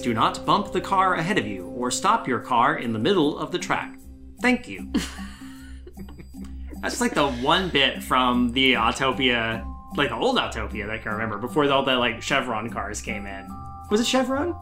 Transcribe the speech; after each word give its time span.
Please 0.00 0.06
do 0.06 0.14
not 0.14 0.46
bump 0.46 0.72
the 0.72 0.80
car 0.80 1.16
ahead 1.16 1.36
of 1.36 1.46
you 1.46 1.66
or 1.76 1.90
stop 1.90 2.26
your 2.26 2.40
car 2.40 2.78
in 2.78 2.94
the 2.94 2.98
middle 2.98 3.38
of 3.38 3.52
the 3.52 3.58
track. 3.58 3.98
Thank 4.40 4.66
you. 4.66 4.90
That's 6.80 7.02
like 7.02 7.12
the 7.12 7.30
one 7.30 7.68
bit 7.68 8.02
from 8.02 8.50
the 8.52 8.72
Autopia, 8.72 9.62
like 9.98 10.08
the 10.08 10.16
old 10.16 10.38
Autopia 10.38 10.86
that 10.86 10.94
I 10.94 10.96
can 10.96 11.12
remember 11.12 11.36
before 11.36 11.70
all 11.70 11.84
the 11.84 11.96
like 11.96 12.22
Chevron 12.22 12.70
cars 12.70 13.02
came 13.02 13.26
in. 13.26 13.46
Was 13.90 14.00
it 14.00 14.06
Chevron? 14.06 14.56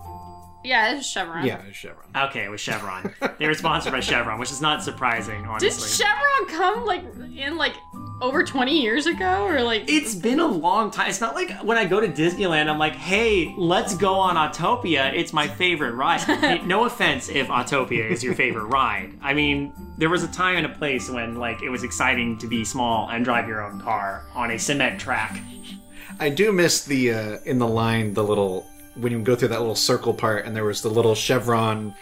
Yeah, 0.65 0.97
it's 0.97 1.09
Chevron. 1.09 1.47
Yeah, 1.47 1.63
it's 1.69 1.77
Chevron. 1.77 2.09
Okay, 2.17 2.43
it 2.43 2.51
was 2.51 2.61
Chevron. 2.61 3.15
they 3.39 3.47
were 3.47 3.55
sponsored 3.55 3.93
by 3.93 4.01
Chevron, 4.01 4.41
which 4.41 4.51
is 4.51 4.61
not 4.61 4.83
surprising, 4.83 5.47
honestly. 5.47 5.69
Did. 5.69 6.05
Chevron 6.05 6.49
come 6.49 6.85
like 6.85 7.05
in 7.37 7.57
like 7.57 7.75
over 8.21 8.43
20 8.43 8.81
years 8.81 9.07
ago 9.07 9.45
or 9.45 9.63
like 9.63 9.85
it's 9.89 10.15
been 10.15 10.41
a 10.41 10.47
long 10.47 10.91
time. 10.91 11.09
It's 11.09 11.21
not 11.21 11.35
like 11.35 11.51
when 11.63 11.79
I 11.79 11.85
go 11.85 12.01
to 12.01 12.09
Disneyland, 12.09 12.69
I'm 12.69 12.79
like, 12.79 12.95
hey, 12.95 13.55
let's 13.57 13.97
go 13.97 14.15
on 14.15 14.37
Autopia. 14.37 15.13
It's 15.15 15.33
my 15.33 15.47
favorite 15.47 15.93
ride. 15.93 16.19
No 16.69 16.85
offense 16.85 17.29
if 17.29 17.49
Autopia 17.49 18.11
is 18.11 18.23
your 18.23 18.35
favorite 18.35 18.65
ride. 18.65 19.13
I 19.23 19.33
mean, 19.33 19.73
there 19.97 20.09
was 20.09 20.23
a 20.23 20.29
time 20.29 20.57
and 20.57 20.67
a 20.67 20.69
place 20.69 21.09
when 21.09 21.37
like 21.37 21.63
it 21.63 21.71
was 21.71 21.83
exciting 21.83 22.37
to 22.39 22.47
be 22.47 22.65
small 22.65 23.09
and 23.11 23.25
drive 23.25 23.49
your 23.49 23.63
own 23.63 23.81
car 23.81 24.25
on 24.35 24.51
a 24.51 24.59
cement 24.59 25.01
track. 25.01 25.41
I 26.21 26.31
do 26.31 26.53
miss 26.53 26.85
the 26.85 27.13
uh, 27.13 27.39
in 27.45 27.59
the 27.59 27.67
line 27.67 28.13
the 28.15 28.25
little 28.25 28.67
when 28.97 29.13
you 29.13 29.21
go 29.21 29.37
through 29.37 29.49
that 29.49 29.61
little 29.61 29.77
circle 29.77 30.13
part 30.13 30.45
and 30.45 30.55
there 30.55 30.65
was 30.65 30.83
the 30.83 30.91
little 30.91 31.15
chevron 31.15 31.95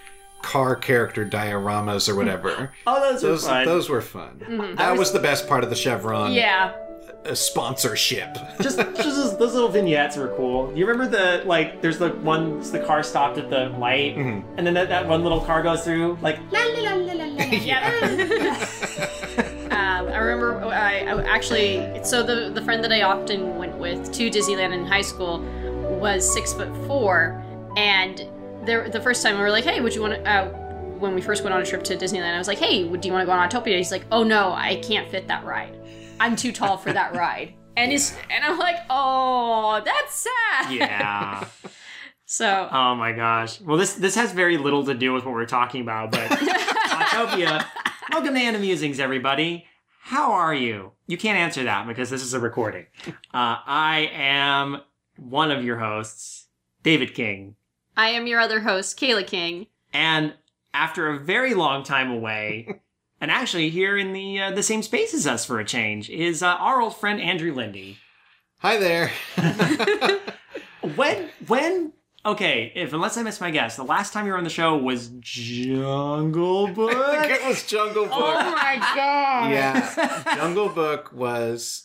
car 0.43 0.77
character 0.77 1.25
dioramas 1.27 2.09
or 2.09 2.15
whatever. 2.15 2.73
Oh, 2.87 3.01
those, 3.13 3.23
Those 3.23 3.43
were 3.45 3.49
fun. 3.51 3.65
those 3.67 3.89
were 3.89 4.03
fun. 4.03 4.75
That 4.79 4.97
was 4.97 5.13
the 5.13 5.19
best 5.21 5.49
part 5.49 5.65
of 5.65 5.71
the 5.71 5.77
Chevron 5.77 6.33
yeah. 6.33 6.73
uh, 7.25 7.35
sponsorship. 7.35 8.35
just, 8.61 8.79
just 8.79 8.97
those, 8.97 9.39
those 9.39 9.55
little 9.55 9.69
vignettes 9.69 10.17
were 10.17 10.33
cool. 10.37 10.73
You 10.77 10.87
remember 10.87 11.11
the 11.11 11.43
like? 11.47 11.83
There's 11.83 11.99
the 11.99 12.11
one 12.11 12.61
the 12.71 12.79
car 12.81 13.03
stopped 13.03 13.39
at 13.39 13.51
the 13.51 13.71
light, 13.71 14.17
Mm-hmm. 14.17 14.59
and 14.59 14.67
then 14.67 14.75
that, 14.75 14.89
that 14.89 15.09
one 15.09 15.23
little 15.25 15.41
car 15.41 15.63
goes 15.63 15.83
through 15.85 16.19
like. 16.23 16.39
Um, 16.39 16.49
I 20.09 20.19
remember 20.19 20.65
I, 20.67 21.01
I 21.01 21.23
actually 21.25 22.01
so 22.05 22.23
the 22.23 22.51
the 22.51 22.63
friend 22.63 22.83
that 22.85 22.93
I 22.93 23.03
often 23.03 23.57
went 23.59 23.77
with 23.77 24.13
to 24.13 24.31
Disneyland 24.31 24.73
in 24.73 24.87
high 24.87 25.03
school 25.03 25.41
was 26.01 26.31
six 26.33 26.53
foot 26.53 26.73
four, 26.87 27.43
and 27.77 28.25
there 28.67 28.89
the 28.91 29.01
first 29.01 29.23
time 29.23 29.37
we 29.37 29.41
were 29.43 29.51
like, 29.51 29.65
hey, 29.65 29.81
would 29.81 29.95
you 29.95 30.03
want 30.03 30.15
to? 30.15 30.31
Uh, 30.31 30.49
when 30.99 31.15
we 31.15 31.21
first 31.21 31.43
went 31.43 31.55
on 31.55 31.63
a 31.63 31.67
trip 31.67 31.83
to 31.85 31.97
Disneyland, 31.97 32.35
I 32.35 32.39
was 32.39 32.49
like, 32.49 32.59
hey, 32.59 32.85
would 32.85 33.01
do 33.01 33.09
you 33.09 33.13
want 33.13 33.23
to 33.23 33.27
go 33.27 33.33
on 33.33 33.49
Autopia? 33.49 33.77
He's 33.77 33.93
like, 33.93 34.05
oh 34.11 34.23
no, 34.23 34.53
I 34.53 34.77
can't 34.77 35.11
fit 35.11 35.29
that 35.29 35.45
ride. 35.45 35.79
I'm 36.19 36.37
too 36.37 36.53
tall 36.53 36.77
for 36.77 36.93
that 36.93 37.15
ride. 37.15 37.55
And 37.79 37.93
is 37.93 38.17
and 38.31 38.43
I'm 38.43 38.59
like, 38.59 38.77
oh, 38.89 39.83
that's 39.85 40.27
sad. 40.27 40.73
Yeah. 40.73 41.47
So 42.29 42.69
Oh 42.73 42.97
my 42.97 43.13
gosh. 43.13 43.61
Well, 43.61 43.77
this 43.77 43.95
this 43.95 44.17
has 44.17 44.33
very 44.33 44.57
little 44.57 44.85
to 44.87 44.95
do 44.95 45.13
with 45.13 45.25
what 45.25 45.33
we're 45.35 45.47
talking 45.47 45.83
about, 45.83 46.11
but 46.11 46.29
Autopia. 46.31 47.65
Welcome 48.11 48.35
to 48.35 48.41
Animusings, 48.41 48.99
everybody. 48.99 49.67
How 50.01 50.33
are 50.33 50.55
you? 50.55 50.93
You 51.07 51.17
can't 51.19 51.39
answer 51.39 51.65
that 51.65 51.87
because 51.87 52.11
this 52.11 52.23
is 52.23 52.35
a 52.35 52.41
recording. 52.41 52.87
Uh, 53.07 53.13
I 53.33 54.11
am 54.13 54.81
one 55.19 55.53
of 55.53 55.63
your 55.63 55.79
hosts, 55.79 56.49
David 56.83 57.15
King, 57.15 57.55
I 57.97 58.09
am 58.11 58.27
your 58.27 58.41
other 58.41 58.61
host, 58.61 58.99
Kayla 58.99 59.27
King. 59.27 59.67
and 59.93 60.35
after 60.75 61.09
a 61.09 61.19
very 61.19 61.55
long 61.55 61.83
time 61.83 62.11
away, 62.11 62.81
and 63.21 63.31
actually 63.31 63.71
here 63.71 63.97
in 63.97 64.13
the 64.13 64.41
uh, 64.41 64.51
the 64.51 64.63
same 64.63 64.83
space 64.83 65.15
as 65.15 65.27
us 65.27 65.45
for 65.47 65.59
a 65.59 65.65
change, 65.65 66.11
is 66.11 66.43
uh, 66.43 66.49
our 66.49 66.81
old 66.83 66.97
friend 66.97 67.21
Andrew 67.21 67.55
Lindy. 67.55 67.99
Hi 68.61 68.77
there. 68.79 69.11
When 70.95 71.31
when 71.49 71.93
okay, 72.27 72.73
if 72.75 72.93
unless 72.93 73.17
I 73.17 73.23
miss 73.23 73.41
my 73.41 73.51
guess, 73.51 73.77
the 73.77 73.85
last 73.85 74.13
time 74.13 74.27
you 74.27 74.33
were 74.33 74.39
on 74.39 74.45
the 74.45 74.51
show 74.51 74.77
was 74.77 75.09
Jungle 75.21 76.67
I 76.67 76.67
think 76.75 76.77
Book. 76.77 77.31
it 77.31 77.47
was 77.47 77.63
Jungle 77.65 78.05
oh 78.05 78.09
Book. 78.21 78.37
Oh 78.39 78.51
my 78.53 78.77
god. 78.95 79.51
yeah, 79.51 80.23
Jungle 80.37 80.69
Book 80.69 81.13
was. 81.13 81.85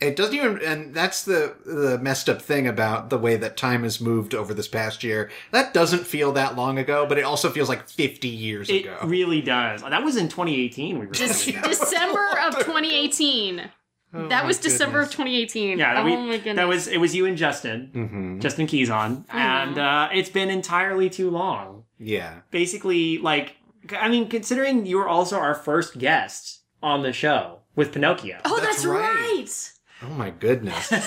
It 0.00 0.16
doesn't 0.16 0.34
even, 0.34 0.60
and 0.64 0.94
that's 0.94 1.24
the 1.24 1.54
the 1.66 1.98
messed 1.98 2.28
up 2.28 2.40
thing 2.40 2.66
about 2.66 3.10
the 3.10 3.18
way 3.18 3.36
that 3.36 3.56
time 3.56 3.82
has 3.82 4.00
moved 4.00 4.34
over 4.34 4.54
this 4.54 4.66
past 4.66 5.04
year. 5.04 5.30
That 5.50 5.74
doesn't 5.74 6.06
feel 6.06 6.32
that 6.32 6.56
long 6.56 6.78
ago, 6.78 7.04
but 7.06 7.18
it 7.18 7.22
also 7.24 7.50
feels 7.50 7.68
like 7.68 7.88
fifty 7.88 8.28
years 8.28 8.70
It 8.70 8.80
ago. 8.86 8.98
It 9.02 9.06
really 9.06 9.42
does. 9.42 9.82
That 9.82 10.02
was 10.02 10.16
in 10.16 10.28
2018. 10.28 10.98
We 10.98 11.06
Des- 11.06 11.22
recorded 11.24 11.54
that. 11.54 11.64
December 11.68 12.28
of 12.46 12.54
2018. 12.64 13.70
Oh 14.14 14.28
that 14.28 14.42
my 14.42 14.46
was 14.46 14.58
December 14.58 15.00
of 15.00 15.10
2018. 15.10 15.78
Yeah, 15.78 15.94
that, 15.94 16.00
oh 16.02 16.04
we, 16.04 16.16
my 16.16 16.36
goodness. 16.36 16.56
that 16.56 16.68
was 16.68 16.86
it. 16.88 16.98
Was 16.98 17.14
you 17.14 17.26
and 17.26 17.36
Justin, 17.36 17.90
Mhm. 17.94 18.40
Justin 18.42 18.66
Keys 18.66 18.90
on, 18.90 19.24
and 19.30 19.78
uh, 19.78 20.08
it's 20.12 20.28
been 20.30 20.50
entirely 20.50 21.08
too 21.08 21.30
long. 21.30 21.84
Yeah, 21.98 22.40
Basically, 22.50 23.18
like 23.18 23.56
I 23.98 24.08
mean, 24.08 24.28
considering 24.28 24.86
you 24.86 24.96
were 24.98 25.08
also 25.08 25.36
our 25.38 25.54
first 25.54 25.98
guest 25.98 26.60
on 26.82 27.02
the 27.02 27.12
show 27.12 27.60
with 27.74 27.92
Pinocchio. 27.92 28.38
Oh, 28.44 28.56
That's 28.60 28.82
that's, 28.82 28.84
right. 28.86 29.14
right. 29.14 29.72
Oh 30.04 30.10
my 30.14 30.30
goodness. 30.30 30.90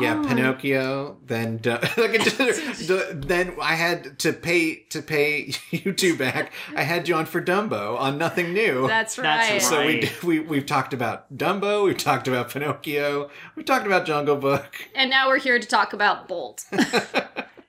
Yeah, 0.00 0.20
Oh. 0.24 0.28
Pinocchio. 0.28 1.16
Then 1.24 1.58
Du- 1.58 1.78
Du- 2.86 3.12
then 3.14 3.54
I 3.62 3.74
had 3.76 4.18
to 4.20 4.32
pay 4.32 4.80
to 4.90 5.00
pay 5.02 5.52
you 5.70 5.92
two 5.92 6.16
back. 6.16 6.52
I 6.76 6.82
had 6.82 7.08
you 7.08 7.14
on 7.14 7.26
for 7.26 7.40
Dumbo 7.40 7.96
on 7.98 8.18
Nothing 8.18 8.52
New. 8.52 8.88
That's 8.88 9.14
That's 9.16 9.50
right. 9.50 9.62
so 9.62 9.86
we, 9.86 10.38
we 10.40 10.40
we've 10.40 10.66
talked 10.66 10.92
about 10.92 11.32
Dumbo. 11.36 11.84
We've 11.84 11.96
talked 11.96 12.26
about 12.26 12.50
Pinocchio. 12.50 13.30
We've 13.54 13.64
talked 13.66 13.86
about 13.86 14.04
Jungle 14.06 14.36
Book. 14.36 14.74
And 14.94 15.08
now 15.10 15.28
we're 15.28 15.38
here 15.38 15.58
to 15.60 15.66
talk 15.66 15.92
about 15.92 16.26
Bolt. 16.26 16.64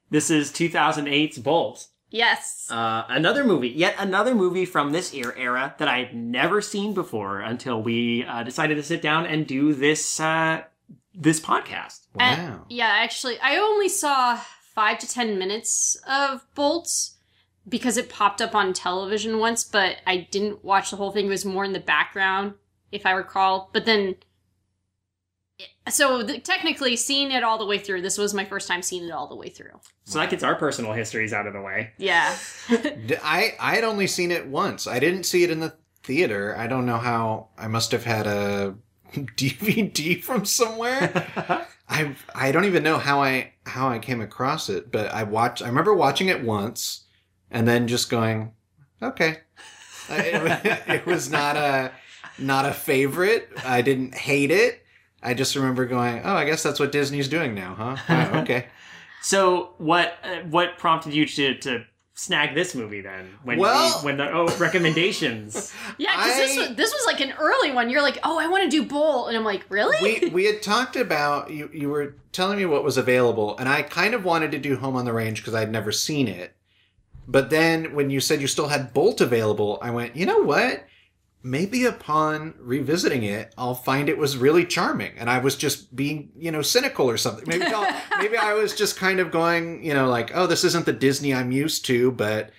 this 0.09 0.29
is 0.31 0.51
2008's 0.51 1.37
Bolt. 1.37 1.87
Yes. 2.15 2.67
Uh, 2.71 3.03
another 3.09 3.43
movie, 3.43 3.69
yet 3.69 3.95
another 3.99 4.33
movie 4.33 4.65
from 4.65 4.91
this 4.91 5.13
era, 5.13 5.33
era 5.37 5.75
that 5.79 5.87
I've 5.87 6.13
never 6.13 6.61
seen 6.61 6.93
before 6.93 7.41
until 7.41 7.81
we 7.81 8.23
uh, 8.25 8.43
decided 8.43 8.75
to 8.75 8.83
sit 8.83 9.01
down 9.01 9.25
and 9.25 9.45
do 9.45 9.73
this 9.73 10.19
uh, 10.19 10.63
this 11.13 11.39
podcast. 11.39 11.99
And- 12.19 12.41
Wow. 12.51 12.65
yeah, 12.69 12.87
actually, 13.05 13.37
I 13.39 13.57
only 13.57 13.89
saw 13.89 14.39
five 14.73 14.97
to 14.99 15.07
ten 15.07 15.37
minutes 15.37 15.97
of 16.07 16.45
Bolt 16.55 16.89
because 17.67 17.97
it 17.97 18.09
popped 18.09 18.41
up 18.41 18.53
on 18.55 18.73
television 18.73 19.39
once, 19.39 19.63
but 19.63 19.97
I 20.05 20.27
didn't 20.31 20.63
watch 20.63 20.91
the 20.91 20.97
whole 20.97 21.11
thing. 21.11 21.25
It 21.27 21.29
was 21.29 21.45
more 21.45 21.65
in 21.65 21.73
the 21.73 21.79
background, 21.79 22.53
if 22.91 23.05
I 23.05 23.11
recall. 23.11 23.69
But 23.73 23.85
then. 23.85 24.15
So 25.89 26.23
the, 26.23 26.39
technically, 26.39 26.95
seeing 26.95 27.31
it 27.31 27.43
all 27.43 27.57
the 27.57 27.65
way 27.65 27.77
through, 27.77 28.01
this 28.01 28.17
was 28.17 28.33
my 28.33 28.45
first 28.45 28.67
time 28.67 28.81
seeing 28.81 29.05
it 29.05 29.11
all 29.11 29.27
the 29.27 29.35
way 29.35 29.49
through. 29.49 29.79
So 30.05 30.19
that 30.19 30.29
gets 30.29 30.43
our 30.43 30.55
personal 30.55 30.93
histories 30.93 31.31
out 31.31 31.45
of 31.45 31.53
the 31.53 31.61
way. 31.61 31.91
Yeah. 31.97 32.35
i 32.69 33.53
i 33.59 33.75
had 33.75 33.83
only 33.83 34.07
seen 34.07 34.31
it 34.31 34.47
once. 34.47 34.87
I 34.87 34.99
didn't 34.99 35.23
see 35.25 35.43
it 35.43 35.51
in 35.51 35.59
the 35.59 35.75
theater. 36.03 36.55
I 36.57 36.67
don't 36.67 36.85
know 36.85 36.97
how. 36.97 37.49
I 37.57 37.67
must 37.67 37.91
have 37.91 38.03
had 38.03 38.25
a 38.25 38.75
DVD 39.13 40.23
from 40.23 40.45
somewhere. 40.45 41.27
I 41.89 42.15
I 42.33 42.51
don't 42.51 42.65
even 42.65 42.83
know 42.83 42.97
how 42.97 43.21
I 43.21 43.53
how 43.65 43.89
I 43.89 43.99
came 43.99 44.21
across 44.21 44.69
it, 44.69 44.91
but 44.91 45.11
I 45.11 45.23
watched. 45.23 45.61
I 45.61 45.67
remember 45.67 45.93
watching 45.93 46.29
it 46.29 46.43
once, 46.43 47.05
and 47.51 47.67
then 47.67 47.87
just 47.87 48.09
going, 48.09 48.53
okay. 49.01 49.39
It, 50.07 50.61
it 50.87 51.05
was 51.05 51.29
not 51.29 51.57
a 51.57 51.91
not 52.37 52.65
a 52.65 52.73
favorite. 52.73 53.49
I 53.63 53.81
didn't 53.81 54.15
hate 54.15 54.51
it. 54.51 54.84
I 55.25 55.33
just 55.33 55.55
remember 55.55 55.85
going, 55.85 56.21
oh, 56.23 56.35
I 56.35 56.45
guess 56.45 56.61
that's 56.63 56.79
what 56.79 56.91
Disney's 56.91 57.27
doing 57.27 57.55
now, 57.55 57.73
huh? 57.75 57.97
Oh, 58.33 58.39
okay. 58.41 58.67
So 59.21 59.73
what 59.79 60.13
uh, 60.23 60.41
what 60.49 60.77
prompted 60.77 61.13
you 61.13 61.25
to 61.25 61.55
to 61.59 61.85
snag 62.13 62.53
this 62.55 62.75
movie 62.75 63.01
then? 63.01 63.33
When 63.43 63.57
Well- 63.57 63.99
we, 64.01 64.05
when 64.05 64.17
the 64.17 64.31
oh 64.31 64.47
recommendations. 64.57 65.73
Yeah, 65.97 66.15
because 66.15 66.35
this, 66.37 66.57
was, 66.57 66.75
this 66.75 66.91
was 66.91 67.05
like 67.07 67.21
an 67.21 67.33
early 67.39 67.71
one. 67.71 67.89
You're 67.89 68.01
like, 68.01 68.19
oh, 68.23 68.37
I 68.39 68.47
want 68.47 68.63
to 68.63 68.69
do 68.69 68.85
Bolt. 68.85 69.29
And 69.29 69.37
I'm 69.37 69.43
like, 69.45 69.65
really? 69.69 69.97
we 70.21 70.29
we 70.33 70.45
had 70.45 70.61
talked 70.61 70.95
about 70.95 71.49
you 71.49 71.69
you 71.73 71.89
were 71.89 72.15
telling 72.31 72.57
me 72.57 72.65
what 72.65 72.83
was 72.83 72.97
available 72.97 73.57
and 73.57 73.67
I 73.67 73.81
kind 73.81 74.13
of 74.13 74.25
wanted 74.25 74.51
to 74.51 74.59
do 74.59 74.75
Home 74.75 74.95
on 74.95 75.05
the 75.05 75.13
Range 75.13 75.41
because 75.41 75.55
I'd 75.55 75.71
never 75.71 75.91
seen 75.91 76.27
it. 76.27 76.55
But 77.27 77.49
then 77.49 77.95
when 77.95 78.11
you 78.11 78.19
said 78.19 78.41
you 78.41 78.47
still 78.47 78.67
had 78.67 78.93
Bolt 78.93 79.19
available, 79.19 79.79
I 79.81 79.89
went, 79.89 80.15
"You 80.15 80.27
know 80.27 80.39
what? 80.43 80.85
Maybe 81.45 81.85
upon 81.85 82.55
revisiting 82.59 83.23
it, 83.23 83.53
I'll 83.55 83.75
find 83.75 84.09
it 84.09 84.17
was 84.17 84.35
really 84.35 84.65
charming." 84.65 85.11
And 85.17 85.29
I 85.29 85.37
was 85.37 85.55
just 85.55 85.95
being, 85.95 86.31
you 86.37 86.51
know, 86.51 86.63
cynical 86.63 87.07
or 87.07 87.17
something. 87.17 87.45
Maybe 87.47 87.65
I'll, 87.65 88.01
maybe 88.17 88.35
I 88.37 88.53
was 88.53 88.73
just 88.75 88.97
kind 88.97 89.19
of 89.19 89.29
going, 89.31 89.83
you 89.85 89.93
know, 89.93 90.07
like, 90.09 90.31
"Oh, 90.33 90.47
this 90.47 90.63
isn't 90.63 90.85
the 90.85 90.93
Disney 90.93 91.33
I'm 91.33 91.51
used 91.51 91.85
to," 91.85 92.11
but 92.11 92.49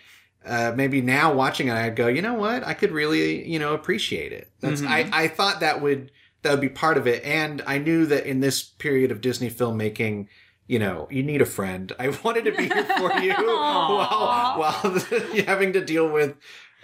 uh, 0.46 0.72
maybe 0.76 1.00
now 1.02 1.32
watching 1.34 1.66
it, 1.66 1.72
I'd 1.72 1.96
go, 1.96 2.06
you 2.06 2.22
know 2.22 2.34
what? 2.34 2.64
I 2.64 2.72
could 2.74 2.92
really, 2.92 3.44
you 3.48 3.58
know, 3.58 3.74
appreciate 3.74 4.32
it. 4.32 4.48
That's 4.60 4.80
Mhm. 4.80 4.86
I, 4.88 5.24
I 5.24 5.28
thought 5.28 5.58
that 5.60 5.82
would 5.82 6.12
that 6.42 6.52
would 6.52 6.60
be 6.60 6.68
part 6.68 6.96
of 6.96 7.08
it, 7.08 7.24
and 7.24 7.62
I 7.66 7.78
knew 7.78 8.06
that 8.06 8.24
in 8.26 8.38
this 8.38 8.62
period 8.62 9.10
of 9.10 9.20
Disney 9.20 9.50
filmmaking, 9.50 10.28
you 10.68 10.78
know, 10.78 11.08
you 11.10 11.24
need 11.24 11.42
a 11.42 11.46
friend. 11.46 11.92
I 11.98 12.08
wanted 12.24 12.44
to 12.44 12.52
be 12.52 12.68
here 12.68 12.84
for 12.84 13.12
you 13.18 13.34
while 13.36 14.58
while 14.60 15.00
having 15.44 15.72
to 15.72 15.84
deal 15.84 16.08
with, 16.08 16.36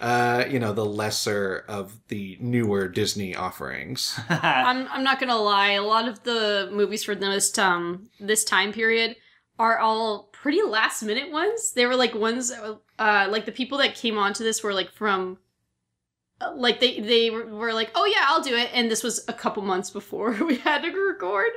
uh, 0.03 0.45
you 0.51 0.59
know, 0.59 0.73
the 0.73 0.85
lesser 0.85 1.65
of 1.69 1.99
the 2.09 2.37
newer 2.41 2.89
Disney 2.89 3.37
offerings. 3.37 4.19
I'm 4.29 4.89
I'm 4.89 5.05
not 5.05 5.21
gonna 5.21 5.37
lie. 5.37 5.71
A 5.71 5.83
lot 5.83 6.09
of 6.09 6.25
the 6.25 6.69
movies 6.73 7.05
for 7.05 7.15
this 7.15 7.57
um 7.57 8.11
this 8.19 8.45
time 8.45 8.73
period 8.73 9.17
are 9.61 9.79
all 9.79 10.25
pretty 10.33 10.61
last 10.61 11.05
minute 11.05 11.31
ones. 11.31 11.73
They 11.73 11.87
were 11.87 11.95
like 11.95 12.15
ones, 12.15 12.51
uh, 12.51 13.29
like 13.31 13.47
the 13.47 13.53
people 13.53 13.79
that 13.79 13.95
came 13.95 14.19
onto 14.19 14.43
this 14.43 14.61
were 14.65 14.75
like 14.75 14.91
from, 14.91 15.39
uh, 16.41 16.53
like 16.57 16.81
they 16.81 16.99
they 16.99 17.31
were, 17.31 17.47
were 17.47 17.73
like, 17.73 17.93
oh 17.95 18.05
yeah, 18.05 18.25
I'll 18.27 18.43
do 18.43 18.57
it, 18.57 18.71
and 18.75 18.91
this 18.91 19.05
was 19.05 19.25
a 19.29 19.33
couple 19.33 19.63
months 19.63 19.91
before 19.91 20.33
we 20.45 20.57
had 20.57 20.83
to 20.83 20.91
record. 20.91 21.51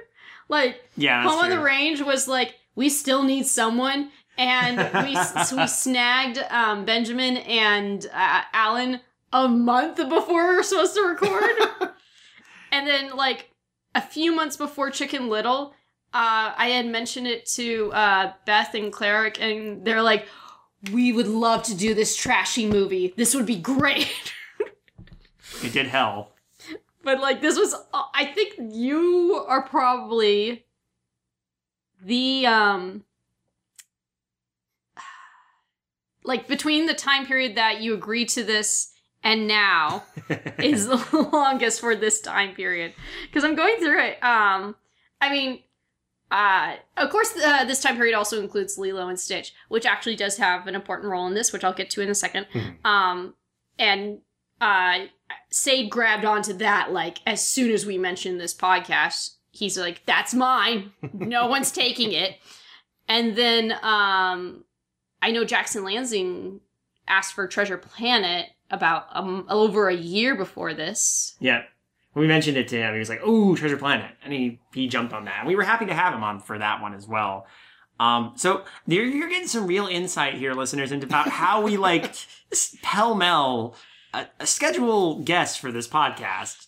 Like 0.47 0.83
Yeah, 0.95 1.23
that's 1.23 1.33
Home 1.33 1.43
on 1.45 1.49
the 1.49 1.59
Range 1.59 1.99
was 2.01 2.27
like, 2.27 2.53
we 2.75 2.89
still 2.89 3.23
need 3.23 3.47
someone, 3.47 4.11
and 4.37 5.05
we 5.05 5.15
so 5.45 5.57
we 5.57 5.67
snagged 5.67 6.37
um, 6.49 6.85
Benjamin 6.85 7.37
and 7.37 8.05
uh, 8.13 8.41
Alan 8.53 8.99
a 9.31 9.47
month 9.47 9.97
before 9.97 10.49
we 10.49 10.55
were 10.55 10.63
supposed 10.63 10.95
to 10.95 11.01
record, 11.01 11.91
and 12.71 12.87
then 12.87 13.15
like 13.15 13.51
a 13.93 14.01
few 14.01 14.35
months 14.35 14.57
before 14.57 14.89
Chicken 14.89 15.29
Little, 15.29 15.73
uh, 16.13 16.53
I 16.57 16.67
had 16.67 16.85
mentioned 16.85 17.27
it 17.27 17.45
to 17.47 17.91
uh, 17.93 18.33
Beth 18.45 18.73
and 18.73 18.91
Cleric, 18.91 19.41
and 19.41 19.85
they're 19.85 20.01
like, 20.01 20.27
"We 20.91 21.11
would 21.13 21.27
love 21.27 21.63
to 21.63 21.75
do 21.75 21.93
this 21.93 22.15
trashy 22.15 22.65
movie. 22.65 23.13
This 23.15 23.33
would 23.35 23.45
be 23.45 23.57
great." 23.57 24.33
It 25.63 25.71
did 25.71 25.87
hell. 25.87 26.31
But 27.01 27.21
like 27.21 27.41
this 27.41 27.57
was 27.57 27.73
I 28.13 28.25
think 28.25 28.55
you 28.73 29.45
are 29.47 29.61
probably 29.61 30.65
the 32.03 32.45
um 32.45 33.04
like 36.25 36.47
between 36.47 36.85
the 36.87 36.93
time 36.93 37.25
period 37.25 37.55
that 37.55 37.81
you 37.81 37.93
agreed 37.93 38.29
to 38.29 38.43
this 38.43 38.91
and 39.23 39.47
now 39.47 40.03
is 40.59 40.87
the 40.87 41.29
longest 41.31 41.79
for 41.79 41.95
this 41.95 42.19
time 42.21 42.53
period 42.53 42.93
because 43.27 43.43
I'm 43.43 43.55
going 43.55 43.77
through 43.77 44.01
it. 44.03 44.23
Um 44.23 44.75
I 45.21 45.29
mean 45.31 45.59
uh, 46.31 46.73
of 46.97 47.11
course, 47.11 47.33
uh, 47.37 47.63
this 47.65 47.81
time 47.81 47.95
period 47.95 48.15
also 48.15 48.41
includes 48.41 48.79
Lilo 48.79 49.07
and 49.07 49.17
Stitch, 49.19 49.53
which 49.69 49.85
actually 49.85 50.15
does 50.15 50.37
have 50.37 50.65
an 50.65 50.73
important 50.73 51.09
role 51.11 51.27
in 51.27 51.35
this, 51.35 51.53
which 51.53 51.63
I'll 51.63 51.71
get 51.71 51.91
to 51.91 52.01
in 52.01 52.09
a 52.09 52.13
2nd 52.13 52.47
Mhm. 52.51 52.83
Um, 52.85 53.35
and 53.77 54.19
uh, 54.59 55.05
Sade 55.51 55.91
grabbed 55.91 56.25
onto 56.25 56.53
that 56.53 56.91
like 56.91 57.19
as 57.27 57.45
soon 57.45 57.71
as 57.71 57.85
we 57.85 57.97
mentioned 57.99 58.41
this 58.41 58.55
podcast. 58.55 59.35
He's 59.51 59.77
like, 59.77 60.01
"That's 60.05 60.33
mine. 60.33 60.91
No 61.13 61.45
one's 61.47 61.71
taking 61.83 62.11
it." 62.11 62.37
And 63.07 63.35
then 63.35 63.73
um, 63.83 64.65
I 65.21 65.31
know 65.31 65.45
Jackson 65.45 65.83
Lansing 65.83 66.61
asked 67.07 67.33
for 67.33 67.47
Treasure 67.47 67.77
Planet 67.77 68.47
about 68.71 69.07
um, 69.11 69.45
over 69.49 69.89
a 69.89 69.95
year 69.95 70.35
before 70.35 70.73
this. 70.73 71.35
Yeah. 71.39 71.63
When 72.13 72.21
we 72.21 72.27
mentioned 72.27 72.57
it 72.57 72.67
to 72.69 72.77
him, 72.77 72.93
he 72.93 72.99
was 72.99 73.09
like, 73.09 73.25
"Ooh, 73.25 73.57
Treasure 73.57 73.75
Planet," 73.77 74.11
and 74.23 74.31
he 74.31 74.61
he 74.73 74.87
jumped 74.87 75.13
on 75.13 75.25
that. 75.25 75.39
And 75.39 75.47
we 75.47 75.55
were 75.55 75.63
happy 75.63 75.85
to 75.87 75.93
have 75.93 76.13
him 76.13 76.23
on 76.23 76.39
for 76.39 76.57
that 76.57 76.81
one 76.81 76.93
as 76.93 77.07
well. 77.07 77.45
Um, 77.99 78.33
so 78.35 78.63
you're, 78.87 79.05
you're 79.05 79.29
getting 79.29 79.47
some 79.47 79.67
real 79.67 79.87
insight 79.87 80.35
here, 80.35 80.53
listeners, 80.53 80.91
into 80.91 81.05
about 81.05 81.29
how 81.29 81.61
we 81.61 81.77
like 81.77 82.13
pell 82.81 83.15
mell 83.15 83.75
uh, 84.13 84.25
schedule 84.43 85.19
guests 85.23 85.57
for 85.57 85.71
this 85.71 85.87
podcast. 85.87 86.67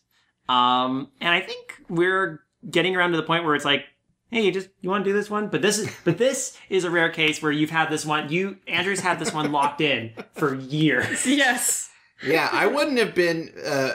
Um, 0.50 1.10
and 1.20 1.34
I 1.34 1.42
think 1.42 1.82
we're 1.90 2.42
getting 2.70 2.96
around 2.96 3.12
to 3.12 3.18
the 3.18 3.24
point 3.24 3.44
where 3.44 3.56
it's 3.56 3.66
like, 3.66 3.86
hey, 4.32 4.42
you 4.42 4.52
just 4.52 4.70
you 4.82 4.90
want 4.90 5.06
to 5.06 5.10
do 5.10 5.16
this 5.16 5.30
one? 5.30 5.48
But 5.48 5.62
this 5.62 5.80
is 5.80 5.90
but 6.04 6.18
this 6.18 6.58
is 6.70 6.84
a 6.84 6.92
rare 6.92 7.10
case 7.10 7.42
where 7.42 7.52
you've 7.52 7.70
had 7.70 7.90
this 7.90 8.06
one. 8.06 8.30
You 8.30 8.58
Andrew's 8.68 9.00
had 9.00 9.20
this 9.20 9.34
one 9.34 9.52
locked 9.52 9.82
in 9.82 10.14
for 10.34 10.56
years. 10.56 11.26
Yes. 11.38 11.90
yeah, 12.26 12.50
I 12.52 12.66
wouldn't 12.66 12.98
have 12.98 13.14
been 13.14 13.54
uh, 13.64 13.92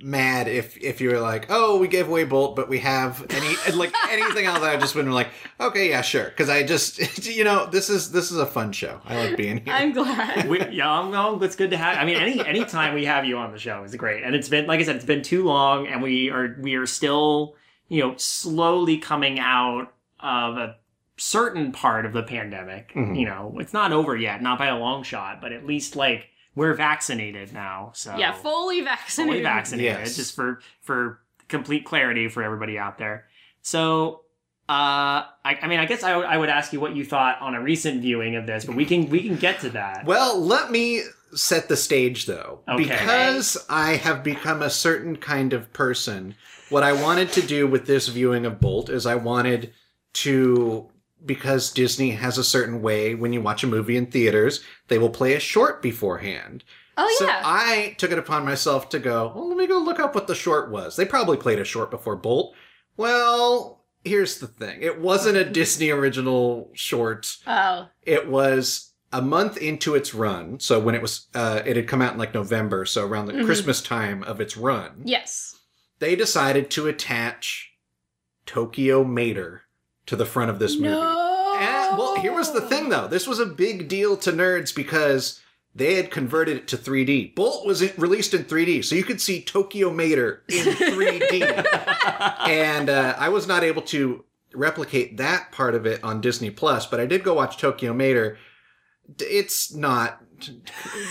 mad 0.00 0.48
if 0.48 0.76
if 0.78 1.00
you 1.00 1.10
were 1.10 1.20
like, 1.20 1.46
oh, 1.50 1.78
we 1.78 1.88
gave 1.88 2.08
away 2.08 2.24
Bolt, 2.24 2.56
but 2.56 2.68
we 2.68 2.78
have 2.78 3.24
any 3.30 3.54
like 3.76 3.92
anything 4.10 4.46
else. 4.46 4.60
I 4.60 4.76
just 4.76 4.94
wouldn't 4.94 5.12
like, 5.12 5.28
okay, 5.60 5.90
yeah, 5.90 6.02
sure, 6.02 6.24
because 6.24 6.48
I 6.48 6.62
just 6.62 7.26
you 7.26 7.44
know 7.44 7.66
this 7.66 7.90
is 7.90 8.12
this 8.12 8.30
is 8.30 8.38
a 8.38 8.46
fun 8.46 8.72
show. 8.72 9.00
I 9.04 9.16
like 9.16 9.36
being 9.36 9.58
here. 9.58 9.74
I'm 9.74 9.92
glad. 9.92 10.48
we, 10.48 10.64
yeah, 10.68 10.90
I'm, 10.90 11.10
no, 11.10 11.40
it's 11.42 11.56
good 11.56 11.70
to 11.70 11.76
have. 11.76 11.98
I 11.98 12.04
mean, 12.04 12.16
any 12.16 12.44
any 12.46 12.64
time 12.64 12.94
we 12.94 13.04
have 13.04 13.24
you 13.24 13.36
on 13.36 13.52
the 13.52 13.58
show 13.58 13.82
is 13.84 13.94
great, 13.94 14.22
and 14.22 14.34
it's 14.34 14.48
been 14.48 14.66
like 14.66 14.80
I 14.80 14.84
said, 14.84 14.96
it's 14.96 15.04
been 15.04 15.22
too 15.22 15.44
long, 15.44 15.86
and 15.86 16.02
we 16.02 16.30
are 16.30 16.56
we 16.60 16.76
are 16.76 16.86
still 16.86 17.56
you 17.88 18.02
know 18.02 18.14
slowly 18.16 18.98
coming 18.98 19.38
out 19.38 19.92
of 20.20 20.56
a 20.56 20.76
certain 21.16 21.72
part 21.72 22.04
of 22.06 22.12
the 22.12 22.22
pandemic. 22.22 22.92
Mhm. 22.94 23.18
You 23.18 23.24
know, 23.26 23.56
it's 23.58 23.72
not 23.72 23.92
over 23.92 24.16
yet, 24.16 24.42
not 24.42 24.58
by 24.58 24.66
a 24.66 24.76
long 24.78 25.02
shot, 25.02 25.40
but 25.40 25.52
at 25.52 25.64
least 25.66 25.96
like 25.96 26.28
we're 26.54 26.74
vaccinated 26.74 27.52
now. 27.52 27.90
So 27.94 28.16
Yeah, 28.16 28.32
fully 28.32 28.80
vaccinated. 28.82 29.32
fully 29.34 29.42
vaccinated, 29.42 29.98
Yes. 30.00 30.16
just 30.16 30.34
for 30.34 30.60
for 30.82 31.20
complete 31.48 31.84
clarity 31.84 32.28
for 32.28 32.42
everybody 32.42 32.78
out 32.78 32.98
there. 32.98 33.26
So. 33.62 34.22
Uh, 34.68 35.22
I, 35.44 35.60
I 35.62 35.68
mean, 35.68 35.78
I 35.78 35.84
guess 35.86 36.02
I 36.02 36.16
would- 36.16 36.26
I 36.26 36.36
would 36.36 36.48
ask 36.48 36.72
you 36.72 36.80
what 36.80 36.96
you 36.96 37.04
thought 37.04 37.40
on 37.40 37.54
a 37.54 37.60
recent 37.62 38.02
viewing 38.02 38.34
of 38.34 38.46
this, 38.48 38.64
but 38.64 38.74
we 38.74 38.84
can 38.84 39.08
we 39.10 39.22
can 39.22 39.36
get 39.36 39.60
to 39.60 39.70
that. 39.70 40.04
Well, 40.04 40.40
let 40.40 40.72
me 40.72 41.02
set 41.36 41.68
the 41.68 41.76
stage 41.76 42.26
though. 42.26 42.62
Okay. 42.68 42.82
Because 42.82 43.64
I 43.70 43.92
have 43.94 44.24
become 44.24 44.62
a 44.62 44.70
certain 44.70 45.18
kind 45.18 45.52
of 45.52 45.72
person, 45.72 46.34
what 46.68 46.82
I 46.82 46.92
wanted 46.92 47.32
to 47.32 47.42
do 47.42 47.66
with 47.66 47.86
this 47.86 48.08
viewing 48.08 48.44
of 48.46 48.60
Bolt 48.60 48.88
is 48.88 49.06
I 49.06 49.14
wanted 49.14 49.72
to 50.14 50.90
because 51.24 51.72
Disney 51.72 52.10
has 52.10 52.38
a 52.38 52.44
certain 52.44 52.82
way 52.82 53.14
when 53.14 53.32
you 53.32 53.40
watch 53.40 53.64
a 53.64 53.66
movie 53.66 53.96
in 53.96 54.06
theaters, 54.06 54.62
they 54.88 54.98
will 54.98 55.10
play 55.10 55.32
a 55.34 55.40
short 55.40 55.82
beforehand. 55.82 56.62
Oh 56.96 57.14
So 57.18 57.26
yeah. 57.26 57.40
I 57.44 57.94
took 57.98 58.12
it 58.12 58.18
upon 58.18 58.44
myself 58.44 58.88
to 58.90 58.98
go, 58.98 59.32
well, 59.34 59.48
let 59.48 59.56
me 59.58 59.66
go 59.66 59.78
look 59.78 59.98
up 59.98 60.14
what 60.14 60.26
the 60.28 60.34
short 60.34 60.70
was. 60.70 60.94
They 60.96 61.04
probably 61.04 61.36
played 61.36 61.58
a 61.58 61.64
short 61.64 61.90
before 61.90 62.16
Bolt. 62.16 62.54
Well, 62.96 63.84
here's 64.04 64.38
the 64.38 64.46
thing. 64.46 64.80
It 64.82 65.00
wasn't 65.00 65.36
a 65.36 65.44
Disney 65.50 65.90
original 65.90 66.70
short 66.74 67.36
oh. 67.46 67.88
it 68.02 68.28
was 68.28 68.92
a 69.12 69.20
month 69.22 69.56
into 69.56 69.94
its 69.94 70.14
run 70.14 70.60
so 70.60 70.78
when 70.80 70.94
it 70.94 71.02
was 71.02 71.26
uh, 71.34 71.62
it 71.66 71.76
had 71.76 71.88
come 71.88 72.02
out 72.02 72.12
in 72.12 72.18
like 72.18 72.34
november 72.34 72.84
so 72.84 73.06
around 73.06 73.26
the 73.26 73.32
Mhm. 73.32 73.44
christmas 73.46 73.80
time 73.80 74.22
of 74.24 74.40
its 74.40 74.56
run 74.56 75.02
Yes. 75.04 75.55
They 75.98 76.14
decided 76.16 76.70
to 76.70 76.86
attach 76.86 77.72
tokyo 78.44 79.02
mater 79.04 79.62
to 80.06 80.16
the 80.16 80.26
front 80.26 80.50
of 80.50 80.58
this 80.58 80.76
movie 80.76 80.90
No. 80.94 81.56
and, 81.58 81.98
well 81.98 82.16
here 82.20 82.32
was 82.34 82.52
the 82.52 82.60
thing 82.60 82.88
though 82.88 83.08
this 83.08 83.26
was 83.26 83.38
a 83.38 83.46
big 83.46 83.88
deal 83.88 84.16
to 84.18 84.32
nerds 84.32 84.74
because 84.74 85.40
they 85.74 85.94
had 85.94 86.10
converted 86.10 86.56
it 86.56 86.68
to 86.68 86.76
3d 86.76 87.34
bolt 87.34 87.66
was 87.66 87.82
released 87.98 88.34
in 88.34 88.44
3d 88.44 88.84
so 88.84 88.94
you 88.94 89.04
could 89.04 89.20
see 89.20 89.42
tokyo 89.42 89.90
mater 89.92 90.42
in 90.48 90.64
3d 90.66 91.66
and 92.48 92.88
uh, 92.88 93.14
I 93.18 93.28
was 93.28 93.46
not 93.46 93.62
able 93.64 93.82
to 93.82 94.24
replicate 94.54 95.16
that 95.18 95.52
part 95.52 95.74
of 95.74 95.84
it 95.84 96.02
on 96.02 96.20
Disney 96.22 96.48
Plus, 96.50 96.86
but 96.86 96.98
I 96.98 97.04
did 97.06 97.22
go 97.22 97.34
watch 97.34 97.58
Tokyo 97.58 97.92
Mater. 97.92 98.38
It's 99.18 99.74
not. 99.74 100.22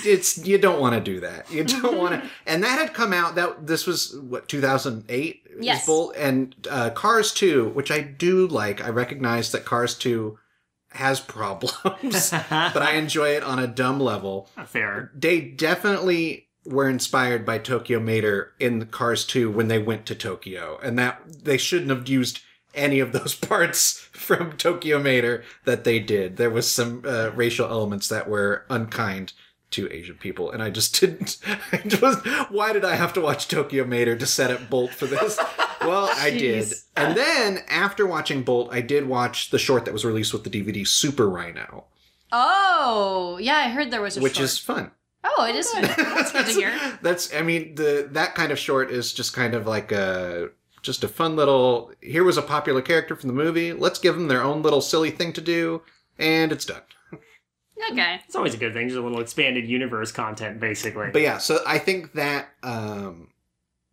It's 0.05 0.37
you 0.45 0.57
don't 0.57 0.79
want 0.79 0.95
to 0.95 1.01
do 1.01 1.19
that. 1.21 1.51
You 1.51 1.63
don't 1.63 1.97
want 1.97 2.21
to. 2.21 2.29
And 2.45 2.63
that 2.63 2.79
had 2.79 2.93
come 2.93 3.13
out. 3.13 3.35
That 3.35 3.67
this 3.67 3.85
was 3.87 4.17
what 4.19 4.47
2008. 4.47 5.41
Yes. 5.59 5.81
Is 5.81 5.85
Bolt 5.87 6.15
and 6.17 6.53
uh, 6.69 6.89
Cars 6.89 7.33
2, 7.33 7.69
which 7.69 7.89
I 7.89 8.01
do 8.01 8.45
like. 8.47 8.83
I 8.83 8.89
recognize 8.89 9.51
that 9.53 9.63
Cars 9.63 9.97
2 9.97 10.37
has 10.91 11.19
problems, 11.19 12.29
but 12.49 12.77
I 12.81 12.93
enjoy 12.93 13.29
it 13.29 13.43
on 13.43 13.59
a 13.59 13.67
dumb 13.67 13.99
level 13.99 14.49
Fair. 14.65 15.11
they 15.13 15.41
definitely 15.41 16.47
were 16.65 16.89
inspired 16.89 17.45
by 17.45 17.57
Tokyo 17.57 17.99
Mater 17.99 18.53
in 18.59 18.79
the 18.79 18.85
Cars 18.85 19.25
2 19.25 19.51
when 19.51 19.67
they 19.67 19.79
went 19.79 20.05
to 20.07 20.15
Tokyo, 20.15 20.79
and 20.81 20.97
that 20.97 21.21
they 21.43 21.57
shouldn't 21.57 21.89
have 21.89 22.07
used 22.07 22.39
any 22.75 22.99
of 22.99 23.11
those 23.11 23.35
parts 23.51 23.99
from 24.11 24.57
Tokyo 24.57 24.99
Mater 25.01 25.43
that 25.65 25.83
they 25.83 25.99
did. 25.99 26.37
There 26.37 26.49
was 26.49 26.69
some 26.69 27.03
uh, 27.05 27.31
racial 27.33 27.69
elements 27.69 28.07
that 28.09 28.29
were 28.29 28.65
unkind 28.69 29.33
to 29.71 29.91
Asian 29.91 30.15
people, 30.15 30.51
and 30.51 30.61
I 30.63 30.69
just 30.69 30.99
didn't. 30.99 31.37
I 31.71 31.77
just, 31.77 32.25
why 32.51 32.71
did 32.73 32.85
I 32.85 32.95
have 32.95 33.13
to 33.13 33.21
watch 33.21 33.47
Tokyo 33.47 33.83
Mater 33.85 34.15
to 34.15 34.25
set 34.25 34.51
up 34.51 34.69
Bolt 34.69 34.91
for 34.91 35.05
this? 35.07 35.39
Well, 35.81 36.09
I 36.15 36.31
did. 36.31 36.73
And 36.95 37.15
then 37.15 37.59
after 37.69 38.07
watching 38.07 38.41
Bolt, 38.41 38.69
I 38.71 38.81
did 38.81 39.07
watch 39.07 39.51
the 39.51 39.59
short 39.59 39.85
that 39.85 39.93
was 39.93 40.03
released 40.03 40.33
with 40.33 40.43
the 40.43 40.49
DVD 40.49 40.87
Super 40.87 41.29
Rhino, 41.29 41.83
Oh, 42.31 43.37
yeah, 43.39 43.57
I 43.57 43.69
heard 43.69 43.91
there 43.91 44.01
was 44.01 44.17
a 44.17 44.21
which 44.21 44.37
short. 44.37 44.45
is 44.45 44.57
fun. 44.57 44.91
Oh, 45.23 45.45
it 45.45 45.55
is. 45.55 45.71
That's 45.71 46.31
good 46.31 46.45
to 46.47 46.51
hear. 46.51 46.73
That's 47.03 47.33
I 47.35 47.41
mean 47.43 47.75
the 47.75 48.07
that 48.11 48.33
kind 48.33 48.51
of 48.51 48.57
short 48.59 48.89
is 48.89 49.13
just 49.13 49.33
kind 49.33 49.53
of 49.53 49.67
like 49.67 49.91
a 49.91 50.49
just 50.85 51.03
a 51.03 51.07
fun 51.07 51.35
little 51.35 51.91
here 52.01 52.23
was 52.23 52.37
a 52.37 52.41
popular 52.41 52.81
character 52.81 53.15
from 53.15 53.27
the 53.27 53.33
movie. 53.33 53.73
Let's 53.73 53.99
give 53.99 54.15
them 54.15 54.27
their 54.27 54.43
own 54.43 54.61
little 54.61 54.81
silly 54.81 55.11
thing 55.11 55.33
to 55.33 55.41
do 55.41 55.81
and 56.17 56.51
it's 56.51 56.65
done. 56.65 56.81
Okay. 57.91 58.21
It's 58.25 58.35
always 58.37 58.53
a 58.53 58.57
good 58.57 58.73
thing, 58.73 58.87
just 58.87 58.97
a 58.97 59.01
little 59.01 59.19
expanded 59.19 59.67
universe 59.67 60.09
content, 60.09 60.61
basically. 60.61 61.09
But 61.11 61.21
yeah, 61.21 61.39
so 61.39 61.59
I 61.67 61.77
think 61.77 62.13
that 62.13 62.47
um 62.63 63.27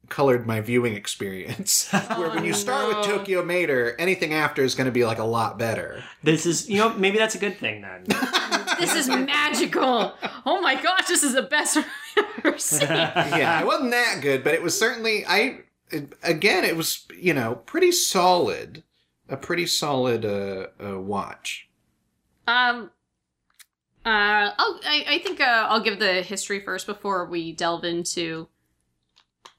colored 0.09 0.47
my 0.47 0.61
viewing 0.61 0.95
experience. 0.95 1.91
Where 2.17 2.31
when 2.31 2.45
you 2.45 2.53
start 2.53 2.89
with. 2.89 3.05
Tokyo 3.05 3.45
Mater, 3.45 3.97
anything 3.99 4.35
after 4.35 4.63
is 4.63 4.77
going 4.77 4.85
to 4.85 4.93
be 4.93 5.05
like 5.05 5.19
a 5.19 5.25
lot 5.25 5.59
better. 5.59 6.05
this 6.23 6.47
is, 6.47 6.69
you 6.71 6.79
know, 6.79 6.95
maybe 6.95 7.19
that's 7.19 7.35
a 7.35 7.39
good 7.39 7.57
thing 7.59 7.83
then. 7.83 8.05
This 8.79 8.95
is 8.95 9.09
magical. 9.09 10.15
Oh 10.47 10.61
my 10.61 10.81
gosh, 10.81 11.07
this 11.09 11.23
is 11.23 11.35
the 11.35 11.43
best 11.43 11.77
I've 11.77 11.87
ever 12.45 12.59
seen. 12.59 12.89
yeah, 12.89 13.61
it 13.61 13.67
wasn't 13.67 13.91
that 13.91 14.21
good, 14.23 14.45
but 14.45 14.55
it 14.55 14.63
was 14.63 14.79
certainly 14.79 15.25
I 15.27 15.61
it, 15.93 16.13
again 16.23 16.65
it 16.65 16.77
was 16.77 17.07
you 17.19 17.35
know 17.35 17.57
pretty 17.67 17.93
solid, 17.93 18.83
a 19.29 19.37
pretty 19.37 19.67
solid 19.67 20.25
uh, 20.25 20.69
uh 20.85 20.99
watch. 20.99 21.69
Um. 22.47 22.91
Uh, 24.05 24.51
I'll, 24.59 24.81
I 24.85 25.05
I 25.09 25.19
think 25.19 25.41
uh, 25.41 25.67
I'll 25.69 25.81
give 25.81 26.01
the 26.01 26.23
history 26.23 26.59
first 26.59 26.87
before 26.87 27.27
we 27.27 27.53
delve 27.53 27.85
into 27.85 28.49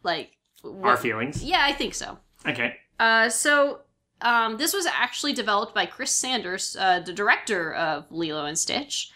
like 0.03 0.35
Our 0.81 0.97
feelings. 0.97 1.43
Yeah, 1.43 1.61
I 1.61 1.71
think 1.71 1.93
so. 1.93 2.17
Okay. 2.45 2.75
Uh, 2.99 3.29
so 3.29 3.81
um, 4.21 4.57
this 4.57 4.73
was 4.73 4.85
actually 4.85 5.33
developed 5.33 5.73
by 5.73 5.85
Chris 5.85 6.15
Sanders, 6.15 6.75
uh, 6.79 6.99
the 6.99 7.13
director 7.13 7.73
of 7.73 8.05
Lilo 8.09 8.45
and 8.45 8.57
Stitch, 8.57 9.11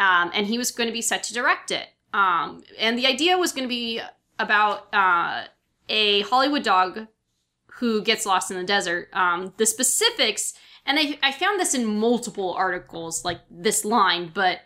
um, 0.00 0.30
and 0.34 0.46
he 0.46 0.58
was 0.58 0.70
going 0.70 0.88
to 0.88 0.92
be 0.92 1.02
set 1.02 1.22
to 1.24 1.34
direct 1.34 1.70
it. 1.70 1.88
Um, 2.12 2.62
and 2.78 2.98
the 2.98 3.06
idea 3.06 3.36
was 3.36 3.52
going 3.52 3.64
to 3.64 3.68
be 3.68 4.00
about 4.38 4.92
uh, 4.92 5.44
a 5.88 6.22
Hollywood 6.22 6.62
dog 6.62 7.06
who 7.78 8.02
gets 8.02 8.26
lost 8.26 8.50
in 8.50 8.56
the 8.56 8.64
desert. 8.64 9.08
Um, 9.12 9.54
the 9.56 9.66
specifics, 9.66 10.54
and 10.84 10.98
I, 10.98 11.18
I 11.22 11.32
found 11.32 11.60
this 11.60 11.74
in 11.74 11.84
multiple 11.86 12.54
articles, 12.54 13.24
like 13.24 13.40
this 13.50 13.84
line, 13.84 14.30
but 14.32 14.60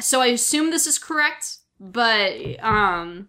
so 0.00 0.20
I 0.20 0.26
assume 0.26 0.70
this 0.70 0.86
is 0.86 0.98
correct, 0.98 1.58
but 1.78 2.32
um, 2.62 3.28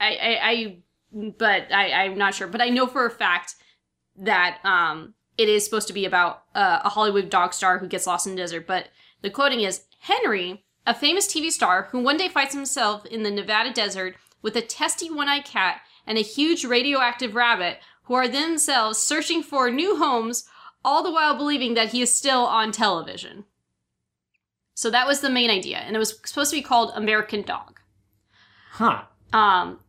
I, 0.00 0.16
I, 0.16 0.38
I 0.42 0.76
but 1.12 1.72
I, 1.72 1.92
I'm 1.92 2.18
not 2.18 2.34
sure. 2.34 2.46
But 2.46 2.60
I 2.60 2.68
know 2.68 2.86
for 2.86 3.06
a 3.06 3.10
fact 3.10 3.54
that 4.16 4.58
um, 4.64 5.14
it 5.38 5.48
is 5.48 5.64
supposed 5.64 5.86
to 5.88 5.92
be 5.92 6.04
about 6.04 6.42
uh, 6.54 6.80
a 6.84 6.88
Hollywood 6.88 7.30
dog 7.30 7.54
star 7.54 7.78
who 7.78 7.86
gets 7.86 8.06
lost 8.06 8.26
in 8.26 8.34
the 8.34 8.42
desert. 8.42 8.66
But 8.66 8.88
the 9.22 9.30
quoting 9.30 9.60
is 9.60 9.84
Henry, 10.00 10.64
a 10.86 10.94
famous 10.94 11.26
TV 11.26 11.50
star 11.50 11.88
who 11.90 12.00
one 12.00 12.16
day 12.16 12.28
finds 12.28 12.54
himself 12.54 13.06
in 13.06 13.22
the 13.22 13.30
Nevada 13.30 13.72
desert 13.72 14.16
with 14.44 14.54
a 14.54 14.62
testy 14.62 15.10
one 15.10 15.28
eyed 15.28 15.44
cat 15.46 15.80
and 16.06 16.18
a 16.18 16.20
huge 16.20 16.64
radioactive 16.64 17.34
rabbit 17.34 17.78
who 18.04 18.14
are 18.14 18.28
themselves 18.28 18.98
searching 18.98 19.42
for 19.42 19.70
new 19.70 19.96
homes, 19.96 20.44
all 20.84 21.02
the 21.02 21.10
while 21.10 21.36
believing 21.36 21.72
that 21.74 21.88
he 21.88 22.02
is 22.02 22.14
still 22.14 22.44
on 22.44 22.70
television. 22.70 23.44
So 24.74 24.90
that 24.90 25.06
was 25.06 25.20
the 25.20 25.30
main 25.30 25.50
idea, 25.50 25.78
and 25.78 25.96
it 25.96 25.98
was 25.98 26.20
supposed 26.26 26.50
to 26.50 26.56
be 26.56 26.62
called 26.62 26.92
American 26.94 27.40
Dog. 27.42 27.80
Huh. 28.72 29.04
Um, 29.32 29.80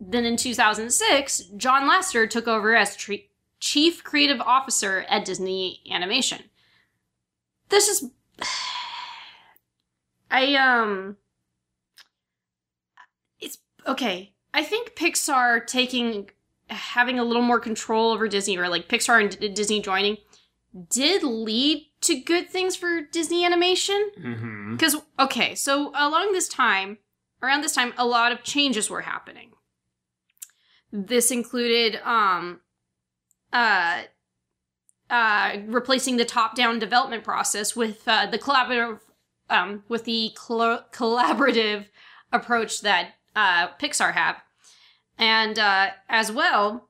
then 0.00 0.24
in 0.24 0.36
2006, 0.36 1.38
John 1.56 1.88
Lasseter 1.88 2.28
took 2.28 2.48
over 2.48 2.74
as 2.74 2.96
tre- 2.96 3.28
chief 3.60 4.02
creative 4.02 4.40
officer 4.40 5.04
at 5.08 5.24
Disney 5.24 5.82
Animation. 5.90 6.42
This 7.68 7.86
is. 7.86 8.10
I, 10.30 10.54
um. 10.54 11.16
Okay. 13.86 14.34
I 14.52 14.62
think 14.64 14.94
Pixar 14.94 15.66
taking. 15.66 16.30
having 16.68 17.18
a 17.18 17.24
little 17.24 17.42
more 17.42 17.58
control 17.58 18.12
over 18.12 18.28
Disney, 18.28 18.56
or 18.56 18.68
like 18.68 18.88
Pixar 18.88 19.20
and 19.20 19.38
D- 19.38 19.48
Disney 19.48 19.82
joining, 19.82 20.18
did 20.88 21.24
lead 21.24 21.88
to 22.02 22.20
good 22.20 22.48
things 22.48 22.76
for 22.76 23.00
Disney 23.00 23.44
Animation. 23.44 24.12
Mm-hmm. 24.16 24.76
Because, 24.76 24.96
okay, 25.18 25.56
so 25.56 25.90
along 25.96 26.32
this 26.32 26.48
time, 26.48 26.98
around 27.42 27.62
this 27.62 27.74
time, 27.74 27.92
a 27.98 28.06
lot 28.06 28.30
of 28.30 28.44
changes 28.44 28.88
were 28.88 29.00
happening. 29.00 29.50
This 30.92 31.32
included, 31.32 32.00
um, 32.04 32.60
uh, 33.52 34.02
uh, 35.10 35.56
replacing 35.66 36.16
the 36.16 36.24
top-down 36.24 36.78
development 36.78 37.24
process 37.24 37.74
with 37.74 38.06
uh, 38.06 38.26
the 38.26 38.38
collaborative, 38.38 39.00
um, 39.48 39.82
with 39.88 40.04
the 40.04 40.32
cl- 40.38 40.86
collaborative 40.92 41.86
approach 42.32 42.82
that 42.82 43.14
uh, 43.36 43.68
Pixar 43.80 44.12
have, 44.14 44.36
and 45.18 45.58
uh, 45.58 45.90
as 46.08 46.32
well, 46.32 46.88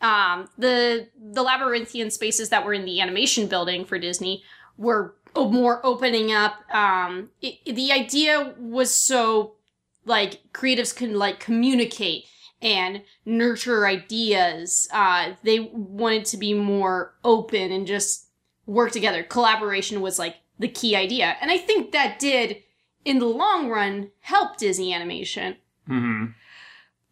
um, 0.00 0.48
the 0.58 1.08
the 1.18 1.42
labyrinthian 1.42 2.10
spaces 2.10 2.48
that 2.48 2.64
were 2.64 2.72
in 2.72 2.84
the 2.84 3.00
animation 3.00 3.46
building 3.46 3.84
for 3.84 3.98
Disney 3.98 4.42
were 4.76 5.14
more 5.36 5.84
opening 5.84 6.32
up. 6.32 6.56
Um, 6.74 7.30
it, 7.40 7.74
the 7.74 7.92
idea 7.92 8.54
was 8.58 8.94
so 8.94 9.56
like 10.04 10.40
creatives 10.52 10.94
can 10.94 11.18
like 11.18 11.38
communicate 11.38 12.24
and 12.62 13.02
nurture 13.24 13.86
ideas. 13.86 14.88
Uh, 14.92 15.32
they 15.42 15.60
wanted 15.72 16.24
to 16.26 16.36
be 16.36 16.54
more 16.54 17.14
open 17.24 17.72
and 17.72 17.86
just 17.86 18.28
work 18.66 18.92
together. 18.92 19.22
Collaboration 19.22 20.00
was 20.00 20.18
like 20.18 20.36
the 20.58 20.68
key 20.68 20.94
idea, 20.94 21.36
and 21.40 21.50
I 21.50 21.58
think 21.58 21.92
that 21.92 22.18
did, 22.18 22.58
in 23.04 23.18
the 23.18 23.26
long 23.26 23.68
run, 23.68 24.10
help 24.20 24.56
Disney 24.58 24.92
animation. 24.92 25.56
Mm-hmm. 25.90 26.26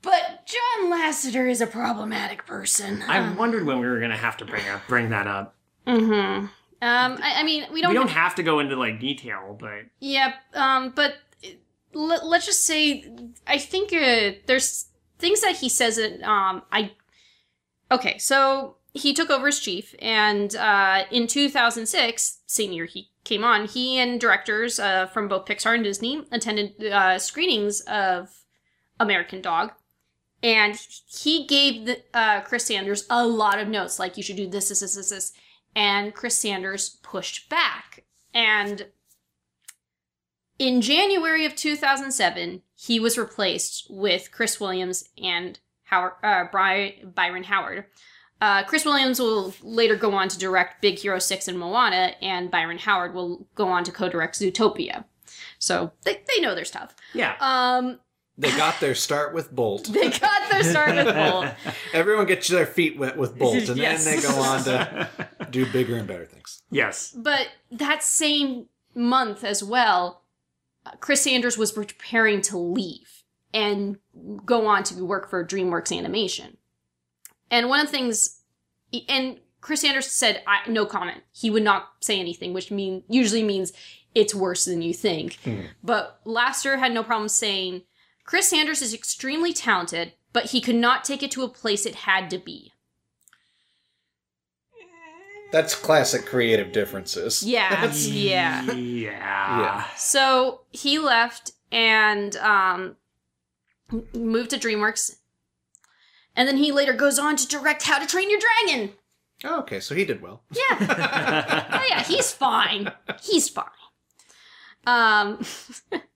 But 0.00 0.46
John 0.46 0.92
Lasseter 0.92 1.50
is 1.50 1.60
a 1.60 1.66
problematic 1.66 2.46
person. 2.46 3.02
I 3.02 3.32
wondered 3.34 3.66
when 3.66 3.80
we 3.80 3.86
were 3.86 3.98
gonna 4.00 4.16
have 4.16 4.36
to 4.38 4.44
bring 4.44 4.66
up 4.68 4.82
bring 4.86 5.10
that 5.10 5.26
up. 5.26 5.56
Mm-hmm. 5.86 6.46
Um, 6.80 7.18
I, 7.20 7.40
I 7.40 7.42
mean, 7.42 7.66
we 7.72 7.82
don't. 7.82 7.90
we 7.90 7.94
don't 7.96 8.08
have 8.10 8.36
to 8.36 8.42
go 8.42 8.60
into 8.60 8.76
like 8.76 9.00
detail, 9.00 9.56
but 9.58 9.86
Yep. 10.00 10.34
Um, 10.54 10.92
but 10.94 11.16
l- 11.94 12.28
let's 12.28 12.46
just 12.46 12.64
say, 12.64 13.04
I 13.46 13.58
think 13.58 13.92
uh, 13.92 14.38
there's 14.46 14.86
things 15.18 15.40
that 15.40 15.56
he 15.56 15.68
says 15.68 15.96
that 15.96 16.22
um 16.22 16.62
I. 16.70 16.92
Okay, 17.90 18.18
so 18.18 18.76
he 18.94 19.12
took 19.12 19.30
over 19.30 19.48
as 19.48 19.58
chief, 19.58 19.94
and 20.00 20.54
uh, 20.54 21.04
in 21.10 21.26
2006, 21.26 22.38
same 22.46 22.72
year 22.72 22.84
he 22.84 23.10
came 23.24 23.42
on, 23.42 23.66
he 23.66 23.98
and 23.98 24.20
directors 24.20 24.78
uh, 24.78 25.06
from 25.06 25.26
both 25.26 25.46
Pixar 25.46 25.74
and 25.74 25.84
Disney 25.84 26.24
attended 26.30 26.84
uh, 26.84 27.18
screenings 27.18 27.80
of 27.82 28.28
American 29.00 29.40
Dog. 29.40 29.72
And 30.42 30.78
he 31.06 31.46
gave 31.46 31.86
the, 31.86 32.02
uh, 32.14 32.42
Chris 32.42 32.66
Sanders 32.66 33.06
a 33.10 33.26
lot 33.26 33.58
of 33.58 33.68
notes, 33.68 33.98
like 33.98 34.16
you 34.16 34.22
should 34.22 34.36
do 34.36 34.46
this, 34.46 34.68
this, 34.68 34.80
this, 34.80 34.94
this, 34.94 35.10
this. 35.10 35.32
And 35.74 36.14
Chris 36.14 36.38
Sanders 36.38 36.98
pushed 37.02 37.48
back. 37.48 38.04
And 38.32 38.86
in 40.58 40.80
January 40.80 41.44
of 41.44 41.56
2007, 41.56 42.62
he 42.74 43.00
was 43.00 43.18
replaced 43.18 43.86
with 43.90 44.30
Chris 44.30 44.60
Williams 44.60 45.08
and 45.22 45.58
Howard, 45.84 46.12
uh, 46.22 46.44
Byron 46.52 47.44
Howard. 47.44 47.86
Uh, 48.40 48.62
Chris 48.62 48.84
Williams 48.84 49.18
will 49.18 49.52
later 49.62 49.96
go 49.96 50.12
on 50.12 50.28
to 50.28 50.38
direct 50.38 50.80
Big 50.80 50.98
Hero 50.98 51.18
6 51.18 51.48
and 51.48 51.58
Moana, 51.58 52.14
and 52.22 52.50
Byron 52.50 52.78
Howard 52.78 53.12
will 53.12 53.48
go 53.56 53.68
on 53.68 53.82
to 53.84 53.90
co 53.90 54.08
direct 54.08 54.38
Zootopia. 54.38 55.04
So 55.58 55.92
they, 56.02 56.22
they 56.28 56.40
know 56.40 56.54
their 56.54 56.64
stuff. 56.64 56.94
yeah. 57.14 57.34
Um, 57.40 57.98
They 58.40 58.50
got 58.56 58.78
their 58.80 58.94
start 58.94 59.34
with 59.34 59.52
Bolt. 59.52 59.86
they 59.92 60.10
got 60.10 60.48
their 60.50 60.62
start 60.62 60.94
with 60.94 61.12
Bolt. 61.14 61.48
Everyone 61.92 62.24
gets 62.26 62.46
their 62.48 62.66
feet 62.66 62.96
wet 62.96 63.16
with 63.18 63.36
Bolt, 63.36 63.68
and 63.68 63.76
Yes. 63.76 64.04
then 64.04 64.16
they 64.16 64.22
go 64.22 64.34
on 64.40 64.62
to 64.64 65.08
do 65.50 65.66
bigger 65.72 65.96
and 65.96 66.06
better 66.06 66.24
things. 66.24 66.62
yes. 66.70 67.12
But 67.16 67.48
that 67.72 68.02
same 68.04 68.66
month 68.94 69.42
as 69.44 69.62
well, 69.64 70.22
uh, 70.86 70.92
Chris 71.00 71.22
Sanders 71.22 71.58
was 71.58 71.72
preparing 71.72 72.40
to 72.42 72.56
leave 72.56 73.24
and 73.52 73.98
go 74.44 74.66
on 74.66 74.84
to 74.84 75.04
work 75.04 75.28
for 75.30 75.44
DreamWorks 75.44 75.96
Animation. 75.96 76.58
And 77.50 77.68
one 77.68 77.80
of 77.80 77.86
the 77.86 77.92
things, 77.92 78.42
and 79.08 79.40
Chris 79.60 79.80
Sanders 79.80 80.06
said 80.06 80.42
I, 80.46 80.68
no 80.70 80.86
comment. 80.86 81.22
He 81.32 81.50
would 81.50 81.62
not 81.64 81.88
say 82.00 82.20
anything, 82.20 82.52
which 82.52 82.70
mean 82.70 83.02
usually 83.08 83.42
means 83.42 83.72
it's 84.14 84.34
worse 84.34 84.64
than 84.64 84.82
you 84.82 84.94
think. 84.94 85.38
But 85.82 86.20
Lasseter 86.24 86.78
had 86.78 86.92
no 86.92 87.02
problem 87.02 87.28
saying 87.28 87.82
Chris 88.28 88.50
Sanders 88.50 88.82
is 88.82 88.92
extremely 88.92 89.54
talented, 89.54 90.12
but 90.34 90.50
he 90.50 90.60
could 90.60 90.74
not 90.74 91.02
take 91.02 91.22
it 91.22 91.30
to 91.30 91.44
a 91.44 91.48
place 91.48 91.86
it 91.86 91.94
had 91.94 92.28
to 92.28 92.36
be. 92.36 92.74
That's 95.50 95.74
classic 95.74 96.26
creative 96.26 96.70
differences. 96.70 97.42
Yeah, 97.46 97.90
yeah. 97.90 98.64
Yeah. 98.70 99.84
So 99.96 100.60
he 100.70 100.98
left 100.98 101.52
and 101.72 102.36
um, 102.36 102.96
moved 104.12 104.50
to 104.50 104.58
DreamWorks. 104.58 105.16
And 106.36 106.46
then 106.46 106.58
he 106.58 106.70
later 106.70 106.92
goes 106.92 107.18
on 107.18 107.36
to 107.36 107.48
direct 107.48 107.84
How 107.84 107.98
to 107.98 108.06
Train 108.06 108.28
Your 108.28 108.40
Dragon. 108.40 108.92
Oh, 109.42 109.60
okay, 109.60 109.80
so 109.80 109.94
he 109.94 110.04
did 110.04 110.20
well. 110.20 110.42
Yeah. 110.50 111.66
oh, 111.72 111.86
yeah, 111.88 112.02
he's 112.02 112.30
fine. 112.30 112.92
He's 113.22 113.48
fine. 113.48 113.64
Um, 114.86 115.42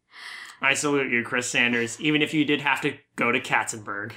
I 0.62 0.75
salute 0.75 1.11
you, 1.11 1.25
Chris 1.25 1.49
Sanders, 1.49 2.00
even 2.00 2.23
if 2.23 2.33
you 2.33 2.45
did 2.45 2.61
have 2.61 2.81
to 2.83 2.95
go 3.16 3.33
to 3.33 3.40
Katzenberg. 3.40 4.12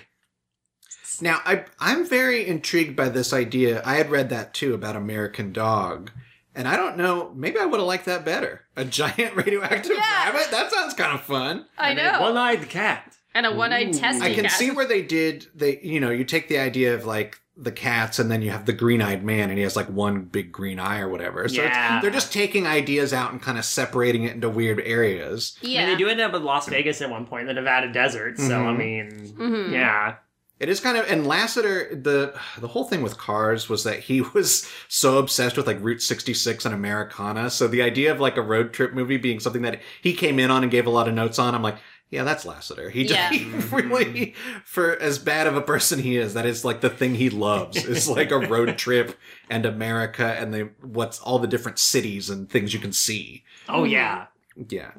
Now, 1.22 1.42
I 1.46 1.66
I'm 1.80 2.06
very 2.06 2.46
intrigued 2.46 2.96
by 2.96 3.10
this 3.10 3.34
idea. 3.34 3.82
I 3.86 3.96
had 3.96 4.12
read 4.12 4.30
that 4.30 4.54
too 4.54 4.74
about 4.74 4.96
American 4.96 5.54
Dog, 5.54 6.12
and 6.54 6.68
I 6.68 6.76
don't 6.76 6.98
know. 6.98 7.32
Maybe 7.36 7.58
I 7.58 7.66
would 7.66 7.80
have 7.80 7.88
liked 7.88 8.06
that 8.06 8.26
better. 8.26 8.62
A 8.76 8.84
giant 8.86 9.36
radioactive 9.36 9.94
Yeah. 9.96 10.26
rabbit. 10.32 10.52
That 10.52 10.72
sounds 10.72 10.94
kind 10.94 11.14
of 11.14 11.22
fun. 11.22 11.66
I 11.78 11.90
And 11.92 11.98
know. 12.00 12.22
One-eyed 12.22 12.70
cat. 12.70 13.16
and 13.34 13.46
a 13.46 13.54
one-eyed 13.56 13.96
Ooh. 13.96 14.00
testing 14.00 14.24
I 14.24 14.34
can 14.34 14.44
cat. 14.44 14.52
see 14.54 14.72
where 14.72 14.86
they 14.88 15.02
did. 15.02 15.48
They 15.56 15.80
you 15.82 16.00
know 16.02 16.10
you 16.12 16.26
take 16.26 16.48
the 16.50 16.58
idea 16.60 16.94
of 16.94 17.06
like 17.06 17.40
the 17.58 17.72
cats, 17.72 18.20
and 18.20 18.30
then 18.30 18.42
you 18.42 18.52
have 18.52 18.66
the 18.66 18.74
green-eyed 18.74 19.24
man, 19.24 19.50
and 19.50 19.58
he 19.58 19.64
has 19.64 19.76
like 19.78 19.88
one 19.88 20.24
big 20.24 20.52
green 20.52 20.78
eye 20.80 21.00
or 21.00 21.08
whatever. 21.08 21.48
So 21.48 21.62
it's- 21.62 21.74
Yeah. 21.76 22.02
they're 22.02 22.12
just 22.12 22.34
taking 22.34 22.68
ideas 22.68 23.14
out 23.14 23.32
and 23.32 23.42
kind 23.42 23.58
of 23.58 23.64
separating 23.64 24.24
it 24.24 24.34
into 24.34 24.50
weird 24.50 24.82
areas. 24.86 25.58
I 25.64 25.68
Yeah. 25.68 25.80
mean, 25.86 25.90
they 25.92 25.96
do 26.04 26.10
end 26.10 26.20
up 26.20 26.34
with 26.34 26.42
Las 26.42 26.68
Vegas 26.68 27.02
at 27.02 27.10
one 27.10 27.26
point 27.26 27.42
in 27.42 27.48
the 27.48 27.54
Nevada 27.54 27.92
desert, 27.92 28.38
so 28.40 28.56
I 28.66 28.74
Mhm. 28.74 28.78
mean, 28.78 29.34
Mhm. 29.40 29.72
yeah. 29.72 30.16
It 30.58 30.70
is 30.70 30.80
kind 30.80 30.98
of 30.98 31.06
and 31.12 31.26
Lasseter 31.26 32.02
the 32.02 32.34
the 32.58 32.70
whole 32.70 32.86
thing 32.86 33.02
with 33.02 33.18
Cars 33.18 33.68
was 33.68 33.84
that 33.84 34.00
he 34.00 34.22
was 34.34 34.66
so 34.88 35.18
obsessed 35.18 35.58
with 35.58 35.68
like 35.68 35.78
Route 35.82 36.02
66 36.02 36.64
and 36.66 36.74
Americana. 36.74 37.50
So 37.50 37.68
the 37.68 37.82
idea 37.82 38.10
of 38.12 38.22
like 38.22 38.38
a 38.38 38.42
road 38.42 38.72
trip 38.72 38.94
movie 38.94 39.18
being 39.18 39.42
something 39.42 39.64
that 39.64 39.82
he 40.02 40.14
came 40.14 40.40
in 40.40 40.52
on 40.52 40.64
and 40.64 40.72
gave 40.72 40.88
a 40.88 40.90
lot 40.90 41.10
of 41.10 41.14
notes 41.14 41.40
on, 41.40 41.54
I'm 41.56 41.62
like, 41.62 41.76
yeah, 42.10 42.24
that's 42.24 42.46
Lasseter. 42.46 42.92
He, 42.92 43.04
Yeah. 43.04 43.30
he 43.30 43.46
really 43.76 44.36
for 44.64 44.96
as 45.02 45.20
bad 45.20 45.48
of 45.48 45.56
a 45.56 45.62
person 45.62 46.00
he 46.00 46.18
is, 46.18 46.34
that 46.34 46.46
is 46.46 46.64
like 46.64 46.82
the 46.82 46.90
thing 46.90 47.16
he 47.16 47.30
loves. 47.30 47.78
It's 47.86 48.08
like 48.20 48.32
a 48.32 48.40
road 48.40 48.78
trip 48.78 49.18
and 49.50 49.66
America 49.66 50.26
and 50.26 50.54
the 50.54 50.70
what's 50.82 51.20
all 51.20 51.40
the 51.40 51.48
different 51.48 51.80
cities 51.80 52.30
and 52.30 52.50
things 52.50 52.74
you 52.74 52.80
can 52.80 52.94
see. 52.94 53.44
Oh 53.68 53.84
yeah. 53.84 54.28
Yeah. 54.70 54.92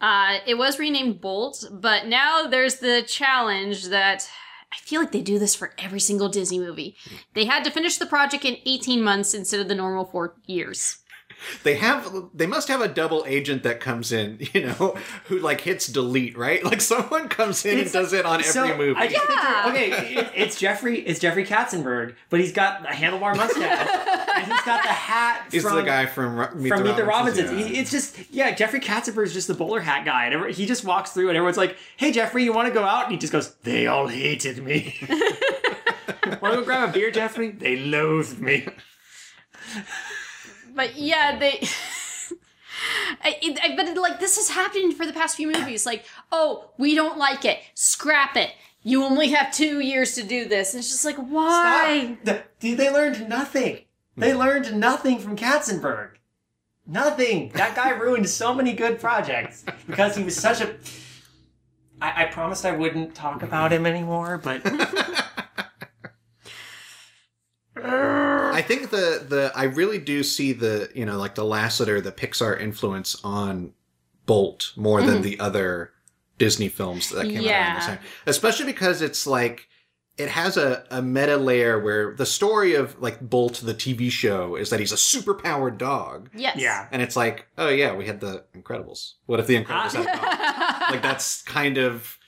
Uh, 0.00 0.38
it 0.46 0.54
was 0.54 0.78
renamed 0.78 1.20
Bolt, 1.20 1.64
but 1.70 2.06
now 2.06 2.46
there's 2.46 2.76
the 2.76 3.02
challenge 3.06 3.88
that 3.88 4.26
I 4.72 4.76
feel 4.76 5.00
like 5.00 5.12
they 5.12 5.20
do 5.20 5.38
this 5.38 5.54
for 5.54 5.72
every 5.76 6.00
single 6.00 6.28
Disney 6.30 6.58
movie. 6.58 6.96
They 7.34 7.44
had 7.44 7.64
to 7.64 7.70
finish 7.70 7.98
the 7.98 8.06
project 8.06 8.44
in 8.46 8.56
18 8.64 9.02
months 9.02 9.34
instead 9.34 9.60
of 9.60 9.68
the 9.68 9.74
normal 9.74 10.06
four 10.06 10.36
years. 10.46 10.98
They 11.62 11.74
have 11.76 12.12
they 12.34 12.46
must 12.46 12.68
have 12.68 12.80
a 12.80 12.88
double 12.88 13.24
agent 13.26 13.62
that 13.62 13.80
comes 13.80 14.12
in, 14.12 14.38
you 14.52 14.66
know, 14.66 14.96
who 15.26 15.38
like 15.38 15.60
hits 15.62 15.86
delete, 15.86 16.36
right? 16.36 16.62
Like 16.64 16.80
someone 16.80 17.28
comes 17.28 17.64
in 17.64 17.78
and 17.80 17.92
does 17.92 18.12
it 18.12 18.24
on 18.26 18.42
every 18.44 18.76
movie. 18.76 19.00
I 19.00 19.06
just 19.08 19.26
Yeah. 19.28 19.62
picture, 19.62 19.68
okay, 19.70 20.14
it- 20.16 20.30
it's 20.34 20.58
Jeffrey. 20.58 21.00
It's 21.00 21.18
Jeffrey 21.20 21.44
Katzenberg, 21.44 22.14
but 22.28 22.40
he's 22.40 22.52
got 22.52 22.84
a 22.84 22.92
handlebar 22.92 23.36
mustache, 23.36 23.88
and 24.36 24.52
he's 24.52 24.62
got 24.62 24.82
the 24.82 24.88
hat. 24.88 25.46
He's 25.52 25.62
from, 25.62 25.76
the 25.76 25.82
guy 25.82 26.06
from 26.06 26.36
Ro- 26.36 26.54
Meet 26.54 26.68
from 26.68 26.78
the 26.80 26.84
Meet 26.90 26.96
the 26.96 27.04
Robinsons, 27.04 27.48
Robinsons. 27.50 27.72
yeah. 27.74 27.80
It's 27.80 27.90
just 27.90 28.16
yeah, 28.30 28.50
Jeffrey 28.54 28.80
katzenberg 28.80 29.24
is 29.24 29.32
just 29.32 29.48
the 29.48 29.54
bowler 29.54 29.80
hat 29.80 30.04
guy, 30.04 30.26
and 30.26 30.34
every, 30.34 30.52
he 30.52 30.66
just 30.66 30.84
walks 30.84 31.10
through, 31.12 31.28
and 31.28 31.36
everyone's 31.36 31.56
like, 31.56 31.76
"Hey, 31.96 32.12
Jeffrey, 32.12 32.44
you 32.44 32.52
want 32.52 32.68
to 32.68 32.74
go 32.74 32.84
out?" 32.84 33.04
And 33.04 33.12
he 33.12 33.18
just 33.18 33.32
goes, 33.32 33.54
"They 33.62 33.86
all 33.86 34.06
hated 34.06 34.62
me." 34.64 34.96
want 36.40 36.54
to 36.54 36.60
go 36.60 36.62
grab 36.64 36.88
a 36.90 36.92
beer, 36.92 37.10
Jeffrey? 37.10 37.50
They 37.50 37.76
loathed 37.76 38.40
me. 38.40 38.66
But 40.80 40.96
yeah, 40.96 41.38
they. 41.38 41.50
I, 43.22 43.36
it, 43.42 43.60
I, 43.62 43.76
but 43.76 43.94
like 43.98 44.18
this 44.18 44.36
has 44.36 44.48
happened 44.48 44.94
for 44.94 45.04
the 45.04 45.12
past 45.12 45.36
few 45.36 45.52
movies. 45.52 45.84
Like, 45.84 46.06
oh, 46.32 46.70
we 46.78 46.94
don't 46.94 47.18
like 47.18 47.44
it, 47.44 47.58
scrap 47.74 48.34
it. 48.34 48.54
You 48.82 49.04
only 49.04 49.28
have 49.28 49.52
two 49.52 49.80
years 49.80 50.14
to 50.14 50.22
do 50.22 50.46
this. 50.46 50.72
And 50.72 50.80
it's 50.80 50.88
just 50.88 51.04
like, 51.04 51.16
why? 51.16 52.16
Stop. 52.22 52.44
The- 52.60 52.74
they 52.74 52.90
learned 52.90 53.28
nothing. 53.28 53.80
They 54.16 54.32
hmm. 54.32 54.38
learned 54.38 54.74
nothing 54.74 55.18
from 55.18 55.36
Katzenberg. 55.36 56.12
Nothing. 56.86 57.50
That 57.50 57.76
guy 57.76 57.90
ruined 58.04 58.30
so 58.30 58.54
many 58.54 58.72
good 58.72 59.00
projects 59.00 59.66
because 59.86 60.16
he 60.16 60.24
was 60.24 60.34
such 60.34 60.62
a. 60.62 60.76
I, 62.00 62.22
I 62.22 62.24
promised 62.28 62.64
I 62.64 62.72
wouldn't 62.72 63.14
talk 63.14 63.42
about 63.42 63.70
him 63.70 63.84
anymore, 63.84 64.38
but 64.38 64.62
I 68.60 68.62
think 68.62 68.90
the 68.90 69.24
the 69.26 69.52
I 69.54 69.64
really 69.64 69.96
do 69.98 70.22
see 70.22 70.52
the 70.52 70.90
you 70.94 71.06
know 71.06 71.16
like 71.16 71.34
the 71.34 71.44
Lasseter 71.44 72.02
the 72.02 72.12
Pixar 72.12 72.60
influence 72.60 73.16
on 73.24 73.72
Bolt 74.26 74.72
more 74.76 75.00
than 75.00 75.14
mm-hmm. 75.14 75.22
the 75.22 75.40
other 75.40 75.92
Disney 76.36 76.68
films 76.68 77.08
that 77.08 77.24
came 77.24 77.38
out 77.38 77.44
around 77.44 77.44
the 77.44 77.46
Yeah. 77.46 77.80
same. 77.80 77.98
Especially 78.26 78.66
because 78.66 79.00
it's 79.00 79.26
like 79.26 79.66
it 80.18 80.28
has 80.28 80.58
a, 80.58 80.84
a 80.90 81.00
meta 81.00 81.38
layer 81.38 81.80
where 81.80 82.14
the 82.14 82.26
story 82.26 82.74
of 82.74 83.00
like 83.00 83.18
Bolt 83.20 83.62
the 83.64 83.72
TV 83.72 84.10
show 84.10 84.56
is 84.56 84.68
that 84.68 84.78
he's 84.78 84.92
a 84.92 84.98
super 84.98 85.32
powered 85.32 85.78
dog. 85.78 86.28
Yes. 86.34 86.56
yeah. 86.58 86.86
And 86.92 87.00
it's 87.00 87.16
like, 87.16 87.46
oh 87.56 87.70
yeah, 87.70 87.94
we 87.94 88.04
had 88.04 88.20
the 88.20 88.44
Incredibles. 88.54 89.14
What 89.24 89.40
if 89.40 89.46
the 89.46 89.56
Incredibles 89.56 89.94
had 89.94 90.06
a 90.06 90.18
dog? 90.18 90.80
like 90.90 91.02
that's 91.02 91.40
kind 91.42 91.78
of 91.78 92.18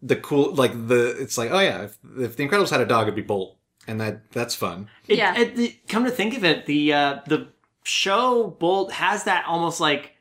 the 0.00 0.16
cool 0.16 0.54
like 0.54 0.72
the 0.88 1.20
it's 1.20 1.36
like, 1.36 1.50
oh 1.50 1.60
yeah, 1.60 1.82
if, 1.82 1.98
if 2.18 2.36
the 2.36 2.48
Incredibles 2.48 2.70
had 2.70 2.80
a 2.80 2.86
dog 2.86 3.02
it'd 3.02 3.14
be 3.14 3.20
Bolt. 3.20 3.58
And 3.88 4.00
that 4.00 4.30
that's 4.32 4.54
fun. 4.54 4.88
It, 5.08 5.18
Yeah. 5.18 5.36
it- 5.38 5.56
the- 5.56 5.76
come 5.88 6.04
to 6.04 6.10
think 6.10 6.36
of 6.36 6.44
it, 6.44 6.66
the 6.66 6.92
uh, 6.92 7.18
the 7.26 7.48
show 7.84 8.56
Bolt 8.60 8.92
has 8.92 9.24
that 9.24 9.44
almost 9.46 9.80
like 9.80 10.12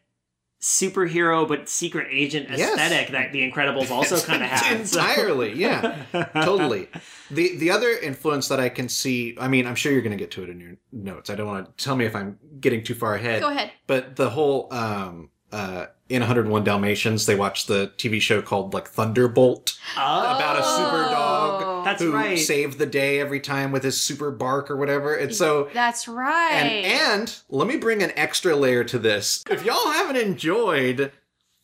superhero 0.61 1.47
but 1.47 1.67
secret 1.67 2.07
agent 2.11 2.47
Yes. 2.49 2.69
aesthetic 2.73 3.09
that 3.13 3.31
The 3.31 3.49
Incredibles 3.49 3.89
also 3.89 4.19
kind 4.25 4.43
of 4.43 4.49
has. 4.49 4.93
entirely. 4.95 5.53
Yeah, 5.53 6.03
totally. 6.43 6.87
The 7.31 7.57
the 7.57 7.71
other 7.71 7.89
influence 7.97 8.47
that 8.49 8.59
I 8.59 8.69
can 8.69 8.87
see, 8.89 9.35
I 9.39 9.47
mean, 9.47 9.65
I'm 9.65 9.75
sure 9.75 9.91
you're 9.91 10.01
going 10.01 10.11
to 10.17 10.23
get 10.23 10.31
to 10.31 10.43
it 10.43 10.49
in 10.49 10.59
your 10.59 10.73
notes. 10.91 11.29
I 11.29 11.35
don't 11.35 11.47
want 11.47 11.77
to 11.77 11.83
tell 11.83 11.95
me 11.95 12.05
if 12.05 12.15
I'm 12.15 12.37
getting 12.59 12.83
too 12.83 12.93
far 12.95 13.15
ahead. 13.15 13.41
Go 13.41 13.49
ahead. 13.49 13.71
But 13.87 14.15
the 14.15 14.29
whole 14.29 14.71
um 14.71 15.29
uh 15.51 15.87
in 16.09 16.19
101 16.21 16.63
Dalmatians, 16.65 17.25
they 17.25 17.35
watched 17.35 17.67
the 17.67 17.91
TV 17.97 18.21
show 18.21 18.41
called 18.41 18.73
like 18.73 18.87
Thunderbolt 18.87 19.79
Oh, 19.97 20.35
about 20.35 20.59
a 20.59 20.63
super 20.63 21.03
dog 21.09 21.40
That's 21.83 22.01
who 22.01 22.13
right. 22.13 22.37
saved 22.37 22.77
the 22.77 22.85
day 22.85 23.19
every 23.19 23.39
time 23.39 23.71
with 23.71 23.83
his 23.83 24.01
super 24.01 24.31
bark 24.31 24.69
or 24.69 24.75
whatever. 24.77 25.15
And 25.15 25.35
so 25.35 25.69
That's 25.73 26.07
right. 26.07 26.51
and 26.53 26.85
and 27.21 27.39
let 27.49 27.67
me 27.67 27.77
bring 27.77 28.01
an 28.03 28.11
extra 28.15 28.55
layer 28.55 28.83
to 28.85 28.99
this. 28.99 29.43
If 29.49 29.65
y'all 29.65 29.91
haven't 29.91 30.17
enjoyed 30.17 31.11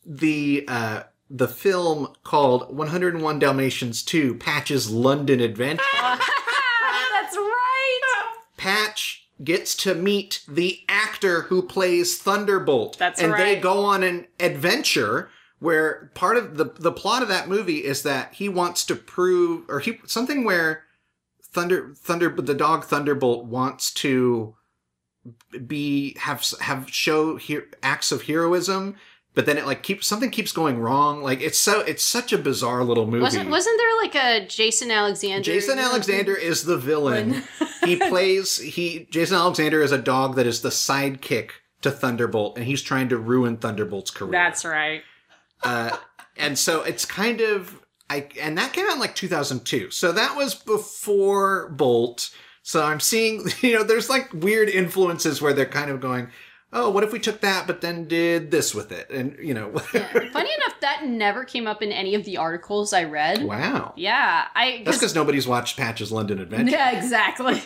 the 0.04 0.64
uh 0.68 1.02
the 1.30 1.48
film 1.48 2.14
called 2.24 2.74
101 2.74 3.38
Dalmatians 3.38 4.02
2 4.02 4.34
Patch's 4.36 4.90
London 4.90 5.40
Adventure, 5.40 5.84
That's 6.00 7.36
right. 7.36 8.00
Patch 8.56 9.28
gets 9.44 9.74
to 9.76 9.94
meet 9.94 10.42
the 10.48 10.80
actor 10.88 11.42
who 11.42 11.62
plays 11.62 12.18
Thunderbolt. 12.18 12.98
That's 12.98 13.20
and 13.20 13.34
they 13.34 13.56
go 13.56 13.84
on 13.84 14.02
an 14.02 14.26
adventure 14.40 15.30
where 15.60 16.10
part 16.14 16.36
of 16.36 16.56
the 16.56 16.64
the 16.64 16.92
plot 16.92 17.22
of 17.22 17.28
that 17.28 17.48
movie 17.48 17.84
is 17.84 18.02
that 18.02 18.34
he 18.34 18.48
wants 18.48 18.84
to 18.86 18.96
prove 18.96 19.64
or 19.68 19.80
he 19.80 19.98
something 20.06 20.44
where 20.44 20.84
Thunder 21.42 21.94
Thunder 21.96 22.28
the 22.30 22.54
dog 22.54 22.84
Thunderbolt 22.84 23.46
wants 23.46 23.92
to 23.94 24.54
be 25.66 26.16
have 26.20 26.44
have 26.60 26.90
show 26.90 27.36
here 27.36 27.66
acts 27.82 28.12
of 28.12 28.22
heroism 28.22 28.96
but 29.34 29.46
then 29.46 29.58
it 29.58 29.66
like 29.66 29.82
keeps 29.82 30.06
something 30.06 30.30
keeps 30.30 30.52
going 30.52 30.78
wrong 30.78 31.22
like 31.22 31.40
it's 31.40 31.58
so 31.58 31.80
it's 31.80 32.04
such 32.04 32.32
a 32.32 32.38
bizarre 32.38 32.82
little 32.82 33.06
movie 33.06 33.22
Wasn't 33.22 33.50
wasn't 33.50 33.78
there 33.78 33.96
like 33.98 34.14
a 34.14 34.46
Jason 34.46 34.90
Alexander? 34.90 35.42
Jason 35.42 35.78
Alexander 35.78 36.34
is 36.34 36.64
the 36.64 36.76
villain. 36.76 37.42
he 37.84 37.96
plays 38.08 38.58
he 38.58 39.06
Jason 39.10 39.36
Alexander 39.36 39.82
is 39.82 39.92
a 39.92 39.98
dog 39.98 40.36
that 40.36 40.46
is 40.46 40.62
the 40.62 40.70
sidekick 40.70 41.50
to 41.82 41.90
Thunderbolt, 41.90 42.56
and 42.56 42.66
he's 42.66 42.82
trying 42.82 43.08
to 43.10 43.16
ruin 43.16 43.56
Thunderbolt's 43.56 44.10
career. 44.10 44.32
That's 44.32 44.64
right. 44.64 45.02
Uh, 45.62 45.96
and 46.36 46.58
so 46.58 46.82
it's 46.82 47.04
kind 47.04 47.40
of 47.40 47.80
I 48.10 48.28
and 48.40 48.56
that 48.58 48.72
came 48.72 48.86
out 48.86 48.94
in 48.94 49.00
like 49.00 49.14
2002. 49.14 49.90
So 49.90 50.12
that 50.12 50.36
was 50.36 50.54
before 50.54 51.68
Bolt. 51.70 52.30
So 52.62 52.84
I'm 52.84 53.00
seeing 53.00 53.46
you 53.60 53.76
know 53.76 53.84
there's 53.84 54.08
like 54.08 54.32
weird 54.32 54.68
influences 54.68 55.42
where 55.42 55.52
they're 55.52 55.66
kind 55.66 55.90
of 55.90 56.00
going, 56.00 56.30
oh, 56.72 56.90
what 56.90 57.04
if 57.04 57.12
we 57.12 57.18
took 57.18 57.40
that 57.40 57.66
but 57.66 57.80
then 57.80 58.06
did 58.06 58.50
this 58.50 58.74
with 58.74 58.92
it, 58.92 59.10
and 59.10 59.36
you 59.40 59.54
know, 59.54 59.72
Funny 59.78 60.50
enough, 60.54 60.80
that 60.80 61.06
never 61.06 61.44
came 61.44 61.66
up 61.66 61.82
in 61.82 61.92
any 61.92 62.14
of 62.14 62.24
the 62.24 62.36
articles 62.36 62.92
I 62.92 63.04
read. 63.04 63.42
wow. 63.42 63.92
Yeah, 63.96 64.46
I. 64.54 64.82
That's 64.84 64.98
because 64.98 65.14
nobody's 65.14 65.46
watched 65.46 65.76
Patch's 65.76 66.12
London 66.12 66.38
Adventure. 66.40 66.72
Yeah, 66.72 66.98
exactly. 66.98 67.62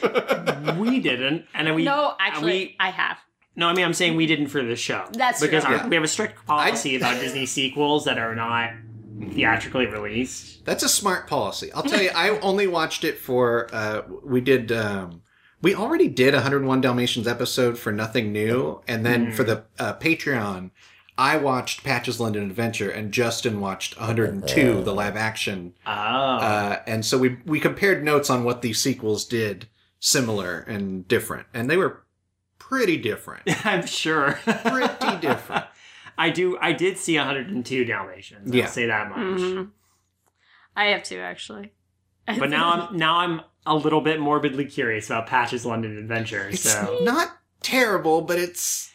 we 0.78 1.00
didn't, 1.00 1.46
and 1.54 1.74
we 1.74 1.84
no, 1.84 2.14
actually, 2.18 2.52
we, 2.52 2.76
I 2.80 2.90
have. 2.90 3.18
No. 3.56 3.68
I 3.68 3.74
mean, 3.74 3.84
I'm 3.84 3.94
saying 3.94 4.16
we 4.16 4.26
didn't 4.26 4.48
for 4.48 4.62
the 4.62 4.76
show. 4.76 5.06
That's 5.12 5.40
because 5.40 5.64
true. 5.64 5.76
our, 5.76 5.88
we 5.88 5.94
have 5.94 6.04
a 6.04 6.08
strict 6.08 6.46
policy 6.46 6.96
about 6.96 7.20
Disney 7.20 7.46
sequels 7.46 8.04
that 8.04 8.18
are 8.18 8.34
not 8.34 8.72
theatrically 9.30 9.86
released. 9.86 10.64
That's 10.64 10.82
a 10.82 10.88
smart 10.88 11.26
policy. 11.26 11.72
I'll 11.72 11.82
tell 11.82 12.02
you, 12.02 12.10
I 12.14 12.30
only 12.40 12.66
watched 12.66 13.04
it 13.04 13.18
for, 13.18 13.68
uh, 13.72 14.02
we 14.24 14.40
did, 14.40 14.72
um, 14.72 15.22
we 15.60 15.74
already 15.74 16.08
did 16.08 16.34
101 16.34 16.80
Dalmatians 16.80 17.28
episode 17.28 17.78
for 17.78 17.92
Nothing 17.92 18.32
New. 18.32 18.80
And 18.88 19.06
then 19.06 19.32
for 19.32 19.44
the 19.44 19.64
uh, 19.78 19.94
Patreon, 19.94 20.70
I 21.16 21.36
watched 21.36 21.84
Patch's 21.84 22.18
London 22.18 22.44
Adventure 22.44 22.90
and 22.90 23.12
Justin 23.12 23.60
watched 23.60 23.98
102, 23.98 24.82
the 24.82 24.94
live 24.94 25.16
action. 25.16 25.74
Oh, 25.86 25.90
Uh, 25.90 26.80
and 26.86 27.04
so 27.04 27.18
we, 27.18 27.38
we 27.44 27.60
compared 27.60 28.02
notes 28.02 28.30
on 28.30 28.44
what 28.44 28.62
these 28.62 28.80
sequels 28.80 29.24
did 29.24 29.68
similar 30.00 30.60
and 30.60 31.06
different. 31.06 31.46
And 31.54 31.70
they 31.70 31.76
were 31.76 32.02
pretty 32.72 32.96
different. 32.96 33.42
I'm 33.66 33.86
sure. 33.86 34.32
Pretty 34.44 35.16
different. 35.20 35.64
I 36.18 36.30
do. 36.30 36.56
I 36.60 36.72
did 36.72 36.96
see 36.98 37.16
102 37.16 37.84
Dalmatians. 37.84 38.54
Yeah. 38.54 38.64
I'll 38.64 38.70
say 38.70 38.86
that 38.86 39.08
much. 39.10 39.18
Mhm. 39.18 39.70
I 40.76 40.86
have 40.86 41.02
two 41.02 41.18
actually. 41.18 41.72
But 42.38 42.50
now 42.50 42.72
I'm 42.72 42.96
now 42.96 43.16
I'm 43.18 43.40
a 43.66 43.74
little 43.74 44.00
bit 44.00 44.20
morbidly 44.20 44.64
curious 44.66 45.06
about 45.10 45.26
Patch's 45.26 45.66
London 45.66 45.98
Adventure. 45.98 46.48
It's 46.48 46.60
So 46.62 46.98
not 47.02 47.36
terrible, 47.62 48.22
but 48.22 48.38
it's. 48.38 48.90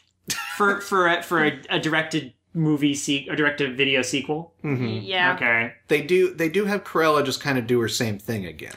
for 0.56 0.82
for 0.82 1.08
a, 1.08 1.22
for 1.24 1.44
a, 1.46 1.60
a 1.70 1.80
directed 1.80 2.34
movie 2.54 2.94
se- 2.96 3.28
a 3.30 3.36
directed 3.36 3.78
video 3.78 4.02
sequel. 4.02 4.54
Mhm. 4.64 5.02
Yeah. 5.04 5.36
Okay. 5.36 5.74
They 5.90 6.02
do, 6.02 6.34
they 6.34 6.50
do 6.50 6.66
have 6.66 6.84
Cruella 6.84 7.24
just 7.24 7.40
kind 7.42 7.58
of 7.60 7.68
do 7.68 7.80
her 7.82 7.88
same 7.90 8.18
thing 8.18 8.46
again. 8.46 8.74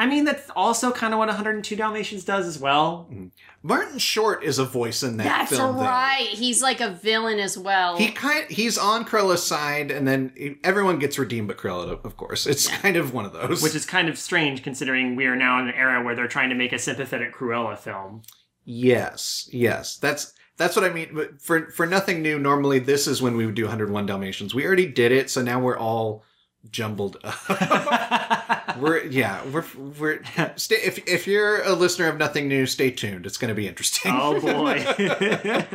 I 0.00 0.06
mean, 0.06 0.24
that's 0.24 0.48
also 0.56 0.92
kind 0.92 1.12
of 1.12 1.18
what 1.18 1.28
102 1.28 1.76
Dalmatians 1.76 2.24
does 2.24 2.46
as 2.46 2.58
well. 2.58 3.06
Mm-hmm. 3.12 3.26
Martin 3.62 3.98
Short 3.98 4.42
is 4.42 4.58
a 4.58 4.64
voice 4.64 5.02
in 5.02 5.18
that 5.18 5.24
That's 5.24 5.50
film. 5.54 5.76
though. 5.76 5.82
right. 5.82 6.26
He's 6.26 6.62
like 6.62 6.80
a 6.80 6.92
villain 6.92 7.38
as 7.38 7.58
well. 7.58 7.98
He 7.98 8.10
kind 8.10 8.50
he's 8.50 8.78
on 8.78 9.04
Cruella's 9.04 9.44
side, 9.44 9.90
and 9.90 10.08
then 10.08 10.56
everyone 10.64 11.00
gets 11.00 11.18
redeemed, 11.18 11.48
but 11.48 11.58
Cruella, 11.58 12.02
of 12.02 12.16
course. 12.16 12.46
It's 12.46 12.66
kind 12.66 12.96
of 12.96 13.12
one 13.12 13.26
of 13.26 13.34
those. 13.34 13.62
Which 13.62 13.74
is 13.74 13.84
kind 13.84 14.08
of 14.08 14.16
strange 14.18 14.62
considering 14.62 15.16
we 15.16 15.26
are 15.26 15.36
now 15.36 15.60
in 15.60 15.68
an 15.68 15.74
era 15.74 16.02
where 16.02 16.14
they're 16.14 16.28
trying 16.28 16.48
to 16.48 16.54
make 16.54 16.72
a 16.72 16.78
sympathetic 16.78 17.34
Cruella 17.34 17.76
film. 17.78 18.22
yes, 18.64 19.50
yes, 19.52 19.98
that's 19.98 20.32
that's 20.56 20.76
what 20.76 20.86
I 20.86 20.94
mean. 20.94 21.10
But 21.12 21.42
for 21.42 21.70
for 21.72 21.84
nothing 21.84 22.22
new, 22.22 22.38
normally 22.38 22.78
this 22.78 23.06
is 23.06 23.20
when 23.20 23.36
we 23.36 23.44
would 23.44 23.54
do 23.54 23.64
101 23.64 24.06
Dalmatians. 24.06 24.54
We 24.54 24.64
already 24.64 24.86
did 24.86 25.12
it, 25.12 25.28
so 25.28 25.42
now 25.42 25.60
we're 25.60 25.76
all 25.76 26.24
jumbled 26.70 27.18
up. 27.22 28.59
we're 28.80 29.04
yeah, 29.04 29.44
we're 29.46 29.64
we're 29.98 30.22
stay, 30.56 30.76
if 30.76 31.06
if 31.08 31.26
you're 31.26 31.62
a 31.62 31.72
listener 31.72 32.08
of 32.08 32.18
nothing 32.18 32.48
new, 32.48 32.66
stay 32.66 32.90
tuned. 32.90 33.26
It's 33.26 33.38
going 33.38 33.50
to 33.50 33.54
be 33.54 33.68
interesting. 33.68 34.12
oh 34.14 34.40
boy. 34.40 34.84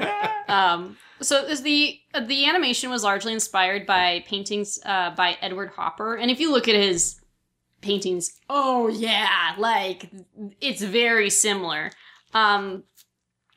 Um, 0.48 0.98
so 1.22 1.44
is 1.46 1.64
the 1.64 2.00
the 2.28 2.46
animation 2.46 2.90
was 2.90 3.04
largely 3.04 3.34
inspired 3.34 3.86
by 3.86 4.24
paintings 4.28 4.80
uh, 4.86 5.10
by 5.16 5.38
Edward 5.42 5.72
Hopper, 5.76 6.16
and 6.16 6.30
if 6.30 6.40
you 6.40 6.52
look 6.52 6.68
at 6.68 6.76
his 6.76 7.20
paintings, 7.82 8.40
oh 8.50 8.88
yeah, 8.88 9.56
like 9.58 10.10
it's 10.62 10.82
very 10.84 11.30
similar. 11.30 11.92
Um, 12.34 12.84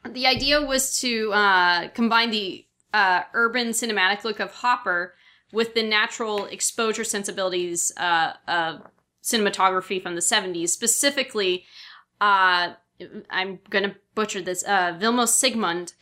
the 0.08 0.26
idea 0.26 0.64
was 0.64 1.00
to 1.00 1.32
uh, 1.32 1.88
combine 1.88 2.30
the 2.30 2.64
uh, 2.94 3.22
urban 3.34 3.68
cinematic 3.68 4.24
look 4.24 4.40
of 4.40 4.52
Hopper 4.52 5.14
with 5.52 5.74
the 5.74 5.82
natural 5.82 6.46
exposure 6.46 7.04
sensibilities 7.04 7.92
uh, 7.96 8.32
of 8.46 8.82
cinematography 9.32 10.02
from 10.02 10.14
the 10.14 10.20
70s, 10.20 10.70
specifically. 10.70 11.64
Uh, 12.20 12.72
I'm 13.30 13.60
gonna 13.70 13.94
butcher 14.14 14.40
this. 14.42 14.64
Uh, 14.64 14.98
Vilmos 15.00 15.32
Zsigmond, 15.40 15.92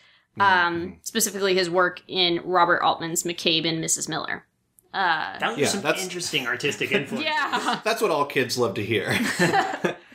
um, 0.40 0.98
specifically 1.02 1.54
his 1.54 1.68
work 1.68 2.02
in 2.08 2.40
Robert 2.44 2.80
Altman's 2.82 3.22
McCabe 3.24 3.66
and 3.68 3.82
Mrs. 3.82 4.08
Miller. 4.08 4.46
Uh, 4.94 5.38
That 5.38 5.50
was 5.50 5.58
Yeah, 5.58 5.66
some 5.68 5.82
that's- 5.82 6.02
interesting 6.02 6.46
artistic 6.46 6.92
influence. 6.98 7.26
yeah, 7.26 7.80
That's 7.84 8.00
what 8.00 8.10
all 8.10 8.24
kids 8.24 8.56
love 8.56 8.74
to 8.74 8.84
hear. 8.84 9.14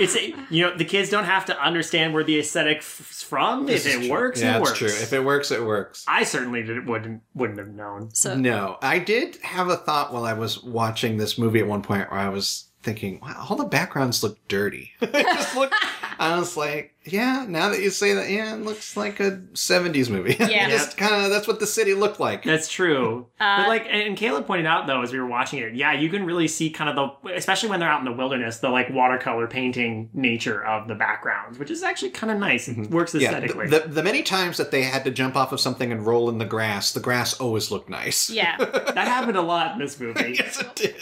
It's 0.00 0.16
a, 0.16 0.34
you 0.50 0.62
know 0.66 0.76
the 0.76 0.84
kids 0.84 1.10
don't 1.10 1.24
have 1.24 1.44
to 1.46 1.60
understand 1.62 2.14
where 2.14 2.24
the 2.24 2.38
aesthetic 2.40 2.78
f- 2.78 3.08
is 3.10 3.22
from. 3.22 3.66
This 3.66 3.86
if 3.86 3.96
it 3.96 3.98
true. 4.00 4.10
works, 4.10 4.40
yeah, 4.40 4.56
it 4.56 4.60
it's 4.60 4.70
works. 4.70 4.78
true. 4.78 4.88
If 4.88 5.12
it 5.12 5.24
works, 5.24 5.50
it 5.50 5.64
works. 5.64 6.04
I 6.08 6.24
certainly 6.24 6.62
did, 6.62 6.88
wouldn't 6.88 7.22
wouldn't 7.34 7.58
have 7.58 7.68
known. 7.68 8.10
so 8.14 8.34
No, 8.36 8.78
I 8.82 8.98
did 8.98 9.36
have 9.42 9.68
a 9.68 9.76
thought 9.76 10.12
while 10.12 10.24
I 10.24 10.32
was 10.32 10.62
watching 10.62 11.16
this 11.18 11.36
movie 11.38 11.60
at 11.60 11.66
one 11.66 11.82
point 11.82 12.10
where 12.10 12.18
I 12.20 12.28
was 12.30 12.70
thinking, 12.82 13.20
wow, 13.20 13.46
all 13.50 13.56
the 13.56 13.64
backgrounds 13.64 14.22
look 14.22 14.38
dirty. 14.48 14.92
It 15.02 15.12
just 15.12 15.54
looked- 15.54 15.74
I 16.18 16.38
was 16.38 16.56
like, 16.56 16.94
yeah, 17.04 17.46
now 17.48 17.68
that 17.70 17.80
you 17.80 17.90
say 17.90 18.12
that, 18.14 18.28
yeah, 18.30 18.54
it 18.54 18.62
looks 18.62 18.96
like 18.96 19.20
a 19.20 19.38
70s 19.54 20.10
movie. 20.10 20.36
Yeah. 20.50 20.68
just 20.68 20.96
kind 20.96 21.24
of, 21.24 21.30
that's 21.30 21.46
what 21.46 21.60
the 21.60 21.66
city 21.66 21.94
looked 21.94 22.18
like. 22.20 22.42
That's 22.44 22.68
true. 22.68 23.26
Uh, 23.40 23.62
but 23.62 23.68
like, 23.68 23.86
and 23.88 24.18
Kayla 24.18 24.46
pointed 24.46 24.66
out 24.66 24.86
though, 24.86 25.00
as 25.00 25.14
we 25.14 25.18
were 25.18 25.26
watching 25.26 25.60
it, 25.60 25.74
yeah, 25.74 25.94
you 25.94 26.10
can 26.10 26.26
really 26.26 26.46
see 26.46 26.68
kind 26.68 26.90
of 26.90 27.16
the, 27.24 27.30
especially 27.32 27.70
when 27.70 27.80
they're 27.80 27.88
out 27.88 27.98
in 28.00 28.04
the 28.04 28.12
wilderness, 28.12 28.58
the 28.58 28.68
like 28.68 28.90
watercolor 28.90 29.46
painting 29.46 30.10
nature 30.12 30.62
of 30.62 30.88
the 30.88 30.94
backgrounds, 30.94 31.58
which 31.58 31.70
is 31.70 31.82
actually 31.82 32.10
kind 32.10 32.30
of 32.30 32.38
nice. 32.38 32.68
It 32.68 32.90
works 32.90 33.14
Yeah, 33.14 33.28
aesthetically. 33.28 33.68
the, 33.68 33.78
the, 33.80 33.88
the 33.88 34.02
many 34.02 34.22
times 34.22 34.58
that 34.58 34.70
they 34.70 34.82
had 34.82 35.04
to 35.04 35.10
jump 35.10 35.36
off 35.36 35.52
of 35.52 35.60
something 35.60 35.90
and 35.90 36.04
roll 36.04 36.28
in 36.28 36.36
the 36.36 36.44
grass, 36.44 36.92
the 36.92 37.00
grass 37.00 37.32
always 37.40 37.70
looked 37.70 37.88
nice. 37.88 38.28
yeah. 38.28 38.56
that 38.58 39.08
happened 39.08 39.38
a 39.38 39.42
lot 39.42 39.72
in 39.72 39.78
this 39.78 39.98
movie. 39.98 40.34
yes, 40.38 40.60
it 40.60 40.74
did. 40.76 40.96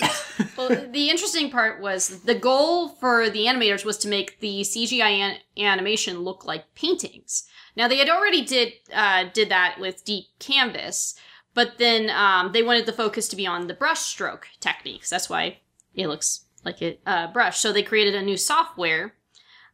well, 0.57 0.69
the 0.69 1.11
interesting 1.11 1.51
part 1.51 1.81
was 1.81 2.21
the 2.21 2.37
goal 2.37 2.91
for 2.91 3.29
the 3.31 3.47
animators 3.47 3.85
was 3.85 3.99
to 3.99 4.07
make 4.09 4.39
the 4.39 4.61
CGI 4.61 5.03
an- 5.19 5.39
animation 5.67 6.21
look 6.21 6.45
like 6.45 6.75
paintings. 6.75 7.49
Now 7.77 7.89
they 7.89 7.99
had 7.99 8.09
already 8.09 8.45
did 8.45 8.75
uh, 8.93 9.25
did 9.33 9.49
that 9.51 9.77
with 9.81 10.05
deep 10.05 10.27
canvas, 10.39 11.15
but 11.55 11.79
then 11.79 12.11
um, 12.11 12.53
they 12.53 12.63
wanted 12.63 12.87
the 12.87 12.93
focus 12.93 13.29
to 13.29 13.37
be 13.37 13.47
on 13.47 13.67
the 13.67 13.75
brush 13.75 14.01
stroke 14.01 14.49
techniques. 14.61 15.11
That's 15.11 15.31
why 15.31 15.59
it 15.95 16.07
looks 16.09 16.45
like 16.65 16.83
a 16.83 16.99
uh, 17.07 17.33
brush. 17.33 17.59
So 17.59 17.73
they 17.73 17.83
created 17.83 18.15
a 18.15 18.23
new 18.23 18.37
software 18.37 19.15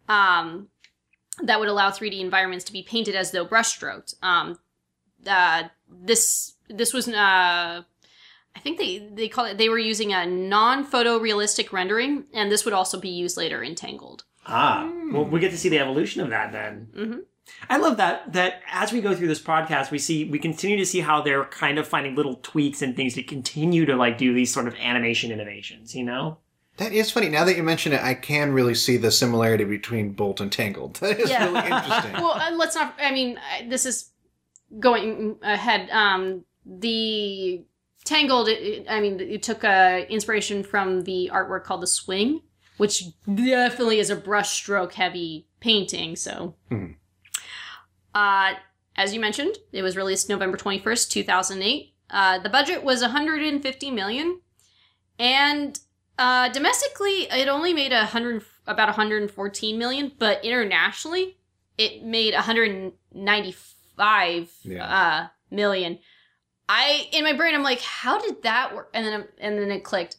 um, 0.09 0.69
that 1.43 1.59
would 1.59 1.69
allow 1.69 1.91
3D 1.91 2.21
environments 2.21 2.65
to 2.67 2.73
be 2.73 2.83
painted 2.83 3.15
as 3.15 3.31
though 3.33 3.45
brush 3.45 3.69
stroked. 3.69 4.15
Um, 4.23 4.59
uh, 5.27 5.65
this 5.89 6.55
this 6.69 6.93
was 6.93 7.09
uh, 7.09 7.83
I 8.57 8.61
think 8.61 8.79
they 8.79 9.09
they 9.13 9.29
call 9.29 9.45
it 9.47 9.59
they 9.59 9.69
were 9.69 9.79
using 9.79 10.13
a 10.13 10.25
non-photorealistic 10.27 11.73
rendering, 11.73 12.25
and 12.33 12.51
this 12.51 12.65
would 12.65 12.75
also 12.75 12.99
be 13.01 13.09
used 13.09 13.37
later 13.37 13.63
in 13.63 13.75
Tangled. 13.75 14.25
Ah, 14.47 14.91
well, 15.13 15.25
we 15.25 15.41
get 15.41 15.51
to 15.51 15.59
see 15.59 15.69
the 15.69 15.79
evolution 15.79 16.21
of 16.21 16.31
that 16.31 16.53
then. 16.53 16.89
Mhm. 16.95 17.21
I 17.69 17.77
love 17.79 17.97
that. 17.99 18.33
That 18.33 18.63
as 18.71 18.93
we 18.93 19.01
go 19.01 19.15
through 19.15 19.29
this 19.29 19.41
podcast, 19.41 19.91
we 19.91 19.99
see 19.99 20.25
we 20.25 20.39
continue 20.39 20.77
to 20.79 20.87
see 20.87 21.01
how 21.01 21.21
they're 21.23 21.45
kind 21.47 21.79
of 21.79 21.87
finding 21.89 22.15
little 22.15 22.37
tweaks 22.37 22.81
and 22.83 22.95
things 22.97 23.15
to 23.15 23.23
continue 23.23 23.85
to 23.87 23.97
like 23.97 24.19
do 24.19 24.33
these 24.35 24.53
sort 24.53 24.67
of 24.69 24.75
animation 24.77 25.31
innovations. 25.31 25.95
You 25.95 26.05
know, 26.05 26.39
That 26.79 26.93
is 26.93 27.11
funny. 27.11 27.29
Now 27.29 27.45
that 27.45 27.57
you 27.57 27.63
mention 27.63 27.93
it, 27.93 28.03
I 28.03 28.15
can 28.15 28.53
really 28.53 28.75
see 28.75 28.97
the 28.97 29.11
similarity 29.11 29.65
between 29.65 30.13
Bolt 30.13 30.41
and 30.41 30.51
Tangled. 30.51 30.95
That 31.01 31.21
is 31.21 31.31
Yeah. 31.31 31.45
really 31.47 31.67
interesting. 31.71 32.13
Well, 32.15 32.33
uh, 32.33 32.51
let's 32.53 32.75
not. 32.77 32.95
I 33.01 33.11
mean, 33.13 33.39
I- 33.39 33.67
this 33.69 33.85
is 33.87 34.11
going 34.79 35.37
ahead. 35.43 35.89
Um, 35.91 36.45
the 36.67 37.63
Tangled. 38.05 38.49
It, 38.49 38.87
I 38.89 39.01
mean, 39.01 39.19
it 39.21 39.43
took 39.43 39.65
uh, 39.65 40.03
inspiration 40.09 40.63
from 40.63 41.03
the 41.03 41.31
artwork 41.33 41.65
called 41.65 41.81
the 41.83 41.87
Swing, 41.87 42.43
which 42.77 43.05
definitely 43.27 43.99
is 43.99 44.11
a 44.11 44.17
brushstroke 44.17 44.93
heavy 44.93 45.47
painting. 45.61 46.15
So, 46.17 46.55
Mhm. 46.71 46.97
uh, 48.15 48.55
as 48.97 49.15
you 49.15 49.21
mentioned, 49.21 49.57
it 49.73 49.83
was 49.83 49.97
released 49.97 50.29
November 50.29 50.57
twenty 50.59 50.79
first, 50.81 51.11
two 51.11 51.25
thousand 51.25 51.63
eight. 51.63 51.95
Uh, 52.11 52.39
the 52.39 52.51
budget 52.51 52.85
was 52.85 53.01
150 53.01 53.91
million, 53.91 54.41
and 55.19 55.81
uh, 56.19 56.51
domestically, 56.51 57.23
it 57.31 57.49
only 57.49 57.73
made 57.73 57.93
a 57.93 58.05
hundred 58.05 58.45
about 58.67 58.89
114 58.89 59.79
million, 59.79 60.13
but 60.19 60.45
internationally, 60.45 61.39
it 61.79 62.05
made 62.05 62.35
195 62.35 64.51
Yeah. 64.63 64.85
uh, 64.85 65.29
million. 65.51 65.99
I 66.69 67.09
in 67.13 67.25
my 67.25 67.33
brain, 67.35 67.55
I'm 67.55 67.63
like, 67.63 67.81
how 67.81 68.19
did 68.19 68.43
that 68.43 68.75
work? 68.75 68.91
And 68.95 69.05
then 69.07 69.13
I'm- 69.13 69.29
and 69.39 69.59
then 69.59 69.71
it 69.71 69.85
clicked. 69.85 70.17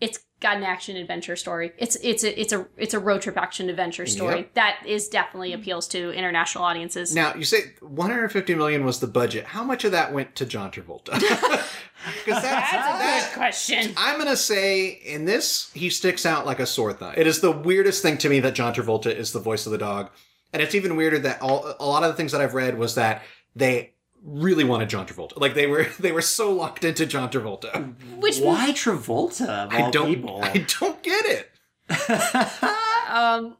It's 0.00 0.18
got 0.40 0.56
an 0.56 0.64
action 0.64 0.96
adventure 0.96 1.36
story. 1.36 1.72
It's 1.78 1.96
it's 2.02 2.24
a 2.24 2.40
it's 2.40 2.52
a 2.52 2.66
it's 2.76 2.92
a 2.94 2.98
road 2.98 3.22
trip 3.22 3.36
action 3.36 3.70
adventure 3.70 4.06
story 4.06 4.38
Yep. 4.38 4.54
that 4.54 4.80
is 4.84 5.08
definitely 5.08 5.52
appeals 5.52 5.86
to 5.88 6.10
international 6.12 6.64
audiences. 6.64 7.14
Now 7.14 7.34
you 7.36 7.44
say 7.44 7.74
150 7.80 8.54
million 8.56 8.84
was 8.84 8.98
the 8.98 9.06
budget. 9.06 9.44
How 9.44 9.62
much 9.62 9.84
of 9.84 9.92
that 9.92 10.12
went 10.12 10.34
to 10.36 10.46
John 10.46 10.70
Travolta? 10.70 11.12
Because 12.24 12.42
that's, 12.42 12.72
That's 12.72 12.74
a 12.74 12.98
that. 12.98 13.28
good 13.30 13.38
question. 13.38 13.94
I'm 13.96 14.18
gonna 14.18 14.34
say 14.36 14.88
in 14.88 15.24
this 15.24 15.70
he 15.72 15.88
sticks 15.88 16.26
out 16.26 16.44
like 16.44 16.58
a 16.58 16.66
sore 16.66 16.92
thumb. 16.92 17.14
It 17.16 17.28
is 17.28 17.40
the 17.40 17.52
weirdest 17.52 18.02
thing 18.02 18.18
to 18.18 18.28
me 18.28 18.40
that 18.40 18.54
John 18.56 18.74
Travolta 18.74 19.14
is 19.14 19.32
the 19.32 19.38
voice 19.38 19.66
of 19.66 19.72
the 19.72 19.78
dog, 19.78 20.10
and 20.52 20.60
it's 20.60 20.74
even 20.74 20.96
weirder 20.96 21.20
that 21.20 21.40
all 21.40 21.76
a 21.78 21.86
lot 21.86 22.02
of 22.02 22.08
the 22.10 22.16
things 22.16 22.32
that 22.32 22.40
I've 22.40 22.54
read 22.54 22.76
was 22.76 22.96
that 22.96 23.22
they 23.54 23.91
really 24.24 24.64
wanted 24.64 24.88
John 24.88 25.06
Travolta. 25.06 25.38
Like 25.40 25.54
they 25.54 25.66
were 25.66 25.84
they 26.00 26.12
were 26.12 26.22
so 26.22 26.52
locked 26.52 26.84
into 26.84 27.06
John 27.06 27.30
Travolta. 27.30 27.94
Which 28.18 28.38
why 28.38 28.72
Travolta? 28.72 29.48
Of 29.48 29.74
all 29.74 29.86
I 29.86 29.90
don't 29.90 30.06
people? 30.06 30.40
I 30.42 30.66
don't 30.80 31.02
get 31.02 31.26
it. 31.26 31.48
um 33.10 33.56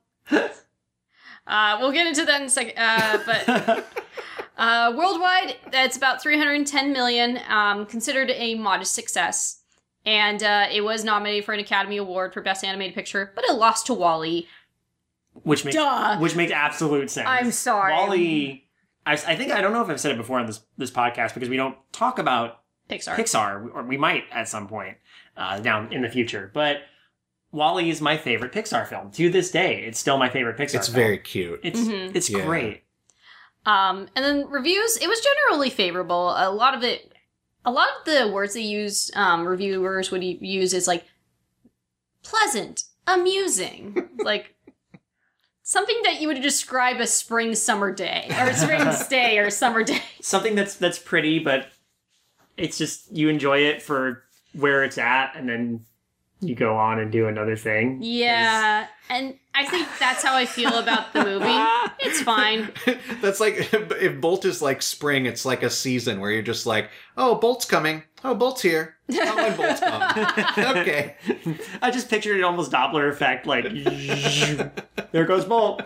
uh 1.46 1.77
we'll 1.81 1.92
get 1.92 2.07
into 2.07 2.25
that 2.25 2.40
in 2.40 2.46
a 2.46 2.51
second 2.51 2.75
uh 2.79 3.18
but 3.27 3.85
uh 4.57 4.94
worldwide 4.96 5.57
that's 5.70 5.96
about 5.96 6.22
310 6.22 6.92
million 6.92 7.40
um 7.48 7.85
considered 7.85 8.31
a 8.31 8.55
modest 8.55 8.94
success 8.94 9.61
and 10.07 10.42
uh 10.42 10.66
it 10.70 10.83
was 10.83 11.05
nominated 11.05 11.44
for 11.44 11.53
an 11.53 11.61
academy 11.61 11.96
award 11.98 12.33
for 12.33 12.40
best 12.40 12.64
animated 12.64 12.94
picture 12.94 13.33
but 13.35 13.44
it 13.44 13.53
lost 13.55 13.87
to 13.87 13.92
WALL-E 13.92 14.46
which 15.42 15.64
makes 15.64 15.77
Duh. 15.77 16.18
which 16.18 16.37
makes 16.37 16.53
absolute 16.53 17.11
sense. 17.11 17.27
I'm 17.29 17.53
sorry. 17.53 17.92
WALL-E. 17.94 18.64
I, 19.06 19.12
I 19.14 19.36
think 19.36 19.50
I 19.52 19.60
don't 19.60 19.72
know 19.72 19.82
if 19.82 19.88
I've 19.88 20.00
said 20.00 20.12
it 20.12 20.16
before 20.18 20.38
on 20.38 20.46
this 20.46 20.60
this 20.78 20.90
podcast 20.90 21.34
because 21.34 21.48
we 21.48 21.56
don't 21.56 21.76
talk 21.92 22.18
about 22.18 22.60
pixar 22.88 23.16
Pixar, 23.16 23.68
or 23.74 23.82
we 23.82 23.96
might 23.96 24.24
at 24.30 24.48
some 24.48 24.68
point 24.68 24.96
uh, 25.36 25.58
down 25.60 25.92
in 25.92 26.02
the 26.02 26.08
future. 26.08 26.50
But 26.52 26.78
WALL-E 27.52 27.90
is 27.90 28.00
my 28.00 28.16
favorite 28.16 28.52
Pixar 28.52 28.86
film 28.86 29.10
to 29.12 29.28
this 29.30 29.50
day. 29.50 29.82
It's 29.84 29.98
still 29.98 30.16
my 30.18 30.28
favorite 30.30 30.56
Pixar. 30.56 30.76
It's 30.76 30.88
film. 30.88 30.94
very 30.96 31.18
cute. 31.18 31.60
It's 31.62 31.80
Mhm. 31.80 32.14
it's 32.14 32.30
Yeah. 32.30 32.44
great. 32.46 32.84
um 33.66 34.08
and 34.16 34.24
then 34.24 34.48
reviews 34.50 34.96
it 34.96 35.08
was 35.08 35.20
generally 35.20 35.70
favorable 35.70 36.30
a 36.36 36.50
lot 36.50 36.74
of 36.74 36.82
it 36.82 37.12
a 37.64 37.70
lot 37.70 37.88
of 37.96 38.04
the 38.04 38.28
words 38.32 38.54
they 38.54 38.60
used 38.60 39.16
um 39.16 39.46
reviewers 39.46 40.10
would 40.10 40.24
use 40.24 40.74
is 40.74 40.88
like 40.88 41.04
pleasant 42.22 42.84
amusing 43.06 44.08
like 44.24 44.51
something 45.62 45.96
that 46.05 46.20
you 46.20 46.29
would 46.29 46.42
describe 46.42 47.01
a 47.01 47.07
spring 47.07 47.55
summer 47.55 47.92
day 47.92 48.29
or 48.40 48.53
spring 48.53 48.90
stay 48.92 49.38
or 49.38 49.51
summer 49.51 49.83
day 49.83 50.01
Something 50.20 50.55
that's 50.55 50.77
that's 50.77 50.98
pretty, 50.98 51.38
but 51.38 51.68
it's 52.57 52.79
just 52.79 53.11
you 53.12 53.29
enjoy 53.29 53.59
it 53.59 53.83
for 53.83 54.22
where 54.53 54.85
it's 54.85 54.98
at, 54.98 55.35
and 55.35 55.48
then 55.48 55.85
you 56.40 56.55
go 56.55 56.77
on 56.77 56.98
and 56.98 57.11
do 57.11 57.29
another 57.29 57.57
thing. 57.57 57.98
Yeah, 58.03 58.87
and 59.09 59.38
I 59.55 59.64
think 59.66 59.88
that's 59.98 60.22
how 60.22 60.37
I 60.37 60.44
feel 60.44 60.79
about 60.79 61.12
the 61.12 61.25
movie. 61.25 61.46
It's 62.05 62.20
fine. 62.20 62.68
That's 63.20 63.38
like 63.38 63.72
if 63.72 64.20
Bolt 64.20 64.44
is 64.44 64.61
like 64.61 64.83
spring, 64.83 65.27
it's 65.27 65.44
like 65.44 65.62
a 65.62 65.70
season 65.70 66.18
where 66.18 66.33
you're 66.33 66.42
just 66.42 66.66
like, 66.66 66.90
oh, 67.16 67.37
Bolt's 67.37 67.64
coming. 67.64 68.03
Oh, 68.24 68.35
Bolt's 68.35 68.62
here. 68.62 68.96
Oh, 69.12 69.37
when 69.37 69.56
Bolt's 69.56 69.80
come. 69.80 70.02
okay. 70.76 71.16
I 71.82 71.90
just 71.90 72.08
pictured 72.08 72.38
it 72.38 72.42
almost 72.44 72.70
Doppler 72.70 73.11
effect, 73.11 73.46
like 73.46 73.64
there 75.12 75.24
goes 75.26 75.44
Bolt. 75.44 75.82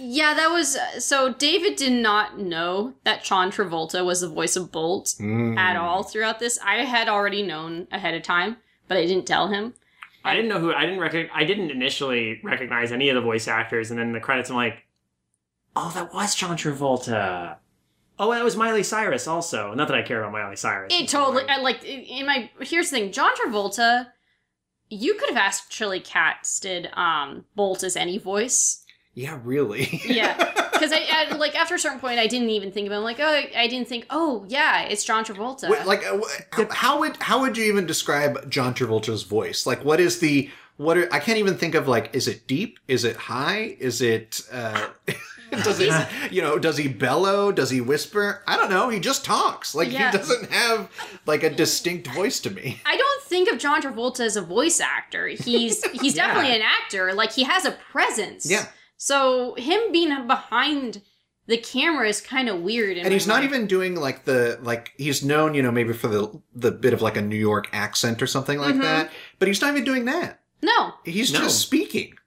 Yeah, 0.00 0.34
that 0.34 0.48
was 0.50 0.76
so. 0.98 1.32
David 1.32 1.76
did 1.76 1.92
not 1.92 2.38
know 2.38 2.94
that 3.04 3.24
John 3.24 3.50
Travolta 3.50 4.04
was 4.04 4.20
the 4.20 4.28
voice 4.28 4.54
of 4.56 4.70
Bolt 4.70 5.14
Mm. 5.20 5.56
at 5.56 5.76
all 5.76 6.02
throughout 6.04 6.38
this. 6.38 6.58
I 6.64 6.84
had 6.84 7.08
already 7.08 7.42
known 7.42 7.88
ahead 7.90 8.14
of 8.14 8.22
time, 8.22 8.58
but 8.86 8.96
I 8.96 9.06
didn't 9.06 9.26
tell 9.26 9.48
him. 9.48 9.74
I 10.24 10.34
didn't 10.34 10.50
know 10.50 10.60
who 10.60 10.72
I 10.72 10.82
didn't 10.82 11.00
recognize. 11.00 11.30
I 11.34 11.44
didn't 11.44 11.70
initially 11.70 12.40
recognize 12.44 12.92
any 12.92 13.08
of 13.08 13.16
the 13.16 13.20
voice 13.20 13.48
actors, 13.48 13.90
and 13.90 13.98
then 13.98 14.12
the 14.12 14.20
credits, 14.20 14.50
I'm 14.50 14.56
like, 14.56 14.84
oh, 15.74 15.90
that 15.94 16.12
was 16.14 16.34
John 16.34 16.56
Travolta. 16.56 17.56
Oh, 18.18 18.32
that 18.32 18.42
was 18.42 18.56
Miley 18.56 18.82
Cyrus 18.82 19.28
also. 19.28 19.74
Not 19.74 19.88
that 19.88 19.96
I 19.96 20.02
care 20.02 20.20
about 20.20 20.32
Miley 20.32 20.56
Cyrus. 20.56 20.92
It 20.92 21.08
totally 21.08 21.48
I, 21.48 21.60
like 21.60 21.84
in 21.84 22.26
my. 22.26 22.50
Here's 22.60 22.90
the 22.90 22.98
thing: 22.98 23.12
John 23.12 23.30
Travolta. 23.36 24.08
You 24.90 25.14
could 25.14 25.28
have 25.28 25.36
asked, 25.36 25.66
actually 25.68 26.00
casted 26.00 26.88
um, 26.94 27.44
Bolt 27.54 27.82
as 27.82 27.94
any 27.94 28.16
voice. 28.16 28.82
Yeah, 29.12 29.38
really. 29.44 30.00
Yeah, 30.06 30.36
because 30.72 30.92
I, 30.92 31.06
I 31.10 31.36
like 31.36 31.54
after 31.54 31.74
a 31.74 31.78
certain 31.78 32.00
point, 32.00 32.18
I 32.18 32.26
didn't 32.26 32.50
even 32.50 32.72
think 32.72 32.86
about. 32.86 32.96
It. 32.96 32.98
I'm 32.98 33.04
like, 33.04 33.20
oh, 33.20 33.42
I 33.56 33.66
didn't 33.66 33.88
think. 33.88 34.06
Oh, 34.10 34.46
yeah, 34.48 34.82
it's 34.82 35.04
John 35.04 35.24
Travolta. 35.24 35.68
Wait, 35.68 35.84
like, 35.86 36.04
uh, 36.06 36.18
wh- 36.18 36.72
how 36.72 37.00
would 37.00 37.16
how 37.18 37.40
would 37.40 37.56
you 37.56 37.64
even 37.64 37.86
describe 37.86 38.50
John 38.50 38.74
Travolta's 38.74 39.24
voice? 39.24 39.66
Like, 39.66 39.84
what 39.84 40.00
is 40.00 40.20
the 40.20 40.50
what? 40.76 40.96
Are, 40.96 41.12
I 41.12 41.18
can't 41.18 41.38
even 41.38 41.56
think 41.56 41.74
of 41.74 41.86
like, 41.86 42.14
is 42.14 42.26
it 42.26 42.46
deep? 42.46 42.78
Is 42.88 43.04
it 43.04 43.16
high? 43.16 43.76
Is 43.78 44.00
it? 44.00 44.40
uh 44.52 44.88
Does 45.64 45.78
he, 45.78 45.90
you 46.30 46.42
know, 46.42 46.58
does 46.58 46.76
he 46.76 46.88
bellow? 46.88 47.50
Does 47.52 47.70
he 47.70 47.80
whisper? 47.80 48.42
I 48.46 48.56
don't 48.56 48.70
know. 48.70 48.88
He 48.88 49.00
just 49.00 49.24
talks. 49.24 49.74
Like 49.74 49.90
Yeah. 49.90 50.10
he 50.10 50.18
doesn't 50.18 50.50
have 50.50 50.90
like 51.26 51.42
a 51.42 51.50
distinct 51.50 52.06
voice 52.08 52.40
to 52.40 52.50
me. 52.50 52.80
I 52.84 52.96
don't 52.96 53.22
think 53.24 53.50
of 53.50 53.58
John 53.58 53.80
Travolta 53.82 54.20
as 54.20 54.36
a 54.36 54.42
voice 54.42 54.80
actor. 54.80 55.26
He's 55.28 55.82
he's 56.00 56.16
Yeah. 56.16 56.26
definitely 56.28 56.56
an 56.56 56.62
actor. 56.62 57.12
Like 57.14 57.32
he 57.32 57.44
has 57.44 57.64
a 57.64 57.72
presence. 57.92 58.50
Yeah. 58.50 58.66
So 58.96 59.54
him 59.54 59.92
being 59.92 60.26
behind 60.26 61.02
the 61.46 61.56
camera 61.56 62.06
is 62.08 62.20
kind 62.20 62.48
of 62.50 62.60
weird. 62.60 62.92
in 62.92 62.98
And 62.98 63.08
my 63.08 63.14
he's 63.14 63.26
not 63.26 63.42
even 63.42 63.66
doing 63.66 63.94
like 63.94 64.24
the 64.24 64.58
like 64.62 64.92
he's 64.98 65.24
known, 65.24 65.54
you 65.54 65.62
know, 65.62 65.70
maybe 65.70 65.94
for 65.94 66.08
the 66.08 66.40
the 66.54 66.70
bit 66.70 66.92
of 66.92 67.00
like 67.00 67.16
a 67.16 67.22
New 67.22 67.36
York 67.38 67.68
accent 67.72 68.20
or 68.22 68.26
something 68.26 68.58
like 68.58 68.74
Mhm. 68.74 68.82
that. 68.82 69.10
But 69.38 69.48
he's 69.48 69.60
not 69.62 69.70
even 69.70 69.84
doing 69.84 70.04
that. 70.04 70.40
No. 70.60 70.92
He's 71.04 71.32
No. 71.32 71.38
just 71.40 71.60
speaking. 71.60 72.17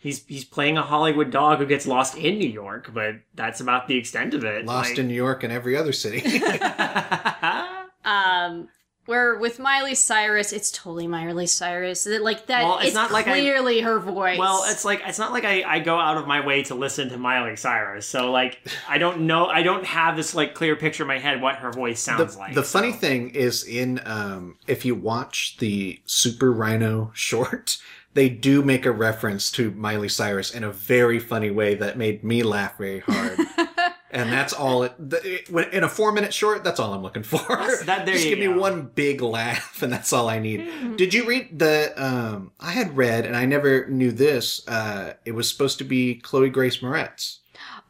He's 0.00 0.24
he's 0.26 0.44
playing 0.44 0.78
a 0.78 0.82
Hollywood 0.82 1.30
dog 1.32 1.58
who 1.58 1.66
gets 1.66 1.86
lost 1.86 2.16
in 2.16 2.38
New 2.38 2.48
York, 2.48 2.90
but 2.94 3.16
that's 3.34 3.60
about 3.60 3.88
the 3.88 3.96
extent 3.96 4.32
of 4.32 4.44
it. 4.44 4.64
Lost 4.64 4.90
Like- 4.90 4.98
in 4.98 5.08
New 5.08 5.14
York 5.14 5.42
and 5.42 5.52
every 5.52 5.76
other 5.76 5.92
city. 5.92 6.22
Um. 8.04 8.68
Where 9.06 9.38
with 9.38 9.58
Miley 9.58 9.94
Cyrus, 9.94 10.52
it's 10.52 10.70
totally 10.70 11.06
Miley 11.06 11.46
Cyrus. 11.46 12.04
That- 12.04 12.22
Like 12.22 12.46
that. 12.48 12.62
Well, 12.64 12.76
it's 12.78 12.88
it's 12.88 12.94
not 12.94 13.10
like 13.10 13.26
I- 13.26 13.38
clearly 13.40 13.80
her 13.80 13.98
voice. 13.98 14.38
Well, 14.38 14.64
it's 14.66 14.84
like 14.84 15.00
it's 15.06 15.18
not 15.18 15.32
like 15.32 15.44
I, 15.46 15.62
I 15.62 15.78
go 15.78 15.98
out 15.98 16.18
of 16.18 16.26
my 16.26 16.44
way 16.46 16.62
to 16.64 16.74
listen 16.74 17.08
to 17.08 17.16
Miley 17.16 17.56
Cyrus, 17.56 18.06
so 18.06 18.30
like 18.30 18.60
I 18.86 18.98
don't 18.98 19.20
know 19.22 19.46
I 19.46 19.62
don't 19.62 19.84
have 19.86 20.14
this 20.14 20.34
like 20.34 20.54
clear 20.54 20.76
picture 20.76 21.04
in 21.04 21.08
my 21.08 21.18
head 21.18 21.40
what 21.40 21.56
her 21.56 21.72
voice 21.72 22.04
the, 22.04 22.16
sounds 22.18 22.36
like. 22.36 22.54
the 22.54 22.62
funny 22.62 22.92
thing 22.92 23.30
is 23.30 23.64
in 23.64 23.98
um 24.04 24.58
if 24.66 24.84
you 24.84 24.94
watch 24.94 25.56
the 25.58 25.98
Super 26.04 26.52
Rhino 26.52 27.10
short, 27.14 27.78
they 28.14 28.28
do 28.28 28.62
make 28.62 28.86
a 28.86 28.90
reference 28.92 29.50
to 29.52 29.70
Miley 29.72 30.08
Cyrus 30.08 30.52
in 30.54 30.64
a 30.64 30.72
very 30.72 31.18
funny 31.18 31.50
way 31.50 31.74
that 31.76 31.96
made 31.98 32.24
me 32.24 32.42
laugh 32.42 32.76
very 32.78 33.00
hard. 33.00 33.38
and 34.10 34.32
that's 34.32 34.52
all 34.52 34.82
it, 34.84 34.94
the, 34.98 35.34
it 35.44 35.72
in 35.74 35.84
a 35.84 35.88
4 35.88 36.12
minute 36.12 36.32
short, 36.34 36.64
that's 36.64 36.80
all 36.80 36.94
I'm 36.94 37.02
looking 37.02 37.22
for. 37.22 37.38
That- 37.84 38.06
Just 38.06 38.24
give 38.24 38.38
me 38.38 38.48
one 38.48 38.86
big 38.94 39.20
laugh 39.20 39.82
and 39.82 39.92
that's 39.92 40.12
all 40.12 40.28
I 40.28 40.38
need. 40.38 40.96
Did 40.96 41.12
you 41.14 41.26
read 41.26 41.58
the 41.58 41.92
um 42.02 42.52
I 42.58 42.72
had 42.72 42.96
read 42.96 43.26
and 43.26 43.36
I 43.36 43.44
never 43.44 43.86
knew 43.88 44.10
this 44.10 44.66
uh 44.66 45.14
it 45.24 45.32
was 45.32 45.48
supposed 45.50 45.78
to 45.78 45.84
be 45.84 46.14
Chloe 46.16 46.50
Grace 46.50 46.78
Moretz. 46.78 47.38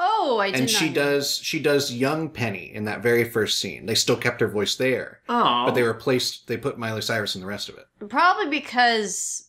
oh, 0.01 0.39
I 0.41 0.51
did 0.51 0.61
and 0.61 0.71
she 0.71 0.89
know. 0.89 0.95
does 0.95 1.39
she 1.39 1.61
does 1.61 1.93
young 1.95 2.29
Penny 2.29 2.73
in 2.75 2.85
that 2.85 3.03
very 3.03 3.25
first 3.25 3.61
scene. 3.61 3.87
They 3.87 3.95
still 3.95 4.17
kept 4.17 4.41
her 4.41 4.49
voice 4.49 4.75
there, 4.75 5.21
oh, 5.29 5.65
but 5.67 5.73
they 5.75 5.83
replaced 5.83 6.49
they 6.49 6.57
put 6.57 6.77
Miley 6.79 7.03
Cyrus 7.03 7.35
in 7.35 7.41
the 7.41 7.47
rest 7.47 7.69
of 7.69 7.79
it. 7.79 7.87
Probably 8.09 8.49
because 8.49 9.48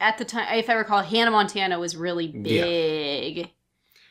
at 0.00 0.18
the 0.18 0.24
time, 0.24 0.46
if 0.58 0.68
I 0.70 0.74
recall, 0.74 1.02
Hannah 1.02 1.30
Montana 1.30 1.78
was 1.78 1.96
really 1.96 2.28
big. 2.28 2.46
Yeah. 2.46 2.64
big. 2.64 3.50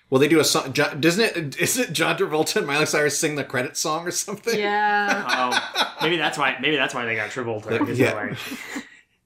Well, 0.10 0.20
they 0.22 0.28
do 0.30 0.40
a 0.40 0.44
song. 0.46 0.72
John, 0.74 1.02
doesn't 1.02 1.38
it? 1.38 1.60
Isn't 1.60 1.90
it 1.90 1.94
John 1.94 2.18
Travolta 2.18 2.56
and 2.58 2.68
Miley 2.68 2.86
Cyrus 2.86 3.18
sing 3.20 3.36
the 3.36 3.44
credit 3.44 3.76
song 3.76 4.08
or 4.08 4.12
something? 4.12 4.58
Yeah. 4.58 5.26
oh, 5.54 5.96
maybe 6.02 6.16
that's 6.18 6.38
why 6.38 6.58
maybe 6.62 6.78
that's 6.78 6.94
why 6.94 7.04
they 7.06 7.16
got 7.16 7.30
Travolta. 7.30 7.78
'cause 7.78 8.00
Yeah. 8.00 8.14
they're 8.14 8.30
like, 8.30 8.38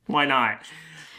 why 0.07 0.25
not? 0.25 0.61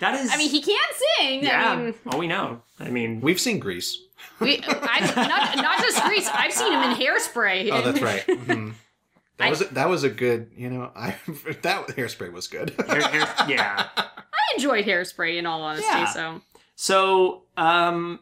That 0.01 0.17
is 0.17 0.33
I 0.33 0.37
mean, 0.37 0.51
he 0.51 0.61
can 0.61 0.77
sing. 1.19 1.45
yeah. 1.45 1.71
I 1.71 1.77
mean, 1.77 1.95
oh, 2.13 2.19
we 2.19 2.27
know. 2.27 2.61
I 2.81 2.91
mean, 2.91 3.21
We've 3.21 3.39
seen 3.41 3.61
Grease. 3.61 4.01
we, 4.41 4.59
I've, 4.67 5.15
not, 5.15 5.57
not 5.57 5.79
just 5.81 6.03
Grease. 6.07 6.29
I've 6.33 6.53
seen 6.53 6.73
him 6.73 6.83
in 6.83 6.97
Hairspray. 6.97 7.69
Oh, 7.71 7.83
that's 7.83 8.01
right. 8.01 8.27
Mhm. 8.27 8.75
That 9.37 9.47
I- 9.47 9.51
was 9.51 9.61
a, 9.61 9.65
that 9.75 9.89
was 9.89 10.03
a 10.03 10.11
good. 10.11 10.51
You 10.57 10.71
know, 10.71 10.91
I 10.97 11.11
that 11.63 11.87
hairspray 11.89 12.33
was 12.33 12.49
good. 12.49 12.71
hair- 12.89 13.01
hair- 13.03 13.35
yeah. 13.49 13.89
I 14.53 14.55
enjoyed 14.57 14.85
Hairspray 14.85 15.39
in 15.39 15.47
all 15.47 15.63
honesty. 15.63 15.87
Yeah. 15.89 16.07
So 16.07 16.41
So, 16.75 17.43
um, 17.57 18.21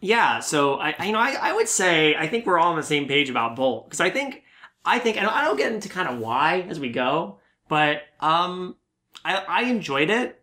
yeah. 0.00 0.40
So 0.40 0.74
I, 0.74 0.94
I- 0.98 1.06
you 1.06 1.12
know, 1.12 1.18
I, 1.18 1.36
I 1.40 1.52
would 1.52 1.68
say 1.68 2.14
I 2.16 2.26
think 2.26 2.46
we're 2.46 2.58
all 2.58 2.70
on 2.70 2.76
the 2.76 2.82
same 2.82 3.06
page 3.06 3.30
about 3.30 3.56
Bolt 3.56 3.86
because 3.86 4.00
I 4.00 4.10
think 4.10 4.42
I 4.84 4.98
think 4.98 5.16
don't, 5.16 5.28
I 5.28 5.44
don't 5.44 5.56
get 5.56 5.72
into 5.72 5.88
kind 5.88 6.08
of 6.08 6.18
why 6.18 6.60
as 6.68 6.78
we 6.78 6.90
go, 6.90 7.38
but 7.68 8.02
um, 8.20 8.76
I 9.24 9.36
I 9.36 9.62
enjoyed 9.64 10.10
it. 10.10 10.40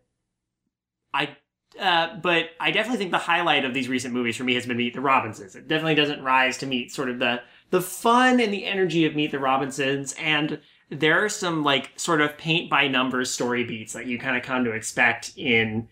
I. 1.14 1.36
Uh, 1.80 2.18
but 2.18 2.50
I 2.60 2.72
definitely 2.72 2.98
think 2.98 3.12
the 3.12 3.18
highlight 3.18 3.64
of 3.64 3.74
these 3.74 3.88
recent 3.88 4.14
movies 4.14 4.36
for 4.36 4.44
me 4.44 4.56
has 4.56 4.66
been 4.66 4.76
Meet 4.76 4.94
the 4.94 5.00
Robinsons. 5.00 5.56
It 5.56 5.70
definitely 5.70 5.96
doesn't 5.96 6.22
rise 6.22 6.58
to 6.58 6.66
meet 6.66 6.92
sort 6.92 7.10
of 7.10 7.18
the 7.20 7.42
the 7.70 7.82
fun 7.82 8.42
and 8.42 8.54
the 8.54 8.66
energy 8.66 9.06
of 9.06 9.16
Meet 9.16 9.32
the 9.32 9.40
Robinsons, 9.40 10.14
and 10.20 10.60
there 10.92 11.24
are 11.24 11.30
some 11.30 11.64
like 11.64 11.92
sort 11.96 12.20
of 12.22 12.38
paint 12.38 12.70
by 12.70 12.88
numbers 12.88 13.32
story 13.32 13.64
beats 13.64 13.94
that 13.94 14.06
you 14.06 14.20
kind 14.20 14.36
of 14.38 14.44
come 14.44 14.66
to 14.66 14.72
expect 14.72 15.32
in 15.38 15.88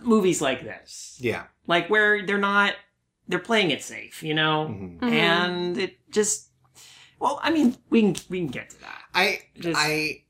movies 0.00 0.40
like 0.40 0.62
this 0.62 1.18
yeah. 1.20 1.44
like 1.66 1.88
where 1.90 2.24
they're 2.24 2.38
not 2.38 2.74
they're 3.28 3.38
playing 3.40 3.70
it 3.70 3.82
safe 3.82 4.22
you 4.22 4.34
know 4.34 4.68
Mhm. 4.70 4.98
Mhm. 5.00 5.12
and 5.12 5.78
it 5.78 5.98
just 6.10 6.48
well 7.18 7.40
i 7.42 7.50
mean 7.50 7.76
we 7.90 8.00
can 8.02 8.16
we 8.28 8.38
can 8.38 8.46
get 8.48 8.70
to 8.70 8.80
that 8.80 9.02
I 9.12 9.40
Just- 9.58 9.76
I 9.78 10.22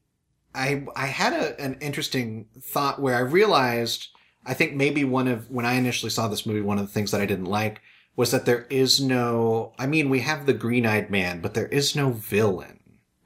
I 0.54 0.84
I 0.96 1.06
had 1.06 1.32
a, 1.34 1.60
an 1.60 1.76
interesting 1.80 2.46
thought 2.62 3.00
where 3.00 3.14
I 3.14 3.20
realized 3.20 4.08
I 4.46 4.54
think 4.54 4.74
maybe 4.74 5.04
one 5.04 5.28
of 5.28 5.50
when 5.50 5.66
I 5.66 5.74
initially 5.74 6.08
saw 6.10 6.26
this 6.28 6.46
movie, 6.46 6.62
one 6.62 6.78
of 6.78 6.86
the 6.86 6.92
things 6.92 7.10
that 7.10 7.20
I 7.20 7.26
didn't 7.26 7.44
like 7.44 7.82
was 8.16 8.30
that 8.32 8.46
there 8.46 8.66
is 8.70 8.98
no. 9.00 9.74
I 9.78 9.86
mean, 9.86 10.08
we 10.08 10.20
have 10.20 10.46
the 10.46 10.54
green-eyed 10.54 11.10
man, 11.10 11.40
but 11.42 11.52
there 11.54 11.66
is 11.66 11.94
no 11.94 12.10
villain. 12.12 12.79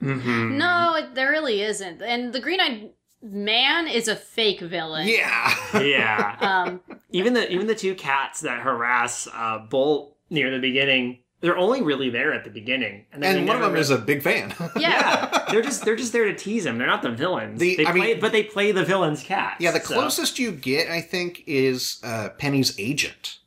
Mm-hmm. 0.05 0.59
no, 0.59 0.97
it, 0.97 1.15
there 1.15 1.31
really 1.31 1.63
isn't. 1.63 2.03
And 2.03 2.33
the 2.33 2.41
Green 2.41 2.61
Eyed 2.61 2.91
Man 3.23 3.89
is 3.89 4.07
a 4.09 4.17
fake 4.17 4.61
villain. 4.61 5.09
Yeah. 5.09 5.55
yeah 5.81 6.37
Um, 6.41 6.81
even 7.11 7.33
the 7.35 7.51
even 7.51 7.67
the 7.67 7.75
two 7.75 7.95
cats 7.95 8.41
that 8.43 8.61
harass 8.61 9.27
uh 9.33 9.59
bolt 9.71 10.17
near 10.31 10.51
the 10.51 10.59
beginning 10.59 11.21
they're 11.41 11.59
only 11.59 11.83
really 11.83 12.09
there 12.09 12.33
at 12.33 12.45
the 12.45 12.51
beginning 12.51 13.05
and, 13.13 13.23
then 13.23 13.37
and 13.39 13.47
one 13.47 13.57
of 13.57 13.61
never 13.63 13.73
them 13.75 13.81
is 13.81 13.91
a 13.91 13.99
big 13.99 14.23
fan. 14.23 14.55
Yeah. 14.59 14.69
yeah 14.79 15.45
they're 15.51 15.63
just 15.63 15.85
they're 15.85 15.97
just 15.97 16.13
there 16.13 16.25
to 16.27 16.35
tease 16.35 16.65
him 16.67 16.77
they're 16.79 16.87
not 16.87 17.03
the 17.03 17.11
villains 17.11 17.61
The- 17.61 17.77
they 17.77 17.87
I 17.87 17.93
play 17.93 18.01
mean- 18.01 18.21
but 18.21 18.33
they 18.33 18.43
play 18.45 18.73
the 18.73 18.85
villain's 18.85 19.23
cats 19.23 19.57
yeah, 19.61 19.71
the 19.71 19.81
so- 19.81 19.95
closest 19.95 20.39
you 20.39 20.53
get, 20.53 20.91
I 20.91 21.01
think, 21.01 21.43
is 21.47 22.01
uh, 22.03 22.31
Penny's 22.39 22.75
agent, 22.79 23.39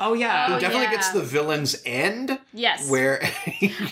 oh 0.00 0.14
yeah 0.14 0.48
who 0.48 0.54
Oh, 0.54 0.60
definitely 0.60 0.84
yeah. 0.86 0.90
gets 0.92 1.10
the 1.12 1.22
villain's 1.22 1.80
end, 1.84 2.38
yes. 2.52 2.88
where. 2.90 3.20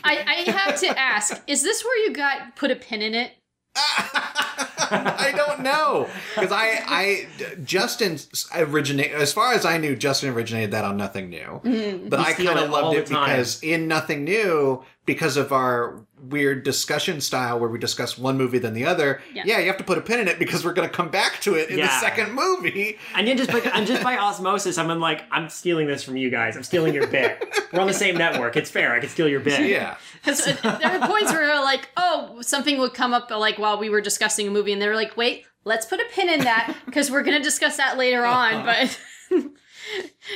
I, 0.04 0.44
I 0.46 0.50
have 0.50 0.78
to 0.80 0.98
ask: 0.98 1.42
Is 1.46 1.62
this 1.62 1.84
where 1.84 1.98
you 2.06 2.12
got 2.14 2.56
put 2.56 2.70
a 2.70 2.76
pin 2.76 3.02
in 3.02 3.14
it? 3.14 3.32
I 3.76 5.32
don't 5.34 5.60
know 5.60 6.08
because 6.34 6.52
I, 6.52 6.80
I 6.86 7.26
Justin 7.64 8.18
originate 8.54 9.12
as 9.12 9.32
far 9.32 9.54
as 9.54 9.64
I 9.64 9.78
knew, 9.78 9.96
Justin 9.96 10.30
originated 10.34 10.72
that 10.72 10.84
on 10.84 10.96
Nothing 10.98 11.30
New. 11.30 11.60
Mm. 11.64 12.10
But 12.10 12.18
You 12.20 12.24
I 12.26 12.32
kind 12.34 12.58
of 12.58 12.70
loved 12.70 12.96
it 12.98 13.08
because 13.08 13.62
in 13.62 13.88
Nothing 13.88 14.24
New, 14.24 14.84
because 15.06 15.36
of 15.38 15.52
our 15.52 16.04
weird 16.22 16.62
discussion 16.62 17.20
style 17.20 17.58
where 17.58 17.68
we 17.68 17.78
discuss 17.78 18.16
one 18.16 18.38
movie 18.38 18.58
then 18.58 18.74
the 18.74 18.85
other, 18.85 19.20
Yeah. 19.35 19.42
yeah, 19.44 19.58
you 19.58 19.66
have 19.66 19.78
to 19.78 19.85
put 19.85 19.98
a 19.98 20.00
pin 20.00 20.20
in 20.20 20.28
it 20.28 20.38
because 20.38 20.64
we're 20.64 20.72
going 20.72 20.88
to 20.88 20.94
come 20.94 21.08
back 21.08 21.40
to 21.40 21.54
it 21.54 21.68
in 21.70 21.80
the 21.80 21.88
second 22.00 22.32
movie. 22.32 22.98
And 23.14 23.26
then 23.26 23.37
just 23.37 23.50
by, 23.50 23.58
and 23.61 23.87
just 23.87 24.02
by 24.02 24.16
osmosis, 24.16 24.78
I'm 24.78 25.00
like, 25.00 25.24
I'm 25.30 25.48
stealing 25.48 25.87
this 25.88 26.04
from 26.04 26.16
you 26.16 26.30
guys. 26.30 26.56
I'm 26.56 26.62
stealing 26.62 26.94
your 26.94 27.06
bit. 27.06 27.44
We're 27.72 27.80
on 27.80 27.87
the 27.88 27.92
same 27.94 28.16
network. 28.16 28.56
It's 28.56 28.70
fair. 28.70 28.92
I 28.92 29.00
can 29.00 29.08
steal 29.08 29.28
your 29.28 29.40
bit. 29.40 29.68
Yeah. 29.68 29.96
Because 30.24 30.44
there 30.44 31.00
were 31.00 31.06
points 31.06 31.32
where 31.32 31.61
like, 31.62 31.88
oh, 31.96 32.38
something 32.42 32.78
would 32.78 32.94
come 32.94 33.12
up 33.14 33.30
like 33.30 33.58
while 33.58 33.78
we 33.78 33.90
were 33.90 34.00
discussing 34.00 34.46
a 34.46 34.50
movie, 34.50 34.72
and 34.72 34.80
they 34.80 34.88
were 34.88 34.94
like, 34.94 35.16
wait, 35.16 35.44
let's 35.64 35.87
put 35.87 36.00
a 36.00 36.04
pin 36.12 36.28
in 36.28 36.40
that 36.40 36.76
because 36.87 37.11
we're 37.11 37.22
gonna 37.22 37.42
discuss 37.42 37.76
that 37.78 37.96
later 37.98 38.24
on, 38.24 38.64
but 38.66 39.00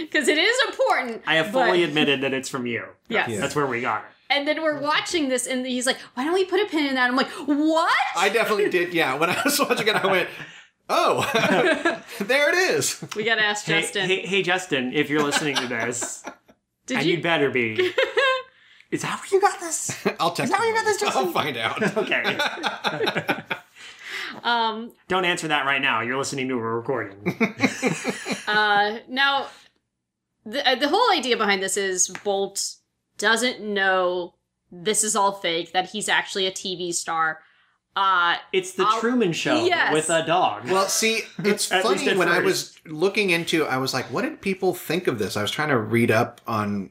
because 0.01 0.29
it 0.29 0.39
is 0.39 0.57
important. 0.69 1.23
I 1.27 1.37
have 1.37 1.53
but- 1.53 1.67
fully 1.67 1.83
admitted 1.85 2.23
that 2.23 2.33
it's 2.33 2.49
from 2.49 2.67
you. 2.67 2.85
Yes. 3.09 3.29
Yeah. 3.29 3.41
That's 3.41 3.55
where 3.55 3.67
we 3.67 3.81
got 3.81 4.01
it. 4.05 4.11
And 4.29 4.47
then 4.49 4.63
we're 4.63 4.81
watching 4.81 5.29
this, 5.29 5.47
and 5.47 5.65
he's 5.67 5.87
like, 5.87 5.99
why 6.15 6.25
don't 6.25 6.35
we 6.35 6.45
put 6.45 6.61
a 6.61 6.67
pin 6.67 6.87
in 6.87 6.95
that? 6.97 7.09
I'm 7.09 7.17
like, 7.17 7.29
what? 7.47 7.95
I 8.17 8.29
definitely 8.29 8.69
did. 8.71 8.93
Yeah. 8.93 9.15
When 9.15 9.31
I 9.31 9.41
was 9.45 9.59
watching 9.61 9.87
it, 9.87 9.95
I 9.97 10.07
went, 10.07 10.29
oh, 10.89 11.23
there 12.21 12.49
it 12.51 12.57
is. 12.77 13.05
we 13.15 13.25
gotta 13.25 13.43
ask 13.43 13.65
Hey, 13.67 13.81
Justin. 13.83 14.07
hey, 14.09 14.27
hey, 14.27 14.43
Justin, 14.43 14.93
if 14.93 15.09
you're 15.11 15.23
listening 15.23 15.55
to 15.57 15.67
this, 15.69 16.25
Did 16.87 16.99
and 16.99 17.07
you? 17.07 17.15
you'd 17.15 17.23
better 17.23 17.51
be. 17.51 17.93
Is 18.93 19.03
that 19.03 19.19
where 19.21 19.27
you 19.33 19.41
got 19.41 19.59
this? 19.61 19.97
I'll 20.21 20.31
text 20.31 20.53
that 20.53 20.61
where 20.61 20.69
you 20.69 20.75
got 20.75 20.85
this, 20.85 21.01
Justin? 21.01 21.27
I'll 21.27 21.33
find 21.33 21.57
out. 21.57 21.97
Okay. 21.97 22.39
Um. 24.45 24.93
Don't 25.09 25.25
answer 25.25 25.49
that 25.49 25.67
right 25.67 25.83
now. 25.83 26.03
You're 26.03 26.19
listening 26.19 26.49
to 26.49 26.55
a 26.55 26.59
recording. 26.59 27.17
Uh. 28.47 28.99
Now, 29.09 29.49
the 30.45 30.69
uh, 30.69 30.75
the 30.77 30.89
whole 30.89 31.11
idea 31.11 31.37
behind 31.37 31.63
this 31.63 31.77
is 31.77 32.09
Bolt 32.23 32.76
doesn't 33.19 33.61
know 33.61 34.35
this 34.71 35.05
is 35.05 35.15
all 35.17 35.33
fake. 35.33 35.73
That 35.73 35.91
he's 35.91 36.09
actually 36.09 36.47
a 36.47 36.53
TV 36.53 36.93
star. 36.95 37.41
Uh. 37.95 38.37
It's 38.53 38.73
the 38.73 38.85
I'll- 38.87 39.01
Truman 39.01 39.33
Show 39.33 39.65
Yes. 39.65 39.93
with 39.93 40.11
a 40.11 40.25
dog. 40.27 40.69
Well, 40.69 40.87
see, 40.89 41.23
it's 41.39 41.67
funny 41.67 42.09
at 42.09 42.17
when 42.17 42.29
I 42.29 42.41
was 42.41 42.77
looking 42.85 43.31
into, 43.31 43.65
I 43.65 43.79
was 43.79 43.95
like, 43.95 44.07
what 44.07 44.23
did 44.23 44.41
people 44.41 44.75
think 44.75 45.07
of 45.07 45.19
this? 45.19 45.37
I 45.37 45.43
was 45.43 45.51
trying 45.51 45.69
to 45.71 45.79
read 45.79 46.11
up 46.11 46.41
on 46.47 46.91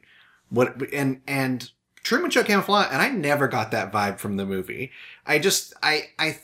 what 0.50 0.82
and 0.94 1.22
and 1.28 1.70
Truman 2.04 2.30
Show 2.32 2.44
came 2.44 2.60
off 2.60 2.70
a 2.70 2.72
and 2.92 3.02
I 3.02 3.10
never 3.10 3.48
got 3.48 3.72
that 3.72 3.92
vibe 3.92 4.20
from 4.20 4.38
the 4.38 4.46
movie. 4.46 4.92
I 5.26 5.40
just, 5.40 5.74
I, 5.82 6.10
I, 6.20 6.40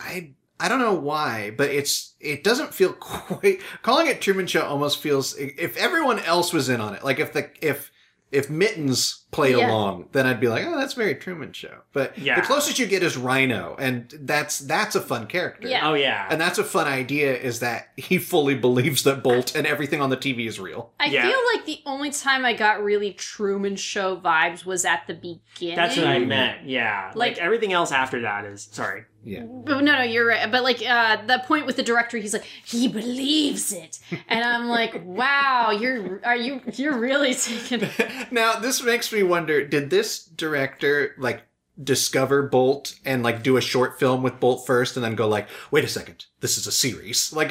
I. 0.00 0.30
I 0.60 0.68
don't 0.68 0.78
know 0.78 0.94
why, 0.94 1.50
but 1.50 1.68
it's 1.70 2.14
it 2.20 2.44
doesn't 2.44 2.72
feel 2.72 2.92
quite 3.00 3.60
calling 3.82 4.06
it 4.06 4.20
Truman 4.20 4.46
Show 4.46 4.62
almost 4.64 4.98
feels 4.98 5.34
if 5.36 5.76
everyone 5.76 6.20
else 6.20 6.52
was 6.52 6.68
in 6.68 6.80
on 6.80 6.94
it, 6.94 7.02
like 7.02 7.18
if 7.18 7.32
the 7.32 7.50
if 7.60 7.90
if 8.34 8.50
Mittens 8.50 9.23
played 9.34 9.56
Yeah. 9.56 9.68
along, 9.70 10.08
then 10.12 10.26
I'd 10.26 10.38
be 10.40 10.46
like, 10.48 10.64
oh, 10.64 10.76
that's 10.78 10.94
very 10.94 11.14
Truman 11.16 11.52
Show. 11.52 11.78
But 11.92 12.16
Yeah. 12.16 12.36
the 12.36 12.42
closest 12.46 12.78
you 12.78 12.86
get 12.86 13.02
is 13.02 13.16
Rhino, 13.16 13.74
and 13.78 14.08
that's 14.20 14.60
that's 14.60 14.94
a 14.94 15.00
fun 15.00 15.26
character. 15.26 15.66
Yeah. 15.68 15.88
oh 15.90 15.94
yeah. 15.94 16.26
And 16.30 16.40
that's 16.40 16.58
a 16.58 16.64
fun 16.64 16.86
idea 16.86 17.36
is 17.36 17.58
that 17.60 17.88
he 17.96 18.18
fully 18.18 18.54
believes 18.54 19.02
that 19.02 19.22
Bolt 19.22 19.54
and 19.56 19.66
everything 19.66 20.00
on 20.00 20.10
the 20.10 20.16
TV 20.16 20.46
is 20.46 20.60
real. 20.60 20.90
I 21.00 21.06
Yeah. 21.06 21.28
feel 21.28 21.40
like 21.52 21.66
the 21.66 21.80
only 21.84 22.10
time 22.10 22.44
I 22.44 22.52
got 22.54 22.82
really 22.82 23.12
Truman 23.12 23.76
Show 23.76 24.16
vibes 24.16 24.64
was 24.64 24.84
at 24.84 25.06
the 25.08 25.14
beginning. 25.14 25.76
That's 25.76 25.96
what 25.96 26.06
I 26.06 26.20
meant. 26.20 26.66
Yeah. 26.68 27.10
Like, 27.14 27.34
Like- 27.34 27.38
everything 27.38 27.72
else 27.72 27.90
after 27.92 28.20
that 28.22 28.44
is 28.44 28.68
sorry. 28.70 29.04
Yeah. 29.26 29.44
But 29.44 29.80
no, 29.82 29.96
no, 29.96 30.02
you're 30.02 30.26
right. 30.26 30.50
But 30.52 30.62
like 30.62 30.82
uh, 30.86 31.16
the 31.26 31.42
point 31.46 31.64
with 31.64 31.76
the 31.76 31.82
director, 31.82 32.18
he's 32.18 32.34
like, 32.34 32.44
he 32.66 32.88
believes 32.88 33.72
it, 33.72 33.98
and 34.28 34.44
I'm 34.44 34.68
like, 34.68 35.00
wow, 35.02 35.70
you're 35.70 36.20
are 36.26 36.36
you 36.36 36.60
you're 36.74 36.98
really 36.98 37.32
taking. 37.34 37.88
now, 38.30 38.58
this 38.58 38.82
makes 38.82 39.10
me 39.10 39.22
wonder, 39.26 39.64
did 39.66 39.90
this 39.90 40.24
director 40.24 41.14
like 41.18 41.42
discover 41.82 42.42
Bolt 42.42 42.94
and 43.04 43.22
like 43.24 43.42
do 43.42 43.56
a 43.56 43.60
short 43.60 43.98
film 43.98 44.22
with 44.22 44.38
Bolt 44.38 44.64
first 44.66 44.96
and 44.96 45.04
then 45.04 45.14
go 45.16 45.26
like, 45.28 45.48
wait 45.72 45.84
a 45.84 45.88
second, 45.88 46.26
this 46.40 46.56
is 46.56 46.66
a 46.66 46.72
series? 46.72 47.32
Like 47.36 47.50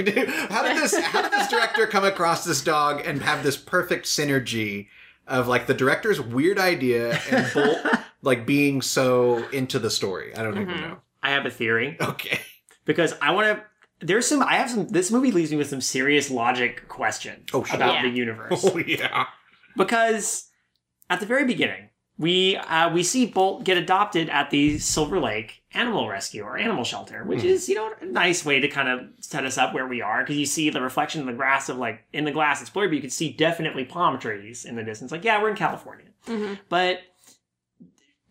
how 0.50 0.64
did 0.64 0.78
this 0.78 0.98
how 0.98 1.22
did 1.22 1.32
this 1.32 1.50
director 1.50 1.88
come 1.88 2.06
across 2.06 2.46
this 2.46 2.62
dog 2.62 3.02
and 3.06 3.22
have 3.22 3.44
this 3.44 3.58
perfect 3.58 4.06
synergy 4.06 4.88
of 5.28 5.48
like 5.48 5.68
the 5.68 5.74
director's 5.74 6.22
weird 6.22 6.58
idea 6.60 7.20
and 7.30 7.52
Bolt 7.54 7.78
like 8.22 8.46
being 8.46 8.82
so 8.82 9.48
into 9.50 9.78
the 9.80 9.90
story? 9.90 10.36
I 10.36 10.44
don't 10.44 10.56
even 10.60 10.74
Mhm. 10.76 10.82
know. 10.82 10.98
I 11.22 11.32
have 11.32 11.46
a 11.46 11.50
theory 11.52 11.98
Okay. 12.02 12.40
because 12.86 13.14
I 13.22 13.32
want 13.32 13.58
to. 13.58 13.64
There's 14.06 14.28
some. 14.28 14.42
I 14.44 14.56
have 14.56 14.70
some. 14.70 14.88
This 14.90 15.12
movie 15.12 15.32
leaves 15.32 15.52
me 15.52 15.58
with 15.58 15.70
some 15.70 15.80
serious 15.80 16.30
logic 16.30 16.88
questions 16.90 17.50
Oh, 17.54 17.64
sure. 17.64 17.76
about 17.78 17.94
Yeah. 17.96 18.02
the 18.04 18.10
universe. 18.10 18.64
Oh 18.66 18.78
yeah. 18.78 19.26
because 19.78 20.50
at 21.10 21.20
the 21.20 21.26
very 21.26 21.46
beginning 21.46 21.90
we 22.18 22.56
uh, 22.58 22.94
we 22.94 23.02
see 23.02 23.26
Bolt 23.26 23.64
get 23.64 23.76
adopted 23.76 24.30
at 24.30 24.52
the 24.52 24.78
Silver 24.78 25.20
Lake 25.20 25.64
Animal 25.74 26.08
Rescue 26.08 26.44
or 26.44 26.60
Animal 26.60 26.84
Shelter, 26.84 27.24
which 27.24 27.40
Mhm. 27.40 27.46
is 27.46 27.68
you 27.68 27.74
know 27.74 27.92
a 28.02 28.06
nice 28.06 28.46
way 28.46 28.60
to 28.60 28.68
kind 28.68 28.88
of 28.88 29.08
set 29.20 29.46
us 29.46 29.58
up 29.58 29.74
where 29.74 29.88
we 29.88 30.00
are 30.02 30.22
because 30.22 30.38
you 30.38 30.46
see 30.46 30.70
the 30.70 30.80
reflection 30.80 31.22
in 31.22 31.26
the 31.28 31.34
grass 31.34 31.70
of 31.70 31.78
like 31.78 32.04
in 32.14 32.24
the 32.24 32.32
glass 32.32 32.62
it's 32.62 32.70
blurry, 32.70 32.88
but 32.90 32.94
you 32.96 33.02
can 33.02 33.10
see 33.10 33.32
definitely 33.34 33.84
palm 33.84 34.20
trees 34.20 34.64
in 34.64 34.76
the 34.76 34.84
distance. 34.84 35.12
Like 35.12 35.24
yeah, 35.24 35.42
we're 35.42 35.50
in 35.50 35.56
California, 35.56 36.06
Mhm. 36.28 36.60
but 36.70 37.00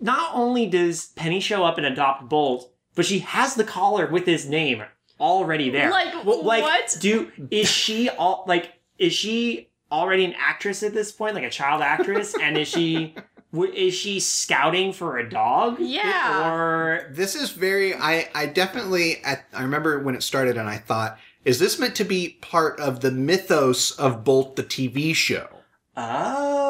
not 0.01 0.31
only 0.35 0.67
does 0.67 1.07
Penny 1.17 1.41
show 1.41 1.65
up 1.65 1.77
and 1.77 1.87
adopt 1.87 2.29
Bolt, 2.29 2.73
but 2.95 3.05
she 3.05 3.19
has 3.21 3.57
the 3.57 3.65
collar 3.65 4.07
with 4.07 4.27
his 4.27 4.49
name 4.49 4.85
already 5.21 5.71
there. 5.71 5.91
Like, 5.91 6.25
Well, 6.25 6.45
like, 6.45 6.63
what? 6.63 6.97
Do 7.01 7.33
is 7.51 7.69
she 7.69 8.09
all 8.11 8.45
like? 8.47 8.73
Is 8.99 9.13
she 9.13 9.71
already 9.93 10.25
an 10.25 10.35
actress 10.39 10.83
at 10.83 10.95
this 10.95 11.13
point, 11.13 11.35
like 11.37 11.45
a 11.45 11.51
child 11.51 11.83
actress? 11.83 12.35
and 12.41 12.57
is 12.59 12.67
she 12.69 13.15
w- 13.53 13.73
is 13.73 13.95
she 13.95 14.19
scouting 14.19 14.93
for 14.93 15.19
a 15.19 15.29
dog? 15.29 15.77
Yeah. 15.79 16.51
Or 16.53 17.11
This 17.13 17.37
is 17.37 17.51
very 17.51 17.95
I 17.95 18.29
I 18.35 18.47
definitely 18.47 19.23
at 19.23 19.45
I 19.53 19.63
remember 19.63 20.01
when 20.01 20.15
it 20.17 20.23
started 20.23 20.57
and 20.57 20.69
I 20.69 20.79
thought 20.79 21.19
is 21.45 21.59
this 21.59 21.79
meant 21.79 21.95
to 21.97 22.05
be 22.05 22.39
part 22.41 22.79
of 22.81 23.01
the 23.01 23.11
mythos 23.11 23.91
of 23.99 24.25
Bolt 24.25 24.57
the 24.57 24.63
TV 24.65 25.15
show? 25.15 25.49
oh, 25.97 26.62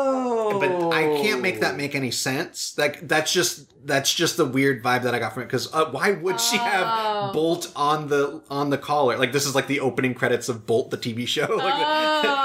But 0.60 0.92
I 0.92 1.02
can't 1.22 1.40
make 1.42 1.60
that 1.60 1.76
make 1.76 1.94
any 1.94 2.10
sense. 2.10 2.74
Like 2.78 3.06
that's 3.08 3.32
just 3.32 3.68
that's 3.86 4.12
just 4.14 4.36
the 4.36 4.44
weird 4.44 4.82
vibe 4.82 5.02
that 5.02 5.14
I 5.14 5.18
got 5.18 5.34
from 5.34 5.42
it 5.42 5.46
because 5.46 5.72
uh, 5.74 5.86
why 5.90 6.12
would 6.12 6.40
she 6.40 6.56
Oh. 6.56 6.60
have 6.60 7.32
Bolt 7.32 7.72
on 7.74 8.08
the 8.08 8.42
on 8.50 8.70
the 8.70 8.78
collar? 8.78 9.16
Like 9.18 9.32
this 9.32 9.46
is 9.46 9.54
like 9.54 9.66
the 9.66 9.80
opening 9.80 10.14
credits 10.14 10.48
of 10.48 10.66
Bolt 10.66 10.90
the 10.90 10.98
TV 10.98 11.26
show. 11.26 11.46
Like, 11.56 11.74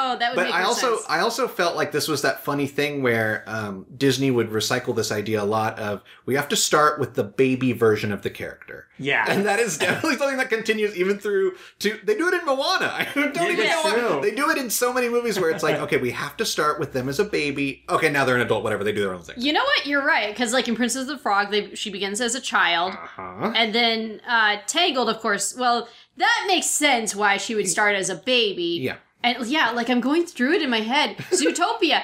Oh, 0.09 0.15
that 0.19 0.31
would 0.31 0.35
but 0.35 0.45
make 0.45 0.53
I 0.53 0.59
more 0.59 0.67
also 0.67 0.95
sense. 0.95 1.05
I 1.09 1.19
also 1.19 1.47
felt 1.47 1.75
like 1.75 1.91
this 1.91 2.07
was 2.07 2.21
that 2.23 2.43
funny 2.43 2.65
thing 2.67 3.03
where 3.03 3.43
um, 3.45 3.85
Disney 3.95 4.31
would 4.31 4.49
recycle 4.49 4.95
this 4.95 5.11
idea 5.11 5.41
a 5.41 5.45
lot 5.45 5.77
of 5.79 6.01
we 6.25 6.35
have 6.35 6.47
to 6.49 6.55
start 6.55 6.99
with 6.99 7.13
the 7.15 7.23
baby 7.23 7.73
version 7.73 8.11
of 8.11 8.21
the 8.21 8.29
character, 8.29 8.87
Yeah. 8.97 9.25
and 9.27 9.45
that 9.45 9.59
is 9.59 9.77
definitely 9.77 10.17
something 10.19 10.37
that 10.37 10.49
continues 10.49 10.95
even 10.95 11.19
through 11.19 11.55
to 11.79 11.99
they 12.03 12.15
do 12.15 12.27
it 12.29 12.33
in 12.35 12.45
Moana. 12.45 12.93
I 12.97 13.07
don't 13.13 13.35
Yeah, 13.35 13.51
even 13.51 13.65
know 13.65 14.15
why. 14.15 14.21
they 14.21 14.33
do 14.33 14.49
it 14.49 14.57
in 14.57 14.69
so 14.69 14.93
many 14.93 15.09
movies 15.09 15.39
where 15.39 15.49
it's 15.51 15.63
like 15.63 15.75
okay 15.81 15.97
we 15.97 16.11
have 16.11 16.37
to 16.37 16.45
start 16.45 16.79
with 16.79 16.93
them 16.93 17.09
as 17.09 17.19
a 17.19 17.25
baby. 17.25 17.83
Okay, 17.89 17.96
now 18.03 18.25
they're 18.25 18.35
an 18.35 18.41
adult. 18.41 18.63
Whatever 18.63 18.83
they 18.83 18.91
do 18.91 19.01
their 19.01 19.13
own 19.13 19.21
thing. 19.21 19.35
You 19.37 19.53
know 19.53 19.63
what? 19.63 19.85
You're 19.85 20.05
right. 20.05 20.29
Because 20.29 20.53
like 20.53 20.67
in 20.67 20.75
Princess 20.75 21.01
of 21.03 21.07
the 21.07 21.17
Frog, 21.17 21.51
they 21.51 21.73
she 21.75 21.89
begins 21.89 22.21
as 22.21 22.35
a 22.35 22.41
child, 22.41 22.93
Uh-huh. 22.93 23.51
and 23.55 23.73
then 23.75 24.21
uh, 24.27 24.57
Tangled, 24.67 25.09
of 25.09 25.19
course. 25.19 25.55
Well, 25.57 25.87
that 26.17 26.43
makes 26.47 26.67
sense 26.67 27.15
why 27.15 27.37
she 27.37 27.55
would 27.55 27.67
start 27.67 27.95
as 27.95 28.09
a 28.09 28.15
baby. 28.15 28.79
Yeah. 28.81 28.97
And 29.23 29.45
yeah, 29.47 29.71
like 29.71 29.89
I'm 29.89 29.99
going 30.01 30.25
through 30.25 30.53
it 30.53 30.61
in 30.61 30.69
my 30.69 30.81
head. 30.81 31.17
Zootopia 31.31 32.03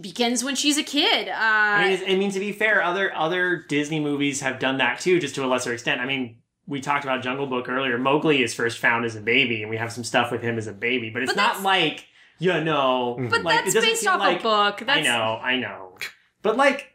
begins 0.00 0.42
when 0.42 0.54
she's 0.54 0.78
a 0.78 0.82
kid. 0.82 1.28
Uh, 1.28 1.32
I 1.36 1.88
mean, 1.88 2.10
I 2.10 2.14
mean, 2.16 2.30
to 2.32 2.40
be 2.40 2.52
fair, 2.52 2.82
other 2.82 3.14
other 3.14 3.64
Disney 3.68 4.00
movies 4.00 4.40
have 4.40 4.58
done 4.58 4.78
that 4.78 5.00
too, 5.00 5.20
just 5.20 5.34
to 5.36 5.44
a 5.44 5.46
lesser 5.48 5.72
extent. 5.72 6.00
I 6.00 6.06
mean, 6.06 6.38
we 6.66 6.80
talked 6.80 7.04
about 7.04 7.22
Jungle 7.22 7.46
Book 7.46 7.68
earlier. 7.68 7.98
Mowgli 7.98 8.42
is 8.42 8.54
first 8.54 8.78
found 8.78 9.04
as 9.04 9.16
a 9.16 9.20
baby, 9.20 9.62
and 9.62 9.70
we 9.70 9.76
have 9.76 9.92
some 9.92 10.04
stuff 10.04 10.30
with 10.30 10.42
him 10.42 10.58
as 10.58 10.66
a 10.66 10.72
baby, 10.72 11.10
but 11.10 11.22
it's 11.22 11.32
But 11.32 11.36
not 11.40 11.62
like 11.62 12.06
you 12.38 12.60
know, 12.62 13.16
mm-hmm. 13.18 13.28
but 13.28 13.42
like, 13.42 13.64
that's 13.64 13.74
doesn't 13.74 13.90
based 13.90 14.06
off 14.06 14.20
like, 14.20 14.40
a 14.40 14.42
book. 14.42 14.82
That's 14.86 14.98
I 14.98 15.02
know, 15.02 15.38
I 15.42 15.56
know, 15.56 15.98
but 16.42 16.56
like. 16.56 16.92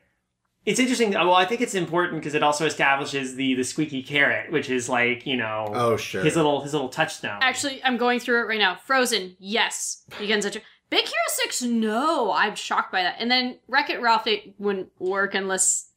It's 0.65 0.79
interesting. 0.79 1.13
Uh, 1.13 1.25
well, 1.25 1.36
I 1.36 1.43
think 1.43 1.60
it's 1.60 1.75
important 1.75 2.21
because 2.21 2.36
it 2.36 2.41
also 2.41 2.65
establishes 2.65 3.36
the 3.36 3.53
the 3.56 3.65
squeaky 3.65 4.01
carrot, 4.01 4.49
which 4.49 4.69
is 4.69 4.88
like 4.88 5.25
you 5.25 5.36
know 5.36 5.69
Oh 5.73 5.97
sure. 5.97 6.23
his 6.23 6.38
little 6.38 6.62
his 6.62 6.71
little 6.71 6.88
touchstone. 6.88 7.39
Actually, 7.41 7.84
I'm 7.84 7.97
going 7.97 8.21
through 8.21 8.39
it 8.43 8.47
right 8.47 8.60
now. 8.60 8.75
Frozen, 8.75 9.36
yes. 9.39 10.03
Begins 10.17 10.45
at 10.45 10.53
Big 10.89 11.06
Hero 11.06 11.23
6, 11.27 11.63
no. 11.63 12.32
I'm 12.32 12.56
shocked 12.56 12.91
by 12.91 13.01
that. 13.03 13.15
And 13.19 13.29
then 13.29 13.58
Wreck 13.67 13.89
It 13.89 13.99
Ralph, 13.99 14.27
it 14.27 14.53
wouldn't 14.60 14.89
work 14.99 15.34
unless. 15.36 15.89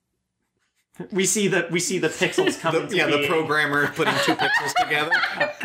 we 1.13 1.27
see 1.27 1.47
the 1.49 1.69
we 1.71 1.79
see 1.79 1.99
the 1.99 2.09
pixels 2.09 2.59
coming. 2.61 2.81
The- 2.81 2.85
into 2.87 2.97
yeah, 2.97 3.07
the 3.07 3.19
being. 3.19 3.31
programmer 3.31 3.89
putting 3.89 4.15
two 4.25 4.35
pixels 4.35 4.75
together. 4.83 5.13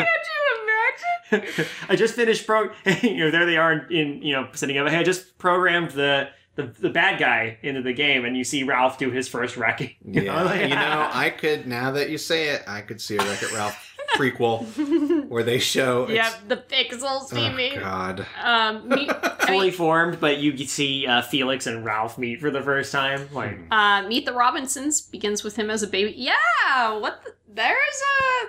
Could 1.32 1.44
you 1.44 1.48
imagine? 1.48 1.66
I 1.90 1.96
just 1.96 2.14
finished 2.16 2.46
pro. 2.46 2.70
you 3.02 3.18
know, 3.18 3.32
there 3.32 3.46
they 3.46 3.58
are 3.58 3.74
in, 3.74 3.92
in 3.92 4.22
you 4.22 4.34
know 4.34 4.48
setting 4.54 4.78
up. 4.78 4.88
Hey, 4.90 4.98
I 4.98 5.04
just 5.04 5.38
programmed 5.40 5.92
the, 5.92 6.30
the 6.56 6.64
the 6.64 6.90
bad 6.90 7.20
guy 7.20 7.58
into 7.64 7.82
the 7.82 7.94
game, 7.94 8.26
and 8.26 8.38
you 8.38 8.44
see 8.44 8.64
Ralph 8.64 8.98
do 8.98 9.10
his 9.12 9.28
first 9.28 9.58
wrecking. 9.58 9.96
You 10.06 10.22
know, 10.26 10.34
Yeah, 10.34 10.44
like- 10.44 10.62
you 10.64 10.70
know, 10.70 11.10
I 11.14 11.30
could 11.30 11.66
now 11.68 11.92
that 11.92 12.10
you 12.10 12.18
say 12.18 12.50
it, 12.50 12.64
I 12.68 12.82
could 12.82 13.02
see 13.02 13.16
a 13.18 13.20
Wreck 13.24 13.42
It 13.42 13.52
Ralph 13.54 13.88
prequel 14.18 15.28
where 15.30 15.44
they 15.44 15.58
show. 15.58 16.04
it's- 16.10 16.38
Yep, 16.42 16.50
the 16.50 16.58
pixels 16.76 17.28
see 17.30 17.48
Oh, 17.48 17.54
me. 17.54 17.76
God. 17.78 18.26
Um, 18.44 18.90
me, 18.90 19.08
I 19.10 19.46
Fully 19.48 19.68
mean, 19.68 19.72
formed, 19.72 20.20
but 20.20 20.38
you 20.40 20.52
get 20.52 20.70
see 20.70 21.08
uh, 21.08 21.22
Felix 21.22 21.66
and 21.66 21.86
Ralph 21.86 22.18
meet 22.18 22.42
for 22.42 22.52
the 22.52 22.62
first 22.62 22.92
time. 22.92 23.30
Like, 23.34 23.58
uh, 23.72 24.04
Meet 24.08 24.26
the 24.26 24.34
Robinsons 24.34 25.00
begins 25.02 25.44
with 25.46 25.56
him 25.56 25.70
as 25.70 25.82
a 25.82 25.88
baby. 25.88 26.14
Yeah, 26.18 26.98
what? 27.00 27.24
The, 27.24 27.34
there's 27.54 28.02
a. 28.22 28.48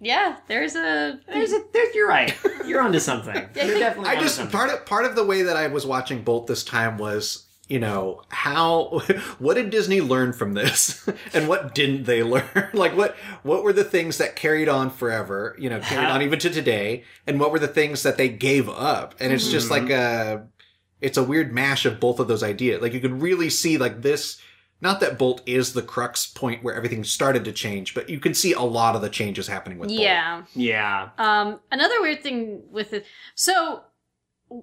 Yeah, 0.00 0.36
there's 0.46 0.76
a. 0.76 1.18
there's 1.26 1.52
a, 1.52 1.62
there's, 1.72 1.94
you're 1.94 2.08
right. 2.08 2.36
You're 2.66 2.82
onto 2.82 2.98
something. 2.98 3.34
You're 3.54 3.78
definitely 3.78 4.10
I 4.10 4.12
onto 4.12 4.24
just 4.24 4.36
something. 4.36 4.52
part 4.52 4.70
of 4.70 4.84
part 4.84 5.04
of 5.06 5.16
the 5.16 5.24
way 5.24 5.42
that 5.42 5.56
I 5.56 5.68
was 5.68 5.86
watching 5.86 6.22
Bolt 6.22 6.46
this 6.46 6.62
time 6.64 6.98
was, 6.98 7.46
you 7.66 7.78
know, 7.78 8.22
how 8.28 9.00
what 9.38 9.54
did 9.54 9.70
Disney 9.70 10.02
learn 10.02 10.34
from 10.34 10.52
this, 10.52 11.08
and 11.34 11.48
what 11.48 11.74
didn't 11.74 12.04
they 12.04 12.22
learn? 12.22 12.70
like 12.74 12.94
what 12.94 13.16
what 13.42 13.64
were 13.64 13.72
the 13.72 13.84
things 13.84 14.18
that 14.18 14.36
carried 14.36 14.68
on 14.68 14.90
forever, 14.90 15.56
you 15.58 15.70
know, 15.70 15.80
carried 15.80 16.10
on 16.10 16.20
even 16.20 16.38
to 16.40 16.50
today, 16.50 17.04
and 17.26 17.40
what 17.40 17.50
were 17.50 17.58
the 17.58 17.66
things 17.68 18.02
that 18.02 18.18
they 18.18 18.28
gave 18.28 18.68
up? 18.68 19.14
And 19.18 19.32
it's 19.32 19.50
just 19.50 19.70
mm-hmm. 19.70 19.86
like 19.86 19.90
a, 19.96 20.46
it's 21.00 21.16
a 21.16 21.24
weird 21.24 21.54
mash 21.54 21.86
of 21.86 22.00
both 22.00 22.20
of 22.20 22.28
those 22.28 22.42
ideas. 22.42 22.82
Like 22.82 22.92
you 22.92 23.00
can 23.00 23.18
really 23.18 23.48
see 23.48 23.78
like 23.78 24.02
this. 24.02 24.40
Not 24.80 25.00
that 25.00 25.18
Bolt 25.18 25.40
is 25.46 25.72
the 25.72 25.82
crux 25.82 26.26
point 26.26 26.62
where 26.62 26.74
everything 26.74 27.02
started 27.02 27.44
to 27.46 27.52
change, 27.52 27.94
but 27.94 28.10
you 28.10 28.20
can 28.20 28.34
see 28.34 28.52
a 28.52 28.60
lot 28.60 28.94
of 28.94 29.02
the 29.02 29.08
changes 29.08 29.48
happening 29.48 29.78
with 29.78 29.88
Bolt. 29.88 30.00
Yeah. 30.00 30.42
yeah. 30.54 31.10
Um, 31.16 31.60
another 31.72 32.00
weird 32.02 32.22
thing 32.22 32.62
with 32.70 32.92
it. 32.92 33.06
So, 33.34 33.84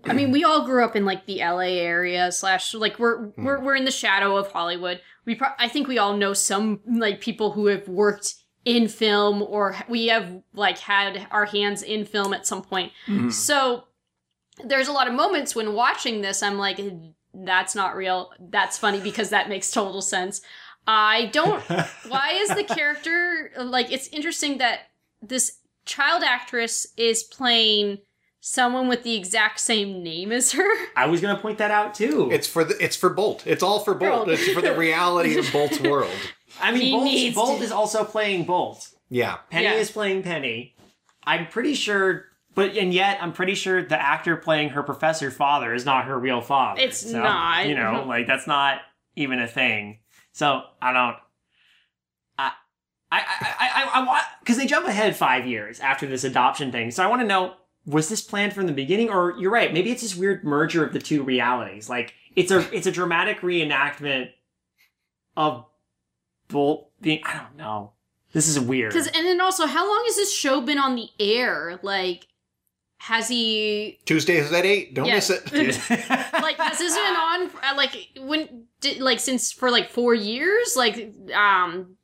I 0.05 0.13
mean, 0.13 0.31
we 0.31 0.43
all 0.43 0.65
grew 0.65 0.83
up 0.85 0.95
in 0.95 1.03
like 1.03 1.25
the 1.25 1.39
LA 1.39 1.79
area 1.79 2.31
slash 2.31 2.73
like 2.73 2.99
we're 2.99 3.29
we're 3.37 3.59
we're 3.59 3.75
in 3.75 3.85
the 3.85 3.91
shadow 3.91 4.37
of 4.37 4.51
Hollywood. 4.51 5.01
We 5.25 5.35
pro- 5.35 5.49
I 5.57 5.67
think 5.67 5.87
we 5.87 5.97
all 5.97 6.15
know 6.15 6.33
some 6.33 6.79
like 6.87 7.19
people 7.19 7.51
who 7.51 7.65
have 7.67 7.87
worked 7.87 8.35
in 8.65 8.87
film 8.87 9.41
or 9.41 9.75
we 9.89 10.07
have 10.07 10.41
like 10.53 10.77
had 10.77 11.27
our 11.31 11.45
hands 11.45 11.81
in 11.81 12.05
film 12.05 12.33
at 12.33 12.47
some 12.47 12.61
point. 12.61 12.93
So 13.31 13.85
there's 14.63 14.87
a 14.87 14.93
lot 14.93 15.07
of 15.07 15.13
moments 15.13 15.55
when 15.55 15.73
watching 15.73 16.21
this 16.21 16.43
I'm 16.43 16.57
like 16.57 16.79
that's 17.33 17.75
not 17.75 17.95
real. 17.95 18.31
That's 18.39 18.77
funny 18.77 18.99
because 18.99 19.29
that 19.29 19.49
makes 19.49 19.71
total 19.71 20.01
sense. 20.01 20.41
I 20.85 21.27
don't 21.33 21.61
why 22.07 22.31
is 22.41 22.49
the 22.49 22.63
character 22.63 23.51
like 23.57 23.91
it's 23.91 24.07
interesting 24.09 24.57
that 24.57 24.79
this 25.21 25.59
child 25.85 26.23
actress 26.23 26.87
is 26.97 27.23
playing 27.23 27.99
someone 28.41 28.89
with 28.89 29.03
the 29.03 29.15
exact 29.15 29.59
same 29.61 30.03
name 30.03 30.31
as 30.31 30.51
her. 30.51 30.67
I 30.97 31.07
was 31.07 31.21
gonna 31.21 31.39
point 31.39 31.57
that 31.59 31.71
out 31.71 31.93
too. 31.95 32.29
It's 32.31 32.47
for 32.47 32.63
the 32.65 32.75
it's 32.83 32.95
for 32.97 33.09
Bolt. 33.09 33.47
It's 33.47 33.63
all 33.63 33.79
for 33.79 33.93
Bolt. 33.93 34.25
Bolt. 34.25 34.29
It's 34.29 34.51
for 34.51 34.61
the 34.61 34.75
reality 34.75 35.37
of 35.37 35.49
Bolt's 35.51 35.79
world. 35.81 36.11
I 36.61 36.71
mean, 36.71 37.05
He 37.07 37.31
Bolt, 37.31 37.47
Bolt 37.47 37.57
to- 37.59 37.63
is 37.65 37.71
also 37.71 38.03
playing 38.03 38.43
Bolt. 38.45 38.89
Yeah. 39.09 39.37
Penny 39.49 39.65
Yeah. 39.65 39.73
is 39.75 39.89
playing 39.91 40.23
Penny. 40.23 40.75
I'm 41.23 41.47
pretty 41.47 41.73
sure, 41.75 42.25
but 42.55 42.75
and 42.77 42.93
yet 42.93 43.17
I'm 43.21 43.33
pretty 43.33 43.55
sure 43.55 43.83
the 43.83 44.01
actor 44.01 44.35
playing 44.35 44.69
her 44.69 44.83
professor 44.83 45.31
father 45.31 45.73
is 45.73 45.85
not 45.85 46.05
her 46.05 46.17
real 46.17 46.41
father. 46.41 46.81
It's 46.81 47.05
not. 47.05 47.67
You 47.67 47.75
know, 47.75 48.03
like 48.07 48.27
that's 48.27 48.47
not 48.47 48.81
even 49.15 49.39
a 49.39 49.47
thing. 49.47 49.99
So 50.33 50.63
I 50.81 50.93
don't. 50.93 51.15
I 52.37 52.51
I 53.11 53.19
I 53.19 53.69
I, 53.69 53.89
I 53.99 54.05
want 54.05 54.23
because 54.41 54.57
they 54.57 54.65
jump 54.65 54.87
ahead 54.87 55.15
five 55.15 55.45
years 55.45 55.79
after 55.79 56.05
this 56.05 56.23
adoption 56.23 56.71
thing. 56.71 56.91
So 56.91 57.03
I 57.03 57.07
want 57.07 57.21
to 57.21 57.27
know 57.27 57.55
was 57.85 58.09
this 58.09 58.21
planned 58.21 58.53
from 58.53 58.67
the 58.67 58.73
beginning, 58.73 59.09
or 59.09 59.35
you're 59.37 59.51
right? 59.51 59.73
Maybe 59.73 59.91
it's 59.91 60.01
this 60.01 60.15
weird 60.15 60.43
merger 60.43 60.85
of 60.85 60.93
the 60.93 60.99
two 60.99 61.23
realities. 61.23 61.89
Like 61.89 62.13
it's 62.35 62.51
a 62.51 62.59
it's 62.75 62.87
a 62.87 62.91
dramatic 62.91 63.41
reenactment 63.41 64.29
of 65.35 65.65
Bolt 66.49 66.91
being. 67.01 67.21
I 67.25 67.37
don't 67.37 67.57
know. 67.57 67.93
This 68.31 68.47
is 68.47 68.59
weird. 68.59 68.93
Cuz 68.93 69.07
and 69.07 69.25
then 69.25 69.41
also 69.41 69.65
how 69.65 69.87
long 69.87 70.03
has 70.05 70.15
this 70.15 70.33
show 70.33 70.61
been 70.61 70.77
on 70.77 70.95
the 70.95 71.09
air? 71.19 71.79
Like 71.83 72.27
has 73.03 73.27
he 73.27 73.99
Tuesdays 74.05 74.51
at 74.53 74.65
eight. 74.65 74.93
Don't 74.93 75.05
Yeah. 75.05 75.15
miss 75.15 75.29
it. 75.29 75.51
like 75.51 76.55
has 76.55 76.77
this 76.77 76.95
been 76.95 77.15
on 77.15 77.49
uh, 77.61 77.75
like 77.75 78.07
when 78.17 78.67
did, 78.79 79.01
like 79.01 79.19
since 79.19 79.51
for 79.51 79.69
like 79.69 79.89
4 79.89 80.13
years? 80.13 80.75
Like 80.77 81.13
um 81.35 81.97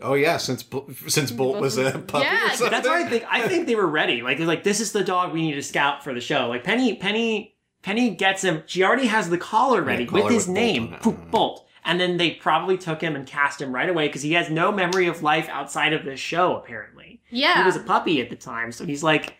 Oh 0.00 0.14
yeah, 0.14 0.36
since 0.36 0.64
since 1.08 1.30
Bolt 1.32 1.60
was 1.60 1.76
a 1.76 1.98
puppy. 1.98 2.24
Yeah, 2.24 2.46
or 2.46 2.48
something. 2.50 2.70
That's 2.70 2.88
why 2.88 3.04
I 3.04 3.08
think 3.08 3.24
I 3.28 3.48
think 3.48 3.66
they 3.66 3.74
were 3.74 3.88
ready. 3.88 4.22
Like 4.22 4.38
they're 4.38 4.46
like, 4.46 4.62
this 4.62 4.80
is 4.80 4.92
the 4.92 5.02
dog 5.02 5.32
we 5.32 5.42
need 5.42 5.54
to 5.54 5.62
scout 5.62 6.04
for 6.04 6.14
the 6.14 6.20
show. 6.20 6.48
Like 6.48 6.62
Penny, 6.62 6.94
Penny, 6.94 7.56
Penny 7.82 8.10
gets 8.10 8.42
him. 8.42 8.62
She 8.66 8.84
already 8.84 9.08
has 9.08 9.28
the 9.28 9.36
collar 9.36 9.82
ready 9.82 10.06
collar 10.06 10.22
with 10.22 10.32
his 10.32 10.46
with 10.46 10.54
name, 10.54 10.94
on 11.02 11.12
it. 11.12 11.30
Bolt. 11.30 11.66
And 11.84 11.98
then 12.00 12.18
they 12.18 12.32
probably 12.32 12.78
took 12.78 13.00
him 13.00 13.16
and 13.16 13.26
cast 13.26 13.60
him 13.60 13.74
right 13.74 13.88
away 13.88 14.06
because 14.06 14.22
he 14.22 14.34
has 14.34 14.48
no 14.48 14.70
memory 14.70 15.06
of 15.06 15.22
life 15.22 15.48
outside 15.48 15.92
of 15.92 16.04
this 16.04 16.20
show. 16.20 16.56
Apparently, 16.56 17.20
yeah. 17.30 17.58
he 17.58 17.64
was 17.64 17.74
a 17.74 17.80
puppy 17.80 18.20
at 18.20 18.30
the 18.30 18.36
time, 18.36 18.70
so 18.70 18.84
he's 18.84 19.02
like 19.02 19.34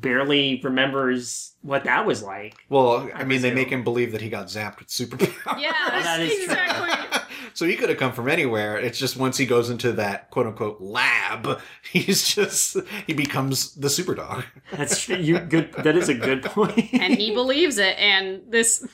barely 0.00 0.60
remembers 0.62 1.54
what 1.62 1.84
that 1.84 2.06
was 2.06 2.22
like. 2.22 2.54
Well, 2.68 3.08
I, 3.14 3.20
I 3.20 3.24
mean, 3.24 3.42
they 3.42 3.52
make 3.54 3.68
him 3.68 3.84
believe 3.84 4.12
that 4.12 4.20
he 4.20 4.28
got 4.28 4.46
zapped 4.46 4.78
with 4.80 4.88
superpowers. 4.88 5.60
yeah, 5.60 5.72
that 5.90 6.20
is 6.20 6.34
true. 6.34 6.44
exactly. 6.44 7.20
so 7.54 7.66
he 7.66 7.76
could 7.76 7.88
have 7.88 7.98
come 7.98 8.12
from 8.12 8.28
anywhere. 8.28 8.78
It's 8.78 8.98
just 8.98 9.16
once 9.16 9.36
he 9.36 9.46
goes 9.46 9.70
into 9.70 9.92
that 9.92 10.30
quote 10.30 10.46
unquote 10.46 10.80
lab, 10.80 11.60
he's 11.92 12.34
just 12.34 12.76
he 13.06 13.14
becomes 13.14 13.74
the 13.74 13.90
super 13.90 14.14
dog. 14.14 14.44
That's 14.72 15.08
you 15.08 15.38
good. 15.38 15.72
That 15.72 15.96
is 15.96 16.08
a 16.08 16.14
good 16.14 16.42
point. 16.42 16.92
and 16.92 17.14
he 17.14 17.32
believes 17.32 17.78
it 17.78 17.96
and 17.98 18.42
this 18.48 18.86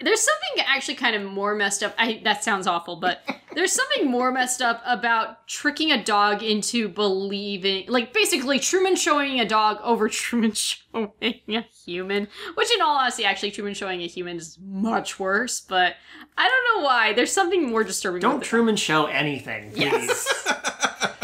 there's 0.00 0.20
something 0.20 0.64
actually 0.66 0.94
kind 0.94 1.14
of 1.14 1.22
more 1.22 1.54
messed 1.54 1.82
up 1.82 1.94
I, 1.98 2.20
that 2.24 2.42
sounds 2.42 2.66
awful 2.66 2.96
but 2.96 3.20
there's 3.54 3.72
something 3.72 4.10
more 4.10 4.30
messed 4.30 4.62
up 4.62 4.82
about 4.86 5.46
tricking 5.46 5.92
a 5.92 6.02
dog 6.02 6.42
into 6.42 6.88
believing 6.88 7.86
like 7.88 8.12
basically 8.12 8.58
truman 8.58 8.96
showing 8.96 9.40
a 9.40 9.46
dog 9.46 9.78
over 9.82 10.08
truman 10.08 10.52
showing 10.54 11.12
a 11.48 11.66
human 11.84 12.28
which 12.54 12.72
in 12.72 12.80
all 12.80 12.96
honesty 12.96 13.24
actually 13.24 13.50
truman 13.50 13.74
showing 13.74 14.02
a 14.02 14.06
human 14.06 14.36
is 14.36 14.58
much 14.62 15.18
worse 15.18 15.60
but 15.60 15.96
i 16.38 16.48
don't 16.48 16.76
know 16.78 16.84
why 16.84 17.12
there's 17.12 17.32
something 17.32 17.68
more 17.68 17.84
disturbing 17.84 18.20
Don't 18.20 18.38
with 18.38 18.44
it. 18.44 18.48
Truman 18.48 18.76
show 18.76 19.06
anything, 19.06 19.70
please. 19.72 19.80
Yes. 19.80 20.52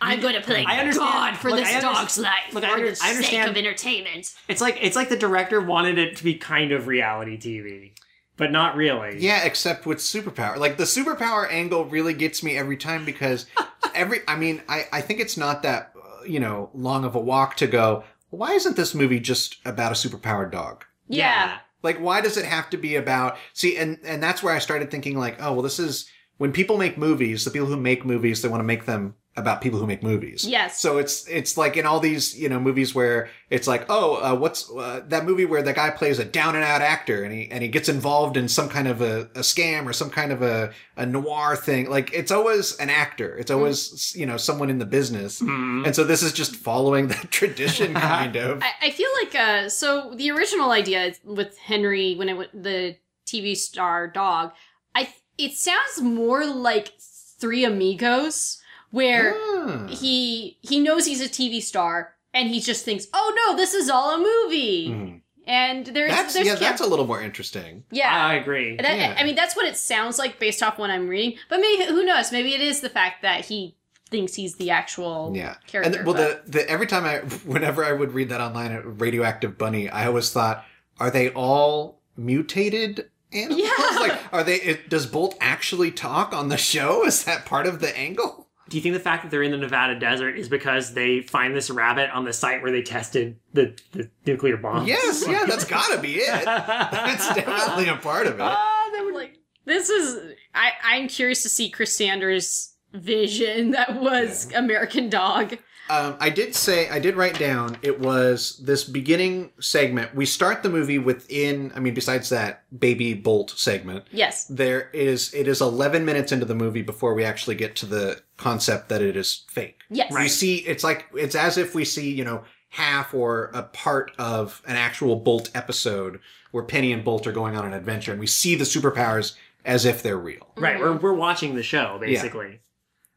i'm 0.00 0.20
going 0.20 0.34
to 0.34 0.40
play 0.40 0.64
I 0.64 0.78
understand- 0.78 1.12
god 1.12 1.36
for 1.36 1.50
look, 1.50 1.60
this 1.60 1.74
I 1.74 1.80
dog's 1.80 2.18
life 2.18 2.52
look, 2.52 2.64
I 2.64 2.68
for 2.68 2.74
under- 2.74 2.90
the 2.92 2.98
I 3.02 3.10
understand- 3.10 3.44
sake 3.44 3.50
of 3.50 3.56
entertainment 3.56 4.34
It's 4.48 4.60
like 4.60 4.78
it's 4.80 4.96
like 4.96 5.08
the 5.08 5.16
director 5.16 5.60
wanted 5.60 5.98
it 5.98 6.16
to 6.16 6.24
be 6.24 6.34
kind 6.34 6.72
of 6.72 6.86
reality 6.86 7.36
TV, 7.38 7.92
but 8.36 8.52
not 8.52 8.76
really. 8.76 9.18
Yeah, 9.18 9.42
except 9.44 9.84
with 9.86 9.98
superpower. 9.98 10.56
Like 10.56 10.76
the 10.76 10.84
superpower 10.84 11.50
angle 11.50 11.84
really 11.84 12.14
gets 12.14 12.42
me 12.42 12.56
every 12.56 12.76
time 12.76 13.04
because 13.04 13.46
every 13.94 14.20
I 14.28 14.36
mean, 14.36 14.62
I 14.68 14.84
I 14.92 15.00
think 15.00 15.20
it's 15.20 15.36
not 15.36 15.62
that 15.62 15.92
uh, 15.96 16.24
you 16.24 16.40
know, 16.40 16.70
long 16.74 17.04
of 17.04 17.14
a 17.14 17.20
walk 17.20 17.56
to 17.56 17.66
go, 17.66 18.04
why 18.30 18.52
isn't 18.52 18.76
this 18.76 18.94
movie 18.94 19.20
just 19.20 19.56
about 19.64 19.92
a 19.92 19.94
superpowered 20.08 20.52
dog? 20.52 20.84
yeah. 21.08 21.58
Like 21.82 21.98
why 22.00 22.20
does 22.20 22.36
it 22.36 22.44
have 22.44 22.68
to 22.70 22.76
be 22.76 22.96
about 22.96 23.36
See, 23.52 23.76
and 23.76 23.98
and 24.04 24.20
that's 24.22 24.42
where 24.42 24.52
I 24.54 24.58
started 24.58 24.90
thinking 24.90 25.16
like, 25.18 25.40
oh, 25.40 25.52
well 25.52 25.62
this 25.62 25.78
is 25.78 26.08
when 26.36 26.52
people 26.52 26.76
make 26.78 26.98
movies, 26.98 27.44
the 27.44 27.50
people 27.52 27.68
who 27.68 27.76
make 27.76 28.04
movies, 28.04 28.42
they 28.42 28.48
want 28.48 28.60
to 28.60 28.64
make 28.64 28.84
them 28.84 29.14
about 29.38 29.60
people 29.62 29.78
who 29.78 29.86
make 29.86 30.02
movies. 30.02 30.44
Yes. 30.46 30.80
So 30.80 30.98
it's 30.98 31.26
it's 31.28 31.56
like 31.56 31.76
in 31.76 31.86
all 31.86 32.00
these 32.00 32.36
you 32.38 32.48
know 32.48 32.58
movies 32.60 32.94
where 32.94 33.28
it's 33.50 33.66
like 33.66 33.86
oh 33.88 34.16
uh, 34.16 34.34
what's 34.36 34.70
uh, 34.70 35.02
that 35.08 35.24
movie 35.24 35.44
where 35.46 35.62
the 35.62 35.72
guy 35.72 35.90
plays 35.90 36.18
a 36.18 36.24
down 36.24 36.54
and 36.56 36.64
out 36.64 36.82
actor 36.82 37.22
and 37.24 37.32
he 37.32 37.50
and 37.50 37.62
he 37.62 37.68
gets 37.68 37.88
involved 37.88 38.36
in 38.36 38.48
some 38.48 38.68
kind 38.68 38.88
of 38.88 39.00
a, 39.00 39.22
a 39.34 39.40
scam 39.40 39.86
or 39.86 39.92
some 39.92 40.10
kind 40.10 40.32
of 40.32 40.42
a, 40.42 40.70
a 40.96 41.06
noir 41.06 41.56
thing 41.56 41.88
like 41.88 42.12
it's 42.12 42.30
always 42.30 42.76
an 42.78 42.90
actor 42.90 43.36
it's 43.38 43.50
always 43.50 44.14
you 44.14 44.26
know 44.26 44.36
someone 44.36 44.68
in 44.70 44.78
the 44.78 44.86
business 44.86 45.40
Mhm. 45.40 45.86
and 45.86 45.96
so 45.96 46.04
this 46.04 46.22
is 46.22 46.32
just 46.32 46.54
following 46.56 47.08
that 47.08 47.30
tradition 47.40 47.94
kind 48.14 48.36
of 48.36 48.62
I, 48.62 48.88
I 48.88 48.90
feel 48.90 49.10
like 49.22 49.34
uh 49.34 49.68
so 49.68 50.12
the 50.14 50.30
original 50.30 50.70
idea 50.72 51.14
with 51.24 51.56
Henry 51.58 52.14
when 52.16 52.28
it 52.28 52.32
w- 52.32 52.50
the 52.52 52.96
TV 53.26 53.54
star 53.56 54.08
dog, 54.08 54.52
I 54.94 55.08
it 55.38 55.52
sounds 55.52 56.00
more 56.02 56.44
like 56.46 56.92
Three 57.40 57.64
Amigos 57.64 58.60
where 58.90 59.34
Ah. 59.36 59.86
he 59.88 60.58
he 60.62 60.80
knows 60.80 61.06
he's 61.06 61.20
a 61.20 61.28
TV 61.28 61.60
star 61.62 62.14
and 62.34 62.48
he 62.48 62.60
just 62.60 62.84
thinks, 62.84 63.06
"Oh 63.12 63.32
no, 63.46 63.56
this 63.56 63.74
is 63.74 63.88
all 63.90 64.14
a 64.14 64.18
movie." 64.18 64.88
Mhm. 64.88 65.20
And 65.46 65.86
there's 65.86 66.10
that's 66.10 66.34
there's 66.34 66.46
yeah 66.46 66.54
cam- 66.56 66.62
that's 66.62 66.82
a 66.82 66.86
little 66.86 67.06
more 67.06 67.22
interesting 67.22 67.84
yeah. 67.90 68.14
I 68.26 68.34
agree. 68.34 68.76
That- 68.76 68.96
Yeah. 68.98 69.16
I 69.18 69.24
mean, 69.24 69.34
that's 69.34 69.56
what 69.56 69.64
it 69.66 69.76
sounds 69.78 70.18
like 70.18 70.38
based 70.38 70.62
off 70.62 70.78
what 70.78 70.90
I'm 70.90 71.08
reading. 71.08 71.38
But 71.48 71.60
maybe 71.60 71.84
who 71.86 72.04
knows? 72.04 72.30
Maybe 72.32 72.54
it 72.54 72.60
is 72.60 72.80
the 72.82 72.90
fact 72.90 73.22
that 73.22 73.46
he 73.46 73.74
thinks 74.10 74.34
he's 74.34 74.56
the 74.56 74.70
actual 74.70 75.32
Yeah, 75.34 75.54
character. 75.66 75.98
and 75.98 76.06
well, 76.06 76.14
but- 76.16 76.44
the, 76.46 76.50
the 76.58 76.70
every 76.70 76.86
time 76.86 77.04
I, 77.06 77.16
whenever 77.46 77.84
I 77.84 77.92
would 77.92 78.12
read 78.12 78.28
that 78.30 78.40
online, 78.42 78.72
uh, 78.72 78.80
radioactive 78.82 79.56
bunny, 79.58 79.88
I 79.88 80.06
always 80.06 80.30
thought, 80.30 80.64
are 81.00 81.10
they 81.10 81.30
all 81.30 82.00
mutated 82.16 83.10
animals? 83.32 83.60
Yeah. 83.62 83.70
Like, 83.98 84.18
are 84.32 84.44
they? 84.44 84.56
It, 84.56 84.88
does 84.88 85.06
Bolt 85.06 85.34
actually 85.40 85.90
talk 85.90 86.32
on 86.32 86.48
the 86.50 86.56
show? 86.56 87.04
Is 87.04 87.24
that 87.24 87.44
part 87.46 87.66
of 87.66 87.80
the 87.80 87.96
angle? 87.98 88.47
Do 88.68 88.76
you 88.76 88.82
think 88.82 88.94
the 88.94 89.00
fact 89.00 89.22
that 89.22 89.30
they're 89.30 89.42
in 89.42 89.50
the 89.50 89.56
Nevada 89.56 89.98
desert 89.98 90.36
is 90.38 90.48
because 90.48 90.92
they 90.94 91.22
find 91.22 91.54
this 91.56 91.70
rabbit 91.70 92.10
on 92.10 92.24
the 92.24 92.32
site 92.32 92.62
where 92.62 92.70
they 92.70 92.82
tested 92.82 93.38
the, 93.52 93.76
the 93.92 94.10
nuclear 94.26 94.56
bomb? 94.56 94.86
Yes, 94.86 95.24
yeah, 95.26 95.44
that's 95.46 95.64
got 95.76 95.94
to 95.94 96.00
be 96.00 96.16
it. 96.16 96.44
That's 96.44 97.34
definitely 97.34 97.88
a 97.88 97.96
part 97.96 98.26
of 98.26 98.34
it. 98.34 98.42
Ah, 98.42 98.90
they 98.92 99.00
were 99.00 99.12
like 99.12 99.38
this 99.64 99.90
is 99.90 100.34
I 100.54 100.72
I'm 100.82 101.08
curious 101.08 101.42
to 101.42 101.48
see 101.48 101.70
Chris 101.70 101.94
Sanders 101.94 102.74
vision 102.92 103.72
that 103.72 104.00
was 104.00 104.52
American 104.54 105.08
Dog. 105.10 105.58
Um, 105.90 106.16
I 106.20 106.30
did 106.30 106.54
say 106.54 106.88
I 106.90 106.98
did 106.98 107.16
write 107.16 107.38
down 107.38 107.78
it 107.82 107.98
was 108.00 108.60
this 108.62 108.84
beginning 108.84 109.52
segment. 109.60 110.14
We 110.14 110.26
start 110.26 110.62
the 110.62 110.68
movie 110.68 110.98
within. 110.98 111.72
I 111.74 111.80
mean, 111.80 111.94
besides 111.94 112.28
that 112.28 112.64
baby 112.78 113.14
bolt 113.14 113.50
segment, 113.56 114.04
Yes. 114.10 114.44
there 114.46 114.90
is 114.90 115.32
it 115.34 115.48
is 115.48 115.60
11 115.60 116.04
minutes 116.04 116.32
into 116.32 116.44
the 116.46 116.54
movie 116.54 116.82
before 116.82 117.14
we 117.14 117.24
actually 117.24 117.54
get 117.54 117.74
to 117.76 117.86
the 117.86 118.20
concept 118.36 118.88
that 118.90 119.02
it 119.02 119.16
is 119.16 119.44
fake. 119.48 119.80
Yes. 119.90 120.12
We 120.12 120.28
see 120.28 120.56
it's 120.56 120.84
like 120.84 121.06
it's 121.14 121.34
as 121.34 121.56
if 121.58 121.74
we 121.74 121.84
see 121.84 122.12
you 122.12 122.24
know 122.24 122.44
half 122.70 123.14
or 123.14 123.50
a 123.54 123.62
part 123.62 124.12
of 124.18 124.60
an 124.66 124.76
actual 124.76 125.16
Bolt 125.16 125.50
episode 125.54 126.20
where 126.50 126.64
Penny 126.64 126.92
and 126.92 127.02
Bolt 127.02 127.26
are 127.26 127.32
going 127.32 127.56
on 127.56 127.64
an 127.64 127.72
adventure, 127.72 128.10
and 128.12 128.20
we 128.20 128.26
see 128.26 128.54
the 128.54 128.64
superpowers 128.64 129.34
as 129.64 129.84
if 129.84 130.02
they're 130.02 130.18
real. 130.18 130.48
Right, 130.56 130.78
we're, 130.78 130.96
we're 130.96 131.12
watching 131.14 131.54
the 131.54 131.62
show 131.62 131.98
basically, 131.98 132.60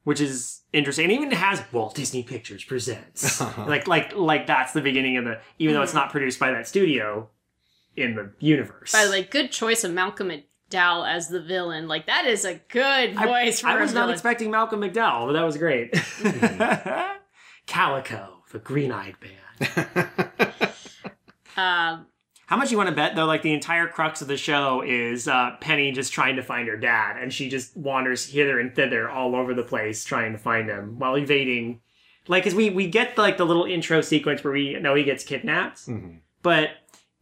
which 0.05 0.19
is 0.21 0.60
interesting. 0.73 1.05
And 1.05 1.13
even 1.13 1.31
has 1.31 1.63
Walt 1.71 1.95
Disney 1.95 2.23
Pictures 2.23 2.63
presents 2.63 3.41
uh-huh. 3.41 3.65
like 3.67 3.87
like 3.87 4.15
like 4.15 4.47
that's 4.47 4.73
the 4.73 4.81
beginning 4.81 5.17
of 5.17 5.25
the 5.25 5.39
even 5.59 5.75
though 5.75 5.81
it's 5.81 5.91
mm-hmm. 5.91 5.99
not 5.99 6.11
produced 6.11 6.39
by 6.39 6.51
that 6.51 6.67
studio 6.67 7.29
in 7.95 8.15
the 8.15 8.31
universe. 8.39 8.91
By 8.91 9.05
the 9.05 9.11
way, 9.11 9.23
good 9.23 9.51
choice 9.51 9.83
of 9.83 9.91
Malcolm 9.91 10.29
McDowell 10.29 11.09
as 11.09 11.27
the 11.27 11.41
villain. 11.41 11.87
Like 11.87 12.07
that 12.07 12.25
is 12.25 12.45
a 12.45 12.55
good 12.69 13.15
I, 13.15 13.25
voice 13.25 13.61
for 13.61 13.67
I 13.67 13.77
a 13.77 13.81
was 13.81 13.93
not 13.93 14.01
villain. 14.01 14.13
expecting 14.13 14.51
Malcolm 14.51 14.81
McDowell, 14.81 15.27
but 15.27 15.33
that 15.33 15.43
was 15.43 15.57
great. 15.57 15.95
Hmm. 15.97 17.17
Calico, 17.67 18.43
the 18.51 18.59
green-eyed 18.59 19.15
band. 19.19 19.93
um, 21.57 22.07
How 22.51 22.57
much 22.57 22.69
you 22.69 22.75
want 22.75 22.89
to 22.89 22.95
bet 22.95 23.15
though? 23.15 23.23
Like 23.25 23.43
the 23.43 23.53
entire 23.53 23.87
crux 23.87 24.21
of 24.21 24.27
the 24.27 24.35
show 24.35 24.81
is 24.85 25.25
uh, 25.29 25.55
Penny 25.61 25.93
just 25.93 26.11
trying 26.11 26.35
to 26.35 26.43
find 26.43 26.67
her 26.67 26.75
dad, 26.75 27.15
and 27.15 27.31
she 27.33 27.47
just 27.47 27.77
wanders 27.77 28.25
hither 28.29 28.59
and 28.59 28.75
thither 28.75 29.09
all 29.09 29.37
over 29.37 29.53
the 29.53 29.63
place 29.63 30.03
trying 30.03 30.33
to 30.33 30.37
find 30.37 30.67
him 30.67 30.99
while 30.99 31.15
evading. 31.15 31.79
Like, 32.27 32.45
as 32.45 32.53
we 32.53 32.69
we 32.69 32.87
get 32.87 33.17
like 33.17 33.37
the 33.37 33.45
little 33.45 33.63
intro 33.63 34.01
sequence 34.01 34.43
where 34.43 34.51
we 34.51 34.77
know 34.81 34.95
he 34.95 35.05
gets 35.05 35.23
kidnapped, 35.23 35.87
Mhm. 35.87 36.17
but 36.43 36.71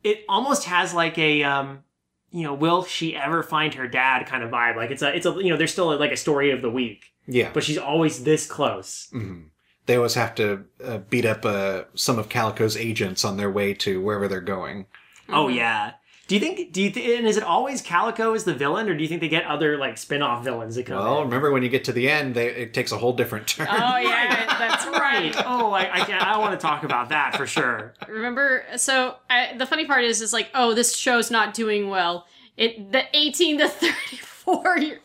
it 0.04 0.26
almost 0.28 0.64
has 0.66 0.96
like 0.96 1.16
a 1.20 1.44
um, 1.44 1.84
you 2.32 2.42
know, 2.42 2.56
will 2.56 2.84
she 2.84 3.16
ever 3.16 3.44
find 3.44 3.76
her 3.76 3.88
dad 3.88 4.26
kind 4.26 4.42
of 4.44 4.50
vibe? 4.50 4.78
Like 4.78 4.90
it's 4.90 5.04
a 5.04 5.16
it's 5.16 5.28
a 5.28 5.32
you 5.34 5.52
know, 5.52 5.58
there's 5.58 5.72
still 5.72 5.96
like 5.96 6.12
a 6.12 6.18
story 6.18 6.50
of 6.50 6.64
the 6.64 6.72
week, 6.72 7.06
Yeah. 7.28 7.52
but 7.54 7.64
she's 7.64 7.78
always 7.78 8.24
this 8.24 8.48
close. 8.48 9.10
hmm 9.12 9.42
They 9.86 9.96
always 9.96 10.16
have 10.16 10.34
to 10.36 10.66
uh, 10.84 10.98
beat 11.10 11.26
up 11.26 11.46
uh, 11.46 11.84
some 11.94 12.18
of 12.18 12.30
Calico's 12.30 12.76
agents 12.76 13.24
on 13.24 13.38
their 13.38 13.52
way 13.52 13.76
to 13.76 14.02
wherever 14.02 14.28
they're 14.28 14.42
going. 14.42 14.88
Oh 15.32 15.46
mm-hmm. 15.46 15.58
yeah. 15.58 15.94
Do 16.28 16.36
you 16.36 16.42
think? 16.42 16.72
Do 16.72 16.84
you 16.84 16.92
th- 16.92 17.18
and 17.18 17.28
is 17.28 17.38
it 17.38 17.44
always 17.44 17.82
Calico 17.82 18.36
is 18.36 18.44
the 18.44 18.54
villain, 18.54 18.88
or 18.88 18.96
do 18.96 19.02
you 19.02 19.10
think 19.10 19.20
they 19.20 19.30
get 19.30 19.46
other 19.46 19.78
like 19.78 19.98
spin-off 19.98 20.44
villains 20.44 20.76
that 20.76 20.86
come? 20.86 20.98
Well, 20.98 21.22
in? 21.22 21.24
remember 21.24 21.52
when 21.52 21.64
you 21.64 21.70
get 21.70 21.86
to 21.86 21.92
the 21.92 22.08
end, 22.08 22.36
they, 22.36 22.50
it 22.50 22.74
takes 22.74 22.92
a 22.92 23.00
whole 23.00 23.14
different 23.14 23.48
turn. 23.48 23.68
oh 23.68 23.98
yeah, 23.98 24.46
that's 24.60 24.86
right. 24.86 25.36
right. 25.36 25.36
Oh, 25.48 25.72
I 25.72 25.92
I, 25.92 26.00
can, 26.06 26.22
I 26.22 26.38
want 26.38 26.52
to 26.52 26.62
talk 26.62 26.84
about 26.84 27.10
that 27.10 27.36
for 27.36 27.48
sure. 27.48 27.96
Remember, 28.08 28.64
so 28.78 29.16
I, 29.28 29.58
the 29.58 29.66
funny 29.66 29.86
part 29.86 30.04
is, 30.04 30.22
is 30.22 30.32
like, 30.32 30.50
oh, 30.54 30.76
this 30.76 30.96
show's 30.96 31.32
not 31.32 31.56
doing 31.56 31.90
well. 31.90 32.28
It 32.58 32.92
the 32.92 33.06
eighteen 33.18 33.58
to 33.58 33.68
thirty 33.68 34.18
four 34.18 34.78
year 34.78 35.00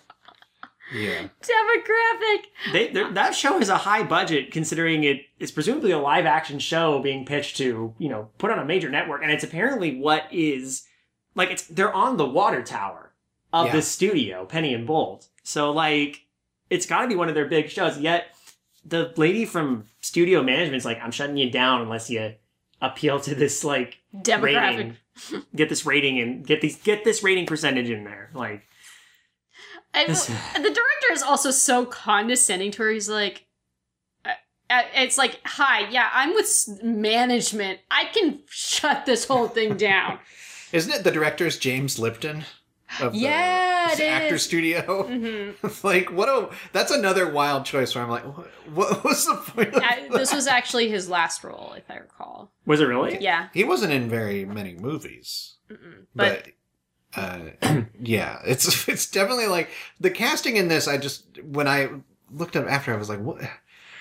yeah. 0.95 1.29
demographic. 1.43 2.45
They 2.73 2.89
that 3.13 3.35
show 3.35 3.59
is 3.59 3.69
a 3.69 3.77
high 3.79 4.03
budget 4.05 4.51
considering 4.53 5.05
it 5.05 5.23
is 5.39 5.51
presumably 5.53 5.91
a 5.91 5.99
live 5.99 6.27
action 6.27 6.59
show 6.59 7.01
being 7.01 7.25
pitched 7.27 7.57
to 7.59 7.95
you 7.99 8.09
know 8.09 8.31
put 8.39 8.51
on 8.51 8.59
a 8.59 8.65
major 8.65 8.89
network, 8.91 9.23
and 9.23 9.31
it's 9.33 9.45
apparently 9.45 9.99
what 9.99 10.25
is 10.33 10.85
like 11.35 11.51
it's 11.51 11.67
they're 11.67 11.93
on 11.93 12.17
the 12.17 12.27
water 12.27 12.63
tower 12.63 13.13
of 13.53 13.67
Yeah. 13.67 13.73
this 13.73 13.89
studio, 13.89 14.45
Penny 14.47 14.73
and 14.75 14.87
Bolt. 14.87 15.29
So 15.43 15.71
like 15.73 16.23
it's 16.71 16.87
got 16.87 17.03
to 17.03 17.09
be 17.09 17.17
one 17.17 17.29
of 17.29 17.35
their 17.35 17.47
big 17.49 17.69
shows. 17.71 17.99
Yet 17.99 18.27
the 18.85 19.13
lady 19.17 19.45
from 19.45 19.87
studio 20.01 20.43
management's 20.43 20.85
like, 20.85 21.01
I'm 21.03 21.11
shutting 21.11 21.37
you 21.37 21.51
down 21.51 21.83
unless 21.83 22.11
you 22.11 22.35
appeal 22.83 23.19
to 23.21 23.35
this 23.35 23.65
like 23.65 23.99
Demographic. 24.15 24.43
rating, 24.77 24.97
get 25.55 25.69
this 25.69 25.87
rating 25.87 26.19
and 26.21 26.47
get 26.47 26.61
these 26.61 26.77
get 26.77 27.05
this 27.05 27.23
rating 27.23 27.47
percentage 27.47 27.89
in 27.91 28.05
there. 28.05 28.31
Like 28.35 28.63
I, 29.95 30.07
the 30.07 30.63
director 30.63 31.13
is 31.13 31.23
also 31.23 31.51
so 31.51 31.85
condescending 31.87 32.71
to 32.73 32.83
her. 32.83 32.91
He's 32.91 33.09
like, 33.09 33.47
uh, 34.25 34.31
uh, 34.71 34.83
it's 34.95 35.17
like, 35.19 35.41
hi, 35.45 35.89
yeah, 35.91 36.11
I'm 36.13 36.35
with 36.35 36.81
management. 36.83 37.81
I 37.91 38.07
can 38.07 38.41
shut 38.49 39.07
this 39.07 39.25
whole 39.27 39.49
thing 39.49 39.77
down. 39.79 40.19
Isn't 40.73 40.93
it 40.93 41.05
the 41.05 41.11
director's 41.11 41.59
James 41.59 41.99
Lipton? 41.99 42.45
Of 43.01 43.13
the 43.13 43.19
Yeah, 43.21 43.93
it 43.93 44.01
actor 44.01 44.37
is. 44.37 44.43
studio. 44.45 45.03
hmm 45.63 45.67
like 45.83 46.13
what 46.13 46.29
a 46.29 46.51
that's 46.73 46.93
another 46.93 47.29
wild 47.29 47.65
choice 47.65 47.93
where 47.95 48.05
I'm 48.05 48.11
like, 48.11 48.25
what, 48.25 48.47
what 48.73 49.05
was 49.05 49.27
the 49.27 49.35
point? 49.35 49.75
Of 49.75 49.83
I, 49.83 50.07
this 50.13 50.33
was 50.33 50.47
actually 50.47 50.89
his 50.91 51.09
last 51.09 51.43
role, 51.43 51.75
if 51.77 51.91
I 51.91 51.97
recall. 51.97 52.53
was 52.67 52.81
it 52.81 52.85
really? 52.85 53.19
Yeah, 53.21 53.49
he 53.53 53.65
wasn't 53.65 53.93
in 53.93 54.09
very 54.09 54.45
many 54.45 54.75
movies, 54.75 55.55
Mm-mm. 55.69 56.07
but, 56.15 56.45
but, 56.45 56.53
uh, 57.17 57.41
yeah, 58.01 58.41
it's 58.45 58.89
it's 58.89 59.11
definitely 59.11 59.47
like 59.47 59.71
the 60.01 60.11
casting 60.11 60.57
in 60.57 60.69
this. 60.69 60.89
I 60.89 60.99
just 60.99 61.43
when 61.43 61.69
I 61.69 61.91
looked 62.33 62.57
up 62.57 62.67
after, 62.69 62.93
I 62.93 62.97
was 62.97 63.09
like, 63.09 63.21
what? 63.21 63.41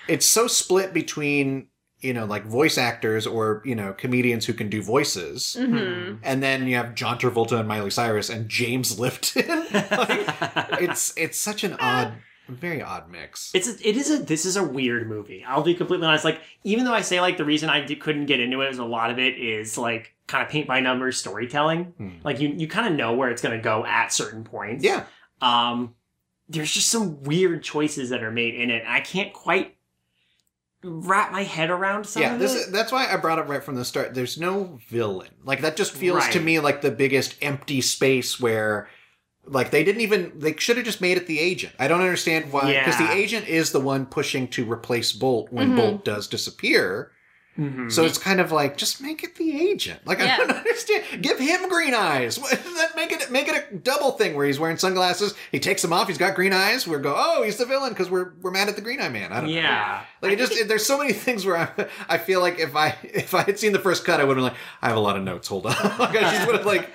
It's 0.08 0.26
so 0.26 0.46
split 0.46 0.92
between 0.92 1.68
you 2.00 2.12
know 2.12 2.26
like 2.26 2.44
voice 2.44 2.76
actors 2.76 3.26
or 3.26 3.62
you 3.64 3.74
know 3.74 3.94
comedians 3.94 4.44
who 4.44 4.52
can 4.52 4.68
do 4.68 4.82
voices. 4.82 5.56
mhm. 5.58 6.18
And 6.22 6.42
then 6.42 6.66
you 6.66 6.76
have 6.76 6.94
John 6.94 7.18
Travolta 7.18 7.58
and 7.58 7.66
Miley 7.66 7.90
Cyrus 7.90 8.28
and 8.28 8.48
James 8.48 8.98
Lipton. 9.00 9.48
like, 9.72 10.26
it's 10.82 11.14
it's 11.16 11.40
such 11.40 11.64
an 11.64 11.74
odd, 11.80 12.14
very 12.48 12.82
odd 12.82 13.10
mix. 13.10 13.50
It's 13.54 13.68
a, 13.68 13.88
it 13.88 13.96
is 13.96 14.10
a 14.10 14.18
this 14.18 14.44
is 14.44 14.56
a 14.56 14.64
weird 14.64 15.08
movie. 15.08 15.44
I'll 15.46 15.62
be 15.62 15.74
completely 15.74 16.06
honest. 16.06 16.24
Like 16.24 16.40
even 16.62 16.84
though 16.84 16.92
I 16.94 17.00
say 17.00 17.20
like 17.20 17.36
the 17.36 17.44
reason 17.44 17.70
I 17.70 17.86
couldn't 17.94 18.26
get 18.26 18.40
into 18.40 18.60
it 18.60 18.70
is 18.70 18.78
a 18.78 18.84
lot 18.84 19.10
of 19.10 19.18
it 19.18 19.38
is 19.38 19.78
like 19.78 20.14
kind 20.26 20.44
of 20.44 20.50
paint 20.50 20.66
by 20.66 20.80
numbers 20.80 21.16
storytelling. 21.16 21.94
Hmm. 21.96 22.10
Like 22.22 22.40
you 22.40 22.48
you 22.48 22.68
kind 22.68 22.86
of 22.86 22.94
know 22.94 23.14
where 23.14 23.30
it's 23.30 23.42
going 23.42 23.56
to 23.56 23.62
go 23.62 23.84
at 23.86 24.12
certain 24.12 24.44
points. 24.44 24.84
Yeah, 24.84 25.04
Um, 25.40 25.94
there's 26.48 26.70
just 26.72 26.88
some 26.90 27.22
weird 27.22 27.62
choices 27.62 28.10
that 28.10 28.22
are 28.22 28.30
made 28.30 28.54
in 28.54 28.70
it. 28.70 28.82
and 28.82 28.92
I 28.92 29.00
can't 29.00 29.32
quite 29.32 29.76
wrap 30.82 31.32
my 31.32 31.42
head 31.42 31.70
around 31.70 32.04
some 32.04 32.22
yeah. 32.22 32.34
of 32.34 32.38
This 32.38 32.66
that's 32.66 32.92
why 32.92 33.10
I 33.10 33.16
brought 33.16 33.38
up 33.38 33.48
right 33.48 33.64
from 33.64 33.74
the 33.74 33.84
start. 33.84 34.14
There's 34.14 34.38
no 34.38 34.78
villain. 34.88 35.30
Like 35.42 35.62
that 35.62 35.76
just 35.76 35.92
feels 35.92 36.28
to 36.28 36.40
me 36.40 36.60
like 36.60 36.82
the 36.82 36.90
biggest 36.90 37.36
empty 37.40 37.80
space 37.80 38.38
where. 38.38 38.88
Like 39.46 39.70
they 39.70 39.84
didn't 39.84 40.00
even 40.00 40.32
they 40.36 40.54
should 40.56 40.76
have 40.76 40.86
just 40.86 41.00
made 41.00 41.16
it 41.16 41.26
the 41.26 41.38
agent. 41.38 41.74
I 41.78 41.86
don't 41.88 42.00
understand 42.00 42.50
why 42.52 42.72
because 42.72 42.98
Yeah. 42.98 43.08
the 43.08 43.12
agent 43.12 43.46
is 43.46 43.72
the 43.72 43.80
one 43.80 44.06
pushing 44.06 44.48
to 44.48 44.70
replace 44.70 45.12
Bolt 45.12 45.48
when 45.52 45.72
Mhm. 45.72 45.76
Bolt 45.76 46.04
does 46.04 46.26
disappear. 46.28 47.10
Mhm. 47.58 47.92
So 47.92 48.04
it's 48.04 48.18
kind 48.18 48.40
of 48.40 48.50
like 48.50 48.76
just 48.76 49.00
make 49.00 49.22
it 49.22 49.36
the 49.36 49.70
agent. 49.70 50.00
Like 50.04 50.20
I 50.20 50.36
don't 50.36 50.50
understand. 50.50 51.22
Give 51.22 51.38
him 51.38 51.68
green 51.68 51.94
eyes. 51.94 52.36
Then 52.36 52.58
make 52.96 53.12
it 53.12 53.30
make 53.30 53.46
it 53.46 53.66
a 53.70 53.76
double 53.76 54.10
thing 54.12 54.34
where 54.34 54.44
he's 54.44 54.58
wearing 54.58 54.76
sunglasses. 54.76 55.34
He 55.52 55.60
takes 55.60 55.80
them 55.80 55.92
off. 55.92 56.08
He's 56.08 56.18
got 56.18 56.34
green 56.34 56.52
eyes. 56.52 56.86
We 56.88 56.98
go, 56.98 57.14
oh, 57.16 57.44
he's 57.44 57.56
the 57.56 57.64
villain 57.66 57.90
because 57.90 58.10
we're 58.10 58.32
we're 58.42 58.50
mad 58.50 58.68
at 58.68 58.74
the 58.74 58.82
Green 58.82 59.00
Eye 59.00 59.08
Man. 59.08 59.32
I 59.32 59.40
don't 59.40 59.50
know. 59.50 59.56
yeah. 59.56 60.02
Like 60.20 60.32
it 60.32 60.38
just 60.38 60.68
there's 60.68 60.84
so 60.84 60.98
many 60.98 61.12
things 61.12 61.46
where 61.46 61.56
I, 61.56 61.86
I 62.08 62.18
feel 62.18 62.40
like 62.40 62.58
if 62.58 62.74
I 62.74 62.96
if 63.04 63.34
I 63.34 63.42
had 63.42 63.58
seen 63.58 63.72
the 63.72 63.78
first 63.78 64.04
cut, 64.04 64.20
I 64.20 64.24
would 64.24 64.36
have 64.36 64.44
been 64.44 64.52
like, 64.52 64.60
I 64.82 64.88
have 64.88 64.96
a 64.96 65.00
lot 65.00 65.16
of 65.16 65.22
notes. 65.22 65.46
Hold 65.46 65.66
on. 65.66 65.72
like 65.98 66.16
I 66.16 66.20
just 66.34 66.46
would 66.48 66.56
have 66.56 66.66
like 66.66 66.90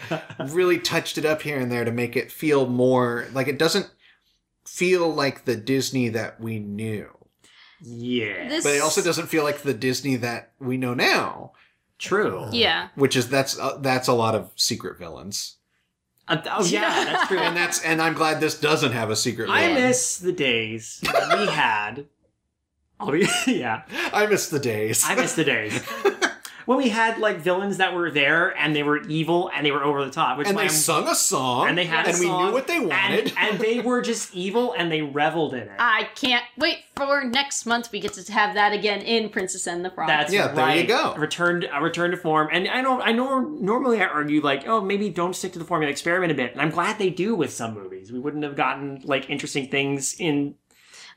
really 0.51 0.78
touched 0.80 1.18
it 1.18 1.24
up 1.26 1.41
here 1.41 1.57
and 1.57 1.72
there 1.72 1.86
to 1.86 1.91
make 1.91 2.18
it 2.18 2.32
feel 2.34 2.68
more 2.68 3.28
like 3.34 3.47
it 3.47 3.57
doesn't 3.57 3.89
feel 4.68 5.14
like 5.14 5.45
the 5.45 5.55
Disney 5.55 6.10
that 6.10 6.39
we 6.41 6.60
knew. 6.60 7.07
Yeah. 7.82 8.47
This, 8.49 8.63
But 8.63 8.75
it 8.75 8.82
also 8.82 9.01
doesn't 9.01 9.27
feel 9.27 9.43
like 9.43 9.59
the 9.61 9.73
Disney 9.73 10.15
that 10.17 10.51
we 10.59 10.77
know 10.77 10.93
now. 10.93 11.51
True. 11.97 12.47
Yeah. 12.51 12.89
which 12.95 13.15
is 13.17 13.27
that's 13.30 13.59
uh, 13.59 13.77
that's 13.82 14.07
a 14.07 14.13
lot 14.13 14.34
of 14.34 14.51
secret 14.55 14.97
villains 14.97 15.57
Uh, 16.30 16.38
oh 16.51 16.63
yeah, 16.65 17.03
that's 17.05 17.27
true. 17.27 17.39
and 17.39 17.57
that's 17.57 17.82
and 17.84 18.01
i'm 18.01 18.13
glad 18.13 18.39
this 18.39 18.57
doesn't 18.59 18.93
have 18.93 19.09
a 19.09 19.15
secret 19.17 19.49
I 19.49 19.67
villain 19.67 19.84
miss 19.84 20.17
the 20.17 20.32
days 20.32 21.01
when 21.11 21.39
we 21.39 21.47
had. 21.47 22.05
I'll 23.01 23.13
yeah, 23.47 23.84
i 24.13 24.25
miss 24.27 24.47
the 24.49 24.59
days 24.59 25.03
I 25.05 25.15
miss 25.15 25.34
the 25.36 25.43
days 25.43 25.82
when 26.70 26.78
we 26.78 26.89
had 26.89 27.17
like 27.17 27.38
villains 27.38 27.78
that 27.78 27.95
were 27.95 28.11
there 28.11 28.55
and 28.55 28.76
they 28.76 28.84
were 28.84 29.01
evil 29.07 29.49
and 29.55 29.65
they 29.65 29.72
were 29.72 29.84
over 29.84 30.05
the 30.05 30.11
top. 30.11 30.38
Which 30.38 30.45
and 30.45 30.55
why 30.55 30.65
they 30.65 30.67
I'm- 30.67 30.76
sung 30.76 31.07
a 31.07 31.15
song 31.15 31.67
and 31.67 31.76
they 31.76 31.86
had 31.86 32.05
a 32.05 32.09
and 32.11 32.20
we 32.20 32.28
knew 32.28 32.51
what 32.51 32.67
they 32.67 32.80
wanted 32.80 33.30
and, 33.30 33.34
and 33.39 33.59
they 33.59 33.80
were 33.80 34.03
just 34.03 34.36
evil 34.36 34.74
and 34.78 34.91
they 34.91 35.01
reveled 35.01 35.55
in 35.55 35.61
it. 35.61 35.72
I 35.80 36.09
can't 36.13 36.43
wait 36.59 36.78
for 36.95 37.24
next 37.24 37.65
month. 37.65 37.91
We 37.91 37.99
get 37.99 38.13
to 38.13 38.32
have 38.32 38.53
that 38.53 38.72
again 38.72 39.01
in 39.01 39.30
Princess 39.30 39.65
and 39.65 39.84
the 39.84 39.89
Frog. 39.89 40.09
That's 40.09 40.32
Yeah, 40.32 40.49
there 40.49 40.76
you 40.76 40.84
go. 40.84 41.15
Returned, 41.15 41.67
a 41.74 41.82
return 41.82 42.11
to 42.11 42.17
form, 42.17 42.49
and 42.51 42.67
I 42.67 42.82
know, 42.82 43.01
I 43.01 43.13
know. 43.13 43.39
Normally, 43.39 43.99
I 43.99 44.05
argue 44.05 44.39
like, 44.39 44.67
oh, 44.67 44.80
maybe 44.80 45.09
don't 45.09 45.36
stick 45.36 45.53
to 45.53 45.59
the 45.59 45.65
formula, 45.65 45.89
experiment 45.89 46.32
a 46.32 46.36
bit, 46.36 46.51
and 46.51 46.61
I'm 46.61 46.70
glad 46.70 46.99
they 46.99 47.09
do 47.09 47.34
with 47.34 47.51
some 47.51 47.74
movies. 47.74 48.11
We 48.11 48.20
wouldn't 48.20 48.43
have 48.43 48.55
gotten 48.55 49.01
like 49.05 49.28
interesting 49.28 49.70
things 49.70 50.15
in 50.20 50.53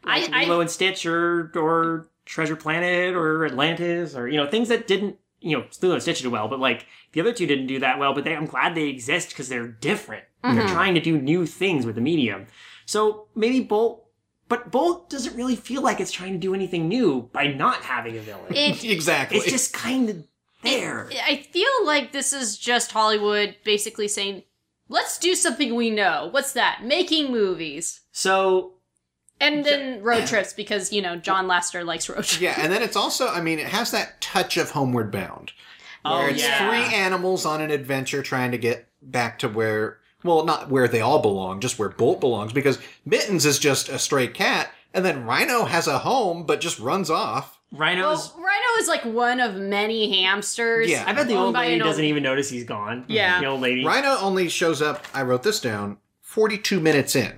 like 0.03 0.33
I- 0.33 0.45
I- 0.47 0.61
and 0.63 0.71
Stitch 0.71 1.05
or 1.05 1.53
or 1.55 2.09
Treasure 2.25 2.57
Planet 2.57 3.15
or 3.15 3.45
Atlantis 3.45 4.15
or 4.15 4.29
you 4.29 4.39
know 4.39 4.47
things 4.47 4.69
that 4.71 4.87
didn't 4.87 5.19
you 5.43 5.57
know 5.57 5.65
Lilo 5.81 5.95
and 5.95 6.03
Stitch 6.03 6.23
did 6.23 6.29
well, 6.33 6.49
but 6.49 6.61
like 6.61 6.87
the 7.13 7.21
other 7.21 7.33
two 7.33 7.47
didn't 7.47 7.67
do 7.67 7.79
that 7.81 7.99
well. 7.99 8.15
But 8.15 8.25
they, 8.25 8.35
I'm 8.35 8.47
glad 8.47 8.75
they 8.75 8.89
exist 8.89 9.31
because 9.31 9.49
they're 9.49 9.69
different. 9.69 10.25
They're 10.43 10.53
Mhm. 10.65 10.69
trying 10.73 10.95
to 10.95 11.01
do 11.01 11.21
new 11.21 11.47
things 11.47 11.87
with 11.87 11.95
the 11.95 12.01
medium. 12.01 12.47
So 12.87 13.29
maybe 13.35 13.61
Bolt 13.61 13.99
but 14.49 14.71
Bolt 14.71 15.09
doesn't 15.09 15.35
really 15.37 15.57
feel 15.57 15.81
like 15.83 15.99
it's 16.01 16.13
trying 16.13 16.33
to 16.33 16.39
do 16.39 16.53
anything 16.55 16.87
new 16.89 17.31
by 17.33 17.47
not 17.47 17.83
having 17.83 18.17
a 18.19 18.21
villain. 18.21 18.55
It, 18.55 18.85
exactly. 18.99 19.39
it's 19.39 19.51
just 19.51 19.73
kind 19.73 20.11
of 20.11 20.25
there. 20.63 21.09
I 21.27 21.37
feel 21.51 21.71
like 21.87 22.13
this 22.13 22.33
is 22.33 22.59
just 22.59 22.93
Hollywood 22.93 23.57
basically 23.65 24.09
saying, 24.09 24.43
let's 24.89 25.17
do 25.19 25.35
something 25.35 25.75
we 25.75 25.89
know. 25.91 26.29
What's 26.31 26.53
that? 26.53 26.81
Making 26.85 27.33
movies. 27.33 28.01
So 28.13 28.75
And 29.43 29.65
then 29.65 30.03
road 30.03 30.27
trips 30.27 30.53
because, 30.53 30.93
you 30.93 31.03
know, 31.03 31.17
John 31.17 31.47
Lasseter 31.49 31.85
likes 31.85 32.09
road 32.09 32.17
trips. 32.25 32.41
yeah, 32.41 32.55
and 32.59 32.73
then 32.73 32.83
it's 32.83 32.97
also, 32.97 33.29
I 33.29 33.41
mean, 33.41 33.59
it 33.59 33.67
has 33.67 33.91
that 33.91 34.21
touch 34.21 34.57
of 34.57 34.71
Homeward 34.71 35.11
Bound. 35.11 35.53
oh 36.05 36.21
where 36.21 36.31
it's 36.31 36.43
yeah, 36.43 36.69
three 36.69 36.95
animals 36.97 37.45
on 37.45 37.61
an 37.61 37.71
adventure 37.71 38.23
trying 38.23 38.53
to 38.53 38.59
get 38.59 38.89
back 39.03 39.39
to 39.41 39.49
where, 39.49 39.99
well, 40.25 40.45
not 40.45 40.71
where 40.71 40.87
they 40.89 41.01
all 41.01 41.21
belong, 41.21 41.61
just 41.61 41.79
where 41.79 41.89
Bolt 41.89 42.21
belongs, 42.21 42.53
because 42.53 42.79
Mittens 43.05 43.45
is 43.45 43.59
just 43.59 43.89
a 43.89 43.99
stray 43.99 44.29
cat, 44.29 44.71
and 44.95 45.05
then 45.05 45.25
Rhino 45.25 45.65
has 45.65 45.87
a 45.89 45.99
home 45.99 46.45
but 46.47 46.61
just 46.61 46.79
runs 46.79 47.11
off. 47.11 47.59
Rhinos. 47.75 48.33
Well, 48.35 48.45
Rhino 48.45 48.81
is 48.83 48.87
like 48.89 49.03
one 49.05 49.41
of 49.41 49.55
many 49.57 50.23
hamsters. 50.23 50.91
Yeah. 50.91 51.05
I 51.07 51.15
bet 51.15 51.27
the 51.27 51.37
old 51.37 51.55
by 51.55 51.61
lady 51.69 51.81
old- 51.81 51.89
doesn't 51.89 52.05
even 52.05 52.23
notice 52.23 52.51
he's 52.51 52.65
gone. 52.65 53.07
Yeah. 53.09 53.41
the 53.41 53.47
old 53.47 53.63
lady. 53.63 53.85
Rhino 53.85 54.17
only 54.21 54.49
shows 54.51 54.83
up, 54.83 55.07
I 55.15 55.23
wrote 55.23 55.43
this 55.43 55.59
down, 55.59 55.97
42 56.33 56.81
minutes 56.81 57.15
in. 57.15 57.31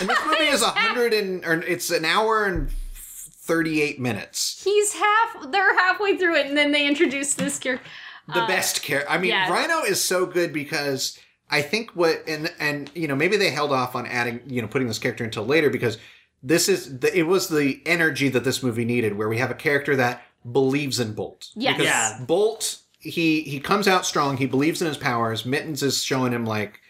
And 0.00 0.08
this 0.08 0.18
movie 0.24 0.44
is 0.44 0.62
100 0.62 1.12
and, 1.12 1.44
or 1.44 1.54
it's 1.62 1.90
an 1.90 2.04
hour 2.04 2.44
and 2.44 2.70
38 2.70 3.98
minutes. 3.98 4.62
He's 4.62 4.92
half, 4.92 5.50
they're 5.50 5.76
halfway 5.76 6.16
through 6.16 6.36
it 6.36 6.46
and 6.46 6.56
then 6.56 6.70
they 6.70 6.86
introduce 6.86 7.34
this 7.34 7.58
character. 7.58 7.84
the 8.32 8.42
uh, 8.42 8.46
best 8.46 8.82
character. 8.84 9.10
I 9.10 9.18
mean, 9.18 9.30
yeah. 9.30 9.50
Rhino 9.50 9.80
is 9.82 10.00
so 10.02 10.26
good 10.26 10.52
because 10.52 11.18
I 11.50 11.60
think 11.60 11.90
what 11.96 12.22
and 12.28 12.52
and 12.60 12.88
you 12.94 13.08
know 13.08 13.16
maybe 13.16 13.36
they 13.36 13.50
held 13.50 13.72
off 13.72 13.96
on 13.96 14.06
adding 14.06 14.42
you 14.46 14.62
know 14.62 14.68
putting 14.68 14.86
this 14.86 15.00
character 15.00 15.24
until 15.24 15.44
later 15.44 15.68
because 15.68 15.98
this 16.40 16.68
is 16.68 17.00
the, 17.00 17.18
it 17.18 17.24
was 17.24 17.48
the 17.48 17.82
energy 17.84 18.28
that 18.28 18.44
this 18.44 18.62
movie 18.62 18.84
needed 18.84 19.18
where 19.18 19.28
we 19.28 19.38
have 19.38 19.50
a 19.50 19.54
character 19.54 19.96
that 19.96 20.22
believes 20.52 21.00
in 21.00 21.14
Bolt. 21.14 21.48
Yes. 21.56 21.76
Because 21.76 21.86
Yeah. 21.90 22.24
Bolt 22.24 22.78
he 23.00 23.40
he 23.40 23.58
comes 23.58 23.88
out 23.88 24.06
strong. 24.06 24.36
He 24.36 24.46
believes 24.46 24.80
in 24.80 24.86
his 24.86 24.98
powers. 24.98 25.44
Mittens 25.44 25.82
is 25.82 26.00
showing 26.00 26.32
him 26.32 26.46
like. 26.46 26.80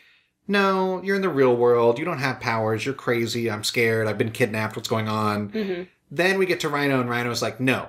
No, 0.49 1.01
you're 1.03 1.16
in 1.16 1.22
the 1.22 1.28
real 1.28 1.55
world. 1.57 1.99
You 1.99 2.05
don't 2.05 2.18
have 2.18 2.41
powers. 2.41 2.84
You're 2.84 2.95
crazy. 2.95 3.51
I'm 3.51 3.62
scared. 3.64 4.07
I've 4.09 4.18
been 4.18 4.32
kidnapped. 4.32 4.74
What's 4.76 4.88
going 4.88 5.09
on? 5.09 5.51
Mhm. 5.51 5.88
Then 6.11 6.38
we 6.38 6.47
get 6.47 6.61
to 6.61 6.68
Rhino, 6.68 7.01
and 7.01 7.09
Rhino's 7.09 7.41
like, 7.41 7.61
no, 7.61 7.88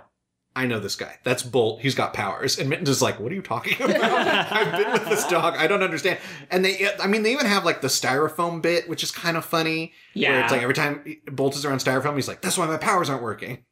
I 0.56 0.68
know 0.68 0.80
this 0.80 0.96
guy. 0.96 1.18
That's 1.24 1.42
Bolt. 1.42 1.82
He's 1.82 1.96
got 1.96 2.14
powers. 2.14 2.60
And 2.60 2.70
Mittens 2.70 2.90
is 2.90 3.02
like, 3.02 3.20
what 3.20 3.32
are 3.32 3.36
you 3.36 3.42
talking 3.42 3.82
about? 3.82 4.00
I've 4.52 4.78
been 4.78 4.92
with 4.92 5.10
this 5.10 5.26
dog. 5.28 5.56
I 5.58 5.66
don't 5.66 5.82
understand. 5.82 6.20
And 6.52 6.64
they, 6.64 6.88
I 7.00 7.08
mean, 7.08 7.24
they 7.24 7.32
even 7.32 7.48
have 7.48 7.66
like 7.66 7.82
the 7.82 7.88
styrofoam 7.88 8.62
bit, 8.62 8.88
which 8.88 9.02
is 9.02 9.10
kind 9.12 9.38
of 9.38 9.46
funny. 9.46 9.94
Where 10.14 10.24
Yeah. 10.24 10.44
it's 10.44 10.52
like 10.52 10.62
every 10.62 10.76
time 10.76 11.04
Bolt 11.32 11.56
is 11.56 11.66
around 11.66 11.80
styrofoam, 11.80 12.16
he's 12.16 12.28
like, 12.28 12.42
that's 12.42 12.58
why 12.60 12.68
my 12.68 12.78
powers 12.78 13.10
aren't 13.10 13.24
working. 13.24 13.66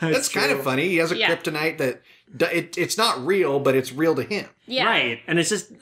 That's 0.00 0.28
kind 0.28 0.50
of 0.50 0.62
funny. 0.62 0.88
He 0.88 0.96
has 0.96 1.12
a 1.12 1.16
Yeah. 1.16 1.34
kryptonite 1.34 1.78
that 1.78 2.02
d- 2.02 2.08
it, 2.38 2.78
it's 2.78 2.96
not 2.96 3.24
real, 3.24 3.60
but 3.60 3.74
it's 3.74 3.92
real 3.92 4.14
to 4.14 4.22
him. 4.22 4.48
Yeah. 4.66 4.86
Right. 4.86 5.20
And 5.26 5.38
it's 5.38 5.48
just 5.48 5.72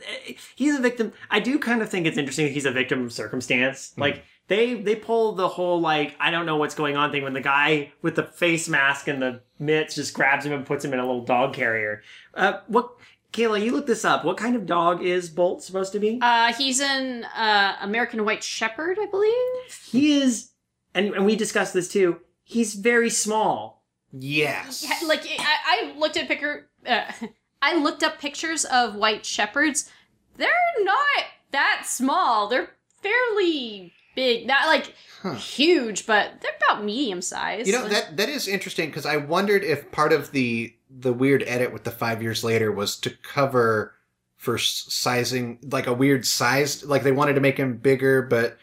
he's 0.54 0.76
a 0.76 0.80
victim. 0.80 1.12
I 1.30 1.40
do 1.40 1.58
kind 1.58 1.82
of 1.82 1.88
think 1.88 2.06
it's 2.06 2.18
interesting 2.18 2.46
that 2.46 2.52
he's 2.52 2.64
a 2.64 2.70
victim 2.70 3.04
of 3.04 3.12
circumstance. 3.12 3.92
Hmm. 3.94 4.00
Like 4.00 4.24
they 4.48 4.74
they 4.74 4.96
pull 4.96 5.32
the 5.32 5.48
whole 5.48 5.80
like 5.80 6.16
I 6.18 6.30
don't 6.30 6.46
know 6.46 6.56
what's 6.56 6.74
going 6.74 6.96
on 6.96 7.10
thing 7.12 7.22
when 7.22 7.34
the 7.34 7.40
guy 7.40 7.92
with 8.02 8.16
the 8.16 8.24
face 8.24 8.68
mask 8.68 9.08
and 9.08 9.20
the 9.20 9.40
mitts 9.58 9.94
just 9.94 10.14
grabs 10.14 10.46
him 10.46 10.52
and 10.52 10.64
puts 10.64 10.84
him 10.84 10.92
in 10.92 10.98
a 10.98 11.06
little 11.06 11.24
dog 11.24 11.54
carrier. 11.54 12.02
Uh 12.34 12.60
what 12.66 12.90
Kayla, 13.32 13.62
you 13.62 13.72
look 13.72 13.86
this 13.86 14.06
up. 14.06 14.24
What 14.24 14.38
kind 14.38 14.56
of 14.56 14.64
dog 14.64 15.02
is 15.02 15.28
Bolt 15.28 15.62
supposed 15.62 15.92
to 15.92 15.98
be? 15.98 16.18
Uh, 16.22 16.50
he's 16.54 16.80
an 16.80 17.24
uh, 17.24 17.76
American 17.82 18.24
White 18.24 18.42
Shepherd, 18.42 18.96
I 18.98 19.04
believe. 19.04 19.84
he 19.84 20.18
is 20.18 20.52
and, 20.94 21.14
and 21.14 21.26
we 21.26 21.36
discussed 21.36 21.74
this 21.74 21.88
too. 21.88 22.20
He's 22.42 22.74
very 22.74 23.10
small. 23.10 23.77
Yes. 24.12 24.84
Yeah, 24.88 25.06
like 25.08 25.24
I, 25.38 25.92
I 25.92 25.98
looked 25.98 26.16
at 26.16 26.28
picker. 26.28 26.68
Uh, 26.86 27.04
I 27.62 27.74
looked 27.76 28.02
up 28.02 28.18
pictures 28.20 28.64
of 28.64 28.94
white 28.94 29.26
shepherds. 29.26 29.90
They're 30.36 30.48
not 30.82 31.24
that 31.50 31.82
small. 31.86 32.48
They're 32.48 32.70
fairly 33.02 33.92
big. 34.14 34.46
Not 34.46 34.66
like 34.66 34.94
Huh. 35.22 35.34
huge, 35.34 36.06
but 36.06 36.40
they're 36.40 36.52
about 36.64 36.84
medium 36.84 37.20
size. 37.20 37.66
You 37.66 37.72
know 37.72 37.88
that 37.88 38.16
that 38.18 38.28
is 38.28 38.46
interesting 38.46 38.88
because 38.88 39.04
I 39.04 39.16
wondered 39.16 39.64
if 39.64 39.90
part 39.90 40.12
of 40.12 40.30
the 40.30 40.72
the 40.88 41.12
weird 41.12 41.42
edit 41.46 41.72
with 41.72 41.82
the 41.84 41.90
five 41.90 42.22
years 42.22 42.44
later 42.44 42.70
was 42.70 42.96
to 43.00 43.10
cover 43.10 43.94
for 44.36 44.56
sizing 44.58 45.58
like 45.72 45.88
a 45.88 45.92
weird 45.92 46.24
size 46.24 46.84
like 46.84 47.02
they 47.02 47.10
wanted 47.10 47.32
to 47.34 47.40
make 47.40 47.56
him 47.58 47.76
bigger 47.76 48.22
but 48.22 48.56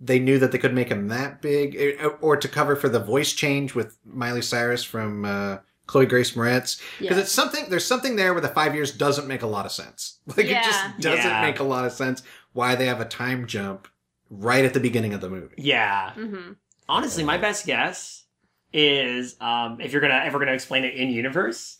they 0.00 0.18
knew 0.18 0.38
that 0.38 0.52
they 0.52 0.58
couldn't 0.58 0.74
make 0.76 0.88
him 0.90 1.08
that 1.08 1.40
big 1.40 1.74
eh, 1.76 2.04
or 2.20 2.36
to 2.36 2.48
cover 2.48 2.76
for 2.76 2.88
the 2.88 3.00
voice 3.00 3.32
change 3.32 3.74
with 3.74 3.98
Miley 4.04 4.42
Cyrus 4.42 4.84
from 4.84 5.24
uh, 5.24 5.58
Chloe 5.86 6.06
Grace 6.06 6.32
Moretz 6.32 6.80
because 6.98 7.16
Yeah. 7.16 7.22
it's 7.22 7.32
something 7.32 7.66
there's 7.70 7.84
something 7.84 8.16
there 8.16 8.32
where 8.34 8.42
the 8.42 8.48
five 8.48 8.74
years 8.74 8.92
doesn't 8.92 9.26
make 9.26 9.42
a 9.42 9.46
lot 9.46 9.64
of 9.66 9.72
sense 9.72 10.18
like 10.36 10.46
it 10.46 10.62
just 10.62 10.98
doesn't 11.00 11.24
Yeah. 11.30 11.40
make 11.40 11.60
a 11.60 11.64
lot 11.64 11.84
of 11.86 11.92
sense 11.92 12.22
why 12.52 12.74
they 12.74 12.86
have 12.86 13.00
a 13.00 13.04
time 13.04 13.46
jump 13.46 13.88
right 14.30 14.64
at 14.64 14.74
the 14.74 14.80
beginning 14.80 15.14
of 15.14 15.20
the 15.20 15.30
movie 15.30 15.54
Yeah. 15.58 16.12
hmm 16.14 16.52
Honestly, 16.88 17.24
my 17.24 17.36
best 17.38 17.66
guess 17.66 18.24
is 18.72 19.34
um, 19.40 19.80
if 19.80 19.92
you're 19.92 20.00
gonna 20.02 20.22
ever 20.24 20.38
gonna 20.38 20.52
explain 20.52 20.84
it 20.84 20.94
in 20.94 21.08
universe, 21.10 21.78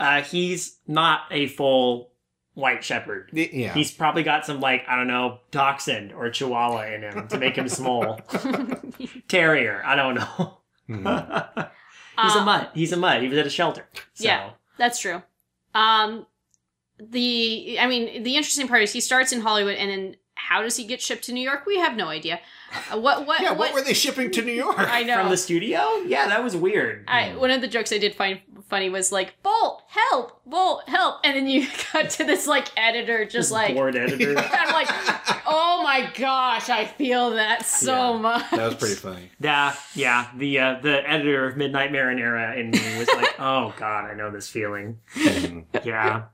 uh, 0.00 0.22
he's 0.22 0.78
not 0.86 1.22
a 1.30 1.48
full 1.48 2.12
white 2.58 2.82
shepherd. 2.82 3.30
Yeah 3.32 3.72
He's 3.72 3.90
probably 3.92 4.22
got 4.24 4.44
some 4.44 4.60
like 4.60 4.84
I 4.88 4.96
don't 4.96 5.06
know 5.06 5.38
dachshund 5.52 6.12
or 6.12 6.28
chihuahua 6.30 6.92
in 6.94 7.02
him 7.02 7.28
to 7.28 7.38
make 7.38 7.56
him 7.56 7.68
small. 7.68 8.20
Terrier, 9.28 9.82
I 9.84 9.94
don't 9.96 10.14
know. 10.16 10.58
Mhm. 10.88 11.70
He's 12.22 12.34
a 12.34 12.40
Uh, 12.40 12.44
mutt. 12.44 12.70
He's 12.74 12.92
a 12.92 12.96
mutt. 12.96 13.22
He 13.22 13.28
was 13.28 13.38
at 13.38 13.46
a 13.46 13.50
shelter. 13.50 13.86
So. 14.14 14.24
Yeah. 14.24 14.50
That's 14.76 14.98
true. 14.98 15.22
Um, 15.74 16.26
the 16.98 17.78
I 17.80 17.86
mean, 17.86 18.22
the 18.24 18.36
interesting 18.36 18.66
part 18.66 18.82
is 18.82 18.92
he 18.92 19.00
starts 19.00 19.32
in 19.32 19.40
Hollywood, 19.40 19.76
and 19.76 19.90
then 19.90 20.16
how 20.48 20.62
does 20.62 20.76
he 20.76 20.84
get 20.84 21.02
shipped 21.02 21.24
to 21.24 21.32
New 21.32 21.42
York? 21.42 21.66
We 21.66 21.76
have 21.78 21.94
no 21.94 22.08
idea. 22.08 22.40
Uh, 22.90 22.98
what 22.98 23.26
what 23.26 23.40
yeah 23.42 23.50
what? 23.50 23.58
what 23.58 23.74
were 23.74 23.82
they 23.82 23.92
shipping 23.92 24.30
to 24.30 24.42
New 24.42 24.52
York 24.64 24.78
I 24.78 25.02
know. 25.02 25.16
From 25.16 25.28
the 25.28 25.36
studio? 25.36 25.80
Yeah, 26.06 26.26
that 26.28 26.42
was 26.42 26.56
weird. 26.56 27.04
I, 27.06 27.34
one 27.36 27.50
of 27.50 27.60
the 27.60 27.68
jokes 27.68 27.92
I 27.92 27.98
did 27.98 28.14
find 28.14 28.40
funny 28.68 28.88
was 28.90 29.10
like, 29.12 29.42
Bolt, 29.42 29.82
help, 29.88 30.42
Bolt, 30.46 30.88
help. 30.88 31.20
And 31.24 31.36
then 31.36 31.46
you 31.46 31.66
cut 31.90 32.10
to 32.10 32.24
this 32.24 32.46
like 32.46 32.68
editor 32.78 33.24
just 33.24 33.48
This 33.48 33.50
like, 33.50 33.74
bored 33.74 33.96
editor. 33.96 34.38
I'm 34.38 34.72
like, 34.72 34.88
oh 35.46 35.80
my 35.82 36.10
gosh, 36.14 36.68
I 36.70 36.86
feel 36.86 37.30
that 37.30 37.64
so 37.66 38.14
Yeah, 38.14 38.18
much. 38.20 38.50
That 38.50 38.66
was 38.66 38.74
pretty 38.76 38.94
funny. 38.94 39.30
Yeah, 39.40 39.74
yeah. 39.94 40.28
The 40.36 40.58
uh, 40.58 40.78
the 40.80 41.08
editor 41.10 41.46
of 41.46 41.56
Midnight 41.56 41.92
Marinera 41.92 42.56
in 42.58 42.70
me 42.70 42.98
was 42.98 43.08
like, 43.08 43.34
"Oh 43.38 43.74
God, 43.78 44.04
I 44.10 44.14
know 44.14 44.30
this 44.30 44.48
feeling." 44.48 44.98
Yeah, 45.84 46.24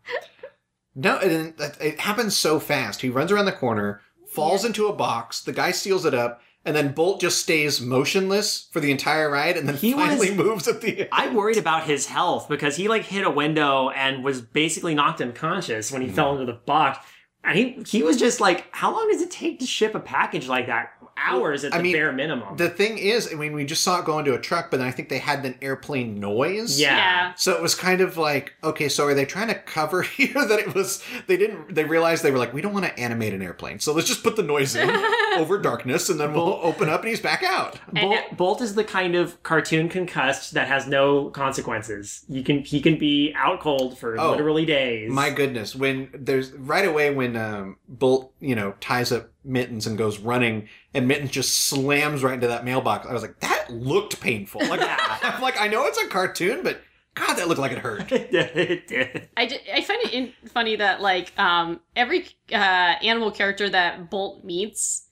no, 0.95 1.19
and 1.19 1.55
it, 1.61 1.77
it 1.81 2.01
happens 2.01 2.37
so 2.37 2.61
fast. 2.61 3.01
He 3.01 3.11
runs 3.11 3.33
around 3.33 3.47
the 3.47 3.53
corner, 3.53 4.01
falls 4.35 4.65
into 4.65 4.87
a 4.89 4.93
box. 4.93 5.41
The 5.43 5.53
guy 5.53 5.71
seals 5.71 6.05
it 6.05 6.15
up, 6.15 6.41
and 6.65 6.75
then 6.75 6.93
Bolt 6.93 7.21
just 7.21 7.41
stays 7.41 7.81
motionless 7.81 8.69
for 8.73 8.81
the 8.81 8.91
entire 8.91 9.31
ride, 9.31 9.57
and 9.57 9.69
then 9.69 9.77
He 9.77 9.93
finally 9.93 10.31
was- 10.31 10.39
moves 10.47 10.69
at 10.69 10.81
the 10.81 11.01
end. 11.01 11.09
I 11.13 11.29
worried 11.29 11.59
about 11.59 11.85
his 11.85 12.07
health 12.07 12.49
because 12.49 12.77
he 12.77 12.89
like 12.89 13.05
hit 13.05 13.25
a 13.27 13.31
window 13.31 13.91
and 13.91 14.25
was 14.25 14.41
basically 14.41 14.95
knocked 14.95 15.21
unconscious 15.21 15.93
when 15.93 16.03
he 16.03 16.09
Hmm. 16.09 16.15
fell 16.15 16.33
into 16.33 16.47
the 16.51 16.59
box. 16.59 16.99
And 17.47 17.59
he 17.59 17.77
he 17.87 18.03
was 18.03 18.17
just 18.17 18.41
like, 18.41 18.65
"How 18.71 18.91
long 18.91 19.11
does 19.13 19.21
it 19.21 19.31
take 19.31 19.59
to 19.61 19.67
ship 19.67 19.95
a 19.95 20.01
package 20.01 20.49
like 20.49 20.67
that? 20.69 20.94
Hours 21.17 21.65
at 21.65 21.73
I 21.73 21.79
the 21.79 21.83
mean, 21.85 21.93
bare 21.93 22.13
minimum." 22.13 22.57
The 22.57 22.69
thing 22.69 22.99
is, 22.99 23.33
I 23.33 23.37
mean, 23.37 23.53
we 23.53 23.65
just 23.65 23.83
saw 23.83 24.01
it 24.01 24.05
go 24.05 24.19
into 24.19 24.35
a 24.35 24.41
truck, 24.41 24.71
but 24.71 24.79
then 24.79 24.87
I 24.87 24.91
think 24.91 25.09
they 25.09 25.19
had 25.19 25.45
an 25.45 25.57
airplane 25.63 26.19
noise. 26.21 26.81
Yeah. 26.81 26.97
Yeah. 26.97 27.35
So 27.35 27.53
it 27.55 27.63
was 27.63 27.75
kind 27.75 28.01
of 28.01 28.17
like, 28.17 28.55
okay, 28.63 28.89
so 28.89 29.05
are 29.07 29.15
they 29.15 29.25
trying 29.25 29.49
to 29.49 29.55
cover 29.55 30.03
here 30.03 30.33
that 30.35 30.59
it 30.59 30.75
was 30.75 31.03
they 31.27 31.37
didn't 31.37 31.75
they 31.75 31.85
realized 31.85 32.23
they 32.23 32.31
were 32.31 32.39
like, 32.39 32.53
we 32.53 32.61
don't 32.61 32.73
want 32.73 32.85
to 32.87 32.99
animate 32.99 33.33
an 33.35 33.43
airplane. 33.43 33.81
So 33.81 33.93
let's 33.93 34.09
just 34.09 34.23
put 34.23 34.37
the 34.37 34.43
noise 34.43 34.75
in 34.77 34.89
over 35.39 35.59
darkness 35.59 36.09
and 36.09 36.19
then 36.19 36.33
we'll 36.33 36.61
open 36.63 36.89
up 36.89 37.01
and 37.01 37.09
he's 37.09 37.21
back 37.21 37.43
out. 37.43 37.79
Bolt, 37.93 38.21
Bolt 38.37 38.61
is 38.61 38.75
the 38.75 38.85
kind 38.85 39.15
of 39.15 39.43
cartoon 39.43 39.89
concussed 39.89 40.55
that 40.55 40.69
has 40.69 40.87
no 40.87 41.31
consequences. 41.31 42.25
You 42.29 42.43
can 42.43 42.61
he 42.61 42.81
can 42.81 42.99
be 42.99 43.33
out 43.37 43.61
cold 43.61 43.99
for 43.99 44.19
Oh, 44.19 44.31
literally 44.31 44.65
days. 44.65 45.11
My 45.11 45.31
goodness, 45.31 45.75
when 45.75 46.11
there's 46.15 46.53
right 46.53 46.87
away 46.87 47.13
when 47.15 47.37
um, 47.37 47.77
Bolt, 47.89 48.33
you 48.41 48.55
know, 48.55 48.75
ties 48.81 49.13
up 49.13 49.31
Mittens 49.45 49.87
and 49.87 49.99
goes 49.99 50.19
running, 50.19 50.69
and 50.95 51.07
Mittens 51.07 51.31
just 51.31 51.67
slams 51.67 52.23
right 52.23 52.35
into 52.35 52.47
that 52.49 52.65
mailbox. 52.65 53.07
I 53.07 53.13
was 53.13 53.23
like, 53.23 53.41
that 53.41 53.71
looked 53.71 54.21
painful. 54.21 54.61
Like, 54.67 54.81
I'm 55.23 55.43
like, 55.43 55.61
I 55.61 55.69
know 55.69 55.85
it's 55.87 55.99
a 55.99 56.09
cartoon, 56.09 56.63
but 56.63 56.81
God, 57.15 57.35
that 57.35 57.47
looked 57.47 57.61
like 57.61 57.73
it 57.73 57.79
hurt. 57.79 58.11
it 58.13 58.87
did. 58.89 59.29
I, 59.37 59.47
d- 59.47 59.61
I 59.73 59.83
find 59.83 60.03
it 60.03 60.13
in- 60.13 60.33
funny 60.49 60.77
that 60.77 61.01
like 61.01 61.33
um 61.39 61.81
every 61.95 62.27
uh 62.53 62.57
animal 62.57 63.31
character 63.31 63.69
that 63.69 64.11
Bolt 64.11 64.45
meets 64.45 65.04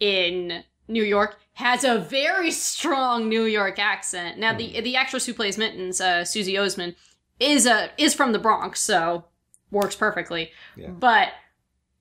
in 0.00 0.64
New 0.88 1.04
York 1.04 1.38
has 1.54 1.84
a 1.84 1.98
very 1.98 2.50
strong 2.50 3.28
New 3.28 3.44
York 3.44 3.78
accent. 3.78 4.38
Now 4.38 4.54
the 4.54 4.80
the 4.80 4.96
actress 4.96 5.26
who 5.26 5.34
plays 5.34 5.56
Mittens, 5.56 6.00
uh, 6.00 6.24
Susie 6.24 6.54
Essman, 6.54 6.96
is 7.38 7.66
a 7.66 7.90
is 7.96 8.14
from 8.14 8.32
the 8.32 8.38
Bronx, 8.38 8.80
so 8.80 9.24
works 9.70 9.94
perfectly. 9.94 10.50
Yeah. 10.76 10.88
But 10.88 11.28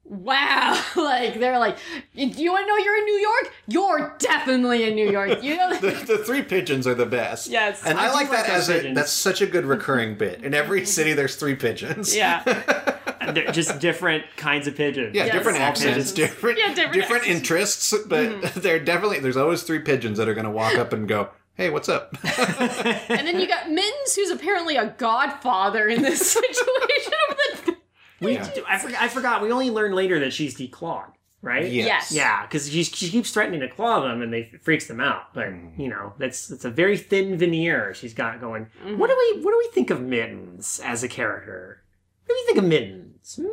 wow. 0.04 0.82
like 0.96 1.40
they're 1.40 1.60
like, 1.60 1.78
do 2.16 2.26
you 2.26 2.52
want 2.52 2.66
to 2.66 2.68
know 2.68 2.78
you're 2.78 2.98
in 2.98 3.06
New 3.06 3.20
York? 3.20 3.54
You're 3.68 4.16
definitely 4.18 4.88
in 4.88 4.96
New 4.96 5.10
York. 5.12 5.44
You 5.44 5.58
know. 5.58 5.76
the, 5.80 5.92
the 5.92 6.18
three 6.20 6.42
pigeons 6.42 6.88
are 6.88 6.96
the 6.96 7.06
best. 7.06 7.48
Yes. 7.48 7.84
and 7.86 8.00
I 8.00 8.06
I, 8.06 8.08
like 8.08 8.16
like 8.30 8.32
that 8.32 8.48
those 8.48 8.70
as 8.70 8.86
a 8.86 8.94
that's 8.94 9.12
such 9.12 9.42
a 9.42 9.46
good 9.46 9.66
recurring 9.66 10.18
bit. 10.18 10.44
In 10.44 10.54
every 10.54 10.86
city, 10.98 11.14
there's 11.14 11.36
three 11.36 11.56
pigeons. 11.56 12.16
yeah. 12.16 12.98
They're 13.34 13.52
just 13.52 13.80
different 13.80 14.26
kinds 14.38 14.68
of 14.68 14.76
pigeons. 14.76 15.16
Yeah, 15.16 15.26
Yes. 15.26 15.34
different 15.36 15.58
All 15.60 15.64
accents, 15.66 15.90
pigeons. 15.90 16.12
different, 16.14 16.60
Yeah, 16.60 16.74
different 16.74 16.94
different, 16.94 17.28
interests, 17.28 17.94
but 18.08 18.42
they're 18.56 18.80
definitely 18.80 19.20
there's 19.20 19.38
always 19.38 19.64
three 19.64 19.80
pigeons 19.80 20.18
that 20.18 20.28
are 20.30 20.34
going 20.34 20.46
to 20.46 20.52
walk 20.52 20.76
up 20.78 20.94
and 20.94 21.08
go, 21.08 21.30
"Hey, 21.56 21.70
what's 21.70 21.90
up?" 21.90 22.16
And 22.24 23.28
then 23.28 23.40
you 23.40 23.48
got 23.48 23.70
Mittens, 23.70 24.16
who's 24.16 24.30
apparently 24.32 24.76
a 24.78 24.94
godfather 24.98 25.88
in 25.88 26.02
this 26.02 26.32
situation. 26.32 27.14
of 27.52 27.66
the- 27.66 27.78
We, 28.22 28.34
Yeah. 28.34 28.50
I, 28.68 28.78
forgot, 28.78 29.02
I 29.02 29.08
forgot. 29.08 29.42
We 29.42 29.52
only 29.52 29.70
learn 29.70 29.94
later 29.94 30.20
that 30.20 30.34
she's 30.34 30.56
declawed, 30.58 31.12
right? 31.42 31.64
Yes. 31.72 31.88
Yes. 31.88 32.12
Yeah, 32.12 32.42
because 32.46 32.70
she, 32.70 32.84
she 32.84 33.10
keeps 33.10 33.32
threatening 33.32 33.62
to 33.62 33.70
claw 33.70 34.02
them, 34.02 34.22
and 34.22 34.32
they 34.34 34.50
it 34.54 34.64
freaks 34.64 34.88
them 34.88 35.00
out. 35.00 35.34
But 35.34 35.48
Mm. 35.48 35.80
you 35.80 35.88
know, 35.90 36.14
that's 36.18 36.48
that's 36.48 36.66
a 36.66 36.70
very 36.70 36.98
thin 36.98 37.38
veneer 37.38 37.94
she's 37.94 38.14
got 38.14 38.40
going. 38.42 38.68
Mm-hmm. 38.84 38.98
What 38.98 39.10
do 39.10 39.16
we 39.18 39.42
what 39.44 39.52
do 39.52 39.58
we 39.58 39.70
think 39.74 39.90
of 39.90 40.02
Mittens 40.02 40.82
as 40.84 41.04
a 41.04 41.08
character? 41.08 41.84
What 42.26 42.36
do 42.36 42.40
you 42.42 42.46
think 42.46 42.58
of 42.60 42.66
Mittens? 42.66 43.09
Hmm, 43.36 43.48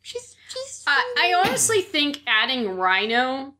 she's 0.00 0.36
she's. 0.48 0.84
I, 0.86 1.14
I 1.18 1.44
honestly 1.46 1.80
think 1.82 2.20
adding 2.26 2.76
Rhino 2.76 3.54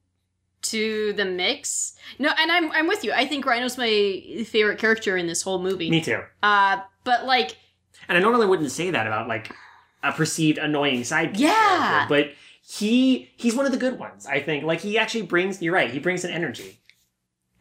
to 0.62 1.12
the 1.14 1.24
mix. 1.24 1.96
No, 2.18 2.30
and 2.38 2.52
I'm 2.52 2.70
I'm 2.72 2.86
with 2.86 3.04
you. 3.04 3.12
I 3.12 3.26
think 3.26 3.46
Rhino's 3.46 3.78
my 3.78 4.44
favorite 4.46 4.78
character 4.78 5.16
in 5.16 5.26
this 5.26 5.42
whole 5.42 5.60
movie. 5.62 5.90
me 5.90 6.00
too. 6.00 6.20
Uh, 6.42 6.80
but 7.04 7.24
like, 7.24 7.56
And 8.08 8.16
I 8.16 8.20
normally 8.20 8.46
wouldn't 8.46 8.70
say 8.70 8.90
that 8.90 9.06
about 9.06 9.28
like 9.28 9.52
a 10.02 10.12
perceived 10.12 10.58
annoying 10.58 11.00
sidekick. 11.00 11.38
Yeah. 11.38 12.06
character, 12.06 12.08
but 12.08 12.32
he 12.62 13.30
he's 13.36 13.54
one 13.56 13.66
of 13.66 13.72
the 13.72 13.78
good 13.78 13.98
ones. 13.98 14.26
I 14.26 14.40
think. 14.40 14.64
Like 14.64 14.80
he 14.80 14.98
actually 14.98 15.22
brings. 15.22 15.60
You're 15.62 15.74
right. 15.74 15.90
He 15.90 15.98
brings 15.98 16.24
an 16.24 16.30
energy. 16.30 16.78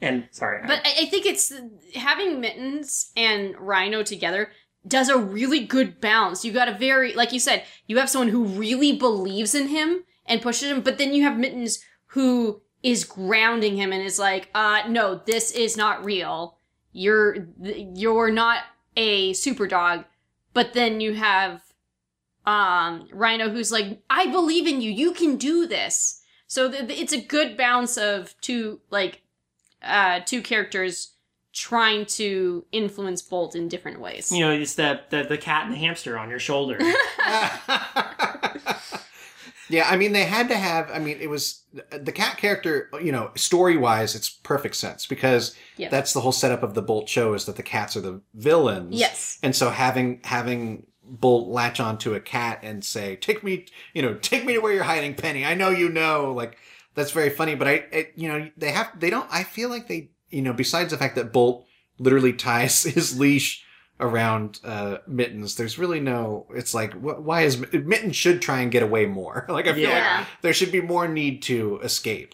And 0.04 0.28
sorry. 0.32 0.62
But 0.66 0.82
I, 0.84 1.04
I 1.04 1.06
think 1.06 1.26
it's 1.28 1.54
having 1.96 2.42
Mittens 2.42 3.12
and 3.16 3.56
Rhino 3.60 4.02
together 4.04 4.52
does 4.88 5.10
a 5.10 5.18
really 5.18 5.66
good 5.66 6.02
balance. 6.02 6.44
You 6.44 6.52
got 6.52 6.68
a 6.68 6.78
very, 6.78 7.14
like 7.14 7.32
you 7.32 7.40
said, 7.40 7.66
you 7.88 7.98
have 7.98 8.10
someone 8.10 8.30
who 8.30 8.46
really 8.46 8.92
believes 8.98 9.54
in 9.54 9.68
him 9.68 10.04
and 10.26 10.42
pushes 10.42 10.72
him, 10.72 10.82
but 10.82 10.98
then 10.98 11.14
you 11.14 11.24
have 11.24 11.38
Mittens 11.38 11.80
who 12.08 12.62
is 12.84 13.04
grounding 13.04 13.78
him 13.78 13.94
and 13.94 14.04
is 14.04 14.18
like, 14.18 14.50
uh, 14.56 14.82
no, 14.90 15.22
this 15.26 15.52
is 15.52 15.78
not 15.78 16.04
real. 16.04 16.58
You're, 16.92 17.48
you're 17.62 18.32
not 18.32 18.64
a 18.98 19.34
super 19.34 19.68
dog. 19.68 20.06
But 20.54 20.74
then 20.74 21.00
you 21.00 21.14
have, 21.14 21.62
um, 22.46 23.08
Rhino 23.14 23.50
who's 23.50 23.72
like, 23.72 24.02
I 24.10 24.28
believe 24.28 24.68
in 24.68 24.82
you. 24.82 24.92
You 24.92 25.14
can 25.14 25.38
do 25.38 25.68
this. 25.68 26.22
So 26.48 26.70
th- 26.70 26.90
it's 26.90 27.14
a 27.14 27.22
good 27.22 27.56
balance 27.56 27.98
of 27.98 28.36
two, 28.42 28.82
like, 28.90 29.22
uh, 29.84 30.22
two 30.26 30.42
characters 30.42 31.14
trying 31.54 32.06
to 32.06 32.66
influence 32.72 33.22
Bolt 33.22 33.56
in 33.56 33.68
different 33.68 34.00
ways. 34.00 34.32
you 34.32 34.40
know, 34.40 34.52
it's 34.52 34.76
the, 34.76 35.02
the 35.10 35.24
the 35.24 35.38
cat 35.38 35.66
and 35.66 35.74
the 35.74 35.78
hamster 35.78 36.18
on 36.18 36.30
your 36.30 36.40
shoulder. 36.40 36.78
yeah, 39.70 39.88
I 39.90 39.96
mean, 39.98 40.12
they 40.14 40.26
had 40.26 40.50
to 40.50 40.58
have. 40.58 40.90
I 40.92 41.00
mean, 41.00 41.18
it 41.22 41.30
was 41.30 41.64
the 41.92 42.12
cat 42.12 42.38
character. 42.38 42.90
You 43.02 43.12
know, 43.12 43.32
story 43.36 43.78
wise, 43.78 44.16
it's 44.16 44.30
perfect 44.30 44.76
sense 44.76 45.06
because 45.06 45.56
Yeah. 45.78 45.90
that's 45.90 46.14
the 46.14 46.22
whole 46.22 46.32
setup 46.34 46.64
of 46.64 46.74
the 46.74 46.82
Bolt 46.82 47.08
show 47.10 47.34
is 47.34 47.46
that 47.46 47.56
the 47.56 47.64
cats 47.64 47.96
are 47.96 48.02
the 48.02 48.22
villains. 48.34 48.96
Yes. 49.00 49.38
and 49.44 49.56
so 49.56 49.70
having 49.70 50.20
having 50.24 50.86
Bolt 51.04 51.50
latch 51.50 51.80
onto 51.80 52.14
a 52.14 52.20
cat 52.20 52.60
and 52.64 52.84
say, 52.86 53.16
"Take 53.18 53.44
me, 53.44 53.66
you 53.94 54.02
know, 54.02 54.14
take 54.16 54.46
me 54.46 54.54
to 54.54 54.60
where 54.60 54.72
you're 54.74 54.84
hiding, 54.84 55.16
Penny. 55.16 55.46
I 55.46 55.54
know 55.56 55.70
you 55.70 55.90
know." 55.90 56.34
Like 56.34 56.58
that's 56.96 57.12
very 57.12 57.30
funny, 57.30 57.56
but 57.56 57.68
I, 57.68 57.72
it, 57.92 58.14
you 58.16 58.28
know, 58.30 58.50
they 58.58 58.72
have 58.72 58.98
they 59.00 59.10
don't. 59.10 59.28
I 59.32 59.44
feel 59.44 59.70
like 59.70 59.88
they, 59.88 60.10
you 60.32 60.42
know, 60.42 60.54
besides 60.54 60.92
the 60.92 60.98
fact 60.98 61.16
that 61.16 61.32
Bolt 61.34 61.66
literally 62.00 62.34
ties 62.34 62.84
his 62.98 63.20
leash 63.20 63.64
around 64.00 64.60
uh, 64.64 64.98
Mittens, 65.08 65.56
there's 65.56 65.78
really 65.78 66.00
no. 66.00 66.48
It's 66.56 66.74
like, 66.74 66.94
wh- 66.94 67.24
why 67.24 67.42
is 67.44 67.60
Mittens 67.74 68.16
should 68.16 68.42
try 68.42 68.62
and 68.62 68.72
get 68.72 68.82
away 68.84 69.06
more? 69.06 69.46
Like 69.50 69.68
I 69.68 69.74
feel 69.74 69.90
Yeah. 69.90 70.20
like 70.20 70.28
there 70.42 70.54
should 70.54 70.72
be 70.72 70.82
more 70.82 71.08
need 71.08 71.42
to 71.44 71.80
escape. 71.84 72.34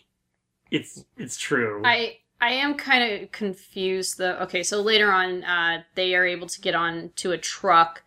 it's 0.71 1.03
it's 1.17 1.37
true. 1.37 1.81
I 1.85 2.17
I 2.39 2.51
am 2.51 2.75
kind 2.75 3.03
of 3.23 3.31
confused 3.31 4.17
though. 4.17 4.35
Okay, 4.43 4.63
so 4.63 4.81
later 4.81 5.11
on, 5.11 5.43
uh, 5.43 5.81
they 5.95 6.13
are 6.15 6.25
able 6.25 6.47
to 6.47 6.61
get 6.61 6.75
on 6.75 7.11
to 7.17 7.31
a 7.31 7.37
truck 7.37 8.03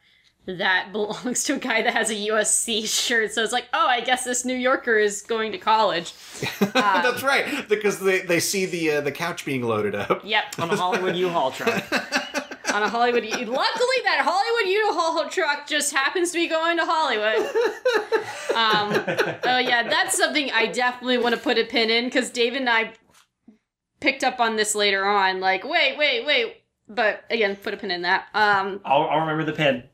that 0.46 0.88
belongs 0.92 1.44
to 1.44 1.54
a 1.54 1.58
guy 1.58 1.82
that 1.82 1.92
has 1.92 2.10
a 2.10 2.14
USC 2.14 2.86
shirt. 2.86 3.32
So 3.32 3.42
it's 3.42 3.52
like, 3.52 3.68
oh, 3.72 3.86
I 3.86 4.00
guess 4.00 4.24
this 4.24 4.44
New 4.44 4.54
Yorker 4.54 4.98
is 4.98 5.22
going 5.22 5.52
to 5.52 5.58
college. 5.58 6.14
That's 6.60 7.22
right, 7.22 7.68
because 7.68 8.00
they 8.00 8.20
they 8.20 8.40
see 8.40 8.66
the 8.66 8.90
uh, 8.92 9.00
the 9.00 9.12
couch 9.12 9.44
being 9.44 9.62
loaded 9.62 9.94
up. 9.94 10.22
Yep. 10.24 10.58
on 10.58 10.70
a 10.70 10.76
Hollywood 10.76 11.16
U-Haul 11.16 11.50
truck. 11.50 11.84
on 12.74 12.82
a 12.82 12.88
Hollywood. 12.88 13.24
U- 13.24 13.30
Luckily, 13.30 13.96
that 14.04 14.20
Hollywood 14.24 14.72
U-Haul 14.72 15.28
truck 15.28 15.66
just 15.66 15.92
happens 15.92 16.30
to 16.32 16.38
be 16.38 16.48
going 16.48 16.76
to 16.78 16.84
Hollywood. 16.86 17.46
Um, 18.50 19.38
oh 19.44 19.58
yeah, 19.58 19.88
that's 19.88 20.16
something 20.16 20.50
I 20.52 20.66
definitely 20.66 21.18
want 21.18 21.34
to 21.34 21.40
put 21.40 21.58
a 21.58 21.64
pin 21.64 21.90
in 21.90 22.06
because 22.06 22.30
David 22.30 22.60
and 22.60 22.70
I 22.70 22.92
picked 24.00 24.24
up 24.24 24.40
on 24.40 24.56
this 24.56 24.74
later 24.74 25.04
on. 25.04 25.40
Like, 25.40 25.64
wait, 25.64 25.96
wait, 25.98 26.24
wait. 26.26 26.56
But 26.88 27.24
again, 27.30 27.54
put 27.56 27.74
a 27.74 27.76
pin 27.76 27.90
in 27.92 28.02
that. 28.02 28.26
Um, 28.34 28.80
I'll, 28.84 29.04
I'll 29.04 29.20
remember 29.20 29.44
the 29.44 29.52
pin. 29.52 29.84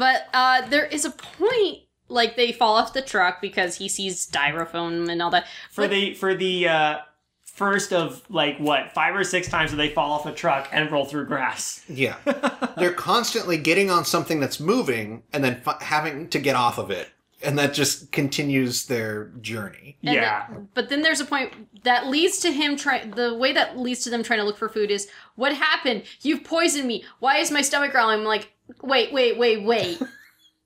But 0.00 0.26
uh, 0.34 0.66
there 0.68 0.86
is 0.86 1.04
a 1.04 1.10
point 1.10 1.78
like 2.08 2.34
they 2.36 2.50
fall 2.50 2.74
off 2.74 2.92
the 2.92 3.02
truck 3.02 3.40
because 3.40 3.76
he 3.76 3.88
sees 3.88 4.26
styrofoam 4.26 5.08
and 5.08 5.20
all 5.22 5.30
that. 5.30 5.46
for 5.70 5.86
the 5.86 6.14
for 6.14 6.34
the 6.34 6.66
uh, 6.68 6.98
first 7.44 7.92
of 7.92 8.22
like 8.30 8.56
what 8.58 8.92
five 8.92 9.14
or 9.14 9.22
six 9.24 9.48
times 9.48 9.70
that 9.70 9.76
they 9.76 9.90
fall 9.90 10.10
off 10.12 10.26
a 10.26 10.32
truck 10.32 10.68
and 10.72 10.90
roll 10.90 11.04
through 11.04 11.26
grass. 11.26 11.84
Yeah. 11.88 12.16
They're 12.76 12.92
constantly 12.92 13.58
getting 13.58 13.90
on 13.90 14.04
something 14.04 14.40
that's 14.40 14.58
moving 14.58 15.22
and 15.32 15.44
then 15.44 15.62
f- 15.66 15.82
having 15.82 16.28
to 16.30 16.38
get 16.38 16.56
off 16.56 16.78
of 16.78 16.90
it. 16.90 17.08
And 17.42 17.58
that 17.58 17.72
just 17.72 18.12
continues 18.12 18.84
their 18.86 19.26
journey. 19.40 19.96
And 20.02 20.14
yeah, 20.14 20.46
then- 20.50 20.68
but 20.74 20.88
then 20.90 21.00
there's 21.02 21.20
a 21.20 21.24
point 21.24 21.52
that 21.84 22.06
leads 22.06 22.38
to 22.40 22.50
him 22.52 22.76
trying. 22.76 23.12
The 23.12 23.34
way 23.34 23.52
that 23.52 23.78
leads 23.78 24.00
to 24.04 24.10
them 24.10 24.22
trying 24.22 24.40
to 24.40 24.44
look 24.44 24.58
for 24.58 24.68
food 24.68 24.90
is 24.90 25.08
what 25.36 25.54
happened. 25.54 26.02
You've 26.20 26.44
poisoned 26.44 26.86
me. 26.86 27.04
Why 27.20 27.38
is 27.38 27.50
my 27.50 27.62
stomach 27.62 27.92
growling? 27.92 28.18
I'm 28.20 28.24
like, 28.26 28.52
wait, 28.82 29.12
wait, 29.12 29.38
wait, 29.38 29.62
wait. 29.62 30.02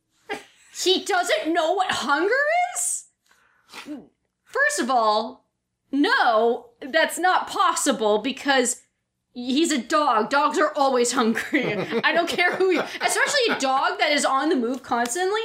he 0.82 1.04
doesn't 1.04 1.52
know 1.52 1.72
what 1.74 1.90
hunger 1.90 2.34
is. 2.74 3.04
First 4.44 4.80
of 4.80 4.90
all, 4.90 5.44
no, 5.90 6.70
that's 6.80 7.18
not 7.18 7.48
possible 7.48 8.18
because 8.18 8.82
he's 9.32 9.72
a 9.72 9.78
dog. 9.78 10.30
Dogs 10.30 10.58
are 10.58 10.72
always 10.74 11.12
hungry. 11.12 11.76
I 12.04 12.12
don't 12.12 12.28
care 12.28 12.54
who, 12.56 12.70
you, 12.70 12.80
especially 12.80 13.40
a 13.50 13.58
dog 13.58 13.98
that 13.98 14.12
is 14.12 14.24
on 14.24 14.48
the 14.48 14.56
move 14.56 14.82
constantly. 14.82 15.42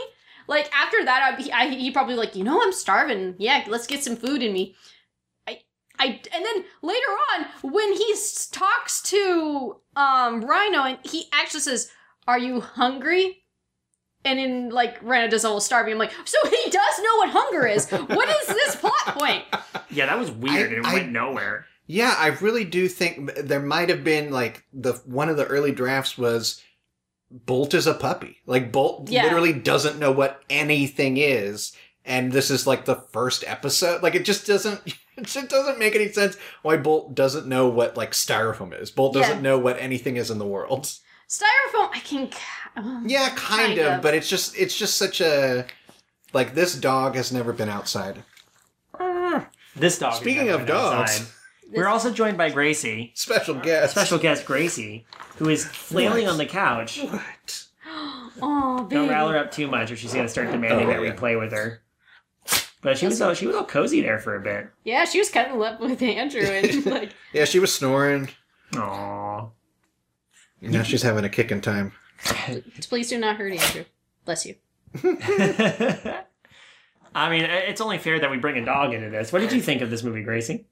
Like 0.47 0.71
after 0.73 1.05
that, 1.05 1.37
I'd 1.39 1.49
I, 1.51 1.69
he 1.69 1.91
probably 1.91 2.15
like, 2.15 2.35
you 2.35 2.43
know, 2.43 2.61
I'm 2.61 2.73
starving. 2.73 3.35
Yeah, 3.37 3.63
let's 3.67 3.85
get 3.85 4.03
some 4.03 4.15
food 4.15 4.41
in 4.41 4.51
me. 4.51 4.75
I, 5.47 5.59
I, 5.99 6.05
and 6.33 6.43
then 6.43 6.65
later 6.81 7.11
on, 7.35 7.71
when 7.71 7.93
he 7.93 8.15
talks 8.51 9.01
to 9.03 9.77
um 9.95 10.41
Rhino, 10.41 10.83
and 10.83 10.97
he 11.03 11.27
actually 11.31 11.59
says, 11.59 11.91
"Are 12.29 12.39
you 12.39 12.61
hungry?" 12.61 13.37
And 14.25 14.39
in 14.39 14.69
like 14.69 14.97
Rhino 15.01 15.29
does 15.29 15.43
a 15.43 15.47
whole 15.47 15.61
starving. 15.61 15.93
I'm 15.93 15.99
like, 15.99 16.11
so 16.25 16.37
he 16.49 16.69
does 16.69 16.99
know 16.99 17.15
what 17.17 17.29
hunger 17.29 17.65
is. 17.65 17.89
What 17.89 18.29
is 18.29 18.47
this 18.47 18.75
plot 18.75 18.93
point? 19.17 19.43
yeah, 19.89 20.05
that 20.07 20.19
was 20.19 20.29
weird. 20.31 20.71
I- 20.73 20.75
it 20.77 20.85
I- 20.85 20.93
went 20.93 21.11
nowhere. 21.11 21.65
Yeah, 21.91 22.13
I 22.17 22.27
really 22.27 22.65
do 22.65 22.87
think 22.87 23.33
there 23.35 23.59
might 23.61 23.89
have 23.89 24.03
been 24.03 24.31
like 24.31 24.63
the 24.71 24.93
one 25.05 25.27
of 25.29 25.37
the 25.37 25.45
early 25.47 25.71
drafts 25.71 26.17
was 26.17 26.61
Bolt 27.31 27.73
is 27.73 27.87
a 27.87 27.93
puppy. 27.95 28.37
Like 28.45 28.71
Bolt 28.71 29.09
Yeah. 29.09 29.23
literally 29.23 29.53
doesn't 29.53 29.97
know 29.99 30.11
what 30.11 30.43
anything 30.51 31.17
is. 31.17 31.71
And 32.05 32.31
this 32.31 32.51
is 32.51 32.67
like 32.67 32.85
the 32.85 32.95
first 33.13 33.43
episode. 33.47 34.03
Like 34.03 34.13
it 34.15 34.25
just 34.25 34.45
doesn't 34.45 34.81
it 35.17 35.23
just 35.23 35.49
doesn't 35.49 35.79
make 35.79 35.95
any 35.95 36.11
sense 36.11 36.37
why 36.61 36.77
Bolt 36.77 37.15
doesn't 37.15 37.47
know 37.47 37.67
what 37.69 37.97
like 37.97 38.11
styrofoam 38.11 38.79
is. 38.79 38.91
Bolt 38.91 39.13
doesn't 39.15 39.37
Yeah. 39.37 39.41
know 39.41 39.57
what 39.57 39.79
anything 39.79 40.17
is 40.17 40.29
in 40.29 40.37
the 40.39 40.45
world. 40.45 40.91
Styrofoam. 41.29 41.89
I 41.93 41.99
can. 42.03 42.29
uh, 42.75 43.01
Yeah, 43.05 43.29
kind, 43.29 43.67
Kind 43.77 43.79
of, 43.79 43.93
of. 43.97 44.01
but 44.01 44.13
it's 44.15 44.27
just 44.27 44.57
it's 44.57 44.75
just 44.77 44.97
such 44.97 45.21
a 45.21 45.65
like 46.33 46.55
this 46.55 46.75
dog 46.75 47.15
has 47.15 47.31
never 47.31 47.53
been 47.53 47.69
outside. 47.69 48.23
This 49.75 49.99
dog. 49.99 50.13
Speaking 50.15 50.49
of 50.49 50.65
dogs. 50.65 51.11
outside. 51.21 51.27
we're 51.73 51.87
also 51.87 52.11
joined 52.11 52.37
by 52.37 52.49
Gracie, 52.49 53.11
Special 53.15 53.55
guest. 53.55 53.91
special 53.91 54.17
guest 54.17 54.45
Gracie, 54.45 55.05
who 55.37 55.47
is 55.49 55.65
flailing 55.65 56.25
What? 56.25 56.31
on 56.33 56.37
the 56.37 56.45
couch. 56.45 56.99
What? 57.01 57.65
Oh, 58.41 58.83
baby. 58.83 58.95
Don't 59.01 59.09
rile 59.09 59.27
her 59.29 59.37
up 59.37 59.51
too 59.51 59.67
much, 59.67 59.91
or 59.91 59.97
she's 59.97 60.13
gonna 60.13 60.29
start 60.29 60.49
demanding 60.51 60.87
Oh, 60.87 60.91
that 60.91 61.01
we 61.01 61.11
play 61.11 61.35
with 61.35 61.51
her. 61.51 61.81
But 62.81 62.97
she 62.97 63.05
was 63.07 63.21
all 63.21 63.33
she 63.33 63.45
was 63.47 63.55
all 63.55 63.65
cozy 63.65 63.99
there 64.01 64.17
for 64.19 64.35
a 64.35 64.39
bit. 64.39 64.69
Yeah, 64.85 65.03
she 65.05 65.19
was 65.19 65.29
cuddling 65.29 65.61
up 65.73 65.81
with 65.81 66.01
Andrew 66.01 66.41
and 66.41 66.85
like. 66.85 67.11
Yeah, 67.33 67.43
she 67.45 67.59
was 67.59 67.73
snoring. 67.73 68.29
Aww. 68.73 69.51
Now 70.61 70.83
she's 70.83 71.03
having 71.03 71.25
a 71.25 71.29
kicking 71.29 71.61
time. 71.61 71.93
Please 72.81 73.09
do 73.09 73.17
not 73.17 73.37
hurt 73.37 73.53
Andrew. 73.53 73.85
Bless 74.25 74.45
you. 74.45 74.55
I 77.15 77.29
mean, 77.29 77.43
it's 77.45 77.81
only 77.81 77.97
fair 77.97 78.19
that 78.19 78.29
we 78.29 78.37
bring 78.37 78.57
a 78.57 78.65
dog 78.65 78.93
into 78.93 79.09
this. 79.09 79.31
What 79.31 79.39
did 79.39 79.51
you 79.51 79.61
think 79.61 79.81
of 79.81 79.89
this 79.89 80.03
movie, 80.03 80.23
Gracie? 80.23 80.65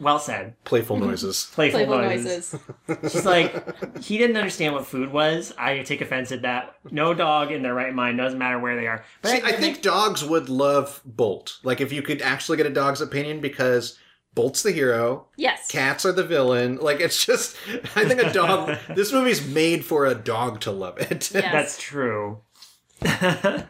Well 0.00 0.20
said. 0.20 0.54
Playful 0.64 0.96
noises. 0.98 1.48
Playful, 1.54 1.86
Playful 1.86 1.98
noises. 1.98 2.54
noises. 2.86 3.12
She's 3.12 3.24
like, 3.26 3.98
he 4.00 4.16
didn't 4.16 4.36
understand 4.36 4.74
what 4.74 4.86
food 4.86 5.10
was. 5.12 5.52
I 5.58 5.80
take 5.82 6.00
offense 6.00 6.30
at 6.30 6.42
that. 6.42 6.76
No 6.90 7.14
dog 7.14 7.50
in 7.50 7.62
their 7.62 7.74
right 7.74 7.92
mind, 7.92 8.18
doesn't 8.18 8.38
matter 8.38 8.60
where 8.60 8.76
they 8.76 8.86
are. 8.86 9.04
But 9.22 9.30
See, 9.30 9.42
I 9.42 9.52
think 9.52 9.82
dogs 9.82 10.24
would 10.24 10.48
love 10.48 11.00
Bolt. 11.04 11.58
Like 11.64 11.80
if 11.80 11.92
you 11.92 12.02
could 12.02 12.22
actually 12.22 12.58
get 12.58 12.66
a 12.66 12.70
dog's 12.70 13.00
opinion 13.00 13.40
because 13.40 13.98
Bolt's 14.38 14.62
the 14.62 14.70
hero, 14.70 15.26
Yes. 15.36 15.66
cats 15.68 16.06
are 16.06 16.12
the 16.12 16.22
villain. 16.22 16.76
Like 16.76 17.00
it's 17.00 17.26
just 17.26 17.56
I 17.96 18.04
think 18.04 18.22
a 18.22 18.32
dog 18.32 18.78
this 18.94 19.12
movie's 19.12 19.44
made 19.44 19.84
for 19.84 20.06
a 20.06 20.14
dog 20.14 20.60
to 20.60 20.70
love 20.70 20.96
it. 20.98 21.32
Yeah. 21.34 21.50
That's 21.50 21.76
true. 21.76 22.38
uh, 23.02 23.62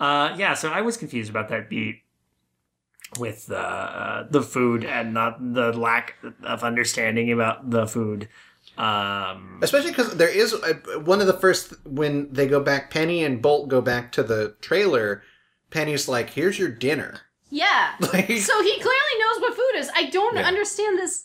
yeah, 0.00 0.54
so 0.54 0.70
I 0.72 0.80
was 0.82 0.96
confused 0.96 1.30
about 1.30 1.48
that 1.50 1.70
beat 1.70 2.02
with 3.20 3.46
the 3.46 3.56
uh, 3.58 4.26
the 4.28 4.42
food 4.42 4.84
and 4.84 5.14
not 5.14 5.54
the 5.54 5.72
lack 5.72 6.16
of 6.42 6.64
understanding 6.64 7.30
about 7.30 7.70
the 7.70 7.86
food. 7.86 8.28
Um, 8.76 9.60
Especially 9.62 9.90
because 9.90 10.16
there 10.16 10.28
is 10.28 10.54
uh, 10.54 10.72
one 11.04 11.20
of 11.20 11.28
the 11.28 11.38
first 11.38 11.72
when 11.86 12.32
they 12.32 12.48
go 12.48 12.58
back. 12.60 12.90
Penny 12.90 13.22
and 13.22 13.40
Bolt 13.40 13.68
go 13.68 13.80
back 13.80 14.10
to 14.12 14.24
the 14.24 14.56
trailer. 14.60 15.22
Penny's 15.70 16.08
like, 16.08 16.30
"Here's 16.30 16.58
your 16.58 16.70
dinner." 16.70 17.20
Yeah. 17.50 17.92
Like, 18.00 18.26
So 18.38 18.62
he 18.62 18.74
clearly 18.80 19.16
knows 19.20 19.40
what 19.40 19.54
food 19.54 19.72
is. 19.76 19.90
I 19.94 20.04
don't 20.10 20.36
Yeah. 20.36 20.46
understand 20.46 20.98
this. 20.98 21.24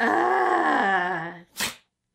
Ah. 0.00 1.34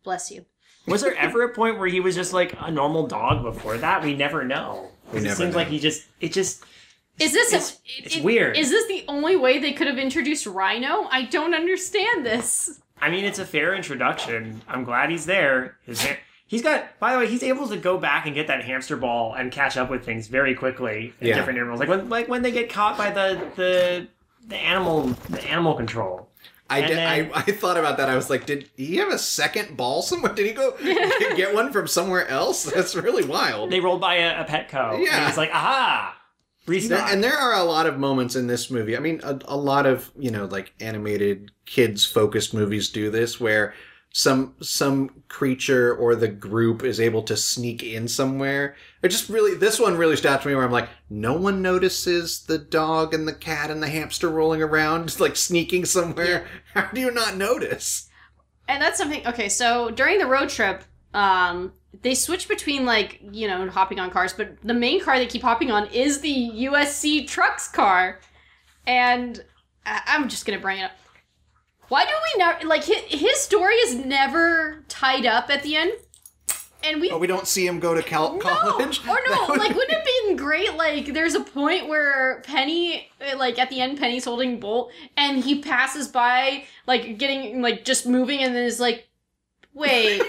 bless 0.03 0.31
you. 0.31 0.45
was 0.87 1.01
there 1.01 1.15
ever 1.15 1.43
a 1.43 1.49
point 1.49 1.77
where 1.79 1.87
he 1.87 1.99
was 1.99 2.15
just 2.15 2.33
like 2.33 2.55
a 2.59 2.71
normal 2.71 3.07
dog 3.07 3.43
before 3.43 3.77
that? 3.77 4.03
We 4.03 4.15
never 4.15 4.43
know. 4.43 4.89
We 5.13 5.19
it 5.19 5.35
seems 5.35 5.39
know. 5.51 5.57
like 5.57 5.67
he 5.67 5.79
just 5.79 6.03
it 6.19 6.31
just 6.31 6.63
Is 7.19 7.33
this 7.33 7.49
It's- 7.53 7.73
a, 7.99 8.03
it's 8.05 8.17
weird. 8.17 8.57
Is 8.57 8.69
this 8.69 8.87
the 8.87 9.03
only 9.07 9.35
way 9.35 9.59
they 9.59 9.73
could 9.73 9.87
have 9.87 9.97
introduced 9.97 10.45
Rhino? 10.45 11.07
I 11.11 11.25
don't 11.25 11.53
understand 11.53 12.25
this. 12.25 12.79
I 13.01 13.09
mean, 13.09 13.25
it's 13.25 13.39
a 13.39 13.45
fair 13.45 13.73
introduction. 13.75 14.61
I'm 14.67 14.83
glad 14.83 15.09
he's 15.09 15.25
there. 15.25 15.77
His 15.85 16.03
ha- 16.05 16.17
he's 16.51 16.61
got. 16.61 16.99
By 16.99 17.13
the 17.13 17.19
way, 17.19 17.27
he's 17.27 17.41
able 17.41 17.67
to 17.69 17.77
go 17.77 17.97
back 17.97 18.27
and 18.27 18.35
get 18.35 18.45
that 18.47 18.63
hamster 18.63 18.95
ball 18.97 19.33
and 19.33 19.51
catch 19.51 19.77
up 19.77 19.89
with 19.89 20.05
things 20.05 20.27
very 20.27 20.53
quickly 20.53 21.13
at 21.19 21.27
Yeah. 21.27 21.35
different 21.37 21.57
intervals. 21.57 21.79
Like 21.79 21.89
when, 21.89 22.09
like 22.09 22.27
when 22.27 22.41
they 22.43 22.51
get 22.51 22.69
caught 22.69 22.97
by 22.97 23.09
the 23.09 23.41
the 23.55 24.07
the 24.47 24.57
animal 24.57 25.07
the 25.29 25.43
animal 25.45 25.73
control. 25.73 26.27
I, 26.69 26.79
did, 26.81 26.91
then- 26.97 27.31
I 27.33 27.37
I 27.37 27.41
thought 27.41 27.75
about 27.77 27.97
that. 27.97 28.07
I 28.09 28.15
was 28.15 28.29
like, 28.29 28.45
did 28.45 28.69
he 28.77 28.95
have 28.97 29.09
a 29.11 29.17
second 29.19 29.75
ball 29.75 30.01
somewhere? 30.01 30.33
Did 30.33 30.45
he 30.45 30.53
go 30.53 30.71
get 31.35 31.53
one 31.53 31.71
from 31.73 31.85
somewhere 31.87 32.25
else? 32.29 32.63
That's 32.63 32.95
really 32.95 33.25
wild. 33.25 33.71
They 33.71 33.81
rolled 33.81 33.99
by 33.99 34.15
a, 34.15 34.41
a 34.41 34.45
Petco. 34.45 35.03
Yeah. 35.03 35.17
and 35.17 35.25
he's 35.27 35.35
like, 35.37 35.49
aha, 35.51 36.15
There- 36.65 36.75
restock. 36.75 37.11
and 37.11 37.21
there 37.21 37.35
are 37.37 37.55
a 37.55 37.63
lot 37.63 37.87
of 37.87 37.97
moments 37.99 38.37
in 38.37 38.47
this 38.47 38.71
movie. 38.71 38.95
I 38.95 39.01
mean, 39.01 39.19
a, 39.23 39.37
a 39.45 39.57
lot 39.57 39.85
of 39.85 40.11
you 40.17 40.31
know, 40.31 40.45
like 40.45 40.73
animated 40.79 41.51
kids 41.65 42.05
focused 42.05 42.53
movies 42.53 42.87
do 42.87 43.09
this, 43.11 43.37
where 43.37 43.73
some 44.13 44.55
some 44.61 45.23
creature 45.29 45.95
or 45.95 46.15
the 46.15 46.27
group 46.27 46.83
is 46.83 46.99
able 46.99 47.23
to 47.23 47.37
sneak 47.37 47.81
in 47.81 48.07
somewhere. 48.07 48.75
It 49.01 49.09
just 49.09 49.29
really 49.29 49.55
this 49.55 49.79
one 49.79 49.97
really 49.97 50.17
to 50.17 50.41
me 50.45 50.53
where 50.53 50.65
I'm 50.65 50.71
like, 50.71 50.89
no 51.09 51.33
one 51.33 51.61
notices 51.61 52.43
the 52.43 52.57
dog 52.57 53.13
and 53.13 53.27
the 53.27 53.33
cat 53.33 53.71
and 53.71 53.81
the 53.81 53.87
hamster 53.89 54.29
rolling 54.29 54.61
around, 54.61 55.07
just 55.07 55.19
like 55.21 55.35
sneaking 55.37 55.85
somewhere. 55.85 56.47
How 56.73 56.89
do 56.91 56.99
you 56.99 57.11
not 57.11 57.37
notice? 57.37 58.09
And 58.67 58.81
that's 58.81 58.97
something. 58.97 59.25
Okay, 59.27 59.49
so 59.49 59.89
during 59.91 60.19
the 60.19 60.27
road 60.27 60.49
trip, 60.49 60.83
um, 61.13 61.73
they 62.01 62.13
switch 62.13 62.47
between 62.47 62.85
like 62.85 63.19
you 63.31 63.47
know 63.47 63.69
hopping 63.69 63.99
on 63.99 64.11
cars, 64.11 64.33
but 64.33 64.61
the 64.61 64.73
main 64.73 65.01
car 65.01 65.17
they 65.17 65.25
keep 65.25 65.41
hopping 65.41 65.71
on 65.71 65.87
is 65.87 66.19
the 66.19 66.51
USC 66.53 67.27
trucks 67.27 67.69
car, 67.69 68.19
and 68.85 69.43
I- 69.85 70.01
I'm 70.07 70.27
just 70.27 70.45
gonna 70.45 70.59
bring 70.59 70.79
it 70.79 70.83
up. 70.83 70.91
Why 71.91 72.05
do 72.05 72.11
we 72.11 72.37
never 72.37 72.65
like 72.67 72.85
his, 72.85 73.01
his 73.09 73.37
story 73.41 73.75
is 73.75 73.95
never 73.95 74.85
tied 74.87 75.25
up 75.25 75.49
at 75.49 75.61
the 75.61 75.75
end, 75.75 75.91
and 76.85 77.01
we 77.01 77.11
Oh, 77.11 77.17
we 77.17 77.27
don't 77.27 77.45
see 77.45 77.67
him 77.67 77.81
go 77.81 77.93
to 77.93 78.01
cal- 78.01 78.37
college. 78.37 79.01
No, 79.05 79.11
or 79.13 79.19
no, 79.27 79.45
would- 79.49 79.59
like 79.59 79.75
wouldn't 79.75 79.91
it 79.91 80.05
been 80.25 80.37
great? 80.37 80.75
Like 80.75 81.13
there's 81.13 81.35
a 81.35 81.41
point 81.41 81.89
where 81.89 82.41
Penny, 82.45 83.09
uh, 83.19 83.37
like 83.37 83.59
at 83.59 83.69
the 83.69 83.81
end, 83.81 83.99
Penny's 83.99 84.23
holding 84.23 84.61
Bolt, 84.61 84.89
and 85.17 85.43
he 85.43 85.59
passes 85.61 86.07
by, 86.07 86.63
like 86.87 87.17
getting, 87.17 87.61
like 87.61 87.83
just 87.83 88.07
moving, 88.07 88.39
and 88.39 88.55
then 88.55 88.63
is 88.63 88.79
like, 88.79 89.09
wait, 89.73 90.21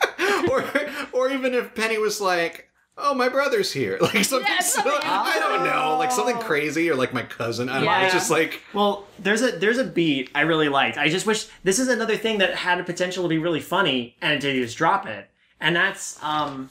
or 0.50 0.64
or 1.12 1.30
even 1.30 1.52
if 1.52 1.74
Penny 1.74 1.98
was 1.98 2.18
like, 2.22 2.69
"Oh, 3.02 3.14
my 3.14 3.28
brother's 3.28 3.72
here," 3.72 3.98
like 4.00 4.24
something. 4.24 4.46
Yeah, 4.50 4.60
so, 4.60 4.82
something- 4.82 5.00
I 5.04 5.38
don't 5.38 5.64
know, 5.64 5.96
like 5.98 6.12
something 6.12 6.36
Oh. 6.36 6.40
crazy, 6.40 6.88
or 6.90 6.94
like 6.96 7.12
my 7.12 7.22
cousin. 7.22 7.68
I 7.68 7.76
don't 7.76 7.84
know. 7.86 8.00
It's 8.04 8.12
just 8.14 8.30
like 8.30 8.62
Well, 8.72 9.06
there's 9.18 9.42
a 9.42 9.52
there's 9.52 9.78
a 9.78 9.84
beat 9.84 10.30
I 10.34 10.42
really 10.42 10.68
liked. 10.68 10.96
I 10.98 11.08
just 11.08 11.26
wish 11.26 11.46
this 11.64 11.78
is 11.78 11.88
another 11.88 12.16
thing 12.16 12.38
that 12.38 12.54
had 12.54 12.80
a 12.80 12.84
potential 12.84 13.22
to 13.24 13.28
be 13.28 13.38
really 13.38 13.60
funny, 13.60 14.16
and 14.20 14.40
they 14.40 14.60
just 14.60 14.76
drop 14.76 15.06
it. 15.06 15.28
And 15.60 15.74
that's 15.76 16.22
um, 16.22 16.70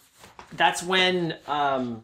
that's 0.54 0.82
when 0.84 1.36
um, 1.48 2.04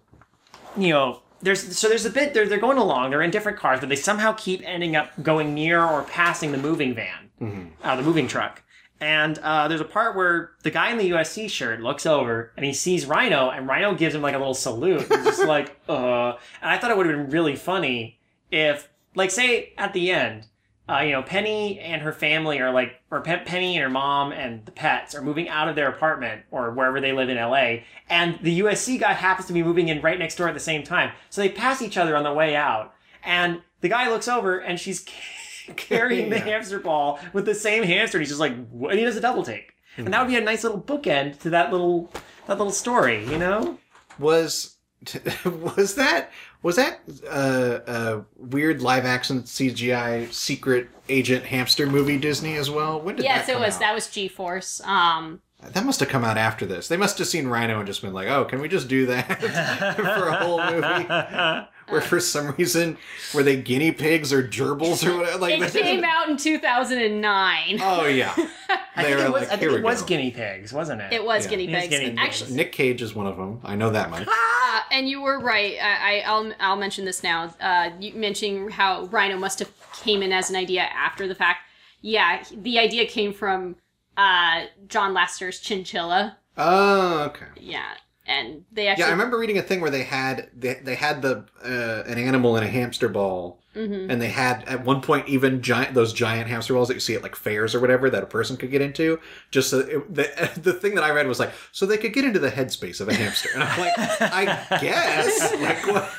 you 0.78 0.90
know, 0.90 1.22
there's 1.42 1.78
so 1.78 1.88
there's 1.90 2.06
a 2.06 2.10
bit 2.10 2.34
they're 2.34 2.48
they're 2.48 2.58
going 2.60 2.78
along, 2.78 3.10
they're 3.12 3.22
in 3.22 3.32
different 3.32 3.58
cars, 3.58 3.80
but 3.80 3.90
they 3.90 3.96
somehow 3.96 4.34
keep 4.34 4.62
ending 4.66 4.96
up 4.96 5.12
going 5.24 5.54
near 5.54 5.84
or 5.84 6.04
passing 6.04 6.52
the 6.52 6.58
moving 6.58 6.94
van, 6.94 7.72
uh, 7.84 7.96
the 7.96 8.04
moving 8.04 8.28
truck. 8.28 8.62
And 9.02 9.38
uh, 9.40 9.68
there's 9.68 9.82
a 9.82 9.86
part 9.86 10.16
where 10.16 10.52
the 10.64 10.72
guy 10.72 10.92
in 10.92 10.98
the 10.98 11.12
USC 11.12 11.50
shirt 11.50 11.82
looks 11.82 12.06
over 12.06 12.52
and 12.56 12.66
he 12.66 12.74
sees 12.74 13.06
Rhino, 13.06 13.50
and 13.50 13.68
Rhino 13.68 13.94
gives 13.94 14.16
him 14.16 14.22
like 14.22 14.36
a 14.36 14.38
little 14.38 14.54
salute. 14.54 15.02
He's 15.02 15.24
just 15.24 15.44
like, 15.46 15.78
uh. 15.90 16.30
And 16.62 16.70
I 16.72 16.78
thought 16.78 16.92
it 16.92 16.98
would 16.98 17.06
have 17.06 17.16
been 17.16 17.30
really 17.30 17.56
funny 17.56 18.20
if, 18.52 18.90
like, 19.14 19.32
say 19.32 19.74
at 19.78 19.94
the 19.94 20.12
end, 20.12 20.48
uh, 20.88 21.00
you 21.00 21.12
know, 21.12 21.24
Penny 21.24 21.80
and 21.80 22.02
her 22.04 22.14
family 22.14 22.60
are 22.60 22.72
like, 22.72 23.02
or 23.10 23.22
Pe- 23.22 23.44
Penny 23.44 23.76
and 23.76 23.84
her 23.84 23.90
mom 23.90 24.32
and 24.32 24.66
the 24.66 24.72
pets 24.72 25.16
are 25.16 25.22
moving 25.22 25.50
out 25.50 25.68
of 25.68 25.76
their 25.76 25.90
apartment 25.90 26.44
or 26.52 26.72
wherever 26.72 27.02
they 27.02 27.12
live 27.12 27.28
in 27.28 27.38
LA, 27.38 27.78
and 28.08 28.38
the 28.44 28.60
USC 28.60 29.00
guy 29.00 29.14
happens 29.14 29.48
to 29.48 29.54
be 29.54 29.64
moving 29.64 29.90
in 29.90 30.00
right 30.02 30.20
next 30.20 30.36
door 30.36 30.48
at 30.48 30.54
the 30.54 30.60
same 30.60 30.84
time. 30.84 31.12
So 31.32 31.42
they 31.42 31.50
pass 31.50 31.82
each 31.82 31.98
other 31.98 32.16
on 32.16 32.24
the 32.24 32.34
way 32.34 32.56
out, 32.56 32.94
and 33.24 33.62
the 33.82 33.90
guy 33.90 34.10
looks 34.10 34.28
over 34.28 34.60
and 34.60 34.80
she's 34.80 35.06
carrying 35.76 36.30
the 36.30 36.38
Yeah. 36.38 36.44
hamster 36.46 36.80
ball 36.80 37.20
with 37.34 37.46
the 37.46 37.56
same 37.56 37.84
hamster. 37.84 38.18
And 38.18 38.22
he's 38.24 38.30
just 38.30 38.40
like, 38.40 38.56
what? 38.70 38.92
and 38.92 39.00
he 39.00 39.06
does 39.06 39.16
a 39.18 39.22
double 39.22 39.44
take, 39.44 39.74
and 39.98 40.08
that 40.14 40.22
would 40.22 40.30
be 40.30 40.38
a 40.38 40.42
nice 40.42 40.64
little 40.64 40.82
bookend 40.82 41.40
to 41.42 41.50
that 41.52 41.72
little 41.72 42.12
that 42.48 42.58
little 42.58 42.72
story, 42.74 43.26
you 43.26 43.38
know? 43.38 43.78
was 44.20 44.76
was 45.46 45.96
that 45.96 46.32
was 46.64 46.78
that 46.78 47.00
uh, 47.30 47.80
a 47.88 48.22
weird 48.38 48.82
live 48.82 49.06
action 49.06 49.44
CGI 49.44 50.32
secret 50.34 50.90
agent 51.10 51.46
hamster 51.46 51.86
movie 51.86 52.18
Disney 52.18 52.56
as 52.56 52.70
well? 52.72 53.00
When 53.02 53.16
did 53.18 53.26
yes, 53.26 53.48
that 53.48 53.58
it 53.58 53.60
was 53.60 53.76
out? 53.76 53.80
that 53.82 53.94
was 53.96 54.10
G 54.10 54.28
Force. 54.28 54.82
Um, 54.84 55.42
That 55.62 55.86
must 55.86 56.00
have 56.00 56.10
come 56.10 56.24
out 56.24 56.38
after 56.38 56.66
this. 56.66 56.88
They 56.88 56.98
must 56.98 57.18
have 57.20 57.28
seen 57.28 57.48
Rhino 57.48 57.78
and 57.80 57.86
just 57.88 58.02
been 58.02 58.14
like, 58.14 58.28
"Oh, 58.30 58.46
can 58.46 58.62
we 58.62 58.68
just 58.68 58.88
do 58.88 59.06
that 59.08 59.42
for 59.96 60.28
a 60.30 60.36
whole 60.44 60.60
movie?" 60.64 61.68
Where 61.90 62.02
for 62.02 62.20
some 62.20 62.52
reason 62.58 62.98
were 63.34 63.44
they 63.44 63.56
guinea 63.58 63.92
pigs 63.92 64.34
or 64.34 64.42
gerbils 64.48 65.06
or 65.08 65.18
whatever? 65.18 65.38
Like 65.38 65.60
it 65.62 65.72
they 65.72 65.82
came 65.82 65.96
didn't- 65.98 66.06
out 66.06 66.30
in 66.30 66.38
2009. 66.38 67.80
Oh 67.82 68.06
yeah, 68.06 68.34
I 68.96 69.04
they 69.04 69.04
think 69.04 69.18
were 69.20 69.26
it 69.26 69.32
was, 69.32 69.42
like, 69.44 69.52
I 69.52 69.58
think 69.58 69.72
it 69.72 69.84
was 69.84 70.02
go." 70.02 70.08
guinea 70.08 70.32
pigs, 70.32 70.74
wasn't 70.74 71.02
it? 71.02 71.14
It 71.14 71.24
was 71.24 71.44
Yeah. 71.46 71.50
guinea 71.52 71.64
It 71.68 71.72
was 71.74 71.82
pigs. 71.84 71.90
guinea 71.90 72.10
pigs. 72.12 72.20
Actually, 72.22 72.54
Nick 72.56 72.72
Cage 72.72 73.02
is 73.02 73.14
one 73.14 73.28
of 73.28 73.38
them. 73.38 73.60
I 73.64 73.76
know 73.76 73.92
that 73.92 74.10
much. 74.10 74.28
Ah, 74.30 74.88
and 74.92 75.08
you 75.08 75.22
were 75.22 75.40
right. 75.40 75.76
I, 75.82 76.18
I, 76.18 76.20
I'll, 76.26 76.52
I'll 76.60 76.76
mention 76.76 77.06
this 77.06 77.22
now. 77.24 77.54
Uh, 77.62 77.92
you 78.00 78.14
mentioning 78.14 78.70
how 78.70 79.06
Rhino 79.06 79.38
must 79.38 79.60
have 79.60 79.70
came 79.94 80.22
in 80.24 80.32
as 80.32 80.50
an 80.50 80.56
idea 80.56 80.82
after 80.82 81.28
the 81.28 81.36
fact. 81.36 81.60
Yeah, 82.02 82.44
the 82.52 82.80
idea 82.80 83.06
came 83.08 83.34
from 83.34 83.76
uh, 84.18 84.66
John 84.88 85.14
Lasseter's 85.14 85.60
Chinchilla. 85.60 86.38
Oh, 86.58 87.20
okay. 87.26 87.46
Yeah, 87.60 87.84
and 88.26 88.66
they 88.72 88.88
actually. 88.88 89.04
Yeah, 89.04 89.08
I 89.08 89.12
remember 89.12 89.38
reading 89.38 89.58
a 89.58 89.62
thing 89.62 89.82
where 89.82 89.92
they 89.92 90.04
had 90.04 90.50
they, 90.56 90.76
they 90.76 90.96
had 90.96 91.22
the 91.22 91.46
uh, 91.64 92.04
an 92.10 92.18
animal 92.18 92.58
in 92.58 92.64
a 92.64 92.68
hamster 92.68 93.08
ball, 93.10 93.60
Mhm. 93.76 94.10
and 94.10 94.22
they 94.22 94.30
had 94.30 94.64
at 94.68 94.86
one 94.86 95.02
point 95.02 95.28
even 95.28 95.62
giant 95.62 95.94
those 95.94 96.14
giant 96.14 96.48
hamster 96.50 96.74
balls 96.74 96.88
that 96.88 96.94
you 96.94 97.00
see 97.00 97.14
at 97.16 97.22
like 97.24 97.36
fairs 97.36 97.76
or 97.76 97.80
whatever 97.80 98.10
that 98.10 98.24
a 98.24 98.26
person 98.26 98.56
could 98.58 98.72
get 98.72 98.82
into. 98.82 99.20
Just 99.52 99.70
so 99.70 99.80
it, 99.80 100.14
the 100.14 100.52
the 100.62 100.74
thing 100.74 100.96
that 100.96 101.04
I 101.04 101.10
read 101.12 101.28
was 101.28 101.40
like 101.40 101.52
so 101.72 101.86
they 101.86 101.98
could 101.98 102.14
get 102.14 102.24
into 102.26 102.40
the 102.40 102.52
headspace 102.52 103.00
of 103.02 103.10
a 103.10 103.14
hamster, 103.14 103.50
and 103.54 103.64
I'm 103.64 103.80
like, 103.80 103.94
I 103.98 104.78
guess 104.82 105.54
like 105.62 105.86
what. 105.88 106.10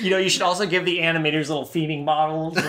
You 0.00 0.10
know, 0.10 0.18
you 0.18 0.28
should 0.30 0.42
also 0.42 0.64
give 0.64 0.84
the 0.84 0.98
animators 0.98 1.48
little 1.48 1.64
feeding 1.66 2.04
bottles. 2.04 2.56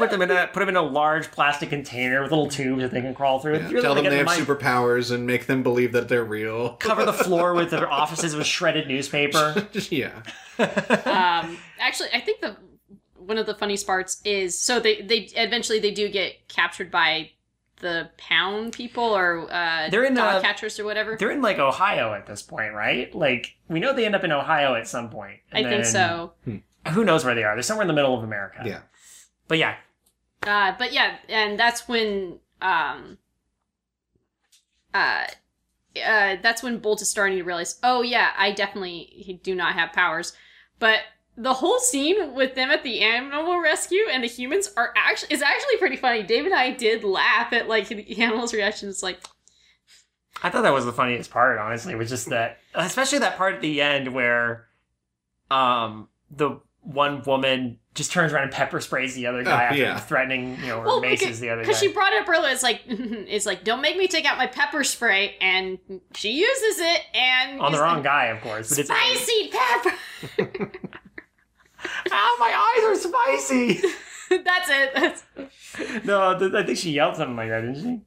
put 0.00 0.10
them 0.10 0.22
in 0.22 0.30
a 0.30 0.46
put 0.48 0.60
them 0.60 0.68
in 0.70 0.76
a 0.76 0.82
large 0.82 1.30
plastic 1.30 1.68
container 1.70 2.22
with 2.22 2.30
little 2.30 2.48
tubes 2.48 2.82
that 2.82 2.90
they 2.90 3.00
can 3.00 3.14
crawl 3.14 3.38
through. 3.38 3.54
If 3.54 3.70
you're 3.70 3.82
Tell 3.82 3.94
them 3.94 4.04
they 4.04 4.16
have 4.16 4.26
my- 4.26 4.36
superpowers 4.36 5.12
and 5.14 5.26
make 5.26 5.46
them 5.46 5.62
believe 5.62 5.92
that 5.92 6.08
they're 6.08 6.24
real. 6.24 6.70
cover 6.74 7.04
the 7.04 7.12
floor 7.12 7.54
with 7.60 7.70
their 7.70 7.90
offices 7.90 8.34
with 8.34 8.46
shredded 8.46 8.88
newspaper. 8.88 9.68
yeah. 9.90 10.22
um, 10.58 11.56
actually, 11.78 12.08
I 12.12 12.20
think 12.20 12.40
the 12.40 12.56
one 13.16 13.38
of 13.38 13.46
the 13.46 13.54
funniest 13.54 13.86
parts 13.86 14.20
is 14.24 14.58
so 14.58 14.80
they 14.80 15.02
they 15.02 15.28
eventually 15.36 15.78
they 15.78 15.90
do 15.92 16.08
get 16.08 16.48
captured 16.48 16.90
by 16.90 17.30
the 17.76 18.10
pound 18.18 18.72
people 18.74 19.04
or 19.04 19.50
uh, 19.50 19.88
They're 19.88 20.04
in, 20.04 20.12
dog 20.14 20.34
uh, 20.36 20.40
catchers 20.42 20.78
or 20.78 20.84
whatever. 20.84 21.16
They're 21.16 21.30
in 21.30 21.40
like 21.40 21.58
Ohio 21.58 22.12
at 22.12 22.26
this 22.26 22.42
point, 22.42 22.74
right? 22.74 23.14
Like 23.14 23.54
we 23.68 23.80
know 23.80 23.94
they 23.94 24.04
end 24.04 24.14
up 24.14 24.24
in 24.24 24.32
Ohio 24.32 24.74
at 24.74 24.86
some 24.86 25.08
point. 25.08 25.38
I 25.52 25.60
and 25.60 25.68
think 25.68 25.84
then- 25.84 25.92
so. 25.92 26.32
Who 26.92 27.04
knows 27.04 27.26
where 27.26 27.34
they 27.34 27.44
are? 27.44 27.54
They're 27.54 27.62
somewhere 27.62 27.82
in 27.82 27.88
the 27.88 27.94
middle 27.94 28.16
of 28.16 28.24
America. 28.24 28.62
Yeah. 28.64 28.80
But 29.48 29.58
yeah, 29.58 29.76
Uh, 30.46 30.72
but 30.78 30.92
yeah, 30.92 31.16
and 31.28 31.58
that's 31.58 31.86
when 31.86 32.38
um, 32.62 33.18
uh, 34.94 35.26
uh, 36.04 36.36
that's 36.42 36.62
when 36.62 36.78
Bolt 36.78 37.02
is 37.02 37.08
starting 37.08 37.38
to 37.38 37.44
realize, 37.44 37.78
oh 37.82 38.02
yeah, 38.02 38.30
I 38.36 38.52
definitely 38.52 39.40
do 39.42 39.54
not 39.54 39.74
have 39.74 39.92
powers. 39.92 40.32
But 40.78 41.00
the 41.36 41.54
whole 41.54 41.78
scene 41.78 42.34
with 42.34 42.54
them 42.54 42.70
at 42.70 42.82
the 42.82 43.00
animal 43.00 43.60
rescue 43.60 44.06
and 44.10 44.22
the 44.22 44.28
humans 44.28 44.70
are 44.76 44.92
actually 44.96 45.34
is 45.34 45.42
actually 45.42 45.76
pretty 45.78 45.96
funny. 45.96 46.22
Dave 46.22 46.46
and 46.46 46.54
I 46.54 46.70
did 46.70 47.04
laugh 47.04 47.52
at 47.52 47.68
like 47.68 47.88
the 47.88 48.22
animals' 48.22 48.54
reactions, 48.54 49.02
like 49.02 49.20
I 50.42 50.48
thought 50.48 50.62
that 50.62 50.72
was 50.72 50.86
the 50.86 50.92
funniest 50.92 51.30
part. 51.30 51.58
Honestly, 51.58 51.94
was 51.94 52.08
just 52.08 52.30
that, 52.30 52.58
especially 52.74 53.18
that 53.18 53.36
part 53.36 53.56
at 53.56 53.60
the 53.60 53.82
end 53.82 54.14
where, 54.14 54.68
um, 55.50 56.08
the 56.30 56.60
one 56.80 57.22
woman 57.26 57.78
just 57.94 58.12
turns 58.12 58.32
around 58.32 58.44
and 58.44 58.52
pepper 58.52 58.80
sprays 58.80 59.14
the 59.14 59.26
other 59.26 59.40
oh, 59.40 59.44
guy 59.44 59.50
Oh, 59.62 59.66
after 59.66 59.76
yeah. 59.78 59.98
threatening, 59.98 60.56
you 60.60 60.68
know, 60.68 60.78
or 60.78 60.84
well, 60.84 61.00
maces 61.00 61.40
the 61.40 61.50
other 61.50 61.62
guy. 61.62 61.66
because 61.66 61.80
she 61.80 61.88
brought 61.92 62.12
it 62.12 62.22
up 62.22 62.28
earlier. 62.28 62.52
It's 62.52 62.62
like 62.62 62.82
it's 62.86 63.46
like 63.46 63.64
don't 63.64 63.82
make 63.82 63.96
me 63.96 64.06
take 64.06 64.24
out 64.24 64.38
my 64.38 64.46
pepper 64.46 64.84
spray, 64.84 65.36
and 65.40 65.78
she 66.14 66.30
uses 66.32 66.78
it 66.80 67.02
and 67.14 67.60
on 67.60 67.72
the 67.72 67.78
wrong 67.80 67.96
like, 67.96 68.04
guy, 68.04 68.24
of 68.26 68.40
course. 68.42 68.68
But 68.70 68.78
it's 68.78 68.88
Spicy 68.88 69.48
pepper. 69.52 69.96
Ow, 70.38 70.68
ah, 72.12 72.36
my 72.38 72.52
eyes 72.52 72.84
are 72.84 73.10
spicy. 73.10 73.80
That's 74.44 74.68
it. 74.70 74.94
That's, 74.94 76.04
no, 76.04 76.38
th- 76.38 76.52
I 76.54 76.62
think 76.64 76.78
she 76.78 76.92
yelled 76.92 77.16
something 77.16 77.36
like 77.36 77.48
that, 77.48 77.62
didn't 77.62 77.82
she? 77.82 78.00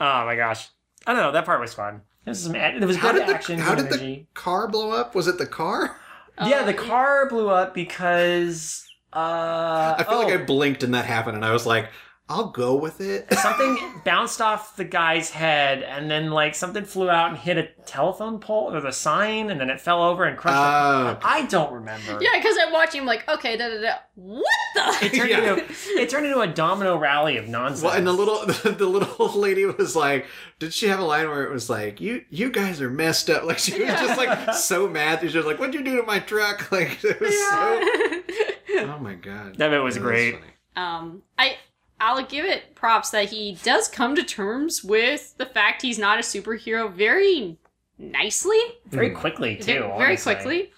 Oh 0.00 0.24
my 0.26 0.34
gosh, 0.34 0.68
I 1.06 1.12
don't 1.12 1.22
know. 1.22 1.30
That 1.32 1.44
part 1.44 1.60
was 1.60 1.72
fun. 1.74 2.02
It 2.26 2.30
was 2.30 2.40
some, 2.42 2.54
it 2.56 2.82
was 2.84 2.96
How 2.96 3.12
good 3.12 3.26
did 3.26 3.34
action. 3.36 3.58
how 3.60 3.74
good 3.76 3.90
did 3.90 4.00
the 4.00 4.26
car 4.34 4.66
blow 4.66 4.90
up? 4.90 5.14
Was 5.14 5.28
it 5.28 5.38
the 5.38 5.46
car? 5.46 5.96
yeah, 6.44 6.60
Oh, 6.62 6.66
the 6.66 6.74
car 6.74 7.28
blew 7.28 7.48
up 7.50 7.74
because 7.74 8.84
uh, 9.14 9.94
I 9.98 10.04
feel 10.08 10.18
like 10.18 10.28
oh, 10.28 10.34
I 10.34 10.44
blinked 10.44 10.82
and 10.82 10.94
that 10.94 11.04
happened, 11.04 11.36
and 11.36 11.44
I 11.44 11.52
was 11.52 11.66
like, 11.66 11.90
I'll 12.26 12.48
go 12.48 12.74
with 12.74 13.02
it. 13.02 13.30
something 13.38 13.76
bounced 14.02 14.40
off 14.40 14.76
the 14.76 14.84
guy's 14.84 15.28
head, 15.30 15.82
and 15.82 16.10
then 16.10 16.30
like 16.30 16.54
something 16.54 16.84
flew 16.86 17.10
out 17.10 17.28
and 17.28 17.36
hit 17.38 17.58
a 17.58 17.68
telephone 17.84 18.38
pole 18.40 18.74
or 18.74 18.80
the 18.80 18.92
sign, 18.92 19.50
and 19.50 19.60
then 19.60 19.68
it 19.68 19.78
fell 19.78 20.02
over 20.02 20.24
and 20.24 20.38
crushed. 20.38 20.56
It. 20.56 21.26
I 21.26 21.46
don't 21.50 21.70
remember. 21.70 22.18
Yeah, 22.22 22.30
because 22.36 22.56
I'm 22.60 22.72
watching. 22.72 23.02
I'm 23.02 23.06
like, 23.06 23.28
okay, 23.28 23.58
da 23.58 23.68
da 23.68 23.80
da. 23.80 23.92
What 24.14 24.42
the? 24.74 25.04
It 25.06 25.12
turned 25.14 25.28
Yeah. 25.32 25.52
into 25.52 25.64
it 26.00 26.08
turned 26.08 26.24
into 26.24 26.40
a 26.40 26.46
domino 26.46 26.96
rally 26.96 27.36
of 27.36 27.46
nonsense. 27.46 27.82
Well, 27.82 27.92
and 27.92 28.06
the 28.06 28.12
little 28.12 28.46
the 28.72 28.86
little 28.86 29.28
lady 29.38 29.66
was 29.66 29.94
like, 29.94 30.24
did 30.58 30.72
she 30.72 30.86
have 30.88 31.00
a 31.00 31.04
line 31.04 31.28
where 31.28 31.44
it 31.44 31.52
was 31.52 31.68
like, 31.68 32.00
"You 32.00 32.24
you 32.30 32.50
guys 32.50 32.80
are 32.80 32.88
messed 32.90 33.28
up"? 33.28 33.44
Like 33.44 33.58
she 33.58 33.72
was 33.78 33.90
just 34.00 34.16
like 34.16 34.54
so 34.54 34.88
mad. 34.88 35.20
She 35.30 35.36
was 35.36 35.44
like, 35.44 35.58
"What'd 35.58 35.74
you 35.74 35.84
do 35.84 35.96
to 35.98 36.02
my 36.04 36.20
truck?" 36.20 36.72
Like 36.72 37.04
it 37.04 37.20
was 37.20 37.38
so. 37.50 38.53
Oh 38.94 38.98
my 38.98 39.14
god, 39.14 39.56
That 39.56 39.70
bit 39.70 39.82
was 39.82 39.96
Yeah, 39.96 40.02
great. 40.02 40.36
um, 40.76 41.22
I 41.38 41.56
I'll 42.00 42.24
give 42.24 42.44
it 42.44 42.74
props 42.74 43.10
that 43.10 43.30
he 43.30 43.56
does 43.62 43.88
come 43.88 44.14
to 44.16 44.22
terms 44.24 44.82
with 44.84 45.34
the 45.38 45.46
fact 45.46 45.82
he's 45.82 45.98
not 45.98 46.18
a 46.18 46.22
superhero 46.22 46.92
very 46.92 47.56
nicely, 47.98 48.58
very 48.86 49.10
Mm. 49.10 49.16
quickly 49.16 49.56
too. 49.56 49.64
Very 49.64 49.90
honestly. 49.90 50.34
quickly. 50.34 50.72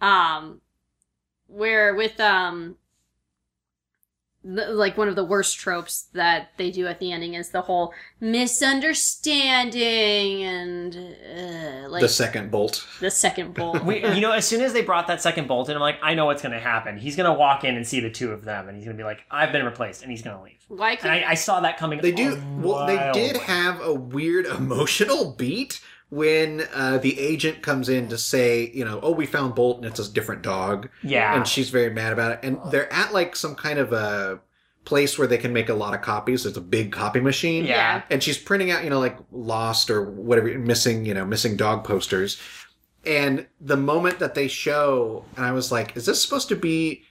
Um, 0.00 0.60
where 1.48 1.94
with 1.94 2.18
um. 2.20 2.76
The- 4.44 4.66
Like 4.68 4.96
one 4.98 5.08
of 5.08 5.16
the 5.16 5.24
worst 5.24 5.58
tropes 5.58 6.06
that 6.12 6.50
they 6.58 6.70
do 6.70 6.86
at 6.86 7.00
the 7.00 7.12
ending 7.12 7.34
is 7.34 7.50
the 7.50 7.62
whole 7.62 7.94
misunderstanding 8.20 10.42
and 10.42 10.96
uh, 10.96 11.88
like 11.88 12.02
the 12.02 12.08
second 12.08 12.50
bolt. 12.50 12.86
the 13.00 13.10
second 13.10 13.54
bolt. 13.58 13.82
We, 13.84 14.04
you 14.14 14.20
know, 14.20 14.32
as 14.32 14.46
soon 14.46 14.60
as 14.60 14.72
they 14.72 14.82
brought 14.82 15.06
that 15.08 15.20
second 15.22 15.48
bolt 15.48 15.68
in, 15.68 15.74
I'm 15.76 15.80
like, 15.80 15.98
I 16.02 16.14
know 16.14 16.26
what's 16.26 16.42
going 16.42 16.52
to 16.52 16.60
happen. 16.60 16.98
He's 16.98 17.16
going 17.16 17.30
to 17.32 17.38
walk 17.38 17.64
in 17.64 17.76
and 17.76 17.86
see 17.86 18.00
the 18.00 18.10
two 18.10 18.32
of 18.32 18.44
them, 18.44 18.68
and 18.68 18.76
he's 18.76 18.84
going 18.84 18.96
to 18.96 19.00
be 19.00 19.04
like, 19.06 19.20
I've 19.30 19.52
been 19.52 19.64
replaced, 19.64 20.02
and 20.02 20.10
he's 20.10 20.22
going 20.22 20.36
to 20.36 20.42
leave. 20.42 20.58
Why 20.68 20.96
could 20.96 21.10
And 21.10 21.24
I, 21.24 21.30
I 21.32 21.34
saw 21.34 21.60
that 21.60 21.78
coming. 21.78 22.00
They 22.00 22.12
do. 22.12 22.40
Well, 22.58 22.86
they 22.86 23.10
did 23.12 23.36
away. 23.36 23.44
have 23.44 23.80
a 23.80 23.94
weird 23.94 24.46
emotional 24.58 25.32
beat 25.32 25.80
when 26.14 26.62
uh, 26.72 26.98
the 26.98 27.18
agent 27.18 27.62
comes 27.62 27.88
in 27.88 28.08
to 28.08 28.16
say, 28.18 28.70
you 28.72 28.84
know, 28.84 29.00
oh, 29.02 29.10
we 29.10 29.26
found 29.26 29.54
Bolt 29.54 29.78
and 29.78 29.86
it's 29.86 29.98
a 29.98 30.12
different 30.12 30.42
dog, 30.42 30.88
Yeah. 31.02 31.34
and 31.36 31.46
she's 31.46 31.70
very 31.70 31.90
mad 31.90 32.12
about 32.12 32.32
it. 32.32 32.38
And 32.42 32.58
they're 32.70 32.92
at 32.92 33.12
like 33.12 33.34
some 33.34 33.54
kind 33.54 33.78
of 33.78 33.92
a 33.92 34.40
place 34.84 35.18
where 35.18 35.26
they 35.26 35.38
can 35.38 35.52
make 35.52 35.68
a 35.70 35.74
lot 35.74 35.94
of 35.94 36.02
copies. 36.02 36.46
It's 36.46 36.56
a 36.58 36.60
big 36.60 36.92
copy 36.92 37.18
machine. 37.20 37.64
Yeah. 37.64 38.02
and 38.10 38.22
she's 38.22 38.38
printing 38.38 38.70
out, 38.70 38.84
you 38.84 38.90
know, 38.90 39.00
like 39.00 39.16
lost 39.32 39.90
or 39.90 40.02
whatever, 40.02 40.48
missing, 40.58 41.04
you 41.06 41.14
know, 41.14 41.24
missing 41.24 41.56
dog 41.56 41.84
posters. 41.84 42.40
And 43.06 43.46
the 43.60 43.76
moment 43.76 44.18
that 44.20 44.34
they 44.34 44.48
show, 44.48 45.24
and 45.36 45.44
I 45.44 45.52
was 45.52 45.72
like, 45.72 45.96
is 45.96 46.06
this 46.06 46.22
supposed 46.22 46.48
to 46.48 46.56
be 46.56 47.02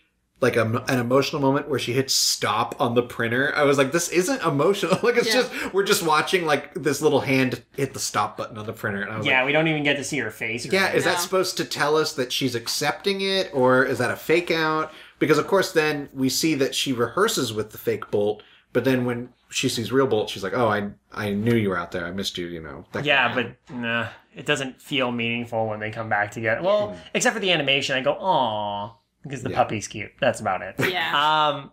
like 0.44 0.56
a, 0.56 0.84
an 0.88 1.00
emotional 1.00 1.42
moment 1.42 1.68
where 1.70 1.80
she 1.80 1.94
hits 1.94 2.14
stop 2.14 2.76
on 2.80 2.94
the 2.94 3.02
printer? 3.02 3.52
I 3.56 3.64
was 3.64 3.80
like, 3.80 3.92
this 3.92 4.10
isn't 4.10 4.42
emotional. 4.44 5.00
Like, 5.04 5.18
it's 5.18 5.28
Yeah. 5.28 5.42
just, 5.42 5.74
we're 5.74 5.84
just 5.84 6.04
watching 6.04 6.46
like 6.46 6.74
this 6.76 7.02
little 7.02 7.22
hand 7.22 7.64
hit 7.76 7.94
the 7.94 8.00
stop 8.00 8.38
button 8.38 8.58
on 8.60 8.66
the 8.68 8.74
printer. 8.74 9.02
And 9.02 9.12
I 9.12 9.18
was 9.18 9.26
yeah, 9.26 9.40
like, 9.40 9.48
we 9.48 9.52
don't 9.54 9.68
even 9.68 9.82
get 9.84 9.98
to 9.98 10.04
see 10.04 10.20
her 10.20 10.30
face. 10.30 10.66
yeah, 10.66 10.82
anything. 10.82 10.98
is 10.98 11.04
that 11.06 11.20
supposed 11.20 11.58
to 11.58 11.66
tell 11.66 11.98
us 11.98 12.14
that 12.14 12.32
she's 12.32 12.54
accepting 12.54 13.22
it 13.22 13.50
or 13.54 13.84
is 13.84 13.98
that 13.98 14.12
a 14.12 14.16
fake 14.16 14.52
out? 14.52 14.92
Because 15.18 15.38
of 15.40 15.48
course 15.48 15.72
then 15.72 16.10
we 16.14 16.30
see 16.30 16.54
that 16.56 16.76
she 16.76 16.94
rehearses 16.94 17.54
with 17.54 17.72
the 17.72 17.78
fake 17.80 18.12
Bolt, 18.12 18.44
but 18.74 18.84
then 18.84 19.06
when 19.06 19.30
she 19.50 19.70
sees 19.70 19.92
real 19.92 20.08
Bolt, 20.08 20.30
she's 20.30 20.44
like, 20.44 20.54
"Oh, 20.56 20.68
I 20.68 20.90
I 21.14 21.30
knew 21.32 21.54
you 21.56 21.70
were 21.70 21.78
out 21.78 21.92
there. 21.92 22.06
I 22.06 22.12
missed 22.12 22.38
you, 22.38 22.48
you 22.48 22.60
know." 22.60 22.86
that 22.92 23.06
Yeah, 23.06 23.32
kind 23.34 23.56
but 23.70 23.76
nah, 23.76 24.08
it 24.36 24.46
doesn't 24.48 24.82
feel 24.82 25.12
meaningful 25.12 25.68
when 25.68 25.80
they 25.80 25.92
come 25.92 26.10
back 26.10 26.32
together. 26.32 26.62
Well, 26.64 26.90
hmm. 26.90 27.00
except 27.14 27.36
for 27.36 27.40
the 27.40 27.52
animation, 27.52 27.96
I 27.96 28.02
go, 28.02 28.14
"Aw," 28.20 28.92
because 29.24 29.44
the 29.44 29.50
Yeah. 29.50 29.58
puppy's 29.58 29.88
cute. 29.88 30.12
That's 30.20 30.40
about 30.40 30.62
it. 30.62 30.76
Yeah. 30.92 31.50
Um, 31.50 31.72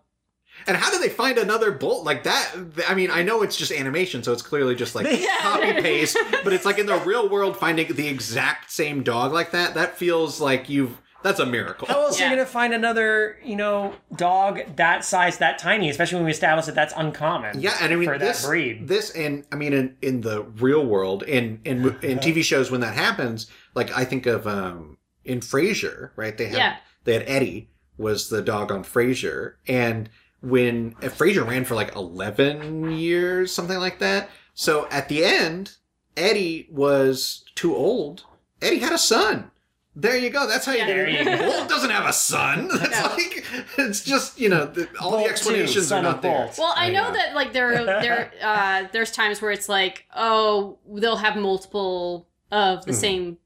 And 0.67 0.77
how 0.77 0.91
do 0.91 0.99
they 0.99 1.09
find 1.09 1.39
another 1.39 1.71
Bolt 1.71 2.05
like 2.05 2.25
that? 2.25 2.53
I 2.89 2.95
mean, 2.95 3.11
I 3.11 3.23
know 3.23 3.43
it's 3.43 3.57
just 3.57 3.73
animation, 3.73 4.23
so 4.23 4.33
it's 4.33 4.43
clearly 4.43 4.75
just 4.75 4.95
like 4.95 5.07
Yeah. 5.11 5.37
copy 5.41 5.73
paste, 5.81 6.17
but 6.45 6.53
it's 6.53 6.65
like 6.65 6.79
in 6.79 6.87
the 6.87 6.97
real 6.99 7.29
world 7.29 7.57
finding 7.57 7.93
the 7.95 8.09
exact 8.09 8.71
same 8.71 9.03
dog 9.03 9.33
like 9.33 9.53
that. 9.53 9.75
That 9.75 9.97
feels 9.97 10.41
like 10.41 10.69
you've 10.69 10.99
that's 11.23 11.39
a 11.39 11.45
miracle. 11.45 11.87
how 11.87 12.01
else 12.05 12.19
are 12.19 12.25
you 12.25 12.31
gonna 12.31 12.47
find 12.47 12.73
another, 12.73 13.39
you 13.45 13.55
know, 13.55 13.93
dog 14.17 14.61
that 14.77 15.05
size, 15.05 15.37
that 15.39 15.59
tiny? 15.59 15.91
Especially 15.91 16.17
when 16.17 16.25
we 16.25 16.31
establish 16.31 16.65
that 16.67 16.75
that's 16.75 16.95
uncommon. 16.97 17.61
Yeah, 17.61 17.77
and 17.81 17.93
I 17.93 17.97
mean 17.97 18.09
for 18.09 18.17
this 18.19 18.41
that 18.43 18.49
breed. 18.49 18.89
this 18.89 19.11
and 19.11 19.45
I 19.53 19.57
mean 19.57 19.73
in 19.75 19.97
in 20.03 20.23
the 20.23 20.43
real 20.43 20.85
world 20.85 21.23
in 21.23 21.61
in 21.67 21.85
in 22.03 22.19
TV 22.27 22.43
shows 22.43 22.71
when 22.71 22.81
that 22.81 22.95
happens, 22.95 23.47
like 23.75 23.95
I 23.97 24.05
think 24.07 24.25
of 24.27 24.47
um 24.47 24.97
in 25.25 25.41
Frasier, 25.41 26.11
right? 26.17 26.37
They 26.39 26.47
had 26.47 26.57
Yeah. 26.57 26.77
They 27.05 27.15
had 27.15 27.25
Eddie 27.27 27.69
was 27.97 28.29
the 28.29 28.43
dog 28.43 28.71
on 28.73 28.83
Frasier, 28.85 29.55
and 29.67 30.09
when 30.43 30.95
uh, 31.03 31.07
Frasier 31.07 31.47
ran 31.47 31.65
for 31.65 31.75
like 31.75 31.95
eleven 31.95 32.91
years, 32.93 33.53
something 33.53 33.79
like 33.79 33.99
that. 33.99 34.31
So 34.55 34.89
at 34.91 35.09
the 35.09 35.25
end, 35.25 35.77
Eddie 36.17 36.69
was 36.71 37.45
too 37.55 37.75
old. 37.75 38.25
Eddie 38.63 38.79
had 38.79 38.93
a 38.93 38.99
son. 38.99 39.51
There 39.97 40.17
you 40.17 40.31
go. 40.31 40.47
That's 40.47 40.65
how 40.67 40.73
you 40.73 40.79
Yeah. 40.79 40.87
get 40.87 41.27
it. 41.27 41.39
go. 41.41 41.51
Bolt 41.51 41.69
doesn't 41.69 41.91
have 41.91 42.07
a 42.09 42.13
son. 42.13 42.69
That's 42.73 42.91
No. 43.03 43.13
like 43.15 43.45
it's 43.77 44.05
just 44.05 44.39
you 44.39 44.49
know 44.49 44.65
the, 44.67 44.89
all 45.01 45.11
Bolt 45.11 45.23
the 45.23 45.29
two, 45.29 45.31
explanations 45.33 45.89
son 45.89 46.05
are 46.05 46.09
of 46.09 46.15
not 46.15 46.23
there. 46.23 46.45
Bolt. 46.47 46.59
Well, 46.59 46.73
I 46.77 46.91
know 46.91 47.09
know. 47.09 47.13
that 47.15 47.35
like 47.35 47.53
there 47.53 47.85
there 47.85 48.31
uh 48.43 48.85
there's 48.93 49.11
times 49.11 49.43
where 49.43 49.51
it's 49.51 49.69
like, 49.69 50.07
oh, 50.15 50.79
they'll 50.89 51.17
have 51.17 51.37
multiple 51.37 52.29
of 52.53 52.85
the 52.85 52.93
Mhm. 52.93 52.97
same 52.97 53.39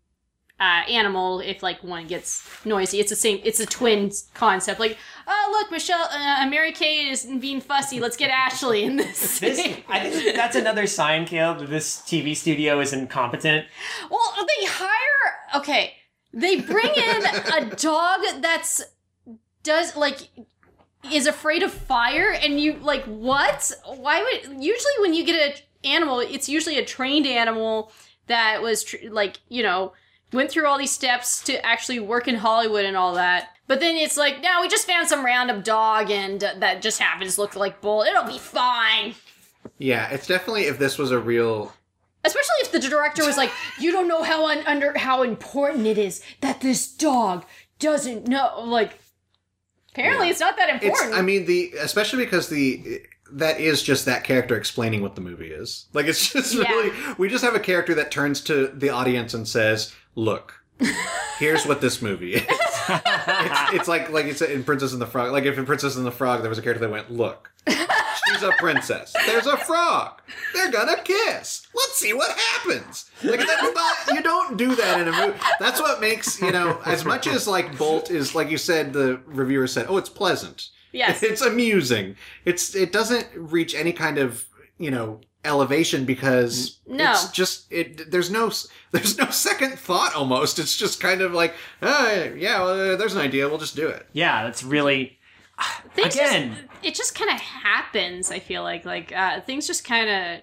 uh 0.61 0.83
animal 0.89 1.41
if 1.41 1.63
like 1.63 1.83
one 1.83 2.07
gets 2.07 2.47
noisy. 2.65 3.01
It's 3.01 3.11
the 3.11 3.17
same 3.17 3.41
it's 3.45 3.61
a 3.61 3.67
twin 3.67 4.11
concept. 4.35 4.79
Like, 4.79 4.97
oh 5.27 5.49
look, 5.53 5.71
Michelle 5.71 6.09
uh, 6.11 6.47
Mary 6.49 6.73
Kay 6.73 7.09
is 7.09 7.27
being 7.41 7.61
fussy. 7.61 8.01
Let's 8.01 8.17
get 8.17 8.31
Ashley 8.31 8.85
in 8.85 8.97
this. 8.97 9.41
This, 9.45 9.59
I 9.89 10.11
think 10.11 10.37
that's 10.37 10.57
another 10.57 10.87
sign, 10.87 11.27
Caleb, 11.27 11.59
that 11.59 11.71
this 11.71 12.01
TV 12.03 12.37
studio 12.37 12.81
is 12.81 12.93
incompetent. 12.93 13.67
well, 14.11 14.35
they 14.37 14.67
hire 14.67 15.61
okay. 15.61 15.95
They 16.33 16.61
bring 16.61 16.93
in 16.95 17.25
a 17.53 17.71
dog 17.77 18.21
that's 18.41 18.83
does 19.63 19.97
like 19.97 20.29
is 21.13 21.27
afraid 21.27 21.63
of 21.63 21.73
fire 21.73 22.31
and 22.31 22.61
you 22.61 22.75
like 22.75 23.05
what 23.05 23.73
why 23.97 24.23
would 24.23 24.63
usually 24.63 24.93
when 25.01 25.15
you 25.15 25.25
get 25.25 25.35
a 25.35 25.87
animal 25.87 26.21
it's 26.21 26.49
usually 26.49 26.79
a 26.79 26.85
trained 26.85 27.27
animal 27.27 27.93
that 28.27 28.63
was 28.63 28.85
tr- 28.85 28.97
like 29.11 29.39
you 29.49 29.63
know 29.63 29.93
went 30.35 30.51
through 30.51 30.67
all 30.67 30.79
these 30.79 30.91
steps 30.91 31.43
to 31.43 31.65
actually 31.65 31.99
work 32.01 32.29
in 32.29 32.35
hollywood 32.35 32.85
and 32.85 32.97
all 32.97 33.15
that 33.15 33.49
but 33.67 33.81
then 33.81 33.97
it's 33.97 34.17
like 34.17 34.43
no 34.43 34.61
we 34.61 34.69
just 34.69 34.87
found 34.87 35.09
some 35.09 35.25
random 35.25 35.63
dog 35.63 36.11
and 36.11 36.43
uh, 36.45 36.53
that 36.59 36.83
just 36.83 36.99
happens 37.01 37.37
to 37.37 37.41
look 37.41 37.57
like 37.57 37.81
Bolt 37.81 38.07
it'll 38.07 38.25
be 38.25 38.39
fine 38.39 39.15
Yeah, 39.79 40.09
it's 40.11 40.27
definitely 40.27 40.65
if 40.65 40.79
this 40.79 40.99
was 40.99 41.11
a 41.11 41.19
real 41.19 41.73
especially 42.25 42.57
if 42.63 42.73
the 42.73 42.81
director 42.81 43.25
was 43.25 43.37
like 43.37 43.51
you 43.79 43.91
don't 43.93 44.09
know 44.09 44.23
how 44.23 44.47
un- 44.49 44.65
under 44.67 44.97
how 44.99 45.23
important 45.23 45.87
it 45.87 45.99
is 45.99 46.23
that 46.41 46.61
this 46.61 46.87
dog 46.93 47.45
doesn't 47.79 48.29
know 48.29 48.63
like 48.67 48.99
apparently 49.93 50.27
Yeah. 50.27 50.31
it's 50.33 50.41
not 50.41 50.57
that 50.57 50.69
It's. 50.77 50.85
important 50.85 51.15
I 51.15 51.23
mean, 51.23 51.47
the 51.47 51.73
especially 51.81 52.25
because 52.25 52.49
the 52.49 53.01
that 53.33 53.59
is 53.59 53.83
just 53.83 54.05
that 54.05 54.23
character 54.23 54.57
explaining 54.57 55.03
what 55.03 55.15
the 55.17 55.21
movie 55.21 55.51
is. 55.51 55.87
Like 55.93 56.07
it's 56.07 56.33
just 56.33 56.55
Yeah. 56.55 56.69
really 56.71 56.93
we 57.19 57.29
just 57.29 57.45
have 57.45 57.55
a 57.55 57.61
character 57.61 57.95
that 57.95 58.11
turns 58.11 58.41
to 58.43 58.69
the 58.69 58.91
audience 58.91 59.35
and 59.35 59.47
says, 59.49 59.93
"Look, 60.15 60.63
here's 61.39 61.67
what 61.67 61.81
this 61.81 62.03
movie 62.03 62.35
is." 62.35 62.43
it's, 62.89 63.73
it's 63.73 63.89
like 63.89 64.11
like 64.11 64.27
you 64.27 64.35
said 64.35 64.51
in 64.51 64.65
Princess 64.65 64.93
and 64.93 65.01
the 65.01 65.07
Frog. 65.07 65.33
Like 65.33 65.45
if 65.45 65.59
in 65.59 65.67
Princess 65.67 65.97
and 65.97 66.07
the 66.07 66.13
Frog 66.13 66.41
there 66.43 66.49
was 66.49 66.59
a 66.59 66.63
character 66.63 66.81
that 66.87 66.91
went, 66.91 67.11
"Look, 67.11 67.53
she's 67.67 68.43
a 68.43 68.53
princess. 68.59 69.15
There's 69.27 69.47
a 69.47 69.57
frog. 69.57 70.21
They're 70.55 70.71
gonna 70.71 71.03
kiss. 71.03 71.67
Let's 71.75 71.97
see 71.97 72.13
what 72.13 72.37
happens." 72.37 73.11
Like 73.23 73.41
you 74.13 74.23
don't 74.23 74.57
do 74.57 74.75
that 74.75 75.01
in 75.01 75.09
a 75.09 75.13
movie. 75.13 75.39
That's 75.59 75.81
what 75.81 76.01
makes 76.01 76.41
you 76.41 76.53
know 76.53 76.81
as 76.85 77.05
much 77.05 77.27
as 77.27 77.47
like 77.47 77.77
Bolt 77.79 78.11
is 78.11 78.35
like 78.35 78.51
you 78.51 78.59
said 78.59 78.93
the 78.93 79.21
reviewer 79.27 79.67
said, 79.67 79.87
"Oh, 79.89 79.97
it's 79.97 80.11
pleasant." 80.11 80.69
Yes. 80.93 81.25
it's 81.25 81.43
amusing. 81.43 82.17
It's 82.45 82.75
it 82.75 82.93
doesn't 82.93 83.27
reach 83.35 83.75
any 83.75 83.93
kind 83.93 84.19
of 84.19 84.47
you 84.79 84.91
know 84.91 85.21
elevation 85.45 86.05
because 86.05 86.79
No. 86.87 87.11
it's 87.13 87.31
just 87.31 87.71
it. 87.73 88.11
There's 88.11 88.31
no 88.31 88.51
there's 88.93 89.19
no 89.19 89.31
second 89.31 89.79
thought. 89.79 90.15
Almost, 90.15 90.59
it's 90.59 90.77
just 90.77 91.01
kind 91.01 91.21
of 91.21 91.33
like, 91.33 91.55
oh, 91.83 92.33
yeah, 92.37 92.63
well, 92.63 92.97
there's 92.97 93.15
an 93.15 93.21
idea. 93.21 93.49
We'll 93.49 93.59
just 93.59 93.77
do 93.77 93.89
it. 93.89 94.07
Yeah, 94.13 94.45
that's 94.45 94.63
really 94.63 95.19
Things 95.95 96.15
again. 96.17 96.51
just, 96.55 96.85
it 96.85 96.95
just 96.95 97.15
kind 97.15 97.31
of 97.31 97.37
happens. 97.41 98.31
I 98.31 98.39
feel 98.39 98.63
like 98.63 98.85
like 98.85 99.13
uh, 99.13 99.41
things 99.43 99.67
just 99.67 99.85
kind 99.85 100.09
of 100.09 100.43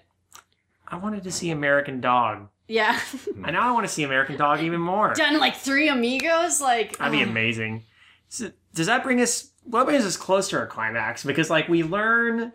I 0.88 0.96
wanted 0.96 1.24
to 1.24 1.30
see 1.32 1.50
American 1.50 2.00
Dog. 2.00 2.48
yeah. 2.68 2.98
And 3.44 3.52
now 3.54 3.68
I 3.68 3.72
want 3.72 3.86
to 3.86 3.92
see 3.92 4.02
American 4.02 4.36
Dog 4.36 4.60
even 4.60 4.80
more. 4.80 5.14
Done 5.16 5.38
like 5.38 5.56
three 5.56 5.88
amigos. 5.88 6.60
Like 6.60 6.98
That'd 6.98 7.12
be 7.12 7.24
oh. 7.24 7.28
amazing. 7.28 7.84
So, 8.28 8.50
does 8.74 8.86
that 8.86 9.02
bring 9.02 9.20
us? 9.20 9.50
What 9.64 9.86
brings 9.86 10.04
us 10.04 10.16
close 10.16 10.48
to 10.50 10.58
our 10.58 10.66
climax? 10.66 11.24
Because 11.24 11.48
like 11.50 11.68
we 11.68 11.82
learn, 11.82 12.52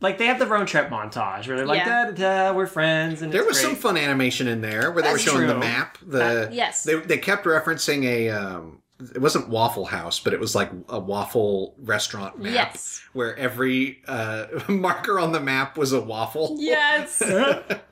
like 0.00 0.18
they 0.18 0.26
have 0.26 0.38
the 0.38 0.46
road 0.46 0.66
trip 0.68 0.88
montage 0.90 1.48
where 1.48 1.56
they're 1.56 1.66
like, 1.66 1.78
Yeah. 1.84 2.06
da, 2.06 2.10
da, 2.12 2.50
da, 2.50 2.52
we're 2.52 2.66
friends, 2.66 3.22
and 3.22 3.32
There 3.32 3.40
it's 3.42 3.48
was 3.48 3.60
some 3.60 3.74
fun 3.76 3.96
animation 3.96 4.46
in 4.48 4.60
there 4.60 4.92
where 4.92 5.02
they 5.02 5.12
were 5.12 5.18
showing 5.18 5.46
the 5.46 5.56
map. 5.58 5.98
The 6.06 6.48
yes. 6.52 6.82
they 6.84 6.94
they 6.96 7.18
kept 7.18 7.44
referencing 7.46 8.04
a. 8.04 8.30
Um, 8.30 8.82
it 9.14 9.20
wasn't 9.20 9.50
Waffle 9.50 9.84
House, 9.84 10.20
but 10.20 10.32
it 10.32 10.40
was 10.40 10.54
like 10.54 10.70
a 10.88 10.98
waffle 10.98 11.74
restaurant 11.82 12.38
map 12.38 12.52
Yes. 12.54 13.02
where 13.12 13.36
every 13.36 14.00
uh, 14.08 14.46
marker 14.68 15.20
on 15.20 15.32
the 15.32 15.40
map 15.40 15.76
was 15.76 15.92
a 15.92 16.00
waffle. 16.00 16.56
Yes. 16.58 17.18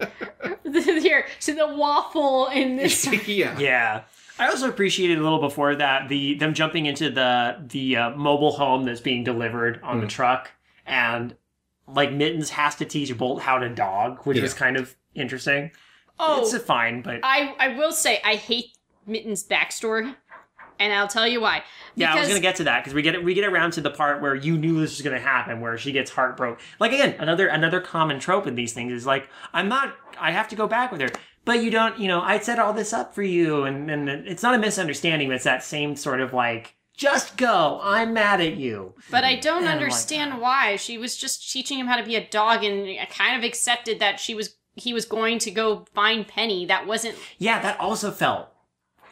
Here, 0.64 1.26
so 1.38 1.52
the 1.54 1.68
waffle 1.76 2.46
in 2.48 2.76
this. 2.76 3.06
yeah. 3.28 3.58
Yeah. 3.58 4.02
I 4.38 4.48
also 4.48 4.68
appreciated 4.68 5.18
a 5.18 5.22
little 5.22 5.40
before 5.40 5.76
that 5.76 6.08
the 6.08 6.34
them 6.34 6.54
jumping 6.54 6.86
into 6.86 7.10
the 7.10 7.56
the 7.68 7.96
uh, 7.96 8.10
mobile 8.10 8.52
home 8.52 8.84
that's 8.84 9.00
being 9.00 9.22
delivered 9.24 9.80
on 9.82 9.96
Hmm. 9.96 10.00
the 10.02 10.06
truck, 10.08 10.50
and 10.86 11.36
like 11.86 12.12
Mittens 12.12 12.50
has 12.50 12.74
to 12.76 12.84
teach 12.84 13.16
Bolt 13.16 13.42
how 13.42 13.58
to 13.58 13.68
dog, 13.68 14.20
which 14.24 14.36
Yeah. 14.38 14.42
was 14.42 14.54
kind 14.54 14.76
of 14.76 14.94
interesting. 15.14 15.70
Oh, 16.18 16.42
It's 16.42 16.52
a 16.52 16.60
fine, 16.60 17.02
but 17.02 17.20
I 17.22 17.54
I 17.58 17.68
will 17.76 17.92
say 17.92 18.20
I 18.24 18.36
hate 18.36 18.66
Mitten's 19.06 19.46
backstory, 19.46 20.14
and 20.78 20.92
I'll 20.92 21.08
tell 21.08 21.26
you 21.26 21.40
why. 21.40 21.62
Yeah, 21.96 22.14
I 22.14 22.18
was 22.20 22.28
gonna 22.28 22.40
get 22.40 22.56
to 22.56 22.64
that 22.64 22.82
because 22.82 22.94
we 22.94 23.02
get 23.02 23.22
we 23.22 23.34
get 23.34 23.44
around 23.44 23.72
to 23.72 23.80
the 23.80 23.90
part 23.90 24.22
where 24.22 24.34
you 24.34 24.56
knew 24.56 24.80
this 24.80 24.92
was 24.96 25.02
gonna 25.02 25.18
happen, 25.20 25.60
where 25.60 25.76
she 25.76 25.92
gets 25.92 26.10
heartbroken. 26.12 26.64
Like 26.78 26.92
again, 26.92 27.16
another 27.18 27.48
another 27.48 27.80
common 27.80 28.18
trope 28.20 28.46
in 28.46 28.54
these 28.54 28.72
things 28.72 28.92
is 28.92 29.06
like, 29.06 29.28
I'm 29.52 29.68
not, 29.68 29.94
I 30.18 30.30
have 30.30 30.48
to 30.48 30.56
go 30.56 30.66
back 30.66 30.90
with 30.92 31.00
her, 31.00 31.10
but 31.44 31.62
you 31.62 31.70
don't, 31.70 31.98
you 31.98 32.08
know, 32.08 32.20
I 32.22 32.38
set 32.38 32.58
all 32.58 32.72
this 32.72 32.92
up 32.92 33.14
for 33.14 33.22
you, 33.22 33.64
and 33.64 33.90
and 33.90 34.08
it's 34.08 34.42
not 34.42 34.54
a 34.54 34.58
misunderstanding, 34.58 35.28
but 35.28 35.34
it's 35.34 35.44
that 35.44 35.62
same 35.64 35.96
sort 35.96 36.20
of 36.20 36.32
like, 36.32 36.76
just 36.96 37.36
go, 37.36 37.80
I'm 37.82 38.12
mad 38.12 38.40
at 38.40 38.56
you. 38.56 38.94
But 39.10 39.24
I 39.24 39.36
don't 39.36 39.38
I 39.38 39.40
don't 39.40 39.64
like 39.64 39.74
understand 39.74 40.34
ah. 40.34 40.38
why. 40.38 40.76
She 40.76 40.96
was 40.96 41.16
just 41.16 41.50
teaching 41.50 41.78
him 41.78 41.86
how 41.86 41.96
to 41.96 42.04
be 42.04 42.16
a 42.16 42.26
dog, 42.26 42.64
and 42.64 42.88
I 43.00 43.06
kind 43.06 43.36
of 43.36 43.44
accepted 43.44 43.98
that 44.00 44.20
she 44.20 44.34
was 44.34 44.56
he 44.76 44.92
was 44.92 45.04
going 45.04 45.38
to 45.40 45.50
go 45.50 45.84
find 45.94 46.26
Penny. 46.26 46.66
That 46.66 46.86
wasn't. 46.86 47.16
Yeah, 47.38 47.60
that 47.62 47.78
also 47.80 48.10
felt 48.10 48.48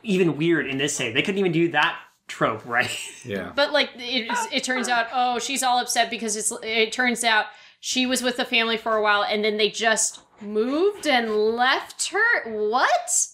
even 0.02 0.36
weird 0.36 0.66
in 0.66 0.78
this 0.78 0.96
save. 0.96 1.14
They 1.14 1.22
couldn't 1.22 1.38
even 1.38 1.52
do 1.52 1.70
that 1.70 1.98
trope, 2.28 2.64
right? 2.66 2.90
Yeah. 3.24 3.52
But 3.56 3.72
like 3.72 3.90
it, 3.96 4.28
it 4.52 4.64
turns 4.64 4.88
out, 4.88 5.08
oh, 5.12 5.38
she's 5.38 5.62
all 5.62 5.78
upset 5.78 6.10
because 6.10 6.36
it's. 6.36 6.52
It 6.62 6.92
turns 6.92 7.24
out 7.24 7.46
she 7.80 8.06
was 8.06 8.22
with 8.22 8.36
the 8.36 8.44
family 8.44 8.76
for 8.76 8.96
a 8.96 9.02
while, 9.02 9.24
and 9.24 9.44
then 9.44 9.56
they 9.56 9.70
just 9.70 10.20
moved 10.40 11.06
and 11.06 11.34
left 11.34 12.08
her. 12.08 12.50
What? 12.50 13.26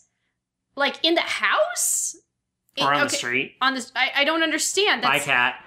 Like 0.75 1.05
in 1.05 1.15
the 1.15 1.21
house? 1.21 2.17
It- 2.79 2.85
or 2.85 2.95
on 2.95 3.03
the 3.05 3.09
street. 3.11 3.57
On 3.61 3.75
this, 3.75 3.93
I, 3.97 4.11
I 4.17 4.25
don't 4.25 4.43
understand. 4.43 5.03
Bye, 5.03 5.13
That's 5.15 5.25
cat. 5.25 5.65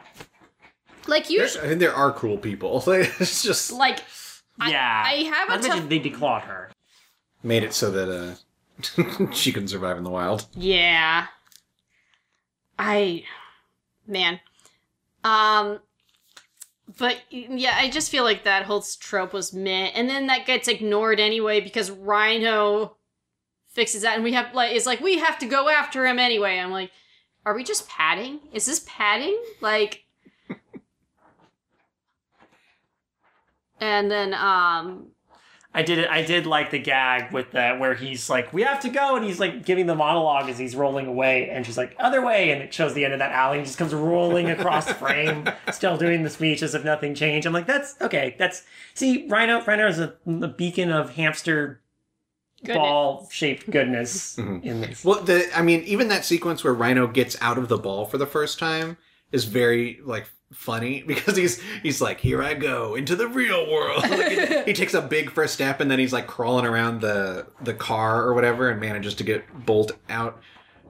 like 1.07 1.29
you. 1.29 1.37
There's- 1.39 1.57
I 1.57 1.67
mean, 1.67 1.77
there 1.79 1.93
are 1.93 2.11
cruel 2.11 2.37
people. 2.37 2.83
it's 2.87 3.43
just 3.43 3.71
Like 3.71 3.99
Yeah, 4.67 5.03
I 5.05 5.23
have 5.33 5.47
a 5.49 5.51
Not 5.51 5.61
to 5.63 5.67
tough- 5.69 5.89
they 5.89 5.99
declawed 5.99 6.43
her. 6.43 6.71
made 7.43 7.63
it 7.63 7.73
so 7.73 7.89
that 7.91 8.09
uh, 8.09 9.31
she 9.33 9.51
can 9.51 9.67
survive 9.67 9.97
in 9.97 10.03
the 10.03 10.09
wild. 10.09 10.47
Yeah. 10.55 11.27
I 12.79 13.23
man. 14.07 14.39
Um 15.23 15.79
but 16.97 17.21
yeah, 17.29 17.73
I 17.77 17.89
just 17.89 18.11
feel 18.11 18.23
like 18.23 18.43
that 18.43 18.63
whole 18.65 18.81
trope 18.99 19.33
was 19.33 19.53
meh. 19.53 19.91
And 19.95 20.09
then 20.09 20.27
that 20.27 20.45
gets 20.45 20.67
ignored 20.67 21.19
anyway 21.19 21.61
because 21.61 21.89
Rhino 21.89 22.97
fixes 23.69 24.01
that 24.01 24.15
and 24.15 24.23
we 24.23 24.33
have 24.33 24.53
like 24.53 24.75
it's 24.75 24.85
like 24.85 24.99
we 24.99 25.17
have 25.19 25.37
to 25.39 25.45
go 25.45 25.69
after 25.69 26.05
him 26.05 26.19
anyway. 26.19 26.57
I'm 26.59 26.71
like, 26.71 26.91
are 27.45 27.55
we 27.55 27.63
just 27.63 27.87
padding? 27.87 28.39
Is 28.53 28.65
this 28.65 28.83
padding? 28.87 29.37
Like 29.61 30.05
And 33.79 34.11
then 34.11 34.33
um 34.33 35.07
I 35.73 35.83
did 35.83 35.99
it. 35.99 36.09
I 36.09 36.21
did 36.21 36.45
like 36.45 36.69
the 36.71 36.79
gag 36.79 37.31
with 37.31 37.51
that 37.51 37.79
where 37.79 37.93
he's 37.93 38.29
like, 38.29 38.51
"We 38.51 38.63
have 38.63 38.81
to 38.81 38.89
go," 38.89 39.15
and 39.15 39.23
he's 39.23 39.39
like 39.39 39.65
giving 39.65 39.85
the 39.85 39.95
monologue 39.95 40.49
as 40.49 40.57
he's 40.57 40.75
rolling 40.75 41.07
away, 41.07 41.49
and 41.49 41.65
she's 41.65 41.77
like, 41.77 41.95
"Other 41.97 42.21
way," 42.21 42.51
and 42.51 42.61
it 42.61 42.73
shows 42.73 42.93
the 42.93 43.05
end 43.05 43.13
of 43.13 43.19
that 43.19 43.31
alley, 43.31 43.57
and 43.57 43.65
just 43.65 43.77
comes 43.77 43.93
rolling 43.93 44.49
across 44.49 44.85
the 44.85 44.93
frame, 45.05 45.49
still 45.71 45.95
doing 45.95 46.23
the 46.23 46.29
speech 46.29 46.61
as 46.61 46.75
if 46.75 46.83
nothing 46.83 47.15
changed. 47.15 47.47
I'm 47.47 47.53
like, 47.53 47.67
"That's 47.67 47.95
okay. 48.01 48.35
That's 48.37 48.63
see, 48.95 49.27
Rhino. 49.29 49.63
Rhino 49.63 49.87
is 49.87 49.99
a, 49.99 50.13
a 50.27 50.49
beacon 50.49 50.91
of 50.91 51.11
hamster. 51.11 51.80
Ball 52.65 53.27
shaped 53.31 53.69
goodness 53.69 54.35
Mhm. 54.39 54.63
in 54.63 54.81
this." 54.81 55.03
Well, 55.05 55.21
the 55.21 55.47
I 55.57 55.61
mean, 55.61 55.83
even 55.83 56.07
that 56.09 56.25
sequence 56.25 56.63
where 56.63 56.73
Rhino 56.73 57.07
gets 57.07 57.37
out 57.41 57.57
of 57.57 57.67
the 57.67 57.77
ball 57.77 58.05
for 58.05 58.17
the 58.17 58.27
first 58.27 58.59
time 58.59 58.97
is 59.31 59.45
very 59.45 59.99
like 60.03 60.29
funny 60.53 61.01
because 61.07 61.37
he's 61.37 61.61
he's 61.83 62.01
like, 62.01 62.19
"Here 62.19 62.41
I 62.43 62.53
go 62.53 62.95
into 62.95 63.15
the 63.15 63.27
real 63.27 63.69
world." 63.71 64.03
Like, 64.09 64.31
he, 64.49 64.63
he 64.65 64.73
takes 64.73 64.93
a 64.93 65.01
big 65.01 65.31
first 65.31 65.53
step 65.53 65.79
and 65.79 65.89
then 65.89 65.99
he's 65.99 66.13
like 66.13 66.27
crawling 66.27 66.65
around 66.65 67.01
the 67.01 67.47
the 67.63 67.73
car 67.73 68.23
or 68.23 68.33
whatever 68.33 68.69
and 68.69 68.79
manages 68.79 69.13
to 69.15 69.23
get 69.23 69.43
Bolt 69.65 69.91
out. 70.09 70.41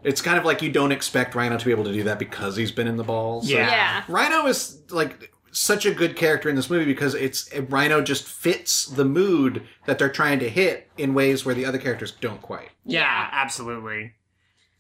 It's 0.04 0.20
kind 0.22 0.40
of 0.40 0.46
like 0.46 0.64
you 0.64 0.72
don't 0.72 0.92
expect 0.92 1.36
Rhino 1.36 1.60
to 1.60 1.66
be 1.66 1.70
able 1.70 1.84
to 1.84 1.94
do 1.94 2.02
that 2.04 2.18
because 2.18 2.56
he's 2.56 2.72
been 2.72 2.88
in 2.88 2.98
the 2.98 3.04
ball. 3.04 3.44
So 3.44 3.50
Yeah. 3.54 3.70
yeah. 3.70 4.04
Rhino 4.08 4.48
is 4.48 4.82
like 4.90 5.32
such 5.52 5.86
a 5.86 5.94
good 5.94 6.16
character 6.16 6.50
in 6.50 6.56
this 6.56 6.70
movie 6.70 6.86
because 6.86 7.14
it's 7.14 7.54
Rhino 7.70 8.02
just 8.02 8.24
fits 8.28 8.86
the 8.86 9.06
mood 9.06 9.68
that 9.86 10.00
they're 10.00 10.10
trying 10.10 10.40
to 10.40 10.50
hit 10.50 10.90
in 10.98 11.14
ways 11.14 11.46
where 11.46 11.54
the 11.56 11.66
other 11.66 11.78
characters 11.78 12.12
don't 12.12 12.42
quite. 12.42 12.70
Yeah, 12.86 13.02
Yeah. 13.02 13.30
absolutely. 13.32 14.14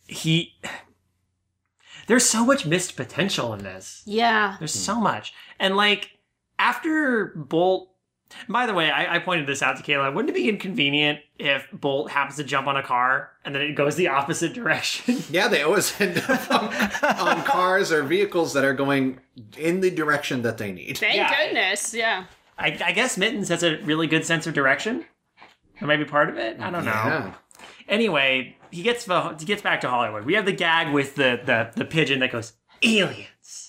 He. 0.07 0.55
There's 2.07 2.25
so 2.25 2.45
much 2.45 2.65
missed 2.65 2.95
potential 2.95 3.53
in 3.53 3.63
this. 3.63 4.01
Yeah. 4.05 4.55
There's 4.59 4.73
so 4.73 4.99
much. 4.99 5.33
And 5.59 5.77
like 5.77 6.11
after 6.59 7.27
Bolt 7.35 7.90
by 8.49 8.65
the 8.65 8.73
way, 8.73 8.89
I, 8.91 9.15
I 9.15 9.19
pointed 9.19 9.47
this 9.47 9.61
out 9.61 9.77
to 9.77 9.83
Kayla. 9.83 10.13
Wouldn't 10.13 10.29
it 10.29 10.33
be 10.39 10.49
inconvenient 10.49 11.19
if 11.39 11.67
Bolt 11.71 12.11
happens 12.11 12.37
to 12.37 12.43
jump 12.43 12.67
on 12.67 12.77
a 12.77 12.83
car 12.83 13.31
and 13.45 13.53
then 13.55 13.61
it 13.61 13.73
goes 13.75 13.95
the 13.95 14.07
opposite 14.19 14.53
direction? 14.53 15.17
Yeah, 15.29 15.47
they 15.47 15.61
always 15.63 15.99
end 15.99 16.17
up 16.27 16.51
on, 16.51 16.73
on 17.29 17.43
cars 17.45 17.91
or 17.91 18.03
vehicles 18.03 18.53
that 18.53 18.63
are 18.63 18.73
going 18.73 19.19
in 19.57 19.81
the 19.81 19.91
direction 19.91 20.41
that 20.43 20.57
they 20.57 20.71
need. 20.71 20.97
Thank 20.97 21.15
Yeah. 21.15 21.45
goodness. 21.45 21.93
Yeah. 21.93 22.25
I, 22.57 22.77
I 22.85 22.91
guess 22.91 23.17
Mittens 23.17 23.49
has 23.49 23.63
a 23.63 23.77
really 23.83 24.07
good 24.07 24.25
sense 24.25 24.45
of 24.47 24.53
direction. 24.53 25.05
That 25.79 25.87
might 25.87 25.97
be 25.97 26.05
part 26.05 26.29
of 26.29 26.37
it. 26.37 26.59
I 26.59 26.69
don't 26.69 26.85
know. 26.85 26.91
Yeah. 26.91 27.33
Anyway, 27.89 28.55
he 28.69 28.83
gets 28.83 29.05
he 29.39 29.45
gets 29.45 29.61
back 29.61 29.81
to 29.81 29.89
Hollywood. 29.89 30.25
We 30.25 30.35
have 30.35 30.45
the 30.45 30.51
gag 30.53 30.93
with 30.93 31.15
the 31.15 31.39
the, 31.43 31.71
the 31.75 31.85
pigeon 31.85 32.19
that 32.19 32.31
goes 32.31 32.53
aliens. 32.83 33.27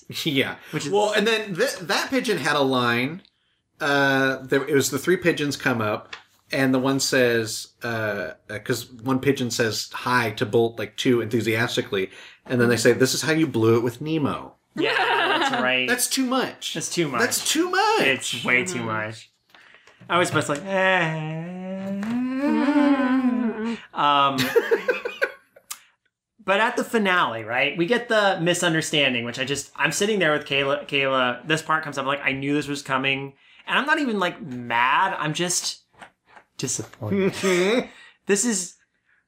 Yeah. 0.25 0.55
Which 0.71 0.85
is- 0.85 0.91
well, 0.91 1.13
and 1.13 1.25
then 1.25 1.55
th- 1.55 1.77
that 1.79 2.09
pigeon 2.09 2.37
had 2.37 2.55
a 2.55 2.61
line. 2.61 3.21
Uh, 3.83 4.37
there, 4.43 4.65
it 4.65 4.73
was 4.73 4.91
the 4.91 4.97
three 4.97 5.17
pigeons 5.17 5.57
come 5.57 5.81
up, 5.81 6.15
and 6.53 6.73
the 6.73 6.79
one 6.79 7.01
says, 7.01 7.73
because 7.81 8.89
one 8.91 9.19
pigeon 9.19 9.51
says 9.51 9.89
hi 9.91 10.31
to 10.31 10.45
Bolt 10.45 10.79
like 10.79 10.95
too 10.95 11.19
enthusiastically, 11.19 12.09
and 12.45 12.61
then 12.61 12.69
they 12.69 12.77
say, 12.77 12.93
"This 12.93 13.13
is 13.13 13.21
how 13.23 13.33
you 13.33 13.45
blew 13.45 13.75
it 13.75 13.83
with 13.83 13.99
Nemo." 13.99 14.55
Yeah, 14.75 14.95
that's 14.95 15.61
right. 15.61 15.85
That's 15.87 16.07
too 16.07 16.25
much. 16.25 16.73
That's 16.73 16.89
too 16.89 17.09
much. 17.09 17.19
That's 17.19 17.51
too 17.51 17.69
much. 17.69 18.01
It's 18.01 18.45
way 18.45 18.63
too 18.63 18.83
much. 18.83 19.29
I 20.09 20.17
was 20.17 20.29
supposed 20.29 20.47
to 20.47 20.53
like, 20.53 20.65
eh. 20.65 22.01
um, 23.93 24.37
but 26.45 26.59
at 26.59 26.75
the 26.75 26.83
finale, 26.83 27.43
right, 27.43 27.77
we 27.77 27.85
get 27.85 28.09
the 28.09 28.39
misunderstanding, 28.41 29.23
which 29.25 29.39
I 29.39 29.45
just, 29.45 29.71
I'm 29.75 29.91
sitting 29.91 30.19
there 30.19 30.33
with 30.33 30.45
Kayla. 30.45 30.87
Kayla, 30.87 31.47
this 31.47 31.61
part 31.61 31.83
comes 31.83 31.97
up, 31.97 32.05
like, 32.05 32.21
I 32.23 32.33
knew 32.33 32.53
this 32.53 32.67
was 32.67 32.81
coming, 32.81 33.33
And 33.67 33.79
I'm 33.79 33.85
not 33.85 33.99
even 33.99 34.19
like 34.19 34.41
mad. 34.41 35.15
I'm 35.17 35.33
just 35.33 35.83
disappointed. 36.57 37.33
this 38.25 38.45
is. 38.45 38.75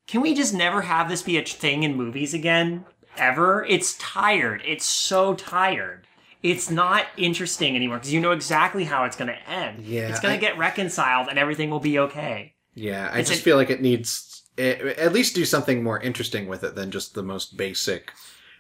Can 0.08 0.22
we 0.22 0.36
just 0.36 0.54
never 0.54 0.82
have 0.82 1.10
this 1.10 1.24
be 1.24 1.38
a 1.38 1.44
thing 1.44 1.84
in 1.84 1.96
movies 1.96 2.34
again? 2.34 2.86
Ever? 3.18 3.66
It's 3.66 3.98
tired. 3.98 4.62
It's 4.66 4.86
so 4.86 5.34
tired. 5.34 6.06
It's 6.44 6.70
not 6.70 7.08
interesting 7.18 7.76
anymore 7.76 7.98
because 7.98 8.14
you 8.14 8.20
know 8.22 8.32
exactly 8.32 8.84
how 8.84 9.06
it's 9.06 9.16
going 9.16 9.30
to 9.30 9.50
end. 9.50 9.84
Yeah, 9.84 10.10
It's 10.10 10.20
going 10.20 10.36
to 10.36 10.40
get 10.40 10.60
reconciled 10.60 11.28
and 11.28 11.40
everything 11.40 11.72
will 11.72 11.80
be 11.80 11.98
okay. 11.98 12.54
Yeah, 12.76 13.10
I 13.12 13.20
It's 13.20 13.30
just 13.30 13.42
a- 13.42 13.44
feel 13.44 13.56
like 13.58 13.72
it 13.72 13.82
needs 13.82 14.44
eh, 14.60 14.94
at 14.98 15.12
least 15.12 15.34
do 15.34 15.44
something 15.44 15.82
more 15.84 16.00
interesting 16.00 16.48
with 16.48 16.64
it 16.64 16.76
than 16.76 16.92
just 16.92 17.16
the 17.16 17.24
most 17.24 17.58
basic. 17.58 18.12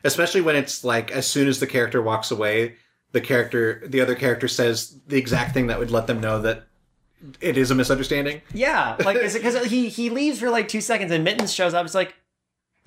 Especially 0.03 0.41
when 0.41 0.55
it's 0.55 0.83
like 0.83 1.11
as 1.11 1.27
soon 1.27 1.47
as 1.47 1.59
the 1.59 1.67
character 1.67 2.01
walks 2.01 2.31
away, 2.31 2.75
the 3.15 3.21
character, 3.21 3.81
the 3.87 4.01
other 4.01 4.13
character 4.13 4.45
says 4.45 4.99
the 5.07 5.15
exact 5.15 5.53
thing 5.53 5.67
that 5.67 5.79
would 5.79 5.89
let 5.89 6.05
them 6.05 6.19
know 6.19 6.41
that 6.41 6.67
it 7.39 7.55
is 7.55 7.71
a 7.71 7.75
misunderstanding. 7.75 8.41
Yeah, 8.53 8.97
like 9.05 9.17
because 9.33 9.65
he 9.67 9.87
he 9.87 10.09
leaves 10.09 10.37
for 10.41 10.49
like 10.49 10.67
two 10.67 10.81
seconds 10.81 11.13
and 11.13 11.23
Mittens 11.23 11.53
shows 11.53 11.73
up. 11.73 11.85
It's 11.85 11.95
like, 11.95 12.13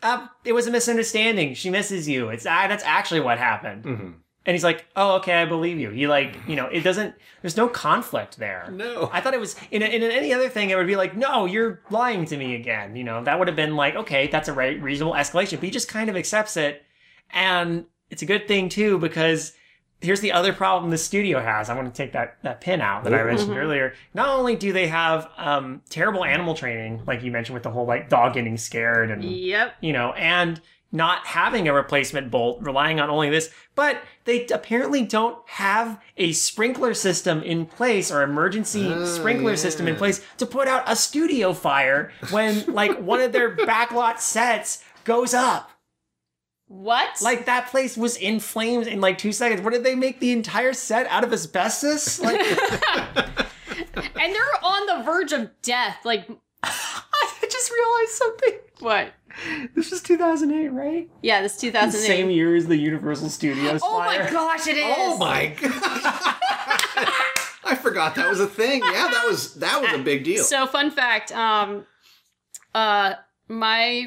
uh, 0.03 0.27
it 0.45 0.53
was 0.53 0.67
a 0.67 0.71
misunderstanding. 0.71 1.55
She 1.55 1.71
misses 1.71 2.07
you. 2.07 2.29
It's 2.29 2.45
ah, 2.45 2.67
that's 2.69 2.85
actually 2.85 3.21
what 3.21 3.39
happened. 3.39 3.85
Mm-hmm. 3.85 4.11
And 4.45 4.55
he's 4.55 4.63
like, 4.63 4.85
oh 4.97 5.17
okay, 5.17 5.33
I 5.33 5.47
believe 5.47 5.79
you. 5.79 5.89
He 5.89 6.07
like 6.07 6.37
you 6.47 6.57
know 6.57 6.67
it 6.67 6.83
doesn't. 6.83 7.15
There's 7.41 7.57
no 7.57 7.67
conflict 7.67 8.37
there. 8.37 8.69
No. 8.71 9.09
I 9.11 9.23
thought 9.23 9.33
it 9.33 9.41
was 9.41 9.57
in, 9.71 9.81
a, 9.81 9.87
in 9.87 10.03
any 10.03 10.35
other 10.35 10.51
thing. 10.51 10.69
It 10.69 10.77
would 10.77 10.87
be 10.87 10.97
like, 10.97 11.17
no, 11.17 11.47
you're 11.47 11.81
lying 11.89 12.27
to 12.27 12.37
me 12.37 12.55
again. 12.55 12.97
You 12.97 13.05
know 13.05 13.25
that 13.25 13.39
would 13.39 13.49
have 13.49 13.57
been 13.57 13.77
like, 13.77 13.95
okay, 13.95 14.27
that's 14.27 14.49
a 14.49 14.53
re- 14.53 14.79
reasonable 14.79 15.15
escalation. 15.15 15.53
But 15.53 15.63
he 15.63 15.71
just 15.71 15.89
kind 15.89 16.11
of 16.11 16.17
accepts 16.17 16.59
it, 16.59 16.83
and 17.31 17.87
it's 18.11 18.21
a 18.21 18.27
good 18.27 18.47
thing 18.47 18.69
too 18.69 18.99
because 18.99 19.55
here's 20.01 20.21
the 20.21 20.33
other 20.33 20.53
problem 20.53 20.91
the 20.91 20.99
studio 20.99 21.41
has. 21.41 21.69
I 21.71 21.75
want 21.75 21.93
to 21.93 21.97
take 22.03 22.13
that 22.13 22.37
that 22.43 22.61
pin 22.61 22.81
out 22.81 23.05
that 23.05 23.15
I 23.15 23.23
mentioned 23.25 23.57
earlier. 23.57 23.95
Not 24.15 24.29
only 24.29 24.57
do 24.57 24.73
they 24.73 24.89
have 24.89 25.29
um, 25.37 25.83
terrible 25.91 26.25
animal 26.25 26.55
training, 26.55 27.03
like 27.07 27.23
you 27.23 27.31
mentioned 27.31 27.55
with 27.55 27.63
the 27.63 27.71
whole 27.71 27.87
like 27.87 28.09
dog 28.09 28.35
getting 28.35 28.57
scared 28.57 29.11
and 29.11 29.25
Yep. 29.25 29.75
you 29.81 29.93
know, 29.93 30.13
and 30.13 30.61
not 30.91 31.27
having 31.27 31.69
a 31.69 31.73
replacement 31.75 32.31
bolt, 32.31 32.63
relying 32.63 32.99
on 32.99 33.11
only 33.11 33.29
this, 33.29 33.51
but 33.75 34.01
they 34.25 34.47
apparently 34.47 35.03
don't 35.03 35.37
have 35.47 36.01
a 36.17 36.33
sprinkler 36.33 36.95
system 36.95 37.43
in 37.43 37.67
place 37.67 38.11
or 38.11 38.23
emergency 38.23 38.91
Oh, 38.91 39.05
sprinkler 39.05 39.55
system 39.57 39.87
in 39.87 39.97
place 39.97 40.25
to 40.39 40.47
put 40.47 40.67
out 40.67 40.85
a 40.87 40.97
studio 40.97 41.53
fire 41.53 42.11
when 42.31 42.65
like 42.73 42.99
one 43.01 43.21
of 43.21 43.33
their 43.33 43.55
backlot 43.57 44.19
sets 44.19 44.83
goes 45.05 45.35
up. 45.35 45.71
What? 46.69 47.21
Like 47.23 47.47
that 47.47 47.69
place 47.69 47.97
was 47.97 48.17
in 48.17 48.41
flames 48.41 48.87
in 48.87 49.01
like 49.01 49.17
two 49.19 49.33
seconds. 49.33 49.63
What 49.63 49.73
did 49.73 49.85
they 49.85 49.95
make 49.95 50.21
the 50.21 50.33
entire 50.33 50.75
set 50.75 51.07
out 51.07 51.25
of 51.25 51.33
asbestos? 51.33 52.21
Like 52.21 52.39
and 52.41 54.35
they're 54.35 54.63
on 54.63 54.87
the 54.87 55.03
verge 55.05 55.33
of 55.33 55.51
death. 55.63 55.99
Like 56.05 56.29
I 56.63 57.49
just 57.51 57.71
realized 57.73 58.11
something. 58.11 58.53
what? 58.81 59.13
This 59.75 59.91
was 59.93 60.03
2008, 60.03 60.69
right? 60.69 61.09
Yeah, 61.23 61.43
this 61.43 61.55
The 61.57 61.69
2008. 61.69 62.07
same 62.07 62.29
year 62.31 62.57
as 62.57 62.67
the 62.67 62.77
Universal 62.77 63.29
Studios 63.31 63.81
Oh 63.85 63.99
fire. 63.99 64.25
my 64.25 64.31
gosh, 64.31 64.67
it 64.67 64.77
is. 64.77 64.85
Oh 64.99 65.17
my 65.17 65.47
god! 65.47 65.71
I 67.65 67.79
forgot 67.81 68.15
that 68.17 68.29
was 68.29 68.41
a 68.41 68.47
thing. 68.47 68.81
Yeah, 68.83 69.09
that 69.13 69.25
was 69.29 69.55
that 69.55 69.81
was 69.81 69.93
a 69.93 69.99
big 69.99 70.25
deal. 70.25 70.43
So 70.45 70.67
fun 70.67 70.91
fact, 70.91 71.31
um 71.33 71.87
uh 72.75 73.15
my 73.49 74.07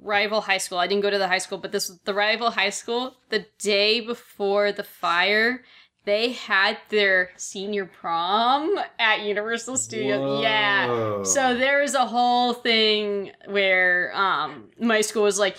rival 0.00 0.40
high 0.40 0.58
school, 0.58 0.78
I 0.78 0.86
didn't 0.86 1.02
go 1.02 1.10
to 1.10 1.18
the 1.18 1.28
high 1.28 1.38
school, 1.38 1.58
but 1.58 1.72
this 1.72 1.88
was 1.88 1.98
the 2.00 2.14
rival 2.14 2.50
high 2.50 2.70
school, 2.70 3.16
the 3.30 3.46
day 3.58 4.00
before 4.00 4.72
the 4.72 4.84
fire, 4.84 5.64
they 6.04 6.32
had 6.32 6.78
their 6.88 7.30
senior 7.36 7.86
prom 7.86 8.76
at 8.98 9.20
Universal 9.20 9.76
Studios. 9.76 10.42
Yeah. 10.42 11.22
So 11.22 11.56
there 11.56 11.80
was 11.80 11.94
a 11.94 12.06
whole 12.06 12.54
thing 12.54 13.30
where 13.46 14.12
um 14.14 14.70
my 14.80 15.00
school 15.00 15.22
was 15.22 15.38
like, 15.38 15.56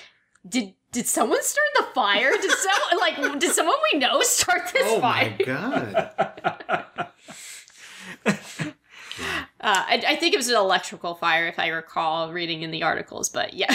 did 0.47 0.73
did 0.91 1.07
someone 1.07 1.41
start 1.43 1.67
the 1.77 1.85
fire? 1.95 2.31
Did 2.31 2.51
someone 2.51 2.99
like 2.99 3.39
did 3.39 3.51
someone 3.53 3.75
we 3.93 3.99
know 3.99 4.21
start 4.21 4.71
this 4.73 4.83
oh 4.85 4.99
fire? 4.99 5.35
Oh 5.39 5.45
my 5.45 5.45
god! 5.45 7.07
Uh, 9.63 9.85
I, 9.87 10.03
I 10.09 10.15
think 10.17 10.33
it 10.33 10.37
was 10.37 10.49
an 10.49 10.57
electrical 10.57 11.15
fire, 11.15 11.47
if 11.47 11.57
I 11.57 11.69
recall 11.69 12.33
reading 12.33 12.63
in 12.63 12.71
the 12.71 12.83
articles. 12.83 13.29
But 13.29 13.53
yeah, 13.53 13.73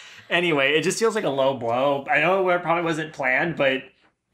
anyway, 0.30 0.76
it 0.76 0.82
just 0.82 0.98
feels 0.98 1.14
like 1.14 1.24
a 1.24 1.30
low 1.30 1.56
blow. 1.56 2.04
I 2.10 2.20
know 2.20 2.46
it 2.50 2.60
probably 2.60 2.84
wasn't 2.84 3.14
planned, 3.14 3.56
but 3.56 3.84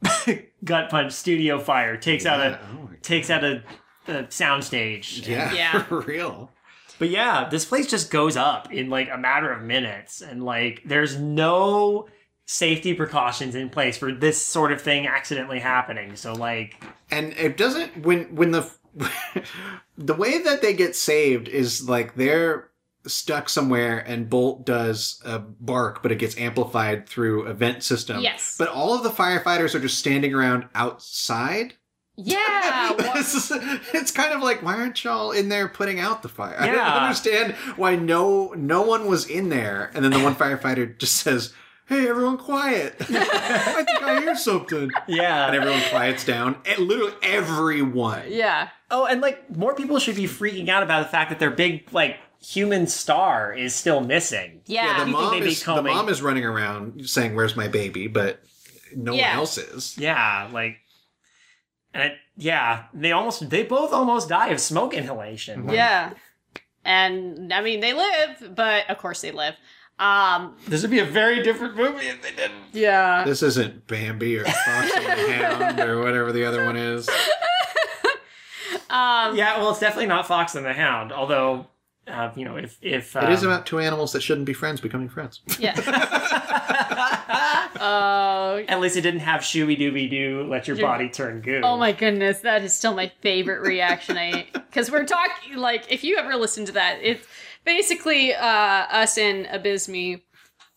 gut 0.65 0.91
punch 0.91 1.13
studio 1.13 1.61
fire 1.61 1.97
takes 1.97 2.27
out 2.27 2.41
a 2.41 2.59
oh 2.73 2.91
takes 3.03 3.31
out 3.31 3.45
a, 3.45 3.63
a 4.09 4.25
soundstage. 4.25 5.25
Yeah, 5.27 5.55
Yeah. 5.55 5.83
for 5.85 6.01
real. 6.01 6.51
But 6.99 7.11
yeah, 7.11 7.49
this 7.49 7.65
place 7.65 7.87
just 7.87 8.11
goes 8.11 8.37
up 8.37 8.73
in 8.73 8.91
like 8.91 9.09
a 9.09 9.19
matter 9.19 9.53
of 9.53 9.63
minutes, 9.63 10.21
and 10.21 10.45
like 10.45 10.83
there's 10.85 11.17
no 11.17 12.09
safety 12.47 12.93
precautions 12.93 13.55
in 13.55 13.71
place 13.71 13.97
for 13.97 14.13
this 14.13 14.45
sort 14.45 14.73
of 14.73 14.83
thing 14.83 15.07
accidentally 15.07 15.61
happening. 15.61 16.17
So 16.17 16.33
like, 16.33 16.83
and 17.11 17.33
it 17.35 17.57
doesn't 17.57 18.05
when 18.05 18.35
when 18.35 18.51
the 18.51 18.69
the 19.99 20.15
way 20.15 20.39
that 20.43 20.63
they 20.63 20.75
get 20.75 20.95
saved 20.97 21.49
is 21.49 21.89
like 21.89 22.15
they're 22.15 22.69
stuck 23.07 23.49
somewhere 23.49 23.99
and 23.99 24.31
bolt 24.31 24.65
does 24.65 25.21
a 25.25 25.39
bark 25.39 26.03
but 26.03 26.13
it 26.13 26.17
gets 26.19 26.39
amplified 26.39 27.09
through 27.09 27.43
a 27.47 27.53
vent 27.55 27.83
system 27.83 28.21
Yes. 28.21 28.55
but 28.59 28.69
all 28.69 28.95
of 28.95 29.03
the 29.03 29.11
firefighters 29.11 29.75
are 29.75 29.81
just 29.81 29.99
standing 29.99 30.33
around 30.33 30.69
outside 30.75 31.75
yeah. 32.17 32.91
wha- 32.99 33.13
it's 33.95 34.11
kind 34.13 34.33
of 34.33 34.41
like 34.43 34.63
why 34.63 34.75
aren't 34.77 35.03
y'all 35.03 35.33
in 35.33 35.49
there 35.49 35.67
putting 35.67 35.99
out 35.99 36.23
the 36.23 36.29
fire 36.29 36.55
i 36.61 36.67
don't 36.67 36.79
understand 36.79 37.55
why 37.77 37.97
no 37.97 38.53
no 38.57 38.83
one 38.83 39.07
was 39.07 39.27
in 39.27 39.49
there 39.49 39.91
and 39.95 40.05
then 40.05 40.13
the 40.13 40.21
one 40.23 40.35
firefighter 40.37 40.97
just 40.99 41.17
says 41.17 41.53
hey 41.93 42.09
everyone 42.09 42.39
quiet 42.39 42.95
i 43.01 43.83
think 43.85 44.03
i 44.03 44.21
hear 44.21 44.35
something 44.35 44.91
yeah, 45.07 45.47
and 45.47 45.57
everyone 45.57 45.83
quiets 45.91 46.25
down 46.25 46.57
and 46.67 46.79
literally 46.87 47.15
everyone 47.23 48.23
yeah. 48.29 48.69
Oh, 48.95 49.07
and 49.07 49.23
like 49.23 49.57
more 49.57 49.75
people 49.75 49.99
should 49.99 50.17
be 50.17 50.25
freaking 50.25 50.69
out 50.69 50.83
about 50.83 51.03
the 51.05 51.09
fact 51.09 51.31
that 51.31 51.39
their 51.39 51.51
big 51.51 51.91
like 51.93 52.19
human 52.45 52.87
star 52.87 53.55
is 53.55 53.75
still 53.75 54.01
missing. 54.03 54.61
Yeah. 54.67 54.85
Yeah, 54.85 55.05
the 55.05 55.11
You 55.11 55.17
think 55.17 55.33
mom 55.33 55.43
is 55.43 55.63
the 55.65 55.83
mom 55.83 56.09
is 56.11 56.21
running 56.23 56.45
around 56.45 57.09
saying, 57.09 57.35
"Where's 57.35 57.57
my 57.57 57.69
baby?" 57.69 58.07
But 58.07 58.43
no 58.95 59.15
Yeah. 59.15 59.31
one 59.31 59.39
else 59.39 59.57
is. 59.57 59.97
Yeah, 59.97 60.49
like, 60.53 60.77
and 61.95 62.03
it, 62.03 62.13
yeah, 62.37 62.85
they 62.93 63.13
almost 63.13 63.49
they 63.49 63.63
both 63.63 63.93
almost 63.95 64.29
die 64.29 64.49
of 64.49 64.61
smoke 64.61 64.93
inhalation. 64.93 65.67
Like, 65.67 65.77
Yeah. 65.77 66.13
And 66.85 67.53
I 67.53 67.63
mean, 67.63 67.81
they 67.81 67.95
live, 67.95 68.55
but 68.55 68.91
of 68.91 68.99
course 68.99 69.21
they 69.23 69.31
live. 69.31 69.55
Um. 70.03 70.57
this 70.67 70.83
would 70.83 70.91
be 70.91 70.99
a 70.99 71.05
very 71.05 71.43
different 71.45 71.77
movie 71.77 72.07
if 72.07 72.21
they 72.23 72.33
didn't. 72.33 72.65
Yeah. 72.73 73.23
This 73.25 73.43
isn't 73.43 73.87
Bambi 73.87 74.37
or 74.37 74.45
Fox 74.45 74.91
and 74.97 75.07
the 75.07 75.33
Hound 75.33 75.81
or 75.81 76.01
whatever 76.03 76.33
the 76.33 76.45
other 76.45 76.65
one 76.65 76.77
is. 76.77 77.09
Um. 78.91 79.37
Yeah, 79.37 79.57
well, 79.59 79.71
it's 79.71 79.81
definitely 79.81 80.07
not 80.09 80.27
Fox 80.29 80.55
and 80.55 80.67
the 80.67 80.73
Hound. 80.75 81.13
Although, 81.13 81.67
uh, 82.07 82.31
you 82.37 82.45
know, 82.45 82.57
if 82.57 82.77
if 82.83 83.17
It 83.17 83.31
is 83.31 83.43
um, 83.43 83.49
about 83.49 83.65
two 83.65 83.79
animals 83.79 84.13
that 84.13 84.23
shouldn't 84.23 84.45
be 84.45 84.53
friends 84.53 84.83
becoming 84.83 85.09
friends. 85.09 85.41
Yeah. 85.59 85.73
Oh. 87.81 88.63
at 88.69 88.81
least 88.81 88.99
it 88.99 89.01
didn't 89.01 89.21
have 89.21 89.41
Shooby 89.41 89.79
Dooby 89.81 90.11
Doo, 90.11 90.47
let 90.47 90.69
your 90.69 90.77
Your- 90.77 90.87
body 90.87 91.09
turn 91.09 91.41
goo. 91.41 91.63
Oh 91.65 91.79
my 91.79 91.93
goodness, 91.93 92.41
that 92.41 92.63
is 92.63 92.75
still 92.75 92.93
my 92.93 93.11
favorite 93.23 93.63
reaction. 93.67 94.19
I 94.19 94.47
because 94.53 94.91
we're 94.91 95.07
talking 95.07 95.57
like 95.57 95.91
if 95.91 96.05
you 96.05 96.19
ever 96.19 96.37
listen 96.37 96.67
to 96.67 96.73
that, 96.73 96.99
it's 97.01 97.27
basically 97.65 98.35
uh, 98.35 98.47
us 98.47 99.19
and 99.19 99.47
Abysme 99.47 100.23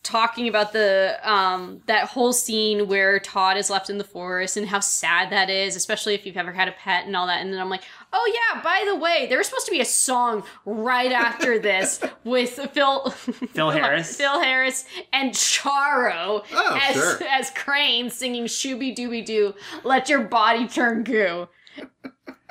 talking 0.03 0.48
about 0.48 0.72
the 0.72 1.18
um 1.24 1.82
that 1.88 2.07
whole 2.10 2.32
scene 2.32 2.88
where 2.88 3.20
Todd 3.20 3.57
is 3.57 3.72
left 3.72 3.90
in 3.90 3.98
the 3.98 4.03
forest 4.03 4.56
and 4.56 4.68
how 4.68 4.80
sad 4.80 5.32
that 5.32 5.49
is, 5.49 5.76
especially 5.76 6.14
if 6.14 6.28
you've 6.28 6.38
ever 6.38 6.52
had 6.52 6.68
a 6.68 6.74
pet 6.74 7.07
and 7.07 7.16
all 7.16 7.26
that. 7.26 7.41
And 7.41 7.52
then 7.52 7.60
I'm 7.60 7.72
like, 7.72 7.82
oh 8.14 8.32
yeah, 8.53 8.62
by 8.62 8.84
the 8.86 8.95
way, 8.95 9.26
there 9.28 9.40
was 9.40 9.48
supposed 9.48 9.66
to 9.66 9.72
be 9.72 9.80
a 9.82 9.86
song 9.86 10.44
right 10.64 11.12
after 11.12 11.57
this 11.70 11.99
with 12.24 12.52
Phil 12.72 13.10
Phil 13.10 13.72
Harris. 13.72 14.16
Phil 14.16 14.40
Harris 14.40 14.86
and 15.12 15.32
Charo 15.32 16.45
Oh, 16.53 16.80
as 16.84 16.94
sure. 16.94 17.24
as 17.28 17.49
Crane 17.49 18.12
singing 18.12 18.45
"Shooby 18.45 18.95
Dooby 18.95 19.26
Doo," 19.26 19.56
"Let 19.84 20.07
Your 20.07 20.22
Body 20.22 20.68
Turn 20.68 21.03
Goo." 21.03 21.48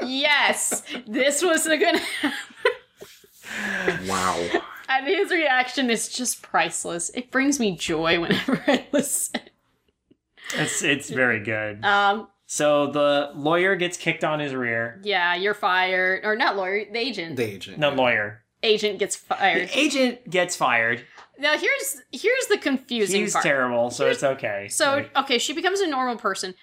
yes, 0.04 0.82
this 1.06 1.40
was 1.40 1.66
a 1.66 1.76
good. 1.76 2.00
Wow. 4.06 4.46
and 4.88 5.06
his 5.06 5.30
reaction 5.30 5.90
is 5.90 6.08
just 6.08 6.42
priceless. 6.42 7.10
It 7.14 7.30
brings 7.30 7.58
me 7.60 7.76
joy 7.76 8.20
whenever 8.20 8.62
I 8.66 8.86
listen. 8.92 9.40
It's 10.54 10.82
it's 10.82 11.10
very 11.10 11.40
good. 11.42 11.84
Um, 11.84 12.28
So 12.46 12.88
the 12.88 13.30
lawyer 13.34 13.76
gets 13.76 13.96
kicked 13.96 14.24
on 14.24 14.40
his 14.40 14.54
rear. 14.54 15.00
yeah, 15.02 15.34
you're 15.34 15.54
fired, 15.54 16.24
or 16.24 16.36
not 16.36 16.56
lawyer, 16.56 16.84
the 16.92 16.98
agent. 16.98 17.36
The 17.36 17.44
agent. 17.44 17.78
No 17.78 17.90
lawyer. 17.90 18.42
agent 18.62 18.98
gets 18.98 19.16
fired. 19.16 19.68
The 19.68 19.78
agent 19.78 20.28
gets 20.30 20.54
fired. 20.56 21.04
Now 21.38 21.56
here's 21.58 22.00
here's 22.12 22.46
the 22.48 22.58
confusing 22.58 23.22
He's 23.22 23.32
part. 23.32 23.44
terrible, 23.44 23.90
so 23.90 24.06
it's 24.06 24.22
okay. 24.22 24.68
So 24.68 24.92
Like, 24.96 25.16
okay, 25.16 25.38
she 25.38 25.52
becomes 25.52 25.80
a 25.80 25.86
normal 25.88 26.16
person, 26.16 26.54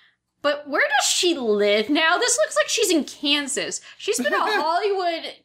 but 0.42 0.70
where 0.70 0.88
does 0.98 1.06
she 1.08 1.36
live 1.36 1.90
now? 1.90 2.18
This 2.18 2.38
looks 2.38 2.56
like 2.56 2.70
she's 2.70 2.90
in 2.92 3.04
Kansas. 3.04 3.82
She's 3.98 4.18
been 4.20 4.34
a 4.34 4.40
Hollywood 4.62 5.26
s- 5.26 5.28
s- 5.28 5.40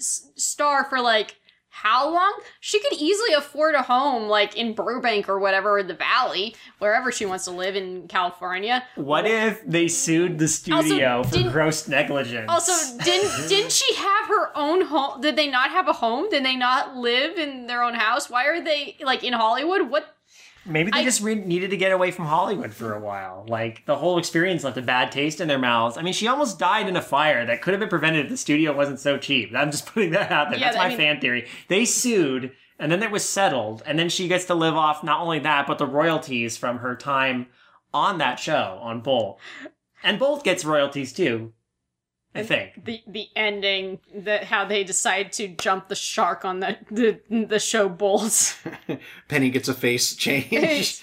star 0.00 0.84
for 0.88 1.00
like 1.00 1.36
how 1.72 2.12
long? 2.12 2.40
She 2.58 2.80
could 2.80 2.92
easily 2.94 3.32
afford 3.32 3.74
a 3.74 3.82
home 3.82 4.28
like 4.28 4.56
in 4.56 4.74
Burbank 4.74 5.28
or 5.28 5.38
whatever, 5.38 5.78
or 5.78 5.82
the 5.82 5.94
Valley, 5.94 6.54
wherever 6.78 7.10
she 7.12 7.24
wants 7.24 7.44
to 7.44 7.52
live 7.52 7.76
in 7.76 8.08
California. 8.08 8.84
What 8.96 9.24
if 9.26 9.64
they 9.64 9.88
sued 9.88 10.38
the 10.38 10.48
studio 10.48 11.22
for 11.22 11.50
gross 11.50 11.88
negligence? 11.88 12.46
Also, 12.48 12.98
didn't 13.02 13.30
didn't 13.48 13.72
she 13.72 13.94
have 13.94 14.26
her 14.26 14.56
own 14.56 14.82
home? 14.82 15.20
Did 15.20 15.36
they 15.36 15.48
not 15.48 15.70
have 15.70 15.88
a 15.88 15.92
home? 15.92 16.28
Did 16.28 16.44
they 16.44 16.56
not 16.56 16.96
live 16.96 17.38
in 17.38 17.66
their 17.66 17.82
own 17.82 17.94
house? 17.94 18.28
Why 18.28 18.46
are 18.46 18.62
they 18.62 18.96
like 19.02 19.22
in 19.24 19.32
Hollywood? 19.32 19.90
What? 19.90 20.16
Maybe 20.70 20.90
they 20.90 21.00
I- 21.00 21.04
just 21.04 21.20
re- 21.22 21.34
needed 21.34 21.70
to 21.70 21.76
get 21.76 21.92
away 21.92 22.10
from 22.10 22.26
Hollywood 22.26 22.72
for 22.72 22.94
a 22.94 23.00
while. 23.00 23.44
Like 23.48 23.84
the 23.86 23.96
whole 23.96 24.18
experience 24.18 24.64
left 24.64 24.76
a 24.78 24.82
bad 24.82 25.10
taste 25.12 25.40
in 25.40 25.48
their 25.48 25.58
mouths. 25.58 25.96
I 25.98 26.02
mean, 26.02 26.12
she 26.14 26.28
almost 26.28 26.58
died 26.58 26.88
in 26.88 26.96
a 26.96 27.02
fire 27.02 27.44
that 27.46 27.60
could 27.62 27.72
have 27.72 27.80
been 27.80 27.88
prevented 27.88 28.24
if 28.26 28.30
the 28.30 28.36
studio 28.36 28.74
wasn't 28.76 29.00
so 29.00 29.18
cheap. 29.18 29.52
I'm 29.54 29.70
just 29.70 29.86
putting 29.92 30.10
that 30.12 30.30
out 30.30 30.50
there. 30.50 30.58
Yeah, 30.58 30.66
That's 30.66 30.76
I 30.78 30.82
my 30.84 30.88
mean- 30.88 30.96
fan 30.98 31.20
theory. 31.20 31.48
They 31.68 31.84
sued, 31.84 32.52
and 32.78 32.90
then 32.90 33.02
it 33.02 33.10
was 33.10 33.28
settled, 33.28 33.82
and 33.84 33.98
then 33.98 34.08
she 34.08 34.28
gets 34.28 34.44
to 34.46 34.54
live 34.54 34.74
off 34.76 35.04
not 35.04 35.20
only 35.20 35.38
that 35.40 35.66
but 35.66 35.78
the 35.78 35.86
royalties 35.86 36.56
from 36.56 36.78
her 36.78 36.94
time 36.96 37.46
on 37.92 38.18
that 38.18 38.38
show 38.38 38.78
on 38.82 39.00
Bolt, 39.00 39.38
and 40.02 40.18
Bolt 40.18 40.44
gets 40.44 40.64
royalties 40.64 41.12
too. 41.12 41.52
I 42.34 42.42
think. 42.44 42.84
The 42.84 43.00
the 43.08 43.26
ending 43.34 43.98
that 44.14 44.44
how 44.44 44.64
they 44.64 44.84
decide 44.84 45.32
to 45.32 45.48
jump 45.48 45.88
the 45.88 45.96
shark 45.96 46.44
on 46.44 46.60
the 46.60 46.76
the, 46.90 47.44
the 47.44 47.58
show 47.58 47.88
Bulls. 47.88 48.56
Penny 49.28 49.50
gets 49.50 49.68
a 49.68 49.74
face 49.74 50.14
change. 50.14 51.02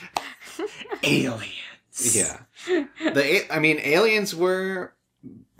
Aliens. 1.04 2.16
yeah. 2.16 2.40
The 2.68 3.46
a- 3.52 3.54
I 3.56 3.60
mean, 3.60 3.80
aliens 3.84 4.36
were 4.36 4.94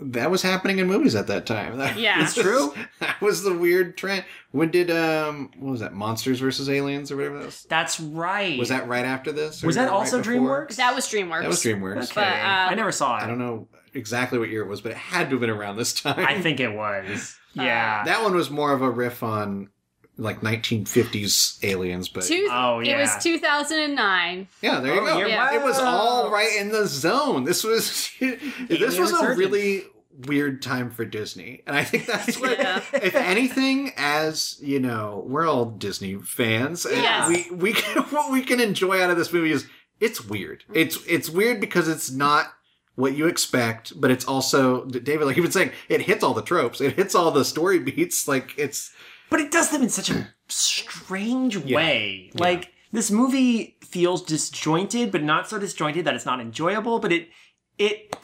that 0.00 0.30
was 0.30 0.42
happening 0.42 0.78
in 0.78 0.86
movies 0.86 1.14
at 1.16 1.26
that 1.26 1.44
time. 1.44 1.78
That 1.78 1.98
Yeah. 1.98 2.22
It's 2.22 2.34
true. 2.34 2.72
That 3.00 3.20
was 3.20 3.42
the 3.42 3.52
weird 3.52 3.96
trend. 3.96 4.24
When 4.52 4.70
did 4.70 4.90
um 4.90 5.50
what 5.58 5.72
was 5.72 5.80
that? 5.80 5.92
Monsters 5.92 6.40
versus 6.40 6.70
Aliens 6.70 7.10
or 7.10 7.16
whatever 7.16 7.38
that 7.38 7.46
was? 7.46 7.66
That's 7.68 7.98
right. 8.00 8.58
Was 8.58 8.68
that 8.70 8.88
right 8.88 9.04
after 9.04 9.32
this? 9.32 9.62
Was 9.62 9.74
that 9.76 9.84
right 9.84 9.92
also 9.92 10.18
before? 10.18 10.66
DreamWorks? 10.66 10.76
That 10.76 10.94
was 10.94 11.06
DreamWorks. 11.06 11.40
That 11.42 11.48
was 11.48 11.62
DreamWorks. 11.62 11.96
Okay. 12.04 12.12
But, 12.14 12.26
uh, 12.26 12.68
I 12.70 12.74
never 12.74 12.92
saw 12.92 13.18
it. 13.18 13.22
I 13.24 13.26
don't 13.26 13.38
know 13.38 13.68
exactly 13.94 14.38
what 14.38 14.48
year 14.48 14.62
it 14.62 14.68
was, 14.68 14.80
but 14.80 14.92
it 14.92 14.98
had 14.98 15.24
to 15.30 15.36
have 15.36 15.40
been 15.40 15.50
around 15.50 15.76
this 15.76 15.92
time. 15.92 16.18
I 16.26 16.40
think 16.40 16.60
it 16.60 16.72
was. 16.74 17.36
Uh, 17.58 17.62
yeah. 17.62 18.04
that 18.04 18.22
one 18.22 18.34
was 18.34 18.50
more 18.50 18.72
of 18.72 18.82
a 18.82 18.90
riff 18.90 19.22
on 19.22 19.68
like 20.16 20.40
1950s 20.40 21.62
aliens, 21.64 22.08
but 22.08 22.24
Two, 22.24 22.48
Oh, 22.50 22.80
It 22.80 22.96
was 22.96 23.10
2009. 23.22 24.48
yeah, 24.62 24.80
there 24.80 24.94
you 24.94 25.00
Oh, 25.00 25.20
go. 25.20 25.26
yeah. 25.26 25.54
It 25.54 25.62
was 25.62 25.78
all 25.78 26.30
right 26.30 26.56
in 26.58 26.70
the 26.70 26.86
zone. 26.86 27.44
This 27.44 27.64
was 27.64 28.10
this 28.20 28.98
was 28.98 29.12
a 29.12 29.34
really 29.34 29.84
weird 30.26 30.60
time 30.62 30.90
for 30.90 31.04
Disney, 31.04 31.62
and 31.66 31.76
I 31.76 31.84
think 31.84 32.06
that's 32.06 32.38
what. 32.40 32.48
Yeah. 32.58 32.82
If 32.94 33.14
anything, 33.14 33.92
as 33.96 34.58
you 34.60 34.80
know, 34.80 35.24
we're 35.26 35.46
all 35.46 35.66
Disney 35.66 36.16
fans. 36.16 36.84
and 36.84 36.96
Yes. 36.96 37.28
We 37.28 37.56
we 37.56 37.72
can, 37.72 38.02
what 38.10 38.32
we 38.32 38.42
can 38.42 38.60
enjoy 38.60 39.00
out 39.02 39.10
of 39.10 39.16
this 39.16 39.32
movie 39.32 39.52
is 39.52 39.66
it's 40.00 40.24
weird. 40.24 40.64
It's 40.74 40.98
it's 41.06 41.30
weird 41.30 41.60
because 41.60 41.88
it's 41.88 42.10
not 42.10 42.52
what 42.98 43.16
you 43.16 43.28
expect, 43.28 43.98
but 44.00 44.10
it's 44.10 44.24
also 44.24 44.84
David, 44.86 45.24
like 45.24 45.36
you've 45.36 45.44
been 45.44 45.52
saying, 45.52 45.70
it 45.88 46.02
hits 46.02 46.24
all 46.24 46.34
the 46.34 46.42
tropes. 46.42 46.80
It 46.80 46.94
hits 46.94 47.14
all 47.14 47.30
the 47.30 47.44
story 47.44 47.78
beats. 47.78 48.26
Like 48.26 48.54
it's 48.58 48.92
But 49.30 49.38
it 49.38 49.52
does 49.52 49.70
them 49.70 49.82
in 49.82 49.88
such 49.88 50.10
a 50.10 50.34
strange 50.48 51.56
way. 51.56 52.32
Like 52.34 52.72
this 52.90 53.12
movie 53.12 53.78
feels 53.82 54.24
disjointed, 54.24 55.12
but 55.12 55.22
not 55.22 55.48
so 55.48 55.60
disjointed 55.60 56.06
that 56.06 56.14
it's 56.14 56.26
not 56.26 56.40
enjoyable. 56.40 56.98
But 56.98 57.12
it, 57.12 57.28
it, 57.78 58.16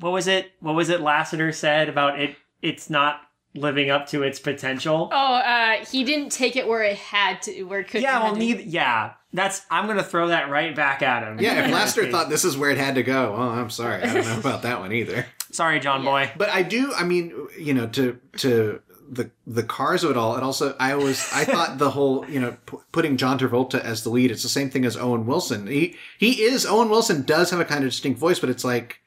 what 0.00 0.10
was 0.10 0.26
it? 0.26 0.52
What 0.58 0.74
was 0.74 0.88
it? 0.88 1.00
Lasseter 1.00 1.54
said 1.54 1.88
about 1.88 2.18
it. 2.18 2.34
It's 2.62 2.90
not 2.90 3.20
living 3.54 3.90
up 3.90 4.08
to 4.08 4.24
its 4.24 4.40
potential. 4.40 5.08
Oh, 5.12 5.34
uh, 5.34 5.84
he 5.84 6.02
didn't 6.02 6.30
take 6.30 6.56
it 6.56 6.66
where 6.66 6.82
it 6.82 6.96
had 6.96 7.42
to, 7.42 7.62
where 7.62 7.80
it 7.80 7.88
could. 7.88 8.02
yeah, 8.02 8.24
well, 8.24 8.32
to. 8.32 8.38
neither. 8.40 8.62
Yeah, 8.62 9.12
that's. 9.32 9.62
I'm 9.70 9.86
gonna 9.86 10.02
throw 10.02 10.28
that 10.28 10.50
right 10.50 10.74
back 10.74 11.02
at 11.02 11.22
him. 11.22 11.40
yeah. 11.40 11.64
If 11.66 11.70
Lasseter 11.74 12.10
thought 12.10 12.28
this 12.28 12.44
is 12.44 12.56
where 12.56 12.70
it 12.70 12.78
had 12.78 12.94
to 12.96 13.02
go, 13.02 13.34
oh, 13.36 13.40
I'm 13.50 13.70
sorry, 13.70 14.02
I 14.02 14.12
don't 14.14 14.26
know 14.26 14.38
about 14.40 14.62
that 14.62 14.80
one 14.80 14.92
either. 14.92 15.26
Sorry, 15.52 15.80
John 15.80 16.04
Boy. 16.04 16.30
But 16.36 16.48
I 16.50 16.62
do. 16.62 16.92
I 16.94 17.04
mean, 17.04 17.32
you 17.58 17.74
know, 17.74 17.86
to 17.88 18.18
to 18.38 18.80
the 19.10 19.30
the 19.46 19.62
cars 19.64 20.04
of 20.04 20.10
it 20.12 20.16
all. 20.16 20.34
And 20.36 20.44
also, 20.44 20.76
I 20.78 20.92
always 20.92 21.20
I 21.32 21.44
thought 21.52 21.78
the 21.78 21.90
whole 21.90 22.24
you 22.28 22.40
know 22.40 22.56
p- 22.66 22.76
putting 22.92 23.16
John 23.16 23.38
Travolta 23.38 23.80
as 23.80 24.04
the 24.04 24.10
lead. 24.10 24.30
It's 24.30 24.42
the 24.44 24.48
same 24.48 24.70
thing 24.70 24.84
as 24.84 24.96
Owen 24.96 25.26
Wilson. 25.26 25.66
He 25.66 25.96
he 26.18 26.42
is 26.42 26.64
Owen 26.66 26.88
Wilson 26.90 27.22
does 27.22 27.50
have 27.50 27.58
a 27.60 27.64
kind 27.64 27.82
of 27.84 27.90
distinct 27.90 28.20
voice, 28.20 28.38
but 28.38 28.50
it's 28.50 28.64
like 28.64 29.00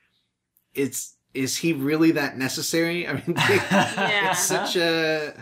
it's 0.74 1.16
is 1.34 1.58
he 1.58 1.74
really 1.74 2.12
that 2.12 2.38
necessary? 2.38 3.08
I 3.08 3.14
mean, 3.14 3.24
Yeah. 3.36 4.32
it's 4.32 4.44
such 4.44 4.76
a. 4.76 5.34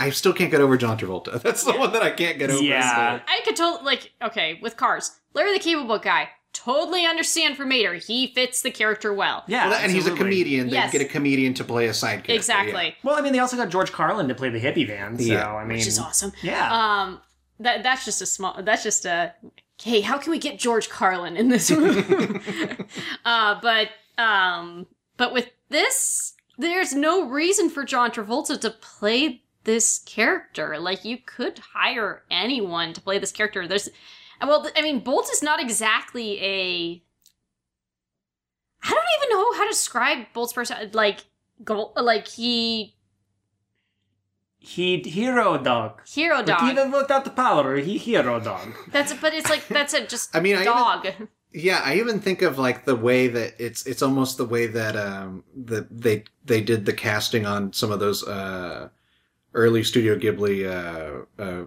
I 0.00 0.10
still 0.10 0.32
can't 0.32 0.50
get 0.50 0.60
over 0.60 0.76
John 0.76 0.98
Travolta. 0.98 1.40
That's 1.42 1.62
the 1.64 1.72
one 1.76 1.92
that 1.92 2.02
I 2.02 2.10
can't 2.10 2.38
get 2.38 2.50
over. 2.50 2.62
Yeah. 2.62 3.20
I 3.26 3.40
could 3.44 3.54
totally 3.56 3.84
like 3.84 4.12
okay 4.22 4.58
with 4.62 4.76
cars. 4.76 5.20
Larry 5.34 5.52
the 5.52 5.58
Cable 5.60 5.84
Book 5.84 6.02
guy. 6.02 6.30
Totally 6.52 7.06
understand 7.06 7.56
for 7.56 7.64
Mater. 7.64 7.94
He 7.94 8.26
fits 8.34 8.62
the 8.62 8.72
character 8.72 9.14
well. 9.14 9.44
Yeah, 9.46 9.68
Well, 9.68 9.78
and 9.80 9.92
he's 9.92 10.08
a 10.08 10.14
comedian. 10.16 10.66
They 10.66 10.72
Yes. 10.74 10.90
get 10.92 11.00
a 11.00 11.04
comedian 11.04 11.54
to 11.54 11.64
play 11.64 11.86
a 11.86 11.94
side 11.94 12.24
character. 12.24 12.32
Exactly. 12.34 12.96
Well, 13.04 13.14
I 13.16 13.20
mean, 13.20 13.32
they 13.32 13.38
also 13.38 13.56
got 13.56 13.68
George 13.68 13.92
Carlin 13.92 14.26
to 14.26 14.34
play 14.34 14.48
the 14.50 14.60
hippie 14.60 14.84
van. 14.86 15.16
So 15.16 15.24
Yeah. 15.24 15.54
I 15.54 15.64
mean, 15.64 15.78
Which 15.78 15.86
is 15.86 15.98
awesome. 16.00 16.32
Yeah. 16.42 16.68
Um, 16.72 17.20
that 17.60 17.82
that's 17.84 18.04
just 18.04 18.20
a 18.20 18.26
small. 18.26 18.60
That's 18.62 18.82
just 18.82 19.04
a. 19.04 19.32
Hey, 19.80 20.00
how 20.00 20.18
can 20.18 20.30
we 20.32 20.38
get 20.38 20.58
George 20.58 20.88
Carlin 20.90 21.36
in 21.36 21.48
this 21.50 21.70
room? 21.70 22.42
uh, 23.24 23.60
but 23.62 23.88
um, 24.18 24.86
but 25.16 25.32
with 25.32 25.50
this, 25.68 26.34
there's 26.58 26.92
no 26.94 27.28
reason 27.28 27.70
for 27.70 27.84
John 27.84 28.10
Travolta 28.10 28.60
to 28.60 28.70
play 28.70 29.42
this 29.70 30.00
character. 30.00 30.78
Like 30.80 31.04
you 31.04 31.18
could 31.24 31.60
hire 31.74 32.24
anyone 32.28 32.92
to 32.92 33.00
play 33.00 33.18
this 33.18 33.30
character. 33.30 33.68
There's, 33.68 33.88
well, 34.42 34.68
I 34.76 34.82
mean, 34.82 34.98
Bolt 35.00 35.30
is 35.32 35.42
not 35.42 35.60
exactly 35.60 36.42
a. 36.42 37.02
I 38.82 38.88
don't 38.90 39.04
even 39.18 39.28
know 39.38 39.52
how 39.56 39.64
to 39.64 39.70
describe 39.70 40.26
Bolt's 40.34 40.52
person. 40.52 40.90
Like, 40.92 41.20
go 41.62 41.92
like 41.96 42.26
he 42.26 42.96
he 44.58 44.98
hero 45.02 45.56
dog. 45.58 46.02
hero 46.08 46.38
dog. 46.38 46.46
But 46.46 46.58
dog. 46.58 46.70
even 46.72 46.90
without 46.90 47.24
the 47.24 47.30
power, 47.30 47.76
he 47.76 47.96
hero 47.96 48.40
dog. 48.40 48.74
That's 48.90 49.12
but 49.14 49.32
it's 49.34 49.48
like 49.48 49.68
that's 49.68 49.94
a 49.94 50.04
just 50.06 50.34
I 50.34 50.40
mean, 50.40 50.56
I 50.56 50.62
even- 50.62 50.72
dog. 50.72 51.06
Yeah, 51.52 51.82
I 51.84 51.96
even 51.96 52.20
think 52.20 52.42
of 52.42 52.58
like 52.58 52.84
the 52.84 52.94
way 52.94 53.26
that 53.26 53.54
it's 53.58 53.84
it's 53.84 54.02
almost 54.02 54.36
the 54.38 54.44
way 54.44 54.66
that 54.68 54.96
um 54.96 55.42
the 55.54 55.86
they 55.90 56.24
they 56.44 56.60
did 56.60 56.86
the 56.86 56.92
casting 56.92 57.44
on 57.44 57.72
some 57.72 57.90
of 57.90 57.98
those 57.98 58.26
uh 58.26 58.88
early 59.54 59.82
Studio 59.84 60.16
Ghibli 60.16 60.66
uh 60.66 61.42
uh 61.42 61.64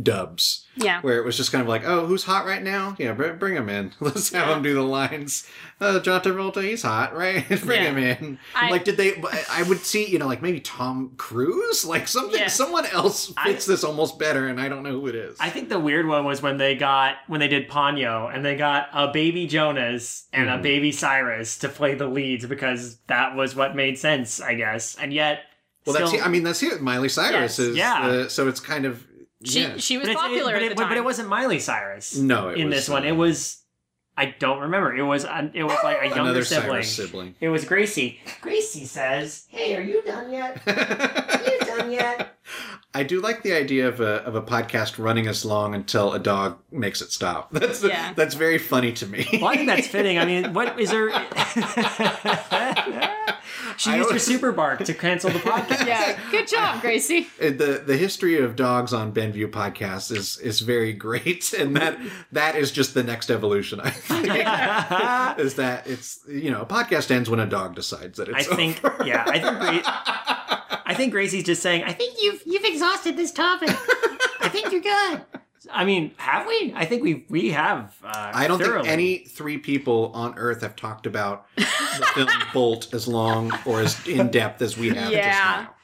dubs 0.00 0.66
yeah. 0.76 1.02
where 1.02 1.18
it 1.18 1.24
was 1.26 1.36
just 1.36 1.52
kind 1.52 1.60
of 1.60 1.68
like, 1.68 1.82
oh, 1.84 2.06
who's 2.06 2.24
hot 2.24 2.46
right 2.46 2.62
now? 2.62 2.96
Yeah, 2.98 3.12
br- 3.12 3.32
bring 3.32 3.54
him 3.54 3.68
in. 3.68 3.92
Let's 4.00 4.32
have 4.32 4.48
him 4.56 4.62
do 4.62 4.72
the 4.72 4.80
lines. 4.82 5.46
Uh, 5.82 6.00
John 6.00 6.22
Travolta, 6.22 6.62
he's 6.62 6.80
hot, 6.82 7.14
right? 7.14 7.46
bring 7.62 7.82
Yeah. 7.82 7.90
him 7.90 7.98
in. 7.98 8.38
I- 8.54 8.70
like, 8.70 8.84
did 8.84 8.96
they? 8.96 9.22
I 9.50 9.64
would 9.64 9.80
see, 9.80 10.06
you 10.08 10.18
know, 10.18 10.26
like 10.26 10.40
maybe 10.40 10.60
Tom 10.60 11.12
Cruise, 11.18 11.84
like 11.84 12.08
something, 12.08 12.40
Yeah. 12.40 12.46
someone 12.48 12.86
else 12.86 13.34
I- 13.36 13.48
fits 13.52 13.66
this 13.66 13.84
almost 13.84 14.18
better, 14.18 14.48
and 14.48 14.58
I 14.58 14.70
don't 14.70 14.82
know 14.82 14.92
who 14.98 15.08
it 15.08 15.14
is. 15.14 15.36
I 15.38 15.50
think 15.50 15.68
the 15.68 15.78
weird 15.80 16.06
one 16.06 16.24
was 16.24 16.40
when 16.40 16.56
they 16.56 16.74
got 16.74 17.16
when 17.26 17.40
they 17.40 17.48
did 17.48 17.68
Ponyo 17.68 18.34
and 18.34 18.42
they 18.42 18.56
got 18.56 18.88
a 18.94 19.08
baby 19.12 19.46
Jonas 19.46 20.26
and 20.32 20.48
Mm-hmm. 20.48 20.58
a 20.60 20.62
baby 20.62 20.92
Cyrus 20.92 21.58
to 21.58 21.68
play 21.68 21.94
the 21.96 22.06
leads 22.06 22.46
because 22.46 22.96
that 23.08 23.36
was 23.36 23.54
what 23.54 23.76
made 23.76 23.98
sense, 23.98 24.40
I 24.40 24.54
guess. 24.54 24.94
And 24.96 25.12
yet, 25.12 25.40
well, 25.86 25.94
that's 25.96 26.10
still- 26.10 26.24
I 26.24 26.28
mean, 26.28 26.42
that's 26.44 26.62
it. 26.62 26.80
Miley 26.82 27.08
Cyrus 27.08 27.32
Yes. 27.32 27.58
is 27.58 27.76
Yeah. 27.76 28.08
the- 28.08 28.30
so 28.30 28.48
it's 28.48 28.60
kind 28.60 28.84
of 28.86 29.04
She 29.44 29.62
yeah. 29.62 29.76
she 29.78 29.98
was 29.98 30.06
but, 30.06 30.10
it's- 30.12 30.24
it- 30.24 30.28
popular 30.28 30.52
but, 30.52 30.56
at 30.56 30.62
it, 30.62 30.68
the 30.70 30.74
but- 30.76 30.82
time. 30.82 30.90
but 30.90 30.98
it 30.98 31.04
wasn't 31.04 31.28
Miley 31.28 31.58
Cyrus. 31.58 32.16
No, 32.16 32.48
it 32.50 32.58
in 32.58 32.68
was, 32.68 32.76
this 32.76 32.88
one, 32.88 33.04
uh, 33.04 33.08
it 33.08 33.12
was. 33.16 33.58
I 34.16 34.26
don't 34.38 34.60
remember. 34.60 34.94
It 34.94 35.02
was 35.02 35.24
an- 35.24 35.52
it 35.54 35.64
was 35.64 35.78
like 35.82 35.98
a 36.02 36.14
younger 36.14 36.44
sibling. 36.44 36.70
Cyrus 36.82 36.92
sibling. 36.96 37.34
It 37.40 37.48
was 37.48 37.64
Gracie. 37.64 38.20
Gracie 38.42 38.84
says, 38.84 39.46
"Hey, 39.48 39.74
are 39.74 39.80
you 39.80 40.02
done 40.02 40.30
yet? 40.30 40.60
Are 40.66 41.50
you 41.50 41.58
done 41.60 41.90
yet?" 41.90 42.36
I 42.94 43.04
do 43.04 43.20
like 43.22 43.42
the 43.42 43.54
idea 43.54 43.88
of 43.88 44.00
a 44.00 44.16
of 44.24 44.34
a 44.34 44.42
podcast 44.42 44.98
running 45.02 45.26
as 45.26 45.44
long 45.46 45.74
until 45.74 46.12
a 46.12 46.18
dog 46.18 46.58
makes 46.70 47.00
it 47.00 47.10
stop. 47.10 47.50
That's 47.52 47.82
Yeah. 47.82 48.12
that's 48.14 48.34
very 48.34 48.58
funny 48.58 48.92
to 48.92 49.06
me. 49.06 49.26
Well, 49.32 49.46
I 49.46 49.56
think 49.56 49.68
that's 49.68 49.86
fitting. 49.86 50.18
I 50.18 50.24
mean, 50.26 50.52
what 50.52 50.78
is 50.78 50.90
there? 50.90 51.08
she 53.78 53.90
I 53.90 53.96
used 53.96 54.10
her 54.12 54.18
super 54.18 54.52
bark 54.52 54.84
to 54.84 54.94
cancel 54.94 55.30
the 55.30 55.38
podcast. 55.38 55.86
yeah, 55.86 56.18
good 56.30 56.46
job, 56.46 56.80
Gracie. 56.82 57.28
Uh, 57.40 57.46
the 57.50 57.82
the 57.86 57.96
history 57.96 58.38
of 58.38 58.56
dogs 58.56 58.92
on 58.92 59.12
Benview 59.12 59.50
podcast 59.50 60.12
is 60.14 60.38
is 60.38 60.60
very 60.60 60.92
great, 60.92 61.52
and 61.58 61.76
that 61.76 61.98
that 62.32 62.56
is 62.56 62.70
just 62.72 62.94
the 62.94 63.02
next 63.02 63.30
evolution. 63.30 63.80
I 63.80 63.90
think 63.90 64.26
is 65.40 65.54
that 65.54 65.86
it's 65.86 66.20
you 66.28 66.50
know 66.50 66.60
a 66.62 66.66
podcast 66.66 67.10
ends 67.10 67.30
when 67.30 67.40
a 67.40 67.46
dog 67.46 67.74
decides 67.74 68.18
that 68.18 68.28
it's. 68.28 68.48
I 68.48 68.54
think, 68.54 68.84
over. 68.84 69.04
yeah, 69.06 69.24
I 69.26 69.38
think, 69.38 69.58
Gra- 69.84 70.61
I 70.86 70.94
think 70.94 71.12
Gracie's 71.12 71.44
just 71.44 71.62
saying, 71.62 71.84
I 71.84 71.92
think 71.92 72.16
you've 72.20 72.42
you've 72.46 72.64
exhausted 72.64 73.16
this 73.16 73.32
topic. 73.32 73.70
I 74.40 74.48
think 74.48 74.72
you're 74.72 74.80
good. 74.80 75.22
I 75.70 75.84
mean, 75.84 76.10
have 76.16 76.46
we? 76.46 76.72
I 76.74 76.84
think 76.86 77.02
we 77.02 77.24
we 77.28 77.50
have. 77.50 77.94
Uh, 78.04 78.30
I 78.34 78.48
don't 78.48 78.58
thoroughly. 78.58 78.82
think 78.82 78.92
any 78.92 79.18
three 79.18 79.58
people 79.58 80.10
on 80.12 80.34
Earth 80.36 80.62
have 80.62 80.74
talked 80.76 81.06
about 81.06 81.46
the 81.56 81.64
film 82.14 82.28
Bolt 82.52 82.92
as 82.92 83.06
long 83.06 83.52
or 83.64 83.80
as 83.80 84.04
in 84.06 84.30
depth 84.30 84.60
as 84.60 84.76
we 84.76 84.88
have 84.88 85.12
Yeah. 85.12 85.22
just 85.30 85.38
now. 85.66 85.74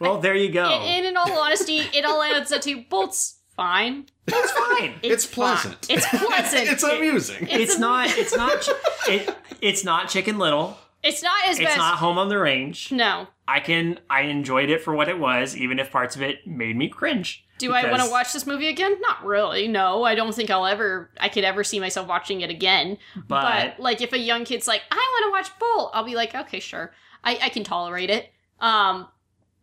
Well, 0.00 0.18
there 0.20 0.34
you 0.34 0.50
go. 0.50 0.64
And 0.68 1.06
in 1.06 1.16
all 1.16 1.38
honesty, 1.38 1.78
it 1.78 2.04
all 2.04 2.22
adds 2.22 2.52
up 2.52 2.60
to 2.62 2.82
Bolt's 2.90 3.38
fine. 3.56 4.06
it's 4.26 4.50
fine. 4.52 4.94
It's 5.02 5.24
fine. 5.24 5.56
pleasant. 5.56 5.86
It's 5.90 6.06
pleasant. 6.08 6.68
it's 6.70 6.82
amusing. 6.82 7.46
it's 7.48 7.76
a- 7.76 7.80
not. 7.80 8.08
It's 8.18 8.36
not. 8.36 8.68
It, 9.08 9.34
it's 9.60 9.84
not 9.84 10.08
Chicken 10.08 10.38
Little. 10.38 10.76
It's 11.02 11.22
not 11.22 11.46
as 11.46 11.58
It's 11.60 11.68
bad. 11.68 11.78
not 11.78 11.98
Home 11.98 12.18
on 12.18 12.28
the 12.28 12.38
Range. 12.38 12.90
no. 12.92 13.28
I 13.48 13.60
can. 13.60 13.98
I 14.10 14.22
enjoyed 14.22 14.68
it 14.68 14.82
for 14.82 14.94
what 14.94 15.08
it 15.08 15.18
was, 15.18 15.56
even 15.56 15.78
if 15.78 15.90
parts 15.90 16.14
of 16.14 16.20
it 16.20 16.46
made 16.46 16.76
me 16.76 16.90
cringe. 16.90 17.46
Do 17.56 17.72
I 17.72 17.90
want 17.90 18.02
to 18.02 18.10
watch 18.10 18.34
this 18.34 18.46
movie 18.46 18.68
again? 18.68 19.00
Not 19.00 19.24
really. 19.24 19.66
No, 19.66 20.04
I 20.04 20.14
don't 20.14 20.34
think 20.34 20.50
I'll 20.50 20.66
ever. 20.66 21.10
I 21.18 21.30
could 21.30 21.44
ever 21.44 21.64
see 21.64 21.80
myself 21.80 22.06
watching 22.06 22.42
it 22.42 22.50
again. 22.50 22.98
But, 23.26 23.80
like, 23.80 24.02
if 24.02 24.12
a 24.12 24.18
young 24.18 24.44
kid's 24.44 24.68
like, 24.68 24.82
"I 24.90 24.96
want 24.96 25.24
to 25.24 25.30
watch 25.30 25.58
Bolt," 25.58 25.90
I'll 25.94 26.04
be 26.04 26.14
like, 26.14 26.34
"Okay, 26.34 26.60
sure, 26.60 26.92
I, 27.24 27.38
I 27.44 27.48
can 27.48 27.64
tolerate 27.64 28.10
it." 28.10 28.30
Um, 28.60 29.08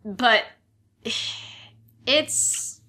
but 0.04 0.46
it's, 2.08 2.82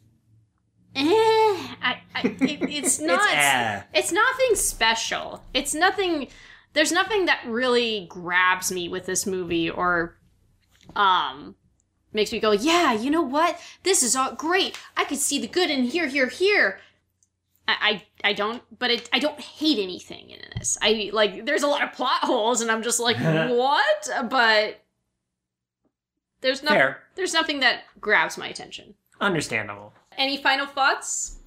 eh, 0.95 1.05
I, 1.05 2.01
I 2.15 2.21
it, 2.23 2.63
it's 2.63 3.01
not. 3.03 3.21
it's 3.23 3.35
eh. 3.35 3.83
it's 3.93 4.13
nothing 4.13 4.55
special. 4.55 5.45
It's 5.53 5.75
nothing. 5.75 6.29
There's 6.73 6.93
nothing 6.93 7.27
that 7.27 7.43
really 7.47 8.07
grabs 8.09 8.73
me 8.73 8.89
with 8.89 9.05
this 9.07 9.27
movie 9.27 9.71
or, 9.71 10.16
um, 10.97 11.55
makes 12.13 12.33
me 12.33 12.41
go, 12.41 12.53
yeah, 12.53 12.93
you 12.93 13.11
know 13.11 13.23
what? 13.23 13.61
This 13.83 14.03
is 14.03 14.17
all 14.17 14.35
great. 14.35 14.77
I 14.97 15.05
could 15.05 15.19
see 15.19 15.39
the 15.39 15.47
good 15.47 15.71
in 15.71 15.85
here, 15.85 16.07
here, 16.09 16.29
here. 16.29 16.81
I, 17.69 18.03
I, 18.23 18.31
I 18.31 18.33
don't, 18.33 18.63
but 18.79 18.91
it, 18.91 19.09
I 19.13 19.19
don't 19.19 19.41
hate 19.41 19.79
anything 19.79 20.31
in 20.31 20.39
this. 20.57 20.79
I 20.81 21.11
like. 21.13 21.45
There's 21.47 21.63
a 21.65 21.67
lot 21.67 21.83
of 21.83 21.93
plot 21.93 22.23
holes, 22.23 22.61
and 22.61 22.71
I'm 22.71 22.83
just 22.83 23.01
like, 23.01 23.17
what? 23.21 24.09
But 24.31 24.81
there's 26.41 26.63
no, 26.63 26.71
Fair. 26.71 27.03
there's 27.17 27.35
nothing 27.35 27.61
that 27.61 27.85
grabs 28.01 28.39
my 28.39 28.49
attention. 28.49 28.95
Understandable. 29.21 29.93
Any 30.17 30.37
final 30.37 30.67
thoughts? 30.67 31.39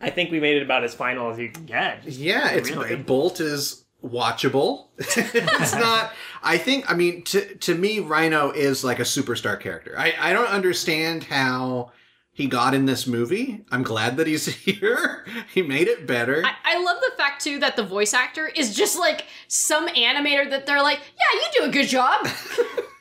I 0.00 0.10
think 0.10 0.30
we 0.30 0.40
made 0.40 0.58
it 0.58 0.62
about 0.62 0.84
as 0.84 0.94
final 0.94 1.30
as 1.30 1.38
you 1.38 1.48
can 1.50 1.64
get. 1.64 2.04
Yeah, 2.04 2.50
it's 2.50 2.70
Really? 2.70 2.96
Bolt 2.96 3.40
is 3.40 3.85
watchable. 4.08 4.86
it's 4.98 5.74
not. 5.74 6.12
I 6.42 6.58
think. 6.58 6.90
I 6.90 6.94
mean, 6.94 7.22
to 7.24 7.54
to 7.56 7.74
me, 7.74 8.00
Rhino 8.00 8.50
is 8.50 8.84
like 8.84 8.98
a 8.98 9.02
superstar 9.02 9.58
character. 9.60 9.94
I 9.98 10.14
I 10.18 10.32
don't 10.32 10.48
understand 10.48 11.24
how 11.24 11.92
he 12.36 12.46
got 12.46 12.74
in 12.74 12.84
this 12.84 13.06
movie. 13.06 13.64
I'm 13.72 13.82
glad 13.82 14.18
that 14.18 14.26
he's 14.26 14.46
here. 14.64 15.24
he 15.54 15.62
made 15.62 15.88
it 15.88 16.06
better. 16.06 16.44
I, 16.44 16.76
I 16.76 16.82
love 16.82 16.98
the 17.00 17.12
fact 17.16 17.42
too 17.42 17.58
that 17.60 17.76
the 17.76 17.82
voice 17.82 18.12
actor 18.12 18.46
is 18.46 18.74
just 18.74 18.98
like 18.98 19.24
some 19.48 19.88
animator 19.88 20.48
that 20.50 20.66
they're 20.66 20.82
like, 20.82 20.98
yeah, 20.98 21.40
you 21.40 21.60
do 21.60 21.70
a 21.70 21.72
good 21.72 21.88
job. 21.88 22.26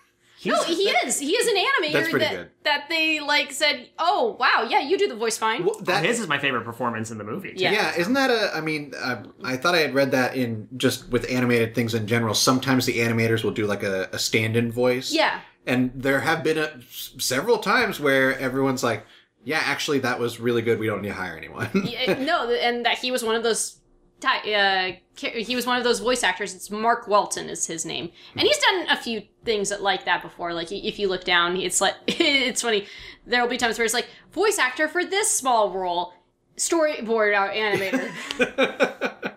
no, 0.46 0.64
he 0.64 0.74
is. 0.90 1.20
He 1.20 1.32
is 1.32 1.48
an 1.48 1.56
animator 1.56 1.94
That's 1.94 2.10
pretty 2.10 2.26
that 2.26 2.32
good. 2.36 2.50
that 2.64 2.86
they 2.90 3.20
like 3.20 3.52
said, 3.52 3.90
oh 4.00 4.38
wow, 4.40 4.68
yeah, 4.70 4.80
you 4.80 4.98
do 4.98 5.08
the 5.08 5.16
voice 5.16 5.38
fine. 5.38 5.66
Well, 5.66 5.80
that 5.82 6.06
His 6.06 6.20
is 6.20 6.28
my 6.28 6.38
favorite 6.40 6.64
performance 6.66 7.12
in 7.12 7.18
the 7.18 7.24
movie. 7.24 7.54
too. 7.54 7.64
Yeah. 7.64 7.72
Yeah, 7.72 7.96
isn't 7.98 8.14
that 8.14 8.30
a? 8.30 8.56
I 8.56 8.62
mean, 8.62 8.94
uh, 8.98 9.24
I 9.44 9.58
thought 9.58 9.76
I 9.76 9.80
had 9.80 9.94
read 9.94 10.12
that 10.12 10.36
in 10.36 10.68
just 10.78 11.10
with 11.10 11.30
animated 11.30 11.76
things 11.76 11.94
in 11.94 12.08
general. 12.08 12.34
Sometimes 12.34 12.86
the 12.86 13.00
animators 13.00 13.44
will 13.44 13.52
do 13.52 13.66
like 13.68 13.84
a, 13.84 14.10
a 14.12 14.20
stand-in 14.20 14.72
voice. 14.72 15.12
yeah, 15.14 15.40
and 15.68 15.92
there 15.96 16.20
have 16.22 16.44
been 16.44 16.58
a, 16.58 16.80
several 16.90 17.58
times 17.58 18.00
where 18.00 18.38
everyone's 18.40 18.84
like, 18.84 19.06
"Yeah, 19.44 19.62
actually, 19.64 20.00
that 20.00 20.20
was 20.20 20.40
really 20.40 20.62
good. 20.62 20.80
We 20.80 20.88
don't 20.88 21.02
need 21.02 21.10
to 21.10 21.14
hire 21.16 21.36
anyone." 21.38 21.70
Yeah, 21.86 22.14
no, 22.24 22.50
and 22.52 22.86
that 22.86 23.00
he 23.00 23.12
was 23.12 23.24
one 23.24 23.36
of 23.36 23.44
those. 23.44 23.78
Ti- 24.26 24.54
Uh, 24.56 24.92
he 25.18 25.56
was 25.56 25.66
one 25.68 25.78
of 25.78 25.84
those 25.84 26.00
voice 26.00 26.24
actors. 26.24 26.54
It's 26.56 26.72
Mark 26.72 27.08
Walton 27.08 27.48
is 27.50 27.68
his 27.68 27.86
name, 27.86 28.10
and 28.36 28.42
he's 28.42 28.58
done 28.58 28.88
a 28.90 28.98
few 28.98 29.22
things 29.44 29.70
that, 29.70 29.82
like 29.82 30.06
that 30.06 30.22
before. 30.22 30.54
Like 30.54 30.72
if 30.72 30.98
you 31.00 31.08
look 31.08 31.24
down, 31.24 31.56
it's 31.58 31.80
like 31.82 31.94
it's 32.08 32.62
funny. 32.62 32.88
There 33.28 33.42
will 33.42 33.50
be 33.50 33.58
times 33.58 33.78
where 33.78 33.86
it's 33.86 33.94
like 33.94 34.08
voice 34.34 34.58
actor 34.60 34.88
for 34.88 35.06
this 35.06 35.30
small 35.32 35.72
role, 35.72 36.14
storyboard 36.58 37.34
out 37.34 37.52
animator. 37.54 38.12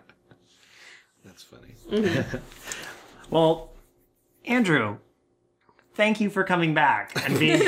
That's 1.25 1.43
funny. 1.43 1.75
Well, 3.31 3.73
Andrew, 4.47 4.97
thank 5.93 6.19
you 6.19 6.31
for 6.31 6.45
coming 6.45 6.73
back 6.73 7.13
and 7.27 7.39
being 7.39 7.61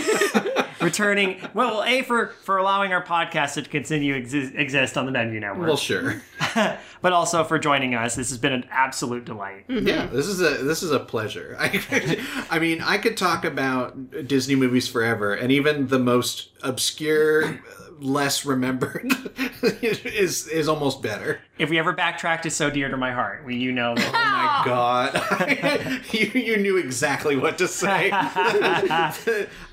returning. 0.81 1.41
Well, 1.55 1.83
a 1.85 2.03
for 2.03 2.29
for 2.43 2.59
allowing 2.59 2.93
our 2.93 3.05
podcast 3.05 3.55
to 3.55 3.63
continue 3.63 4.15
exi- 4.21 4.57
exist 4.59 4.97
on 4.97 5.07
the 5.07 5.13
Benview 5.13 5.41
Network, 5.41 5.67
Well, 5.67 5.77
sure. 5.77 6.23
but 7.03 7.13
also 7.13 7.45
for 7.45 7.59
joining 7.59 7.95
us. 7.95 8.15
This 8.15 8.31
has 8.31 8.39
been 8.39 8.53
an 8.53 8.65
absolute 8.71 9.25
delight. 9.25 9.69
Mm-hmm. 9.69 9.87
Yeah, 9.87 10.07
this 10.07 10.27
is 10.27 10.41
a 10.41 10.63
this 10.65 10.83
is 10.83 10.91
a 10.91 11.01
pleasure. 11.01 11.57
I, 11.59 12.25
I 12.51 12.59
mean, 12.59 12.81
I 12.83 12.99
could 12.99 13.17
talk 13.17 13.45
about 13.45 14.27
Disney 14.27 14.55
movies 14.55 14.89
forever, 14.89 15.35
and 15.35 15.53
even 15.53 15.89
the 15.89 15.99
most 15.99 16.49
obscure, 16.63 17.61
less 18.01 18.45
remembered, 18.47 19.13
is 19.63 20.47
is 20.49 20.69
almost 20.69 21.03
better. 21.03 21.41
If 21.59 21.69
we 21.71 21.79
ever 21.79 21.93
backtracked, 21.93 22.47
it's 22.47 22.57
so 22.57 22.71
dear 22.71 22.89
to 22.89 22.97
my 22.97 23.13
heart. 23.13 23.45
We, 23.45 23.57
you 23.57 23.73
know, 23.73 23.95
Oh 23.97 24.13
my 24.13 24.63
god, 24.65 26.03
you 26.13 26.31
you 26.41 26.57
knew 26.57 26.77
exactly 26.79 27.37
what 27.37 27.59
to 27.59 27.69
say. 27.69 28.11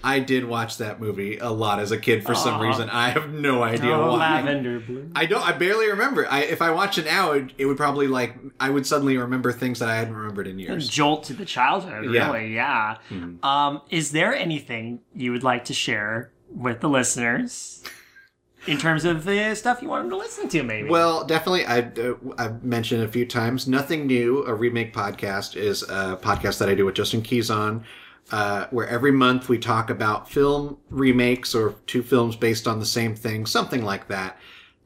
I 0.03 0.19
did 0.25 0.45
watch 0.45 0.77
that 0.77 0.99
movie 0.99 1.37
a 1.37 1.49
lot 1.49 1.79
as 1.79 1.91
a 1.91 1.97
kid 1.97 2.23
for 2.25 2.35
some 2.35 2.61
reason. 2.61 2.89
I 2.89 3.09
have 3.09 3.29
no 3.31 3.63
idea 3.63 3.91
oh, 3.95 4.11
why. 4.13 4.17
lavender 4.41 4.79
blue. 4.79 5.11
I 5.15 5.25
don't. 5.25 5.45
I 5.45 5.51
barely 5.53 5.87
remember. 5.89 6.27
I, 6.29 6.41
if 6.43 6.61
I 6.61 6.71
watch 6.71 6.97
it 6.97 7.05
now, 7.05 7.31
it, 7.33 7.51
it 7.57 7.65
would 7.65 7.77
probably 7.77 8.07
like 8.07 8.35
I 8.59 8.69
would 8.69 8.85
suddenly 8.85 9.17
remember 9.17 9.51
things 9.51 9.79
that 9.79 9.89
I 9.89 9.95
hadn't 9.95 10.15
remembered 10.15 10.47
in 10.47 10.59
years. 10.59 10.87
Jolt 10.87 11.23
to 11.25 11.33
the 11.33 11.45
childhood, 11.45 12.13
Yeah. 12.13 12.31
really, 12.31 12.53
yeah. 12.53 12.97
Mhm. 13.09 13.43
Um, 13.43 13.81
is 13.89 14.11
there 14.11 14.33
anything 14.35 14.99
you 15.15 15.31
would 15.31 15.43
like 15.43 15.65
to 15.65 15.73
share 15.73 16.31
with 16.49 16.79
the 16.79 16.89
listeners 16.89 17.83
in 18.67 18.77
terms 18.77 19.05
of 19.05 19.23
the 19.23 19.55
stuff 19.55 19.81
you 19.81 19.89
want 19.89 20.03
them 20.03 20.09
to 20.11 20.17
listen 20.17 20.49
to, 20.49 20.63
maybe? 20.63 20.89
Well, 20.89 21.25
definitely. 21.25 21.65
I, 21.65 21.79
uh, 21.79 22.15
I've 22.37 22.63
mentioned 22.63 23.03
a 23.03 23.07
few 23.07 23.25
times. 23.25 23.67
Nothing 23.67 24.07
new. 24.07 24.45
A 24.45 24.53
remake 24.53 24.93
podcast 24.93 25.55
is 25.55 25.83
a 25.83 26.19
podcast 26.21 26.59
that 26.59 26.69
I 26.69 26.75
do 26.75 26.85
with 26.85 26.95
Justin 26.95 27.21
Keys 27.21 27.49
on, 27.49 27.83
uh, 28.31 28.67
where 28.71 28.87
every 28.87 29.11
month 29.11 29.49
we 29.49 29.57
talk 29.57 29.89
about 29.89 30.29
film 30.29 30.77
remakes 30.89 31.55
or 31.55 31.75
two 31.85 32.03
films 32.03 32.35
based 32.35 32.67
on 32.67 32.79
the 32.79 32.85
same 32.85 33.15
thing, 33.15 33.45
something 33.45 33.83
like 33.83 34.07
that. 34.09 34.37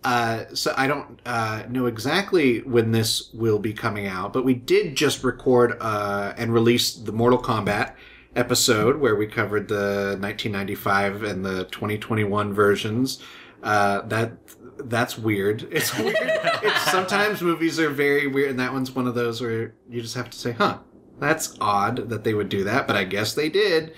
Uh, 0.04 0.46
so 0.54 0.74
I 0.78 0.88
don't 0.88 1.20
uh, 1.26 1.64
know 1.70 1.86
exactly 1.86 2.62
when 2.62 2.92
this 2.92 3.32
will 3.34 3.60
be 3.60 3.74
coming 3.74 4.08
out, 4.08 4.34
but 4.34 4.44
we 4.44 4.56
did 4.56 4.96
just 4.96 5.24
record 5.24 5.78
uh, 5.80 6.34
and 6.38 6.54
release 6.54 6.94
the 6.94 7.12
Mortal 7.12 7.42
Kombat 7.42 7.94
episode 8.36 8.98
where 9.00 9.16
we 9.16 9.28
covered 9.28 9.68
the 9.68 10.18
1995 10.20 11.24
and 11.24 11.46
the 11.46 11.66
2021 11.66 12.54
versions. 12.54 13.22
Uh, 13.64 14.02
that 14.08 14.34
that's 14.78 15.18
weird. 15.18 15.64
It's 15.72 15.98
weird. 15.98 16.16
it's, 16.20 16.92
sometimes 16.92 17.42
movies 17.42 17.80
are 17.80 17.90
very 17.90 18.28
weird, 18.28 18.52
and 18.52 18.60
that 18.60 18.74
one's 18.74 18.92
one 18.92 19.08
of 19.08 19.16
those 19.16 19.42
where 19.42 19.74
you 19.90 20.02
just 20.02 20.16
have 20.16 20.30
to 20.30 20.38
say, 20.38 20.52
"Huh, 20.54 20.80
that's 21.20 21.56
odd 21.62 22.10
that 22.10 22.24
they 22.24 22.34
would 22.34 22.50
do 22.50 22.64
that," 22.64 22.88
but 22.88 22.96
I 22.96 23.04
guess 23.04 23.34
they 23.34 23.50
did. 23.50 23.94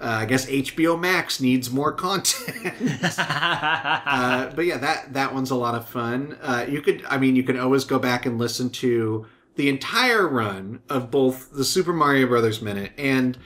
Uh, 0.00 0.18
I 0.20 0.26
guess 0.26 0.46
HBO 0.46 0.98
Max 0.98 1.40
needs 1.40 1.70
more 1.70 1.92
content. 1.92 2.74
uh, 3.18 4.50
but 4.54 4.64
yeah, 4.64 4.78
that 4.78 5.12
that 5.12 5.34
one's 5.34 5.50
a 5.50 5.56
lot 5.56 5.74
of 5.74 5.88
fun. 5.88 6.38
Uh, 6.40 6.66
you 6.68 6.80
could, 6.82 7.04
I 7.08 7.18
mean, 7.18 7.36
you 7.36 7.42
can 7.42 7.58
always 7.58 7.84
go 7.84 7.98
back 7.98 8.26
and 8.26 8.38
listen 8.38 8.70
to 8.70 9.26
the 9.56 9.68
entire 9.68 10.26
run 10.26 10.80
of 10.88 11.10
both 11.10 11.52
the 11.52 11.64
Super 11.64 11.92
Mario 11.92 12.28
Brothers 12.28 12.62
minute 12.62 12.92
and 12.96 13.36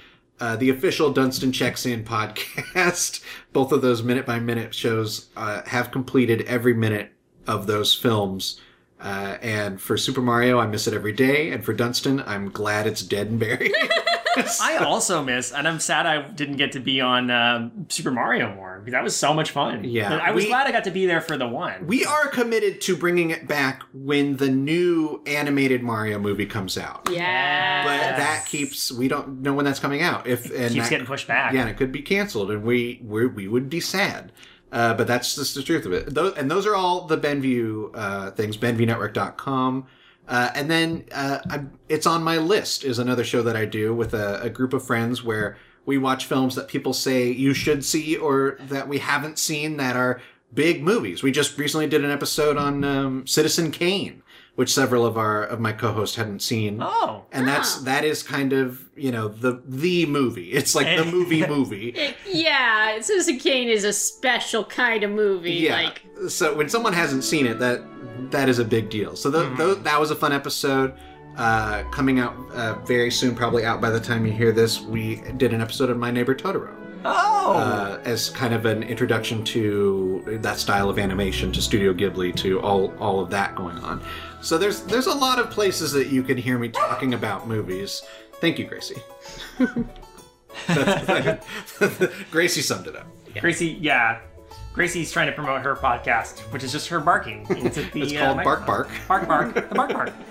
uh, 0.42 0.56
the 0.56 0.70
official 0.70 1.12
Dunstan 1.12 1.52
Checks 1.52 1.86
In 1.86 2.02
podcast. 2.02 3.22
both 3.52 3.70
of 3.70 3.80
those 3.80 4.02
minute 4.02 4.26
by 4.26 4.40
minute 4.40 4.74
shows 4.74 5.28
uh, 5.36 5.62
have 5.66 5.92
completed 5.92 6.42
every 6.48 6.74
minute 6.74 7.12
of 7.46 7.68
those 7.68 7.94
films. 7.94 8.60
Uh, 9.00 9.38
and 9.40 9.80
for 9.80 9.96
Super 9.96 10.20
Mario, 10.20 10.58
I 10.58 10.66
miss 10.66 10.88
it 10.88 10.94
every 10.94 11.12
day. 11.12 11.52
And 11.52 11.64
for 11.64 11.72
Dunstan, 11.72 12.24
I'm 12.26 12.50
glad 12.50 12.88
it's 12.88 13.02
dead 13.02 13.28
and 13.28 13.38
buried. 13.38 13.72
I 14.62 14.78
also 14.78 15.22
miss, 15.22 15.52
and 15.52 15.66
I'm 15.68 15.80
sad 15.80 16.06
I 16.06 16.22
didn't 16.22 16.56
get 16.56 16.72
to 16.72 16.80
be 16.80 17.00
on 17.00 17.30
um, 17.30 17.86
Super 17.88 18.10
Mario 18.10 18.54
more 18.54 18.78
because 18.80 18.92
that 18.92 19.02
was 19.04 19.14
so 19.16 19.32
much 19.34 19.50
fun. 19.50 19.84
Yeah, 19.84 20.08
But 20.08 20.20
I 20.20 20.30
was 20.32 20.44
we- 20.44 20.48
glad 20.50 20.66
I 20.66 20.72
got 20.72 20.84
to 20.84 20.90
be 20.90 21.06
there 21.06 21.20
for 21.20 21.36
the 21.36 21.46
one. 21.48 21.86
We 21.86 22.04
are 22.04 22.28
committed 22.28 22.80
to 22.82 22.96
bringing 22.96 23.30
it 23.30 23.46
back 23.46 23.82
when 23.92 24.36
the 24.36 24.48
new 24.50 25.22
animated 25.26 25.82
Mario 25.82 26.18
movie 26.18 26.46
comes 26.46 26.76
out. 26.78 27.08
yeah. 27.10 27.84
But 27.84 28.16
that 28.16 28.46
keeps 28.46 28.90
we 28.92 29.08
don't 29.08 29.40
know 29.42 29.54
when 29.54 29.64
that's 29.64 29.80
coming 29.80 30.02
out. 30.02 30.26
If 30.26 30.46
and 30.46 30.72
keeps 30.72 30.74
that- 30.86 30.90
getting 30.90 31.06
pushed 31.06 31.26
back. 31.28 31.52
Yeah, 31.52 31.60
and 31.62 31.70
it 31.70 31.76
could 31.76 31.92
be 31.92 32.02
canceled, 32.02 32.50
and 32.50 32.62
we 32.62 33.00
we 33.04 33.26
we 33.26 33.48
would 33.48 33.68
be 33.70 33.80
sad. 33.80 34.32
Uh, 34.70 34.94
but 34.94 35.06
that's 35.06 35.34
just 35.34 35.54
the 35.54 35.62
truth 35.62 35.84
of 35.84 35.92
it. 35.92 36.14
Those, 36.14 36.34
and 36.34 36.50
those 36.50 36.66
are 36.66 36.74
all 36.74 37.06
the 37.06 37.18
Benview 37.18 37.90
uh, 37.94 38.30
things. 38.30 38.56
BenviewNetwork.com. 38.56 39.86
Uh, 40.32 40.50
and 40.54 40.70
then 40.70 41.04
uh, 41.12 41.40
I, 41.50 41.64
it's 41.90 42.06
on 42.06 42.22
my 42.22 42.38
list 42.38 42.84
is 42.84 42.98
another 42.98 43.22
show 43.22 43.42
that 43.42 43.54
I 43.54 43.66
do 43.66 43.94
with 43.94 44.14
a, 44.14 44.40
a 44.40 44.48
group 44.48 44.72
of 44.72 44.82
friends 44.82 45.22
where 45.22 45.58
we 45.84 45.98
watch 45.98 46.24
films 46.24 46.54
that 46.54 46.68
people 46.68 46.94
say 46.94 47.30
you 47.30 47.52
should 47.52 47.84
see 47.84 48.16
or 48.16 48.56
that 48.60 48.88
we 48.88 48.96
haven't 48.96 49.38
seen 49.38 49.76
that 49.76 49.94
are 49.94 50.22
big 50.54 50.82
movies. 50.82 51.22
We 51.22 51.32
just 51.32 51.58
recently 51.58 51.86
did 51.86 52.02
an 52.02 52.10
episode 52.10 52.56
on 52.56 52.82
um, 52.82 53.26
Citizen 53.26 53.70
Kane, 53.72 54.22
which 54.54 54.72
several 54.72 55.04
of 55.04 55.18
our 55.18 55.44
of 55.44 55.60
my 55.60 55.72
co-hosts 55.72 56.16
hadn't 56.16 56.40
seen. 56.40 56.78
Oh. 56.80 57.26
And 57.30 57.46
that's 57.46 57.82
that 57.82 58.02
is 58.02 58.22
kind 58.22 58.54
of 58.54 58.88
you 58.96 59.12
know 59.12 59.28
the 59.28 59.62
the 59.66 60.06
movie. 60.06 60.52
It's 60.52 60.74
like 60.74 60.96
the 60.96 61.04
movie 61.04 61.46
movie. 61.56 61.90
It- 61.90 62.16
yeah, 62.26 62.98
Citizen 63.02 63.38
Kane 63.38 63.68
is 63.68 63.84
a 63.84 63.92
special 63.92 64.64
kind 64.64 65.02
of 65.02 65.10
movie. 65.10 65.52
Yeah. 65.52 65.74
Like, 65.82 66.02
so 66.30 66.54
when 66.54 66.70
someone 66.70 66.94
hasn't 66.94 67.24
seen 67.24 67.44
it, 67.44 67.58
that 67.58 67.82
that 68.30 68.48
is 68.48 68.58
a 68.58 68.64
big 68.64 68.90
deal. 68.90 69.16
So 69.16 69.30
th- 69.30 69.56
th- 69.56 69.78
that 69.84 69.98
was 70.00 70.10
a 70.10 70.16
fun 70.16 70.32
episode. 70.32 70.94
Uh, 71.36 71.82
coming 71.90 72.18
out 72.20 72.34
uh, 72.52 72.74
very 72.84 73.10
soon, 73.10 73.34
probably 73.34 73.64
out 73.64 73.80
by 73.80 73.88
the 73.90 74.00
time 74.00 74.26
you 74.26 74.32
hear 74.32 74.52
this. 74.52 74.80
We 74.82 75.16
did 75.38 75.54
an 75.54 75.60
episode 75.62 75.88
of 75.88 75.96
My 75.96 76.10
Neighbor 76.10 76.34
Totoro. 76.34 76.74
Oh. 77.04 77.54
uh, 77.56 78.00
as 78.04 78.30
kind 78.30 78.54
of 78.54 78.64
an 78.64 78.84
introduction 78.84 79.42
to 79.46 80.38
that 80.42 80.58
style 80.58 80.88
of 80.88 80.98
animation, 81.00 81.50
to 81.52 81.60
Studio 81.60 81.92
Ghibli, 81.92 82.36
to 82.36 82.60
all 82.60 82.94
all 82.98 83.18
of 83.18 83.28
that 83.30 83.56
going 83.56 83.78
on. 83.78 84.00
So 84.40 84.56
there's 84.58 84.82
there's 84.82 85.06
a 85.06 85.14
lot 85.14 85.38
of 85.40 85.50
places 85.50 85.90
that 85.92 86.08
you 86.08 86.22
can 86.22 86.36
hear 86.36 86.58
me 86.58 86.68
talking 86.68 87.14
about 87.14 87.48
movies. 87.48 88.02
Thank 88.40 88.58
you, 88.58 88.66
Gracie. 88.66 88.96
That's- 90.68 91.44
Gracie 92.30 92.60
summed 92.62 92.86
it 92.86 92.96
up. 92.96 93.06
Gracie, 93.40 93.78
yeah. 93.80 94.20
Gracie's 94.72 95.12
trying 95.12 95.26
to 95.26 95.32
promote 95.32 95.62
her 95.62 95.76
podcast, 95.76 96.38
which 96.52 96.64
is 96.64 96.72
just 96.72 96.88
her 96.88 96.98
barking. 97.00 97.46
into 97.50 97.82
the, 97.82 98.02
It's 98.02 98.12
uh, 98.14 98.20
called 98.20 98.42
Bark. 98.44 98.66
Bark. 98.66 98.88
Bark 99.06 99.28
Bark. 99.28 99.54
The 99.54 99.62
Bark 99.74 99.92
Bark. 99.92 100.12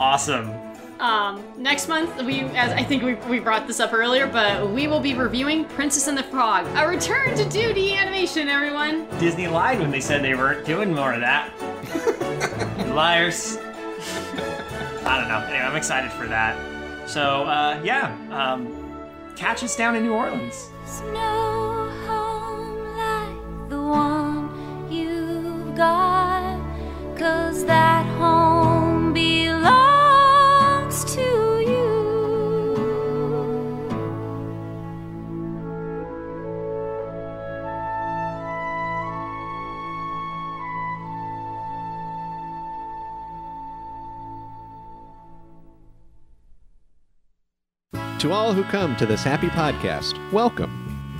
Awesome. 0.00 0.50
um, 0.98 1.44
next 1.56 1.86
month 1.86 2.20
we, 2.24 2.40
as 2.40 2.72
I 2.72 2.82
think 2.82 3.04
we, 3.04 3.14
we 3.30 3.38
brought 3.38 3.68
this 3.68 3.78
up 3.78 3.92
earlier, 3.92 4.26
but 4.26 4.68
we 4.70 4.88
will 4.88 4.98
be 4.98 5.14
reviewing 5.14 5.66
Princess 5.66 6.08
and 6.08 6.18
the 6.18 6.24
Frog, 6.24 6.66
a 6.76 6.88
return 6.88 7.36
to 7.36 7.44
2D 7.44 7.96
animation. 7.96 8.48
Everyone, 8.48 9.06
Disney 9.20 9.46
lied 9.46 9.78
when 9.78 9.92
they 9.92 10.00
said 10.00 10.24
they 10.24 10.34
weren't 10.34 10.66
doing 10.66 10.92
more 10.92 11.12
of 11.12 11.20
that. 11.20 11.52
Liars. 12.92 13.58
I 15.06 15.18
don't 15.20 15.28
know. 15.28 15.38
Anyway, 15.46 15.60
I'm 15.64 15.76
excited 15.76 16.10
for 16.10 16.26
that. 16.26 16.56
So, 17.08 17.44
uh, 17.44 17.80
yeah. 17.84 18.16
Um, 18.32 18.66
catch 19.36 19.62
us 19.62 19.76
down 19.76 19.94
in 19.94 20.02
New 20.02 20.12
Orleans. 20.14 20.70
There's 20.86 21.00
one 23.84 24.50
you've 24.90 25.74
got, 25.76 26.58
'cause 27.16 27.64
that 27.66 28.06
home 28.18 29.12
belongs 29.12 31.04
to 31.14 31.20
you. 31.20 31.92
To 48.20 48.32
all 48.32 48.54
who 48.54 48.64
come 48.64 48.96
to 48.96 49.04
this 49.04 49.22
happy 49.22 49.48
podcast, 49.48 50.14
welcome. 50.32 50.72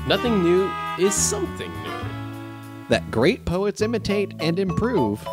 Nothing 0.09 0.43
new 0.43 0.71
is 0.99 1.15
something 1.15 1.71
new. 1.83 1.94
That 2.91 3.11
great 3.11 3.47
poets 3.47 3.81
imitate 3.81 4.35
and 4.41 4.59
improve. 4.59 5.27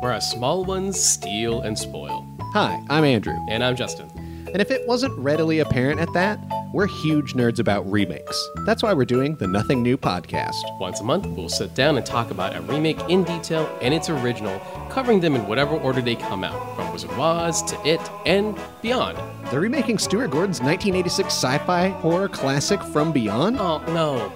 Whereas 0.00 0.30
small 0.30 0.64
ones 0.64 1.02
steal 1.02 1.62
and 1.62 1.76
spoil. 1.76 2.24
Hi, 2.52 2.80
I'm 2.90 3.02
Andrew. 3.02 3.36
And 3.48 3.64
I'm 3.64 3.74
Justin. 3.74 4.08
And 4.52 4.60
if 4.60 4.70
it 4.70 4.86
wasn't 4.86 5.18
readily 5.18 5.58
apparent 5.58 5.98
at 5.98 6.12
that, 6.12 6.38
we're 6.72 6.86
huge 6.86 7.34
nerds 7.34 7.58
about 7.58 7.90
remakes. 7.90 8.48
That's 8.66 8.84
why 8.84 8.92
we're 8.92 9.04
doing 9.04 9.34
the 9.36 9.48
Nothing 9.48 9.82
New 9.82 9.96
podcast. 9.96 10.54
Once 10.78 11.00
a 11.00 11.04
month, 11.04 11.26
we'll 11.26 11.48
sit 11.48 11.74
down 11.74 11.96
and 11.96 12.06
talk 12.06 12.30
about 12.30 12.54
a 12.54 12.60
remake 12.60 13.00
in 13.08 13.24
detail 13.24 13.68
and 13.82 13.92
its 13.92 14.08
original, 14.08 14.60
covering 14.88 15.20
them 15.20 15.34
in 15.34 15.46
whatever 15.48 15.76
order 15.76 16.00
they 16.00 16.14
come 16.14 16.44
out, 16.44 16.76
from 16.76 16.92
Wizard 16.92 17.10
of 17.10 17.18
Oz 17.18 17.62
to 17.62 17.88
It 17.88 18.00
and 18.26 18.56
beyond. 18.80 19.18
They're 19.50 19.60
remaking 19.60 19.98
Stuart 19.98 20.30
Gordon's 20.30 20.60
1986 20.60 21.28
sci 21.28 21.58
fi 21.58 21.88
horror 21.88 22.28
classic 22.28 22.80
From 22.82 23.10
Beyond? 23.10 23.58
Oh, 23.58 23.78
no. 23.92 24.32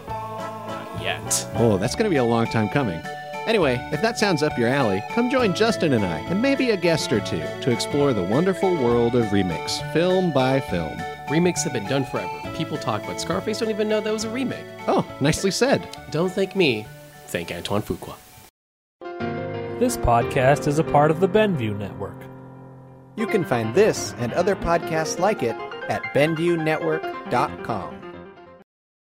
Not 1.06 1.24
yet. 1.24 1.46
Oh, 1.54 1.78
that's 1.78 1.94
going 1.94 2.04
to 2.04 2.10
be 2.10 2.16
a 2.16 2.24
long 2.24 2.46
time 2.46 2.68
coming. 2.68 3.00
Anyway, 3.46 3.78
if 3.92 4.02
that 4.02 4.18
sounds 4.18 4.42
up 4.42 4.58
your 4.58 4.68
alley, 4.68 5.02
come 5.12 5.30
join 5.30 5.54
Justin 5.54 5.92
and 5.92 6.04
I, 6.04 6.18
and 6.18 6.42
maybe 6.42 6.70
a 6.70 6.76
guest 6.76 7.12
or 7.12 7.20
two, 7.20 7.44
to 7.60 7.70
explore 7.70 8.12
the 8.12 8.24
wonderful 8.24 8.74
world 8.74 9.14
of 9.14 9.32
remakes, 9.32 9.80
film 9.92 10.32
by 10.32 10.58
film. 10.58 11.00
Remakes 11.30 11.62
have 11.62 11.72
been 11.72 11.86
done 11.86 12.04
forever. 12.04 12.56
People 12.56 12.76
talk 12.76 13.04
about 13.04 13.20
Scarface, 13.20 13.58
don't 13.58 13.70
even 13.70 13.88
know 13.88 14.00
that 14.00 14.12
was 14.12 14.24
a 14.24 14.30
remake. 14.30 14.66
Oh, 14.88 15.06
nicely 15.20 15.52
said. 15.52 15.88
Don't 16.10 16.32
thank 16.32 16.56
me, 16.56 16.86
thank 17.26 17.52
Antoine 17.52 17.82
Fuqua. 17.82 18.16
This 19.78 19.96
podcast 19.96 20.66
is 20.66 20.80
a 20.80 20.84
part 20.84 21.12
of 21.12 21.20
the 21.20 21.28
Benview 21.28 21.76
Network. 21.78 22.16
You 23.14 23.26
can 23.26 23.44
find 23.44 23.74
this 23.74 24.12
and 24.18 24.32
other 24.32 24.56
podcasts 24.56 25.20
like 25.20 25.42
it 25.42 25.54
at 25.88 26.02
BenviewNetwork.com. 26.14 28.05